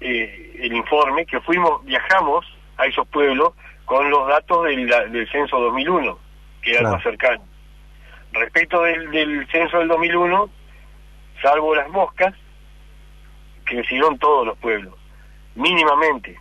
eh, 0.00 0.58
el 0.60 0.72
informe, 0.74 1.24
que 1.24 1.40
fuimos, 1.40 1.82
viajamos 1.84 2.44
a 2.76 2.84
esos 2.84 3.06
pueblos 3.08 3.54
con 3.86 4.10
los 4.10 4.28
datos 4.28 4.64
del, 4.64 4.86
del 4.86 5.30
censo 5.30 5.58
2001, 5.58 6.18
que 6.60 6.72
era 6.72 6.90
más 6.90 7.02
cercano. 7.02 7.42
Respecto 8.32 8.82
del, 8.82 9.10
del 9.10 9.46
censo 9.50 9.78
del 9.78 9.88
2001, 9.88 10.50
salvo 11.44 11.74
las 11.74 11.88
moscas, 11.90 12.34
crecieron 13.64 14.18
todos 14.18 14.46
los 14.46 14.56
pueblos, 14.58 14.94
mínimamente. 15.54 16.38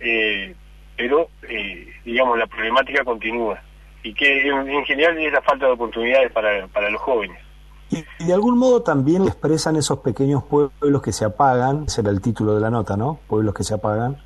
Eh, 0.00 0.54
pero, 0.96 1.28
eh, 1.48 1.92
digamos, 2.04 2.38
la 2.38 2.46
problemática 2.46 3.04
continúa. 3.04 3.60
Y 4.02 4.14
que 4.14 4.48
en, 4.48 4.84
general 4.84 5.18
es 5.18 5.32
la 5.32 5.42
falta 5.42 5.66
de 5.66 5.72
oportunidades 5.72 6.32
para, 6.32 6.66
para 6.68 6.90
los 6.90 7.00
jóvenes. 7.00 7.38
Y, 7.90 8.04
de 8.24 8.32
algún 8.32 8.58
modo 8.58 8.82
también 8.82 9.24
expresan 9.24 9.76
esos 9.76 9.98
pequeños 10.00 10.42
pueblos 10.44 11.02
que 11.02 11.12
se 11.12 11.24
apagan, 11.24 11.84
ese 11.86 12.00
era 12.00 12.10
el 12.10 12.20
título 12.20 12.54
de 12.54 12.60
la 12.60 12.70
nota, 12.70 12.96
¿no? 12.96 13.20
Pueblos 13.28 13.54
que 13.54 13.64
se 13.64 13.74
apagan. 13.74 14.18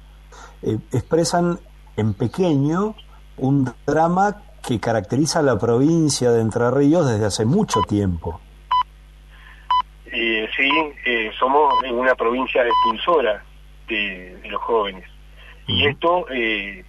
Eh, 0.62 0.78
expresan 0.92 1.58
en 1.96 2.14
pequeño 2.14 2.94
un 3.36 3.72
drama 3.86 4.42
que 4.66 4.80
caracteriza 4.80 5.40
a 5.40 5.42
la 5.42 5.58
provincia 5.58 6.30
de 6.30 6.40
Entre 6.40 6.70
Ríos 6.70 7.08
desde 7.08 7.26
hace 7.26 7.44
mucho 7.44 7.80
tiempo. 7.82 8.40
Eh, 10.12 10.48
sí, 10.56 10.70
eh, 11.04 11.30
somos 11.38 11.74
una 11.90 12.14
provincia 12.14 12.64
expulsora 12.66 13.42
de, 13.88 14.38
los 14.48 14.60
jóvenes. 14.62 15.04
Y 15.66 15.86
esto 15.86 16.26
eh, 16.30 16.84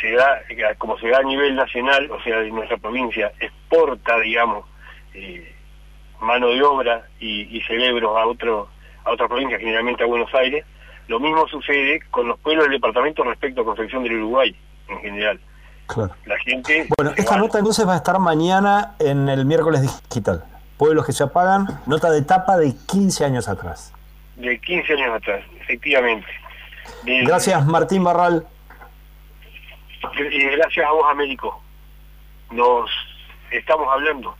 se 0.00 0.12
da, 0.12 0.42
como 0.78 0.98
se 0.98 1.08
da 1.08 1.18
a 1.18 1.22
nivel 1.22 1.54
nacional, 1.56 2.10
o 2.10 2.22
sea, 2.22 2.40
nuestra 2.42 2.76
provincia 2.76 3.32
exporta, 3.40 4.18
digamos, 4.20 4.66
eh, 5.14 5.54
mano 6.20 6.48
de 6.50 6.62
obra 6.62 7.08
y, 7.18 7.56
y 7.56 7.60
cerebros 7.62 8.16
a 8.16 8.26
otro 8.26 8.68
a 9.04 9.10
otra 9.10 9.26
provincia, 9.26 9.58
generalmente 9.58 10.04
a 10.04 10.06
Buenos 10.06 10.32
Aires, 10.34 10.64
lo 11.08 11.18
mismo 11.18 11.46
sucede 11.48 12.00
con 12.10 12.28
los 12.28 12.38
pueblos 12.38 12.64
del 12.64 12.74
departamento 12.74 13.24
respecto 13.24 13.62
a 13.62 13.64
Concepción 13.64 14.04
del 14.04 14.18
Uruguay, 14.18 14.54
en 14.88 14.98
general. 15.00 15.40
Claro. 15.86 16.14
La 16.24 16.38
gente. 16.38 16.86
Bueno, 16.96 17.12
esta 17.16 17.36
nota 17.36 17.58
entonces 17.58 17.86
va 17.86 17.94
a 17.94 17.96
estar 17.96 18.18
mañana 18.18 18.94
en 18.98 19.28
el 19.28 19.44
miércoles 19.44 19.82
digital. 19.82 20.44
Pueblos 20.82 21.06
que 21.06 21.12
se 21.12 21.22
apagan, 21.22 21.68
nota 21.86 22.10
de 22.10 22.18
etapa 22.18 22.56
de 22.56 22.74
15 22.88 23.24
años 23.24 23.48
atrás. 23.48 23.94
De 24.34 24.58
15 24.58 24.94
años 24.94 25.14
atrás, 25.14 25.44
efectivamente. 25.60 26.26
gracias, 27.04 27.64
Martín 27.66 28.02
Barral. 28.02 28.44
gracias 30.56 30.84
a 30.84 30.90
vos, 30.90 31.04
Américo. 31.08 31.62
Nos 32.50 32.90
estamos 33.52 33.86
hablando. 33.92 34.34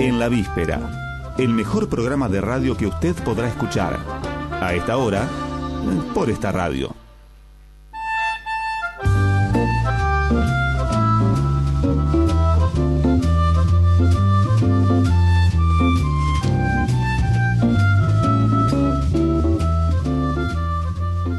En 0.00 0.18
la 0.18 0.28
víspera, 0.28 0.80
el 1.38 1.50
mejor 1.50 1.88
programa 1.88 2.28
de 2.28 2.40
radio 2.40 2.76
que 2.76 2.86
usted 2.88 3.14
podrá 3.22 3.46
escuchar 3.46 3.96
a 4.60 4.74
esta 4.74 4.96
hora 4.96 5.28
por 6.12 6.30
esta 6.30 6.50
radio. 6.50 7.05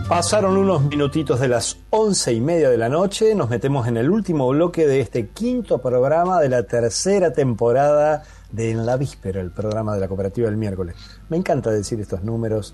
Pasaron 0.10 0.56
unos 0.56 0.84
minutitos 0.84 1.38
de 1.42 1.50
las 1.50 1.80
once 1.90 2.32
y 2.32 2.40
media 2.40 2.70
de 2.70 2.78
la 2.78 2.88
noche, 2.88 3.36
nos 3.36 3.50
metemos 3.50 3.90
en 3.90 3.98
el 3.98 4.10
último 4.10 4.48
bloque 4.48 4.88
de 4.88 5.02
este 5.02 5.28
quinto 5.32 5.80
programa 5.80 6.40
de 6.40 6.48
la 6.48 6.64
tercera 6.64 7.34
temporada 7.34 8.24
de 8.50 8.72
En 8.72 8.86
la 8.86 8.96
Víspera, 8.96 9.42
el 9.42 9.52
programa 9.52 9.96
de 9.96 10.00
la 10.00 10.08
cooperativa 10.08 10.48
del 10.48 10.56
miércoles. 10.56 10.96
Me 11.28 11.36
encanta 11.36 11.72
decir 11.72 12.00
estos 12.00 12.24
números 12.24 12.74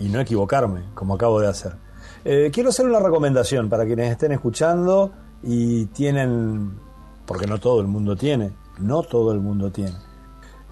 y 0.00 0.08
no 0.08 0.18
equivocarme, 0.18 0.82
como 0.94 1.14
acabo 1.14 1.40
de 1.40 1.46
hacer. 1.46 1.76
Eh, 2.24 2.50
quiero 2.52 2.70
hacer 2.70 2.86
una 2.86 2.98
recomendación 2.98 3.68
para 3.68 3.86
quienes 3.86 4.10
estén 4.10 4.32
escuchando 4.32 5.12
y 5.44 5.86
tienen, 5.86 6.76
porque 7.24 7.46
no 7.46 7.58
todo 7.58 7.80
el 7.80 7.86
mundo 7.86 8.16
tiene, 8.16 8.52
no 8.80 9.04
todo 9.04 9.30
el 9.30 9.38
mundo 9.38 9.70
tiene, 9.70 9.96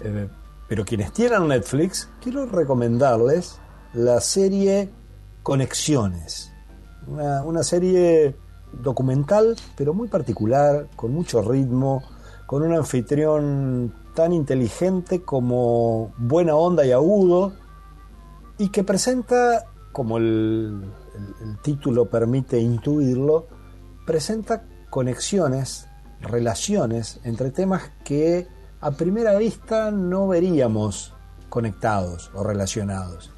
eh, 0.01 0.27
Pero 0.67 0.83
quienes 0.83 1.13
tienen 1.13 1.47
Netflix, 1.47 2.09
quiero 2.21 2.45
recomendarles 2.45 3.61
la 3.93 4.19
serie 4.19 4.91
Conexiones. 5.47 6.51
Una, 7.07 7.63
serie 7.63 8.35
documental, 8.83 9.55
pero 9.77 9.93
muy 9.93 10.09
particular, 10.09 10.89
con 10.97 11.13
mucho 11.13 11.41
ritmo, 11.41 12.03
con 12.45 12.63
un 12.63 12.73
anfitrión 12.73 13.93
tan 14.13 14.33
inteligente 14.33 15.21
como 15.21 16.13
buena 16.17 16.53
onda 16.53 16.85
y 16.85 16.91
agudo, 16.91 17.53
y 18.57 18.67
que 18.71 18.83
presenta, 18.83 19.67
como 19.93 20.17
el, 20.17 20.91
título 21.61 22.09
permite 22.09 22.59
intuirlo, 22.59 23.47
presenta 24.05 24.65
conexiones, 24.89 25.87
relaciones 26.19 27.21
entre 27.23 27.51
temas 27.51 27.83
que 28.03 28.49
a 28.81 28.91
primera 28.91 29.37
vista 29.37 29.91
no 29.91 30.27
veríamos 30.27 31.13
conectados 31.47 32.31
o 32.33 32.43
relacionados. 32.43 33.36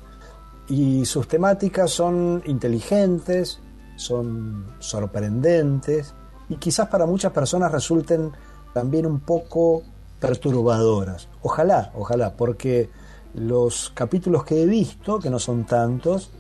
Y 0.70 1.06
sus 1.06 1.28
temáticas 1.28 1.92
son 1.92 2.44
inteligentes, 2.46 3.60
son 3.96 4.68
sorprendentes 4.80 6.14
y 6.48 6.56
quizás 6.56 6.88
para 6.88 7.06
muchas 7.06 7.32
personas 7.32 7.72
resulten 7.72 8.32
también 8.74 9.06
un 9.06 9.20
poco 9.20 9.84
perturbadoras. 10.20 11.28
Ojalá, 11.42 11.92
ojalá, 11.96 12.34
porque 12.36 12.90
los 13.34 13.92
capítulos 13.94 14.44
que 14.44 14.62
he 14.62 14.66
visto, 14.66 15.20
que 15.20 15.30
no 15.30 15.40
son 15.40 15.66
tantos, 15.66 16.32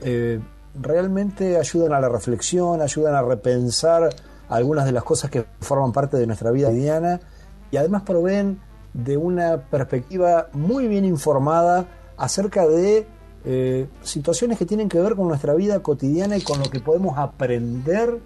eh, 0.00 0.40
realmente 0.74 1.56
ayudan 1.56 1.92
a 1.92 2.00
la 2.00 2.08
reflexión, 2.08 2.80
ayudan 2.80 3.14
a 3.14 3.22
repensar 3.22 4.10
algunas 4.48 4.84
de 4.86 4.92
las 4.92 5.04
cosas 5.04 5.30
que 5.30 5.44
forman 5.60 5.92
parte 5.92 6.16
de 6.16 6.26
nuestra 6.26 6.50
vida 6.50 6.68
cotidiana 6.68 7.20
y 7.70 7.76
además 7.76 8.02
proveen 8.02 8.60
de 8.94 9.16
una 9.16 9.68
perspectiva 9.68 10.48
muy 10.52 10.88
bien 10.88 11.04
informada 11.04 11.86
acerca 12.16 12.66
de 12.66 13.06
eh, 13.44 13.88
situaciones 14.02 14.58
que 14.58 14.66
tienen 14.66 14.88
que 14.88 15.00
ver 15.00 15.14
con 15.14 15.28
nuestra 15.28 15.54
vida 15.54 15.80
cotidiana 15.80 16.36
y 16.36 16.42
con 16.42 16.58
lo 16.58 16.70
que 16.70 16.80
podemos 16.80 17.18
aprender 17.18 18.18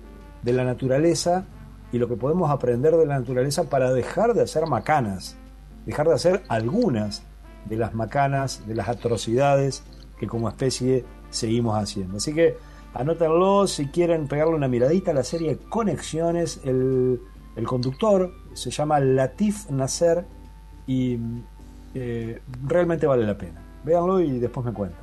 de 0.42 0.52
la 0.52 0.64
naturaleza 0.64 1.44
y 1.92 1.98
lo 1.98 2.08
que 2.08 2.16
podemos 2.16 2.50
aprender 2.50 2.96
de 2.96 3.06
la 3.06 3.18
naturaleza 3.18 3.64
para 3.64 3.92
dejar 3.92 4.34
de 4.34 4.42
hacer 4.42 4.66
macanas, 4.66 5.36
dejar 5.86 6.08
de 6.08 6.14
hacer 6.14 6.42
algunas 6.48 7.22
de 7.66 7.76
las 7.76 7.94
macanas, 7.94 8.66
de 8.66 8.74
las 8.74 8.88
atrocidades 8.88 9.84
que 10.18 10.26
como 10.26 10.48
especie 10.48 11.04
seguimos 11.30 11.76
haciendo. 11.76 12.16
Así 12.16 12.34
que 12.34 12.56
anótenlo 12.94 13.66
si 13.66 13.88
quieren 13.88 14.28
pegarle 14.28 14.54
una 14.54 14.68
miradita 14.68 15.10
a 15.10 15.14
la 15.14 15.24
serie 15.24 15.58
Conexiones. 15.68 16.60
El, 16.64 17.20
conductor 17.66 18.32
se 18.54 18.70
llama 18.70 18.98
Latif 18.98 19.70
Nasser 19.70 20.24
y 20.86 21.18
eh, 21.94 22.40
realmente 22.66 23.06
vale 23.06 23.26
la 23.26 23.36
pena. 23.36 23.62
Véanlo 23.84 24.20
y 24.20 24.38
después 24.38 24.64
me 24.64 24.72
cuentan. 24.72 25.01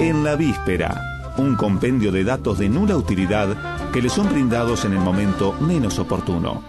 En 0.00 0.22
la 0.22 0.36
víspera, 0.36 1.34
un 1.38 1.56
compendio 1.56 2.12
de 2.12 2.22
datos 2.22 2.58
de 2.58 2.68
nula 2.68 2.96
utilidad 2.96 3.90
que 3.90 4.00
le 4.00 4.08
son 4.08 4.28
brindados 4.28 4.84
en 4.84 4.92
el 4.92 5.00
momento 5.00 5.54
menos 5.54 5.98
oportuno. 5.98 6.62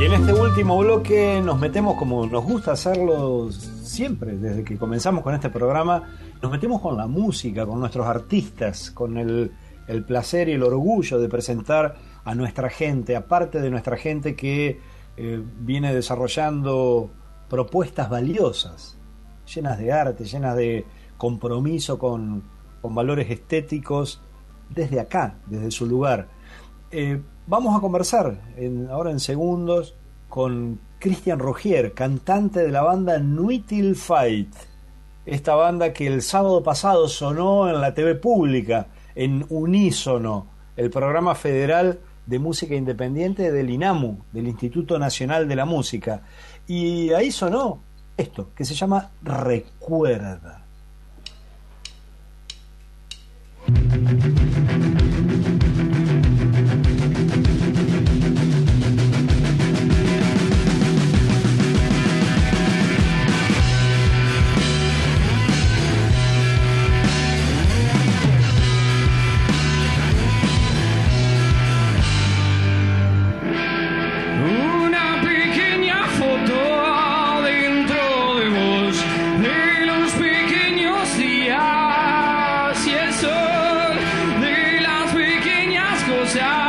Y 0.00 0.04
en 0.04 0.12
este 0.14 0.32
último 0.32 0.78
bloque 0.78 1.42
nos 1.44 1.60
metemos 1.60 1.96
como 1.96 2.26
nos 2.26 2.42
gusta 2.42 2.72
hacerlo 2.72 3.50
siempre, 3.52 4.38
desde 4.38 4.64
que 4.64 4.78
comenzamos 4.78 5.22
con 5.22 5.34
este 5.34 5.50
programa, 5.50 6.02
nos 6.40 6.50
metemos 6.50 6.80
con 6.80 6.96
la 6.96 7.06
música, 7.06 7.66
con 7.66 7.78
nuestros 7.78 8.06
artistas, 8.06 8.90
con 8.90 9.18
el 9.18 9.52
el 9.86 10.04
placer 10.04 10.48
y 10.48 10.52
el 10.52 10.62
orgullo 10.62 11.18
de 11.18 11.28
presentar 11.28 11.96
a 12.24 12.34
nuestra 12.34 12.70
gente, 12.70 13.16
aparte 13.16 13.60
de 13.60 13.70
nuestra 13.70 13.96
gente 13.96 14.36
que 14.36 14.80
eh, 15.16 15.42
viene 15.60 15.94
desarrollando 15.94 17.10
propuestas 17.48 18.08
valiosas, 18.08 18.96
llenas 19.52 19.78
de 19.78 19.92
arte, 19.92 20.24
llenas 20.24 20.56
de 20.56 20.86
compromiso 21.18 21.98
con, 21.98 22.44
valores 22.82 23.30
estéticos, 23.30 24.20
desde 24.68 24.98
acá, 24.98 25.36
desde 25.46 25.70
su 25.70 25.86
lugar. 25.86 26.28
Eh, 26.90 27.20
vamos 27.46 27.76
a 27.76 27.80
conversar 27.80 28.40
ahora 28.90 29.10
en 29.10 29.20
segundos 29.20 29.94
con 30.28 30.80
Cristian 30.98 31.38
Rogier, 31.38 31.94
cantante 31.94 32.60
de 32.60 32.70
la 32.70 32.82
banda 32.82 33.18
Nuitil 33.18 33.96
Fight. 33.96 34.54
Esta 35.26 35.54
banda 35.54 35.92
que 35.92 36.06
el 36.06 36.22
sábado 36.22 36.62
pasado 36.62 37.06
sonó 37.06 37.68
en 37.68 37.80
la 37.80 37.92
TV 37.92 38.14
pública 38.14 38.88
en 39.14 39.44
unísono 39.48 40.46
el 40.76 40.90
programa 40.90 41.34
federal 41.34 42.00
de 42.26 42.38
música 42.38 42.74
independiente 42.74 43.50
del 43.50 43.70
INAMU, 43.70 44.18
del 44.32 44.48
Instituto 44.48 44.98
Nacional 44.98 45.48
de 45.48 45.56
la 45.56 45.64
Música. 45.64 46.22
Y 46.66 47.12
ahí 47.12 47.32
sonó 47.32 47.82
esto, 48.16 48.50
que 48.54 48.64
se 48.64 48.74
llama 48.74 49.10
Recuerda. 49.22 50.64
out. 86.36 86.61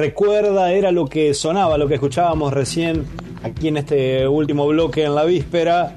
Recuerda, 0.00 0.72
era 0.72 0.92
lo 0.92 1.06
que 1.06 1.34
sonaba, 1.34 1.76
lo 1.76 1.86
que 1.86 1.94
escuchábamos 1.94 2.54
recién 2.54 3.06
aquí 3.42 3.68
en 3.68 3.76
este 3.76 4.26
último 4.26 4.66
bloque 4.66 5.04
en 5.04 5.14
la 5.14 5.24
víspera. 5.24 5.94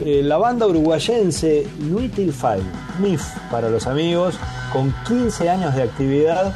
Eh, 0.00 0.22
la 0.24 0.38
banda 0.38 0.66
uruguayense 0.66 1.68
Nuitil 1.80 2.32
Five, 2.32 2.62
MIF 2.98 3.22
para 3.50 3.68
los 3.68 3.86
amigos, 3.86 4.38
con 4.72 4.94
15 5.06 5.50
años 5.50 5.74
de 5.74 5.82
actividad, 5.82 6.54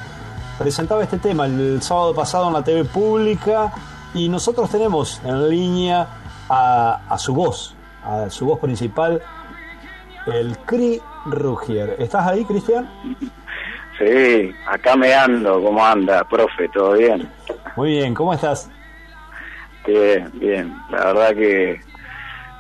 presentaba 0.59 1.03
este 1.03 1.19
tema 1.19 1.45
el 1.45 1.83
sábado 1.83 2.15
pasado 2.15 2.47
en 2.47 2.55
la 2.55 2.65
TV 2.65 2.87
pública 2.87 3.71
y 4.15 4.31
nosotros 4.31 4.71
tenemos 4.71 5.21
en 5.25 5.51
línea 5.51 6.09
a, 6.49 7.03
a 7.11 7.19
su 7.19 7.35
voz, 7.35 7.75
a 8.05 8.31
su 8.31 8.47
voz 8.47 8.59
principal, 8.59 9.21
el 10.27 10.57
Cri 10.61 10.99
Rugier. 11.27 11.97
¿Estás 11.99 12.27
ahí, 12.27 12.45
Cristian? 12.47 12.89
Sí, 14.03 14.53
acá 14.67 14.97
me 14.97 15.15
ando. 15.15 15.63
¿Cómo 15.63 15.85
anda, 15.85 16.25
profe? 16.25 16.69
¿Todo 16.69 16.95
bien? 16.95 17.29
Muy 17.77 17.91
bien, 17.91 18.15
¿cómo 18.15 18.35
estás? 18.35 18.69
Bien, 19.87 20.29
bien. 20.35 20.75
La 20.91 21.07
verdad 21.07 21.35
que 21.35 21.81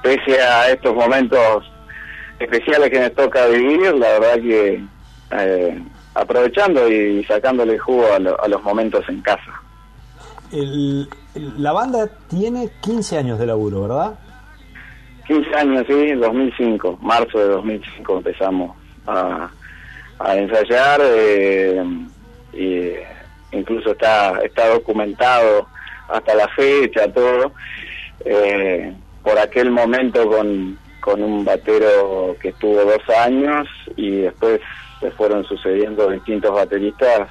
pese 0.03 0.41
a 0.41 0.71
estos 0.71 0.95
momentos 0.95 1.65
especiales 2.39 2.91
que 2.91 3.01
me 3.01 3.11
toca 3.11 3.47
vivir, 3.47 3.95
la 3.95 4.19
verdad 4.19 4.35
que 4.35 4.85
eh, 5.33 5.83
aprovechando 6.15 6.89
y 6.89 7.25
sacándole 7.25 7.79
jugo 7.79 8.07
a, 8.13 8.49
los 8.49 8.63
momentos 8.63 9.09
en 9.09 9.21
casa. 9.23 9.63
la 11.35 11.73
banda 11.73 12.09
tiene 12.29 12.71
15 12.83 13.19
años 13.19 13.39
de 13.39 13.47
laburo, 13.47 13.83
¿verdad? 13.83 14.19
15 15.27 15.55
años, 15.57 15.85
sí, 15.89 16.13
2005, 16.13 16.99
marzo 17.01 17.39
de 17.39 17.49
2005 17.49 18.17
empezamos 18.19 18.77
a, 19.07 19.49
ensayar 20.31 21.01
eh, 21.05 21.83
y 22.53 23.57
incluso 23.57 23.93
está, 23.93 24.41
está 24.45 24.69
documentado 24.69 25.67
hasta 26.09 26.35
la 26.35 26.49
fecha, 26.49 27.13
todo, 27.13 27.53
eh, 28.25 28.95
por 29.23 29.39
aquel 29.39 29.71
momento 29.71 30.29
con, 30.29 30.79
con 31.01 31.23
un 31.23 31.45
batero 31.45 32.37
que 32.41 32.51
estuvo 32.51 32.85
dos 32.85 33.09
años 33.19 33.69
y 33.97 34.23
después 34.23 34.61
se 35.01 35.11
fueron 35.13 35.45
sucediendo 35.45 36.09
distintos 36.11 36.53
bateristas 36.55 37.29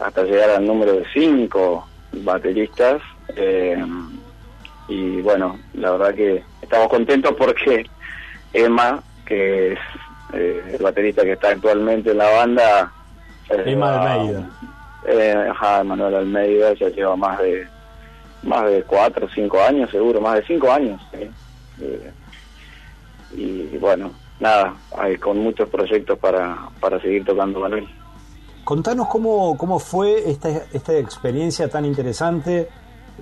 hasta 0.00 0.22
llegar 0.22 0.50
al 0.50 0.66
número 0.66 0.94
de 0.94 1.04
cinco 1.12 1.86
bateristas. 2.12 3.02
Eh, 3.36 3.84
y 4.88 5.20
bueno, 5.20 5.58
la 5.74 5.92
verdad 5.92 6.14
que 6.14 6.42
estamos 6.62 6.88
contentos 6.88 7.34
porque 7.36 7.84
Emma, 8.52 9.02
que 9.26 9.72
es 9.72 9.78
eh, 10.32 10.74
el 10.74 10.82
baterista 10.82 11.22
que 11.22 11.32
está 11.32 11.50
actualmente 11.50 12.10
en 12.10 12.18
la 12.18 12.30
banda, 12.30 12.92
eh, 13.50 13.62
Emma 13.66 14.12
Almeida. 14.12 14.50
Eh, 15.06 15.48
ajá, 15.50 15.82
Manuel 15.84 16.16
Almeida 16.16 16.74
ya 16.74 16.88
lleva 16.88 17.16
más 17.16 17.38
de 17.38 17.66
más 18.42 18.66
de 18.66 18.82
cuatro 18.82 19.26
o 19.26 19.28
cinco 19.30 19.60
años, 19.60 19.90
seguro, 19.90 20.20
más 20.20 20.34
de 20.36 20.46
cinco 20.46 20.70
años. 20.70 21.00
y 23.34 23.76
bueno, 23.78 24.12
nada, 24.38 24.74
hay 24.96 25.16
con 25.16 25.38
muchos 25.38 25.68
proyectos 25.68 26.18
para, 26.18 26.56
para 26.80 27.00
seguir 27.00 27.24
tocando 27.24 27.60
con 27.60 27.74
él. 27.74 27.88
Contanos 28.64 29.08
cómo, 29.08 29.56
cómo 29.56 29.78
fue 29.78 30.30
esta, 30.30 30.50
esta 30.72 30.92
experiencia 30.96 31.68
tan 31.68 31.84
interesante, 31.84 32.68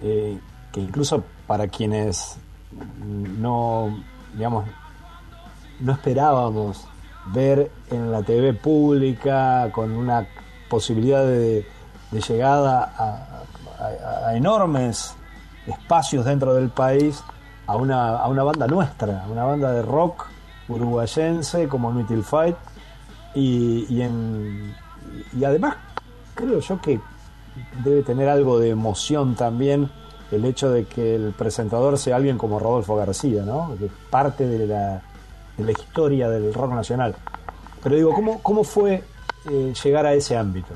que 0.01 0.81
incluso 0.81 1.25
para 1.47 1.69
quienes 1.69 2.39
no, 3.39 3.97
digamos, 4.35 4.67
no 5.81 5.93
esperábamos 5.93 6.87
ver 7.33 7.71
en 7.91 8.13
la 8.13 8.23
TV 8.23 8.55
pública 8.55 9.71
con 9.73 9.93
una 9.93 10.27
posibilidad 10.69 11.25
de, 11.25 11.67
llegada 12.29 12.93
a, 12.97 14.35
enormes 14.35 15.15
espacios 15.67 16.25
dentro 16.25 16.55
del 16.55 16.71
país 16.71 17.23
a 17.67 17.77
una, 17.77 18.17
a 18.17 18.29
una 18.29 18.43
banda 18.43 18.67
nuestra, 18.67 19.27
una 19.31 19.45
banda 19.45 19.73
de 19.73 19.83
rock 19.83 20.27
uruguayense 20.69 21.69
como 21.69 21.93
Nutil 21.93 22.23
Fight 22.23 22.57
y, 23.35 23.87
y, 23.89 24.03
en, 24.03 24.75
y 25.39 25.45
además 25.45 25.77
creo 26.35 26.61
yo 26.61 26.81
que 26.81 27.01
debe 27.85 28.03
tener 28.03 28.29
algo 28.29 28.59
de 28.59 28.71
emoción 28.71 29.35
también 29.35 29.91
el 30.31 30.45
hecho 30.45 30.71
de 30.71 30.85
que 30.85 31.15
el 31.15 31.33
presentador 31.33 31.99
sea 31.99 32.17
alguien 32.17 32.39
como 32.39 32.59
Rodolfo 32.59 32.97
García, 32.97 33.45
¿no? 33.45 33.77
Que 33.79 33.89
parte 34.11 34.47
de 34.47 34.67
la, 34.67 35.03
de 35.57 35.65
la 35.65 35.73
historia 35.73 36.29
del 36.29 36.53
rock 36.53 36.73
nacional. 36.73 37.15
Pero 37.83 37.97
digo, 37.97 38.15
¿cómo, 38.15 38.43
cómo 38.43 38.65
fue 38.65 39.03
eh, 39.51 39.73
llegar 39.85 40.07
a 40.07 40.15
ese 40.15 40.37
ámbito? 40.37 40.75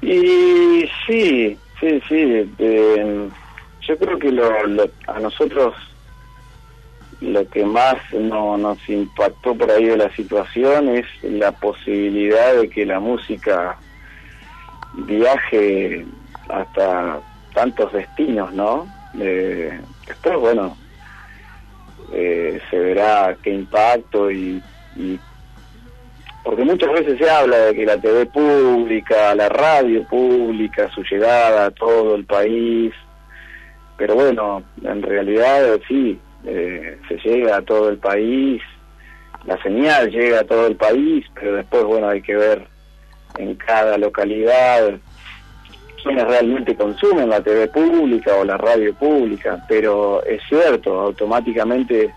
Y 0.00 0.88
sí, 1.06 1.58
sí, 1.80 2.00
sí. 2.08 2.50
yo 2.58 3.98
creo 3.98 4.18
que 4.18 4.30
lo, 4.30 4.48
a 5.06 5.18
nosotros 5.18 5.74
lo 7.20 7.48
que 7.48 7.64
más 7.64 7.96
no, 8.12 8.58
nos 8.58 8.78
impactó 8.88 9.54
por 9.54 9.70
ahí 9.70 9.86
de 9.86 9.96
la 9.96 10.14
situación 10.14 10.88
es 10.90 11.06
la 11.22 11.50
posibilidad 11.52 12.54
de 12.54 12.68
que 12.68 12.84
la 12.84 13.00
música 13.00 13.76
viaje 14.94 16.04
hasta 16.48 17.20
tantos 17.54 17.92
destinos, 17.92 18.52
¿no? 18.52 18.86
Eh, 19.18 19.80
después, 20.06 20.36
bueno, 20.38 20.76
eh, 22.12 22.60
se 22.70 22.78
verá 22.78 23.36
qué 23.42 23.50
impacto 23.50 24.30
y, 24.30 24.62
porque 26.42 26.64
muchas 26.64 26.92
veces 26.92 27.18
se 27.18 27.28
habla 27.28 27.56
de 27.56 27.74
que 27.74 27.84
la 27.84 28.00
TV 28.00 28.26
pública, 28.26 29.34
la 29.34 29.48
radio 29.48 30.04
pública, 30.04 30.88
su 30.94 31.02
llegada 31.02 31.66
a 31.66 31.70
todo 31.72 32.14
el 32.14 32.24
país, 32.24 32.92
pero 33.96 34.14
bueno, 34.14 34.62
en 34.82 35.02
realidad 35.02 35.78
sí, 35.88 36.18
eh, 36.44 36.98
se 37.08 37.16
llega 37.28 37.56
a 37.56 37.62
todo 37.62 37.88
el 37.88 37.98
país, 37.98 38.62
la 39.44 39.60
señal 39.62 40.10
llega 40.10 40.40
a 40.40 40.44
todo 40.44 40.66
el 40.66 40.76
país, 40.76 41.26
pero 41.34 41.56
después, 41.56 41.84
bueno, 41.84 42.08
hay 42.08 42.22
que 42.22 42.36
ver 42.36 42.66
en 43.38 43.54
cada 43.56 43.98
localidad 43.98 44.98
quienes 46.06 46.26
realmente 46.26 46.76
consumen 46.76 47.28
la 47.28 47.40
TV 47.40 47.68
pública 47.68 48.34
o 48.36 48.44
la 48.44 48.56
radio 48.56 48.94
pública, 48.94 49.64
pero 49.68 50.24
es 50.24 50.40
cierto, 50.48 51.00
automáticamente... 51.00 52.12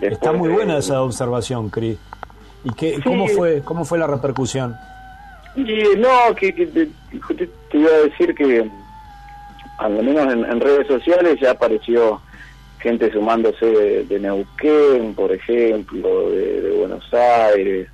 Está 0.00 0.32
muy 0.32 0.48
buena 0.48 0.78
esa 0.78 1.02
observación, 1.02 1.68
Cris. 1.68 1.98
¿Y 2.64 2.72
qué, 2.72 3.00
cómo, 3.04 3.28
fue, 3.28 3.62
cómo 3.62 3.84
fue 3.84 3.98
la 3.98 4.06
repercusión? 4.06 4.74
Y, 5.54 5.64
no, 5.98 6.34
que, 6.34 6.52
te, 6.52 6.88
iba 7.76 7.90
a 7.90 8.08
decir 8.08 8.34
que 8.34 8.70
al 9.78 9.92
menos 9.92 10.32
en, 10.32 10.60
redes 10.60 10.86
sociales 10.86 11.38
ya 11.40 11.50
apareció 11.50 12.20
gente 12.78 13.12
sumándose 13.12 14.04
de, 14.04 14.18
Neuquén, 14.18 15.14
por 15.14 15.32
ejemplo, 15.32 16.30
de, 16.30 16.62
de 16.62 16.70
Buenos 16.70 17.12
Aires, 17.12 17.88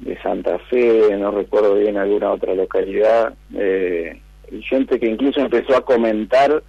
de 0.00 0.20
Santa 0.22 0.58
Fe, 0.70 1.16
no 1.18 1.30
recuerdo 1.30 1.74
bien 1.74 1.96
alguna 1.96 2.32
otra 2.32 2.54
localidad, 2.54 3.34
eh, 3.54 4.20
gente 4.62 5.00
que 5.00 5.08
incluso 5.08 5.40
empezó 5.40 5.76
a 5.76 5.84
comentar 5.84 6.62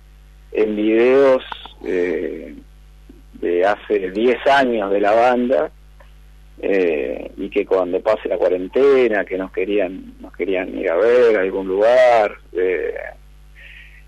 en 0.51 0.75
videos 0.75 1.43
eh, 1.85 2.55
de 3.33 3.65
hace 3.65 4.11
10 4.11 4.47
años 4.47 4.91
de 4.91 5.01
la 5.01 5.11
banda 5.11 5.71
eh, 6.59 7.31
y 7.37 7.49
que 7.49 7.65
cuando 7.65 7.99
pase 7.99 8.29
la 8.29 8.37
cuarentena 8.37 9.25
que 9.25 9.37
nos 9.37 9.51
querían 9.51 10.15
nos 10.19 10.35
querían 10.35 10.75
ir 10.75 10.89
a 10.89 10.95
ver 10.95 11.37
a 11.37 11.41
algún 11.41 11.67
lugar 11.67 12.35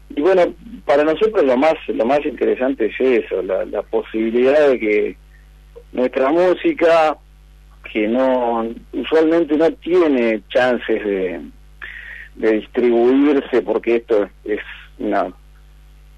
y 0.09 0.19
bueno 0.19 0.55
para 0.85 1.03
nosotros 1.03 1.43
lo 1.43 1.57
más 1.57 1.75
lo 1.89 2.05
más 2.05 2.25
interesante 2.25 2.87
es 2.87 2.99
eso 2.99 3.43
la, 3.43 3.65
la 3.65 3.83
posibilidad 3.83 4.69
de 4.69 4.79
que 4.79 5.17
nuestra 5.91 6.31
música 6.31 7.17
que 7.83 8.07
no 8.07 8.67
usualmente 8.93 9.57
no 9.57 9.71
tiene 9.73 10.41
chances 10.49 11.03
de, 11.03 11.41
distribuirse 12.35 13.61
porque 13.61 13.97
esto 13.97 14.29
es 14.45 14.61
una, 14.97 15.27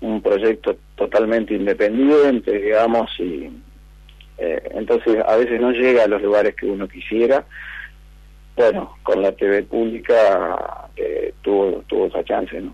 un 0.01 0.21
proyecto 0.21 0.77
totalmente 0.95 1.55
independiente, 1.55 2.51
digamos, 2.51 3.09
y 3.19 3.49
eh, 4.37 4.69
entonces 4.75 5.17
a 5.25 5.35
veces 5.35 5.59
no 5.59 5.71
llega 5.71 6.03
a 6.03 6.07
los 6.07 6.21
lugares 6.21 6.55
que 6.55 6.67
uno 6.67 6.87
quisiera. 6.87 7.43
Bueno, 8.55 8.97
con 9.01 9.21
la 9.21 9.31
TV 9.31 9.63
pública 9.63 10.89
eh, 10.95 11.33
tuvo, 11.41 11.83
tuvo 11.87 12.05
esa 12.05 12.23
chance, 12.23 12.61
¿no? 12.61 12.73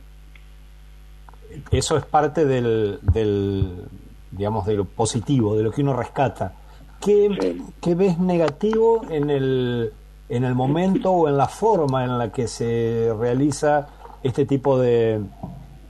Eso 1.72 1.96
es 1.96 2.06
parte 2.06 2.46
del, 2.46 3.00
del, 3.02 3.86
digamos, 4.32 4.66
de 4.66 4.76
lo 4.76 4.86
positivo, 4.86 5.56
de 5.56 5.64
lo 5.64 5.72
que 5.72 5.82
uno 5.82 5.94
rescata 5.94 6.54
¿Qué, 7.02 7.96
ves 7.96 8.20
negativo 8.20 9.06
en 9.10 9.30
el, 9.30 9.94
en 10.30 10.44
el 10.44 10.56
momento 10.56 11.12
o 11.12 11.30
en 11.30 11.38
la 11.38 11.48
forma 11.48 12.04
en 12.04 12.18
la 12.18 12.32
que 12.32 12.48
se 12.48 13.14
realiza 13.18 13.88
este 14.24 14.46
tipo 14.46 14.80
de, 14.80 15.22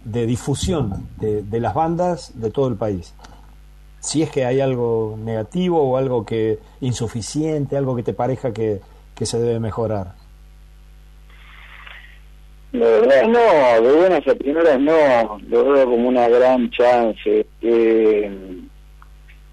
de 0.03 0.25
difusión 0.25 1.07
de, 1.17 1.59
las 1.59 1.73
bandas 1.73 2.39
de 2.39 2.51
todo 2.51 2.67
el 2.67 2.75
país? 2.75 3.13
Si 3.99 4.21
es 4.21 4.29
que 4.29 4.45
hay 4.45 4.59
algo 4.59 5.17
negativo 5.17 5.81
o 5.81 5.97
algo 5.97 6.25
que 6.25 6.59
insuficiente, 6.81 7.77
algo 7.77 7.95
que 7.95 8.03
te 8.03 8.13
parezca 8.13 8.53
que, 8.53 8.79
que 9.15 9.25
se 9.25 9.39
debe 9.39 9.59
mejorar. 9.59 10.13
La 12.73 12.85
verdad 12.85 13.27
no, 13.27 13.87
de 13.87 13.95
buenas 13.95 14.27
a 14.27 14.35
primeras 14.35 14.79
no, 14.79 15.39
lo 15.47 15.71
veo 15.71 15.85
como 15.85 16.09
una 16.09 16.27
gran 16.27 16.69
chance. 16.69 17.45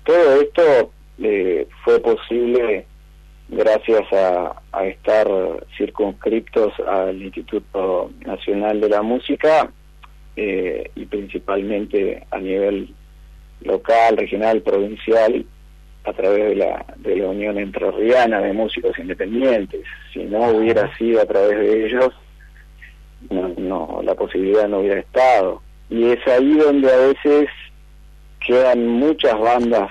todo 0.04 0.40
esto 0.40 0.90
eh, 1.22 1.66
fue 1.84 2.00
posible 2.00 2.86
gracias 3.48 4.02
a, 4.12 4.60
estar 4.84 5.28
circunscriptos 5.76 6.72
al 6.86 7.22
Instituto 7.22 8.10
Nacional 8.26 8.80
de 8.80 8.88
la 8.88 9.02
Música 9.02 9.70
eh, 10.36 10.90
y 10.94 11.06
principalmente 11.06 12.26
a 12.30 12.38
nivel 12.38 12.92
local, 13.60 14.16
regional, 14.16 14.62
provincial, 14.62 15.44
a 16.04 16.12
través 16.12 16.50
de 16.50 16.56
la, 16.56 16.84
de 16.96 17.16
la 17.16 17.28
Unión 17.28 17.58
Entrerriana 17.58 18.40
de 18.40 18.52
Músicos 18.52 18.98
Independientes. 18.98 19.84
Si 20.12 20.24
no 20.24 20.48
hubiera 20.48 20.94
sido 20.96 21.22
a 21.22 21.26
través 21.26 21.58
de 21.58 21.86
ellos, 21.86 22.12
no, 23.30 24.00
la 24.02 24.14
posibilidad 24.14 24.68
no 24.68 24.80
hubiera 24.80 25.00
estado. 25.00 25.62
Y 25.88 26.10
es 26.10 26.26
ahí 26.26 26.54
donde 26.54 26.92
a 26.92 26.96
veces 26.96 27.48
quedan 28.46 28.86
muchas 28.86 29.38
bandas 29.38 29.90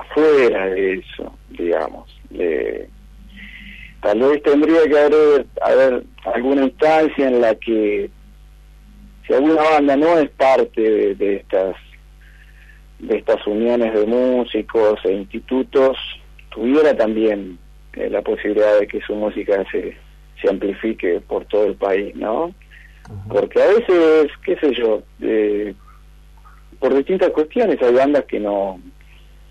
afuera 0.00 0.66
de 0.66 0.94
eso, 0.94 1.32
digamos. 1.50 2.20
tal 4.00 4.20
vez 4.20 4.42
tendría 4.42 4.82
que 4.88 4.98
haber, 4.98 5.46
haber 5.60 6.04
alguna 6.24 6.64
instancia 6.64 7.28
en 7.28 7.40
la 7.40 7.54
que 7.54 8.10
si 9.26 9.34
alguna 9.34 9.62
banda 9.62 9.96
no 9.96 10.18
es 10.18 10.30
parte 10.30 11.14
de, 11.14 11.36
estas 11.36 11.76
de 12.98 13.16
estas 13.16 13.46
uniones 13.46 13.92
de 13.94 14.06
músicos 14.06 15.00
e 15.04 15.12
institutos 15.12 15.96
tuviera 16.50 16.96
también 16.96 17.58
eh, 17.94 18.08
la 18.10 18.22
posibilidad 18.22 18.78
de 18.78 18.86
que 18.86 19.00
su 19.02 19.14
música 19.14 19.64
se 19.70 19.96
se 20.40 20.48
amplifique 20.48 21.20
por 21.20 21.44
todo 21.46 21.66
el 21.66 21.74
país, 21.74 22.14
¿no? 22.14 22.54
Porque 23.28 23.62
a 23.62 23.66
veces, 23.68 24.30
qué 24.44 24.56
sé 24.56 24.74
yo, 24.74 25.02
eh, 25.20 25.74
por 26.78 26.94
distintas 26.94 27.30
cuestiones 27.30 27.80
hay 27.82 27.94
bandas 27.94 28.24
que 28.24 28.38
no, 28.38 28.80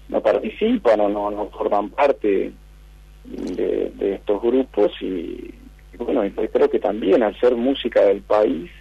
no 0.10 0.22
participan 0.22 1.00
o 1.02 1.10
no, 1.10 1.32
no 1.32 1.50
forman 1.50 1.90
parte 1.90 2.52
de, 3.26 4.14
estos 4.16 4.42
grupos 4.42 4.92
y, 5.02 5.54
bueno, 5.98 6.22
creo 6.52 6.70
que 6.70 6.80
también 6.80 7.24
al 7.24 7.38
ser 7.40 7.56
música 7.56 8.02
del 8.02 8.22
país 8.22 8.72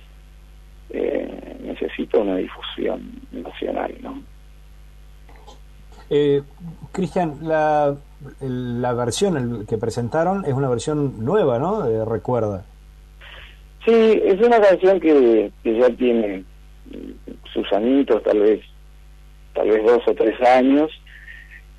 eh, 0.91 1.57
necesita 1.63 2.19
una 2.19 2.37
difusión 2.37 3.21
nacional, 3.33 3.95
¿no? 4.01 4.23
Eh, 6.09 6.43
Cristian, 6.93 7.39
la, 7.43 7.97
la 8.41 8.93
versión 8.93 9.67
que 9.67 9.77
presentaron 9.77 10.45
es 10.45 10.53
una 10.53 10.69
versión 10.69 11.25
nueva, 11.25 11.59
¿no? 11.59 12.05
Recuerda. 12.05 12.65
Sí, 13.85 13.93
es 14.25 14.41
una 14.41 14.61
canción 14.61 15.01
que, 15.01 15.51
que 15.63 15.79
ya 15.79 15.89
tiene 15.91 16.45
sus 17.53 17.73
añitos, 17.73 18.23
tal 18.23 18.41
vez, 18.41 18.61
tal 19.55 19.69
vez 19.69 19.85
dos 19.85 20.03
o 20.07 20.15
tres 20.15 20.41
años, 20.41 20.91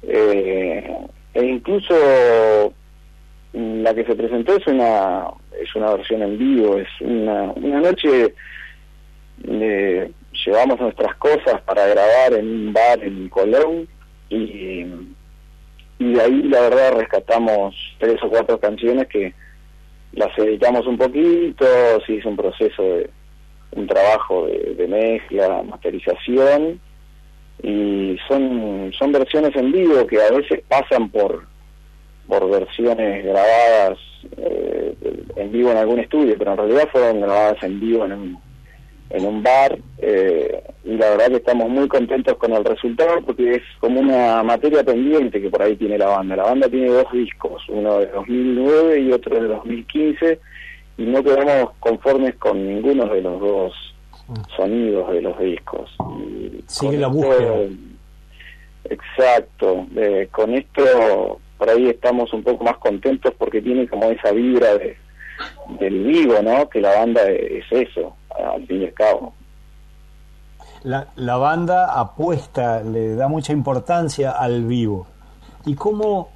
eh, 0.03 0.97
e 1.33 1.45
incluso 1.45 2.73
la 3.53 3.93
que 3.93 4.05
se 4.05 4.15
presentó 4.15 4.57
es 4.57 4.67
una 4.67 5.25
es 5.59 5.75
una 5.75 5.91
versión 5.91 6.21
en 6.21 6.37
vivo, 6.37 6.77
es 6.77 6.87
una, 7.01 7.51
una 7.53 7.79
noche 7.81 8.33
llevamos 10.45 10.79
nuestras 10.79 11.15
cosas 11.17 11.61
para 11.65 11.87
grabar 11.87 12.33
en 12.33 12.47
un 12.47 12.73
bar 12.73 13.03
en 13.03 13.29
Colón 13.29 13.87
y, 14.29 14.85
y 15.99 16.19
ahí 16.19 16.43
la 16.43 16.61
verdad 16.61 16.97
rescatamos 16.97 17.75
tres 17.99 18.21
o 18.23 18.29
cuatro 18.29 18.59
canciones 18.59 19.07
que 19.07 19.33
las 20.13 20.37
editamos 20.37 20.87
un 20.87 20.97
poquito, 20.97 21.65
se 22.05 22.13
hizo 22.13 22.29
un 22.29 22.37
proceso 22.37 22.81
de 22.81 23.09
un 23.71 23.87
trabajo 23.87 24.47
de 24.47 24.87
mezcla, 24.87 25.61
masterización 25.63 26.79
y 27.63 28.17
son 28.27 28.91
son 28.97 29.11
versiones 29.11 29.55
en 29.55 29.71
vivo 29.71 30.05
que 30.05 30.21
a 30.21 30.31
veces 30.31 30.61
pasan 30.67 31.09
por 31.09 31.45
por 32.27 32.49
versiones 32.49 33.23
grabadas 33.23 33.97
eh, 34.37 34.95
en 35.35 35.51
vivo 35.51 35.71
en 35.71 35.77
algún 35.77 35.99
estudio, 35.99 36.35
pero 36.37 36.51
en 36.51 36.57
realidad 36.57 36.89
fueron 36.91 37.21
grabadas 37.21 37.63
en 37.63 37.79
vivo 37.79 38.05
en 38.05 38.11
un 38.11 38.37
en 39.09 39.25
un 39.25 39.41
bar 39.41 39.77
eh, 39.99 40.61
y 40.83 40.97
la 40.97 41.11
verdad 41.11 41.27
que 41.29 41.35
estamos 41.37 41.69
muy 41.69 41.87
contentos 41.87 42.35
con 42.37 42.51
el 42.51 42.65
resultado 42.65 43.21
porque 43.25 43.51
es 43.51 43.61
como 43.79 44.01
una 44.01 44.43
materia 44.43 44.83
pendiente 44.83 45.41
que 45.41 45.49
por 45.49 45.61
ahí 45.61 45.75
tiene 45.77 45.97
la 45.97 46.07
banda. 46.07 46.35
La 46.35 46.43
banda 46.43 46.67
tiene 46.67 46.89
dos 46.89 47.09
discos, 47.13 47.63
uno 47.69 47.99
de 47.99 48.07
2009 48.07 48.99
y 48.99 49.11
otro 49.13 49.41
de 49.41 49.47
2015 49.47 50.39
y 50.97 51.03
no 51.03 51.23
quedamos 51.23 51.71
conformes 51.79 52.35
con 52.35 52.67
ninguno 52.67 53.05
de 53.05 53.21
los 53.21 53.39
dos 53.39 53.86
sonidos 54.55 55.11
de 55.11 55.21
los 55.21 55.39
discos. 55.39 55.89
Sigue 56.67 56.97
la 56.97 57.07
búsqueda. 57.07 57.67
exacto, 58.85 59.85
con 60.31 60.53
esto 60.53 61.39
por 61.57 61.69
ahí 61.69 61.89
estamos 61.89 62.31
un 62.33 62.43
poco 62.43 62.63
más 62.63 62.77
contentos 62.77 63.33
porque 63.37 63.61
tiene 63.61 63.87
como 63.87 64.05
esa 64.05 64.31
vibra 64.31 64.77
de 64.77 64.97
del 65.79 66.03
vivo, 66.03 66.41
¿no? 66.41 66.69
Que 66.69 66.81
la 66.81 66.95
banda 66.95 67.23
es 67.29 67.65
eso, 67.69 68.15
al 68.53 68.65
fin 68.65 68.81
y 68.81 68.85
al 68.85 68.93
cabo. 68.93 69.33
La, 70.83 71.07
la 71.15 71.37
banda 71.37 71.99
apuesta, 71.99 72.81
le 72.81 73.15
da 73.15 73.27
mucha 73.27 73.53
importancia 73.53 74.31
al 74.31 74.63
vivo. 74.63 75.07
¿Y 75.65 75.75
cómo, 75.75 76.29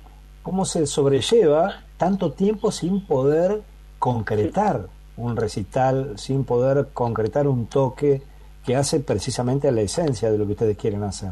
cómo 0.43 0.65
se 0.65 0.85
sobrelleva 0.85 1.83
tanto 1.97 2.33
tiempo 2.33 2.71
sin 2.71 3.05
poder 3.05 3.61
concretar 3.99 4.87
un 5.17 5.35
recital, 5.35 6.17
sin 6.17 6.45
poder 6.45 6.87
concretar 6.93 7.47
un 7.47 7.67
toque 7.67 8.21
que 8.65 8.75
hace 8.75 8.99
precisamente 8.99 9.67
a 9.67 9.71
la 9.71 9.81
esencia 9.81 10.31
de 10.31 10.37
lo 10.37 10.45
que 10.45 10.53
ustedes 10.53 10.77
quieren 10.77 11.03
hacer? 11.03 11.31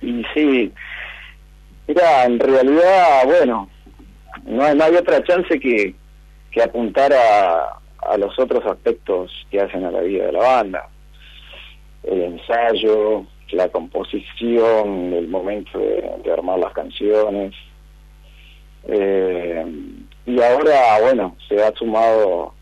Y 0.00 0.22
sí, 0.34 0.72
mira, 1.86 2.24
en 2.24 2.38
realidad, 2.38 3.24
bueno, 3.26 3.68
no 4.46 4.64
hay, 4.64 4.94
otra 4.94 5.22
chance 5.24 5.60
que, 5.60 5.94
que 6.50 6.62
apuntar 6.62 7.12
a, 7.12 7.78
a 8.08 8.16
los 8.16 8.38
otros 8.38 8.64
aspectos 8.64 9.30
que 9.50 9.60
hacen 9.60 9.84
a 9.84 9.90
la 9.90 10.00
vida 10.00 10.26
de 10.26 10.32
la 10.32 10.40
banda. 10.40 10.88
El 12.02 12.22
ensayo, 12.22 13.26
la 13.52 13.68
composición, 13.68 15.12
el 15.12 15.28
momento 15.28 15.78
de, 15.78 16.32
armar 16.32 16.58
las 16.58 16.72
canciones. 16.72 17.54
Eh, 18.88 19.64
y 20.26 20.40
ahora, 20.40 21.00
bueno, 21.02 21.36
se 21.48 21.62
ha 21.62 21.72
sumado 21.74 22.54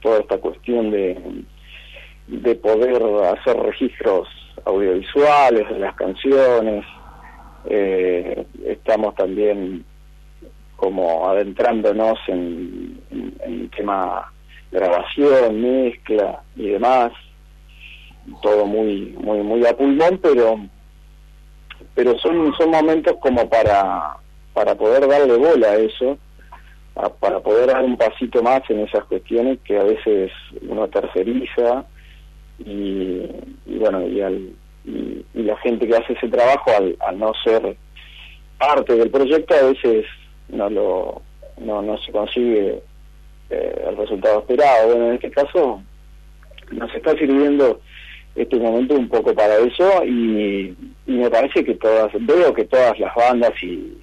toda 0.00 0.20
esta 0.20 0.38
cuestión 0.38 0.90
de, 0.90 1.44
de 2.26 2.54
poder 2.56 3.02
hacer 3.26 3.56
registros 3.56 4.28
audiovisuales 4.64 5.68
de 5.68 5.78
las 5.78 5.94
canciones. 5.96 6.84
Eh, 7.66 8.46
estamos 8.64 9.14
también 9.16 9.84
como 10.76 11.28
adentrándonos 11.28 12.18
en, 12.28 13.00
en, 13.10 13.34
en 13.44 13.68
tema 13.70 14.32
grabación, 14.72 15.60
mezcla 15.60 16.42
y 16.56 16.68
demás, 16.68 17.12
todo 18.40 18.64
muy 18.64 19.16
muy 19.20 19.40
muy 19.42 19.66
a 19.66 19.76
pulmón, 19.76 20.18
pero 20.22 20.60
pero 21.94 22.18
son 22.18 22.52
son 22.56 22.70
momentos 22.70 23.16
como 23.20 23.48
para 23.48 24.16
para 24.54 24.74
poder 24.74 25.06
darle 25.06 25.36
bola 25.36 25.68
a 25.68 25.76
eso, 25.76 26.16
para 27.08 27.40
poder 27.40 27.68
dar 27.68 27.82
un 27.82 27.96
pasito 27.96 28.42
más 28.42 28.62
en 28.68 28.80
esas 28.80 29.04
cuestiones 29.04 29.58
que 29.64 29.78
a 29.78 29.84
veces 29.84 30.30
uno 30.68 30.88
terceriza 30.88 31.84
y, 32.58 33.26
bueno 33.66 34.06
y, 34.06 34.20
al, 34.20 34.50
y, 34.84 35.24
la 35.34 35.56
gente 35.58 35.88
que 35.88 35.96
hace 35.96 36.12
ese 36.12 36.28
trabajo 36.28 36.70
al, 36.76 36.96
al 37.00 37.18
no 37.18 37.32
ser 37.42 37.76
parte 38.58 38.94
del 38.94 39.10
proyecto 39.10 39.54
a 39.54 39.62
veces 39.62 40.04
no 40.48 40.68
lo 40.68 41.22
no, 41.60 41.82
no 41.82 41.98
se 41.98 42.12
consigue 42.12 42.82
eh, 43.50 43.84
el 43.88 43.96
resultado 43.96 44.40
esperado. 44.40 44.88
Bueno, 44.88 45.08
en 45.08 45.14
este 45.14 45.30
caso 45.30 45.82
nos 46.70 46.94
está 46.94 47.12
sirviendo 47.16 47.80
este 48.34 48.56
momento 48.56 48.94
un 48.94 49.08
poco 49.08 49.34
para 49.34 49.56
eso 49.58 50.04
y, 50.04 50.76
me 51.06 51.28
parece 51.28 51.64
que 51.64 51.74
todas, 51.74 52.12
veo 52.20 52.54
que 52.54 52.64
todas 52.64 52.98
las 53.00 53.12
bandas 53.14 53.50
y 53.62 53.98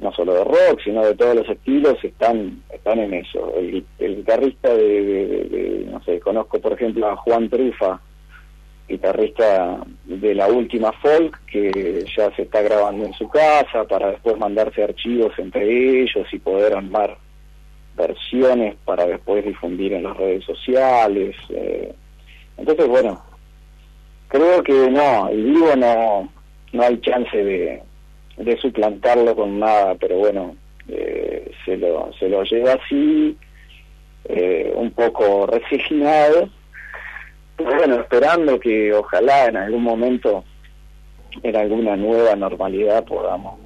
no 0.00 0.12
solo 0.12 0.34
de 0.34 0.44
rock, 0.44 0.80
sino 0.84 1.04
de 1.04 1.14
todos 1.14 1.34
los 1.34 1.48
estilos 1.48 1.96
están 2.02 2.62
están 2.72 2.98
en 3.00 3.14
eso. 3.14 3.52
El, 3.56 3.84
guitarrista 3.98 4.72
de, 4.74 5.86
no 5.90 6.02
sé, 6.04 6.20
conozco 6.20 6.60
por 6.60 6.72
ejemplo 6.72 7.08
a 7.08 7.16
Juan 7.16 7.48
Trufa, 7.48 8.00
guitarrista 8.88 9.78
de 10.04 10.34
la 10.34 10.46
última 10.48 10.92
folk, 10.92 11.44
que 11.46 12.04
ya 12.16 12.34
se 12.36 12.42
está 12.42 12.62
grabando 12.62 13.04
en 13.04 13.12
su 13.14 13.28
casa 13.28 13.84
para 13.84 14.10
después 14.12 14.38
mandarse 14.38 14.82
archivos 14.82 15.32
entre 15.38 16.02
ellos 16.02 16.26
y 16.32 16.38
poder 16.38 16.74
armar 16.74 17.18
versiones 17.96 18.76
para 18.84 19.04
después 19.06 19.44
difundir 19.44 19.92
en 19.92 20.04
las 20.04 20.16
redes 20.16 20.44
sociales. 20.44 21.36
Eh. 21.50 21.92
Entonces, 22.56 22.86
bueno, 22.86 23.20
creo 24.28 24.62
que 24.62 24.88
no, 24.90 25.28
el 25.28 25.44
vivo 25.44 25.76
no, 25.76 26.32
no 26.72 26.82
hay 26.82 27.00
chance 27.00 27.36
de, 27.36 27.82
de 28.38 28.56
suplantarlo 28.58 29.34
con 29.34 29.58
nada, 29.58 29.94
pero 29.96 30.16
bueno, 30.18 30.56
eh, 30.88 31.50
se, 31.64 31.76
lo, 31.76 32.10
se 32.18 32.28
lo 32.28 32.42
lleva 32.44 32.74
así 32.74 33.36
eh, 34.24 34.72
un 34.74 34.90
poco 34.92 35.46
resignados, 35.46 36.50
pero 37.56 37.74
bueno, 37.76 37.96
esperando 37.96 38.58
que 38.60 38.92
ojalá 38.92 39.46
en 39.46 39.56
algún 39.56 39.82
momento, 39.82 40.44
en 41.42 41.56
alguna 41.56 41.96
nueva 41.96 42.36
normalidad, 42.36 43.04
podamos, 43.04 43.58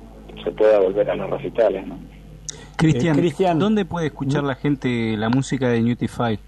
se 0.42 0.50
pueda 0.52 0.80
volver 0.80 1.10
a 1.10 1.16
los 1.16 1.30
recitales, 1.30 1.86
¿no? 1.86 1.98
Cristian, 2.76 3.16
Cristian, 3.16 3.58
¿dónde 3.58 3.84
puede 3.84 4.06
escuchar 4.06 4.42
la 4.42 4.56
gente 4.56 5.16
la 5.16 5.28
música 5.28 5.68
de 5.68 5.80
Newtify? 5.82 6.38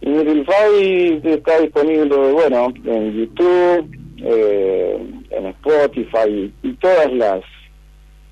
Newtify 0.00 1.20
está 1.22 1.60
disponible, 1.60 2.32
bueno, 2.32 2.72
en 2.84 3.12
YouTube, 3.12 3.95
eh, 4.18 4.98
en 5.30 5.46
Spotify 5.46 6.52
y 6.62 6.72
todas 6.74 7.12
las, 7.12 7.42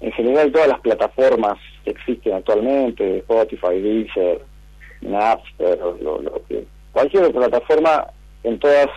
en 0.01 0.12
general 0.12 0.52
todas 0.52 0.69
las 0.69 0.81
plataformas 0.81 1.59
que 1.85 1.90
existen 1.90 2.35
actualmente, 2.35 3.19
Spotify, 3.19 3.81
Deezer, 3.81 4.40
Napster, 5.02 5.78
lo, 5.78 6.20
lo 6.20 6.43
que, 6.48 6.65
cualquier 6.93 7.32
plataforma, 7.32 8.06
en 8.43 8.59
todas 8.59 8.89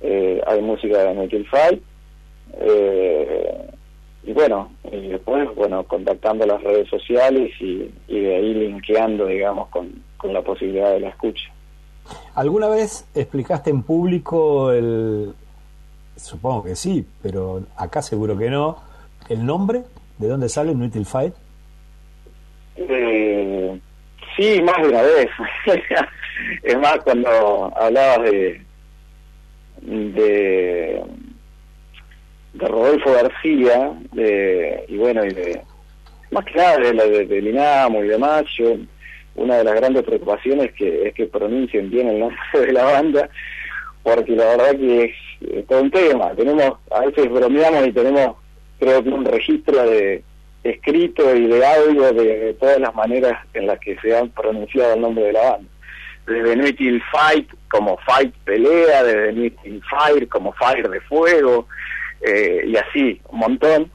eh, 0.00 0.40
hay 0.46 0.62
música 0.62 0.98
de 1.04 1.14
Newtify. 1.14 1.82
Eh, 2.60 3.66
y 4.22 4.32
bueno, 4.32 4.70
y 4.90 5.08
después, 5.08 5.48
bueno, 5.54 5.84
contactando 5.84 6.46
las 6.46 6.62
redes 6.62 6.88
sociales 6.88 7.52
y, 7.60 7.90
y 8.08 8.20
de 8.20 8.36
ahí 8.36 8.54
linkeando, 8.54 9.26
digamos, 9.26 9.68
con, 9.68 10.02
con 10.16 10.32
la 10.32 10.42
posibilidad 10.42 10.92
de 10.92 11.00
la 11.00 11.08
escucha. 11.08 11.50
¿Alguna 12.34 12.68
vez 12.68 13.08
explicaste 13.14 13.70
en 13.70 13.82
público 13.82 14.72
el, 14.72 15.32
supongo 16.22 16.64
que 16.64 16.76
sí, 16.76 17.06
pero 17.22 17.64
acá 17.76 18.02
seguro 18.02 18.36
que 18.36 18.50
no, 18.50 18.76
el 19.28 19.44
nombre? 19.44 19.82
¿De 20.18 20.28
dónde 20.28 20.48
sale 20.48 20.74
Nutil 20.74 21.06
Fight? 21.06 21.34
Eh, 22.76 23.80
sí, 24.36 24.62
más 24.62 24.82
de 24.82 24.88
una 24.88 25.02
vez. 25.02 25.28
es 26.62 26.78
más, 26.78 26.98
cuando 27.04 27.72
hablabas 27.76 28.30
de, 28.30 28.62
de 29.82 31.02
de 32.52 32.66
Rodolfo 32.66 33.12
García 33.12 33.92
de, 34.12 34.84
y 34.88 34.96
bueno 34.96 35.24
y 35.24 35.30
de 35.30 35.60
más 36.30 36.44
que 36.44 36.54
nada 36.54 36.78
de, 36.78 36.92
de, 36.92 37.26
del 37.26 37.48
INAMO 37.48 38.04
y 38.04 38.08
demás 38.08 38.44
yo 38.56 38.76
una 39.36 39.58
de 39.58 39.64
las 39.64 39.74
grandes 39.74 40.02
preocupaciones 40.02 40.72
que 40.72 41.08
es 41.08 41.14
que 41.14 41.26
pronuncien 41.26 41.90
bien 41.90 42.08
el 42.08 42.20
nombre 42.20 42.38
de 42.54 42.72
la 42.72 42.84
banda 42.84 43.28
porque 44.02 44.32
la 44.32 44.56
verdad 44.56 44.76
que 44.76 45.14
es, 45.40 45.66
todo 45.66 45.82
un 45.82 45.90
tema 45.90 46.32
tenemos 46.34 46.78
a 46.90 47.00
veces 47.00 47.30
bromeamos 47.30 47.86
y 47.86 47.92
tenemos 47.92 48.36
creo 48.78 49.02
que 49.02 49.08
un 49.10 49.24
registro 49.24 49.82
de 49.82 50.22
escrito 50.62 51.34
y 51.34 51.46
de 51.46 51.66
audio 51.66 52.12
de, 52.12 52.54
todas 52.60 52.78
las 52.78 52.94
maneras 52.94 53.46
en 53.54 53.66
las 53.66 53.78
que 53.80 53.96
se 54.00 54.16
han 54.16 54.28
pronunciado 54.30 54.94
el 54.94 55.00
nombre 55.00 55.24
de 55.24 55.32
la 55.32 55.50
banda 55.52 55.68
desde 56.26 56.56
Nuitil 56.56 57.02
Fight 57.10 57.48
como 57.68 57.96
Fight 57.98 58.34
pelea 58.44 59.02
desde 59.02 59.32
Nuitil 59.32 59.82
Fire 59.88 60.28
como 60.28 60.52
Fire 60.52 60.88
de 60.88 61.00
fuego 61.02 61.66
eh, 62.20 62.64
y 62.66 62.76
así, 62.76 63.20
un 63.28 63.38
montón. 63.38 63.90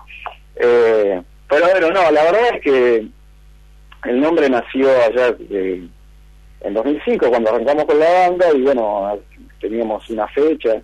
Eh, 0.55 1.21
pero 1.47 1.67
bueno, 1.69 1.91
no, 1.91 2.11
la 2.11 2.23
verdad 2.23 2.55
es 2.55 2.61
que 2.61 3.07
el 4.05 4.19
nombre 4.19 4.49
nació 4.49 4.89
allá 4.89 5.35
en 5.49 6.73
2005 6.73 7.29
cuando 7.29 7.49
arrancamos 7.51 7.85
con 7.85 7.99
la 7.99 8.11
banda 8.11 8.47
y 8.55 8.61
bueno, 8.61 9.19
teníamos 9.59 10.09
una 10.09 10.27
fecha. 10.29 10.81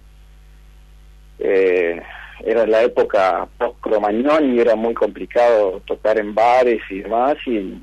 Eh, 1.43 1.99
era 2.43 2.65
la 2.65 2.83
época 2.83 3.47
post-Cromañón 3.57 4.55
y 4.55 4.59
era 4.59 4.75
muy 4.75 4.93
complicado 4.93 5.81
tocar 5.85 6.17
en 6.17 6.33
bares 6.33 6.81
y 6.89 6.99
demás 6.99 7.35
y, 7.45 7.81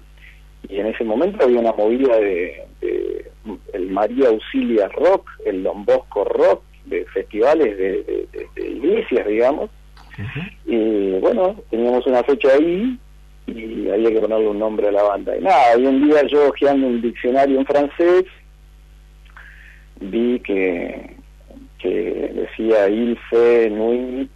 en 0.69 0.87
ese 0.87 1.05
momento 1.05 1.45
había 1.45 1.61
una 1.61 1.73
movida 1.73 2.17
de, 2.19 2.67
el 3.73 3.91
María 3.91 4.29
Auxilia 4.29 4.89
Rock, 4.89 5.31
el 5.47 5.63
Don 5.63 5.85
Bosco 5.85 6.25
Rock, 6.25 6.63
de 6.85 7.05
festivales 7.07 7.79
de, 7.79 8.29
iglesias, 8.57 9.27
digamos. 9.27 9.71
Y 10.67 11.13
bueno, 11.21 11.57
teníamos 11.71 12.07
una 12.07 12.23
fecha 12.25 12.49
ahí 12.53 12.99
y 13.47 13.89
había 13.89 14.11
que 14.11 14.21
ponerle 14.21 14.49
un 14.49 14.59
nombre 14.59 14.89
a 14.89 14.93
la 14.93 15.03
banda. 15.05 15.37
Y 15.37 15.43
nada, 15.43 15.79
y 15.79 15.87
un 15.87 16.07
día 16.07 16.23
yo 16.27 16.49
ojeando 16.49 16.87
un 16.87 17.01
diccionario 17.01 17.61
en 17.61 17.67
francés, 17.67 18.25
vi 20.01 20.41
que, 20.41 21.18
que 21.79 22.33
decía 22.35 22.89
il 22.89 23.17
fait 23.31 23.71
nuit, 23.71 24.31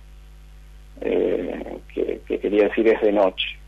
eh, 1.00 1.78
que, 1.94 2.38
quería 2.38 2.68
decir 2.68 2.88
es 2.88 3.00
de 3.00 3.12
noche. 3.12 3.58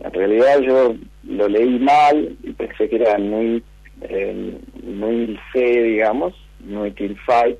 En 0.00 0.12
realidad 0.12 0.60
yo 0.60 0.94
lo 1.24 1.48
leí 1.48 1.78
mal 1.78 2.36
y 2.42 2.52
pensé 2.52 2.88
que 2.88 2.96
era 2.96 3.18
nuit, 3.18 3.64
eh, 4.02 4.58
nuit 4.82 5.38
fait, 5.52 5.82
digamos, 5.82 6.34
nuit 6.60 6.98
il 7.00 7.16
fait, 7.18 7.58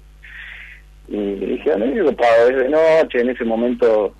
y 1.08 1.16
le 1.16 1.46
dije, 1.46 1.72
a 1.72 1.76
mí 1.76 2.00
ocupaba 2.00 2.44
de 2.46 2.68
noche, 2.68 3.20
en 3.20 3.30
ese 3.30 3.44
momento, 3.44 4.14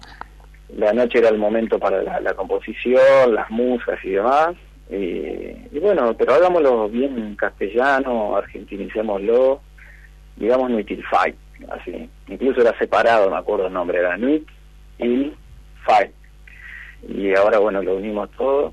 la 0.77 0.93
noche 0.93 1.19
era 1.19 1.31
el 1.31 1.39
momento 1.39 1.79
para 1.79 2.03
la, 2.21 2.35
composición, 2.35 3.35
las 3.35 3.51
musas 3.51 3.99
y 4.05 4.11
demás. 4.11 4.55
Y, 4.91 5.79
bueno, 5.79 6.15
pero 6.17 6.35
hagámoslo 6.35 6.89
bien 6.89 7.19
en 7.19 7.37
castellano, 7.37 8.37
argentinicémoslo, 8.37 9.61
digamos 10.37 10.71
Nuitil 10.71 11.05
Fight, 11.05 11.37
así. 11.71 12.09
Incluso 12.29 12.61
era 12.61 12.77
separado, 12.79 13.31
me 13.31 13.37
acuerdo 13.37 13.67
el 13.67 13.73
nombre, 13.73 13.99
era 13.99 14.17
Nuit 14.17 14.47
y 14.99 15.33
Fight. 15.85 16.13
Y 17.09 17.35
ahora, 17.35 17.59
bueno, 17.59 17.83
lo 17.83 17.97
unimos 17.97 18.31
todo. 18.33 18.73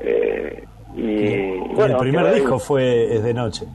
Eh, 0.00 0.64
y, 0.96 1.58
bueno, 1.74 1.94
el 1.94 2.10
primer 2.10 2.34
disco 2.34 2.58
fue 2.58 3.14
Es 3.14 3.22
de 3.22 3.34
Noche. 3.34 3.66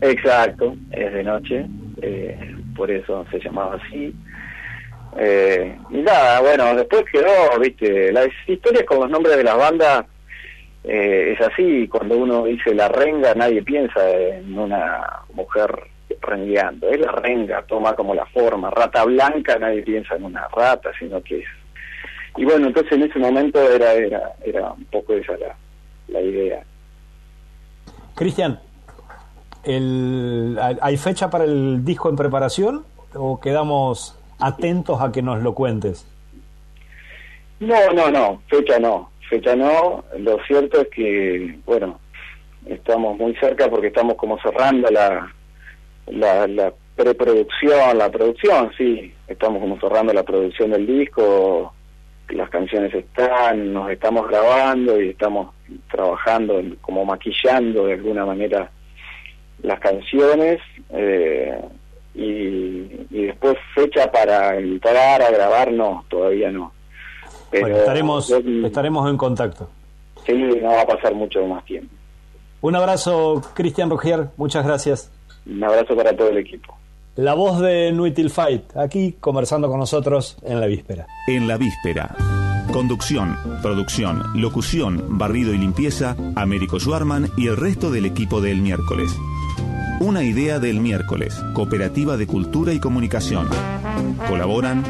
Exacto, 0.00 0.76
Es 0.90 1.12
de 1.12 1.22
Noche 1.24 1.66
eh, 2.02 2.56
por 2.76 2.90
eso 2.90 3.26
se 3.30 3.38
llamaba 3.40 3.76
así. 3.76 4.14
Eh, 5.18 5.76
y 5.90 5.98
nada, 5.98 6.40
bueno, 6.40 6.74
después 6.76 7.04
quedó, 7.12 7.58
viste, 7.58 8.12
las 8.12 8.28
historias 8.46 8.84
con 8.84 9.00
los 9.00 9.10
nombres 9.10 9.36
de 9.36 9.44
las 9.44 9.56
bandas 9.56 10.06
eh, 10.84 11.34
es 11.36 11.46
así, 11.46 11.88
cuando 11.88 12.16
uno 12.16 12.44
dice 12.44 12.74
la 12.74 12.88
renga, 12.88 13.34
nadie 13.34 13.62
piensa 13.62 14.08
en 14.10 14.58
una 14.58 15.22
mujer 15.34 15.70
rengueando, 16.20 16.88
es 16.88 17.00
la 17.00 17.12
renga, 17.12 17.62
toma 17.62 17.94
como 17.94 18.14
la 18.14 18.26
forma, 18.26 18.70
rata 18.70 19.04
blanca, 19.04 19.58
nadie 19.58 19.82
piensa 19.82 20.16
en 20.16 20.24
una 20.24 20.48
rata, 20.48 20.90
sino 20.98 21.22
que 21.22 21.40
es... 21.40 21.46
Y 22.36 22.44
bueno, 22.44 22.68
entonces 22.68 22.92
en 22.92 23.02
ese 23.02 23.18
momento 23.18 23.60
era, 23.60 23.92
era, 23.92 24.32
era 24.44 24.72
un 24.72 24.84
poco 24.84 25.14
esa 25.14 25.36
la, 25.36 25.56
la 26.08 26.20
idea. 26.20 26.62
Cristian, 28.14 28.60
el, 29.64 30.58
¿Hay 30.80 30.96
fecha 30.96 31.28
para 31.28 31.44
el 31.44 31.84
disco 31.84 32.08
en 32.08 32.16
preparación 32.16 32.84
o 33.14 33.40
quedamos 33.40 34.18
atentos 34.38 35.00
a 35.00 35.12
que 35.12 35.22
nos 35.22 35.42
lo 35.42 35.54
cuentes? 35.54 36.06
No, 37.58 37.92
no, 37.92 38.10
no, 38.10 38.42
fecha 38.46 38.78
no, 38.78 39.09
fecha 39.30 39.56
no. 39.56 40.04
Lo 40.18 40.38
cierto 40.44 40.82
es 40.82 40.88
que, 40.88 41.58
bueno, 41.64 42.00
estamos 42.66 43.16
muy 43.16 43.34
cerca 43.36 43.70
porque 43.70 43.86
estamos 43.86 44.16
como 44.16 44.38
cerrando 44.40 44.90
la, 44.90 45.32
la, 46.08 46.46
la 46.46 46.72
preproducción, 46.96 47.96
la 47.96 48.10
producción, 48.10 48.70
sí, 48.76 49.14
estamos 49.26 49.60
como 49.60 49.80
cerrando 49.80 50.12
la 50.12 50.22
producción 50.22 50.70
del 50.72 50.86
disco, 50.86 51.72
las 52.28 52.50
canciones 52.50 52.92
están, 52.94 53.72
nos 53.72 53.90
estamos 53.90 54.28
grabando 54.28 55.00
y 55.00 55.10
estamos 55.10 55.54
trabajando, 55.90 56.60
como 56.80 57.04
maquillando 57.04 57.86
de 57.86 57.94
alguna 57.94 58.26
manera 58.26 58.70
las 59.62 59.80
canciones 59.80 60.60
eh, 60.90 61.58
y, 62.14 63.06
después 63.10 63.56
fecha 63.74 64.10
para 64.10 64.58
entrar 64.58 65.22
a 65.22 65.30
grabar, 65.30 65.72
no, 65.72 66.04
todavía 66.08 66.50
no. 66.50 66.72
Pero 67.50 67.76
estaremos, 67.78 68.30
estaremos 68.30 69.10
en 69.10 69.16
contacto. 69.16 69.68
Sí, 70.26 70.32
no 70.34 70.68
va 70.68 70.82
a 70.82 70.86
pasar 70.86 71.14
mucho 71.14 71.44
más 71.46 71.64
tiempo. 71.64 71.92
Un 72.60 72.76
abrazo, 72.76 73.42
Cristian 73.54 73.88
Rogier, 73.90 74.28
muchas 74.36 74.64
gracias. 74.64 75.10
Un 75.46 75.64
abrazo 75.64 75.96
para 75.96 76.14
todo 76.14 76.28
el 76.28 76.38
equipo. 76.38 76.76
La 77.16 77.34
voz 77.34 77.60
de 77.60 77.90
Nuitil 77.92 78.30
Fight, 78.30 78.76
aquí 78.76 79.16
conversando 79.18 79.68
con 79.68 79.78
nosotros 79.78 80.36
en 80.42 80.60
la 80.60 80.66
víspera. 80.66 81.06
En 81.26 81.48
la 81.48 81.56
víspera. 81.56 82.14
Conducción, 82.72 83.36
producción, 83.62 84.22
locución, 84.40 85.18
barrido 85.18 85.52
y 85.52 85.58
limpieza, 85.58 86.16
Américo 86.36 86.78
Schwarman 86.78 87.28
y 87.36 87.48
el 87.48 87.56
resto 87.56 87.90
del 87.90 88.06
equipo 88.06 88.40
del 88.40 88.60
miércoles. 88.60 89.10
Una 90.00 90.22
idea 90.22 90.60
del 90.60 90.80
miércoles, 90.80 91.42
Cooperativa 91.52 92.16
de 92.16 92.26
Cultura 92.26 92.72
y 92.72 92.78
Comunicación. 92.78 93.48
Colaboran 94.28 94.84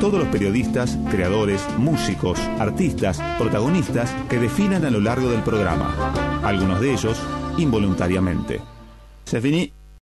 todos 0.00 0.20
los 0.20 0.28
periodistas, 0.28 0.98
creadores, 1.10 1.62
músicos, 1.78 2.38
artistas, 2.58 3.20
protagonistas 3.38 4.14
que 4.28 4.38
definan 4.38 4.84
a 4.84 4.90
lo 4.90 5.00
largo 5.00 5.30
del 5.30 5.42
programa, 5.42 6.40
algunos 6.42 6.80
de 6.80 6.92
ellos 6.92 7.18
involuntariamente. 7.58 8.60
Se. 9.24 9.40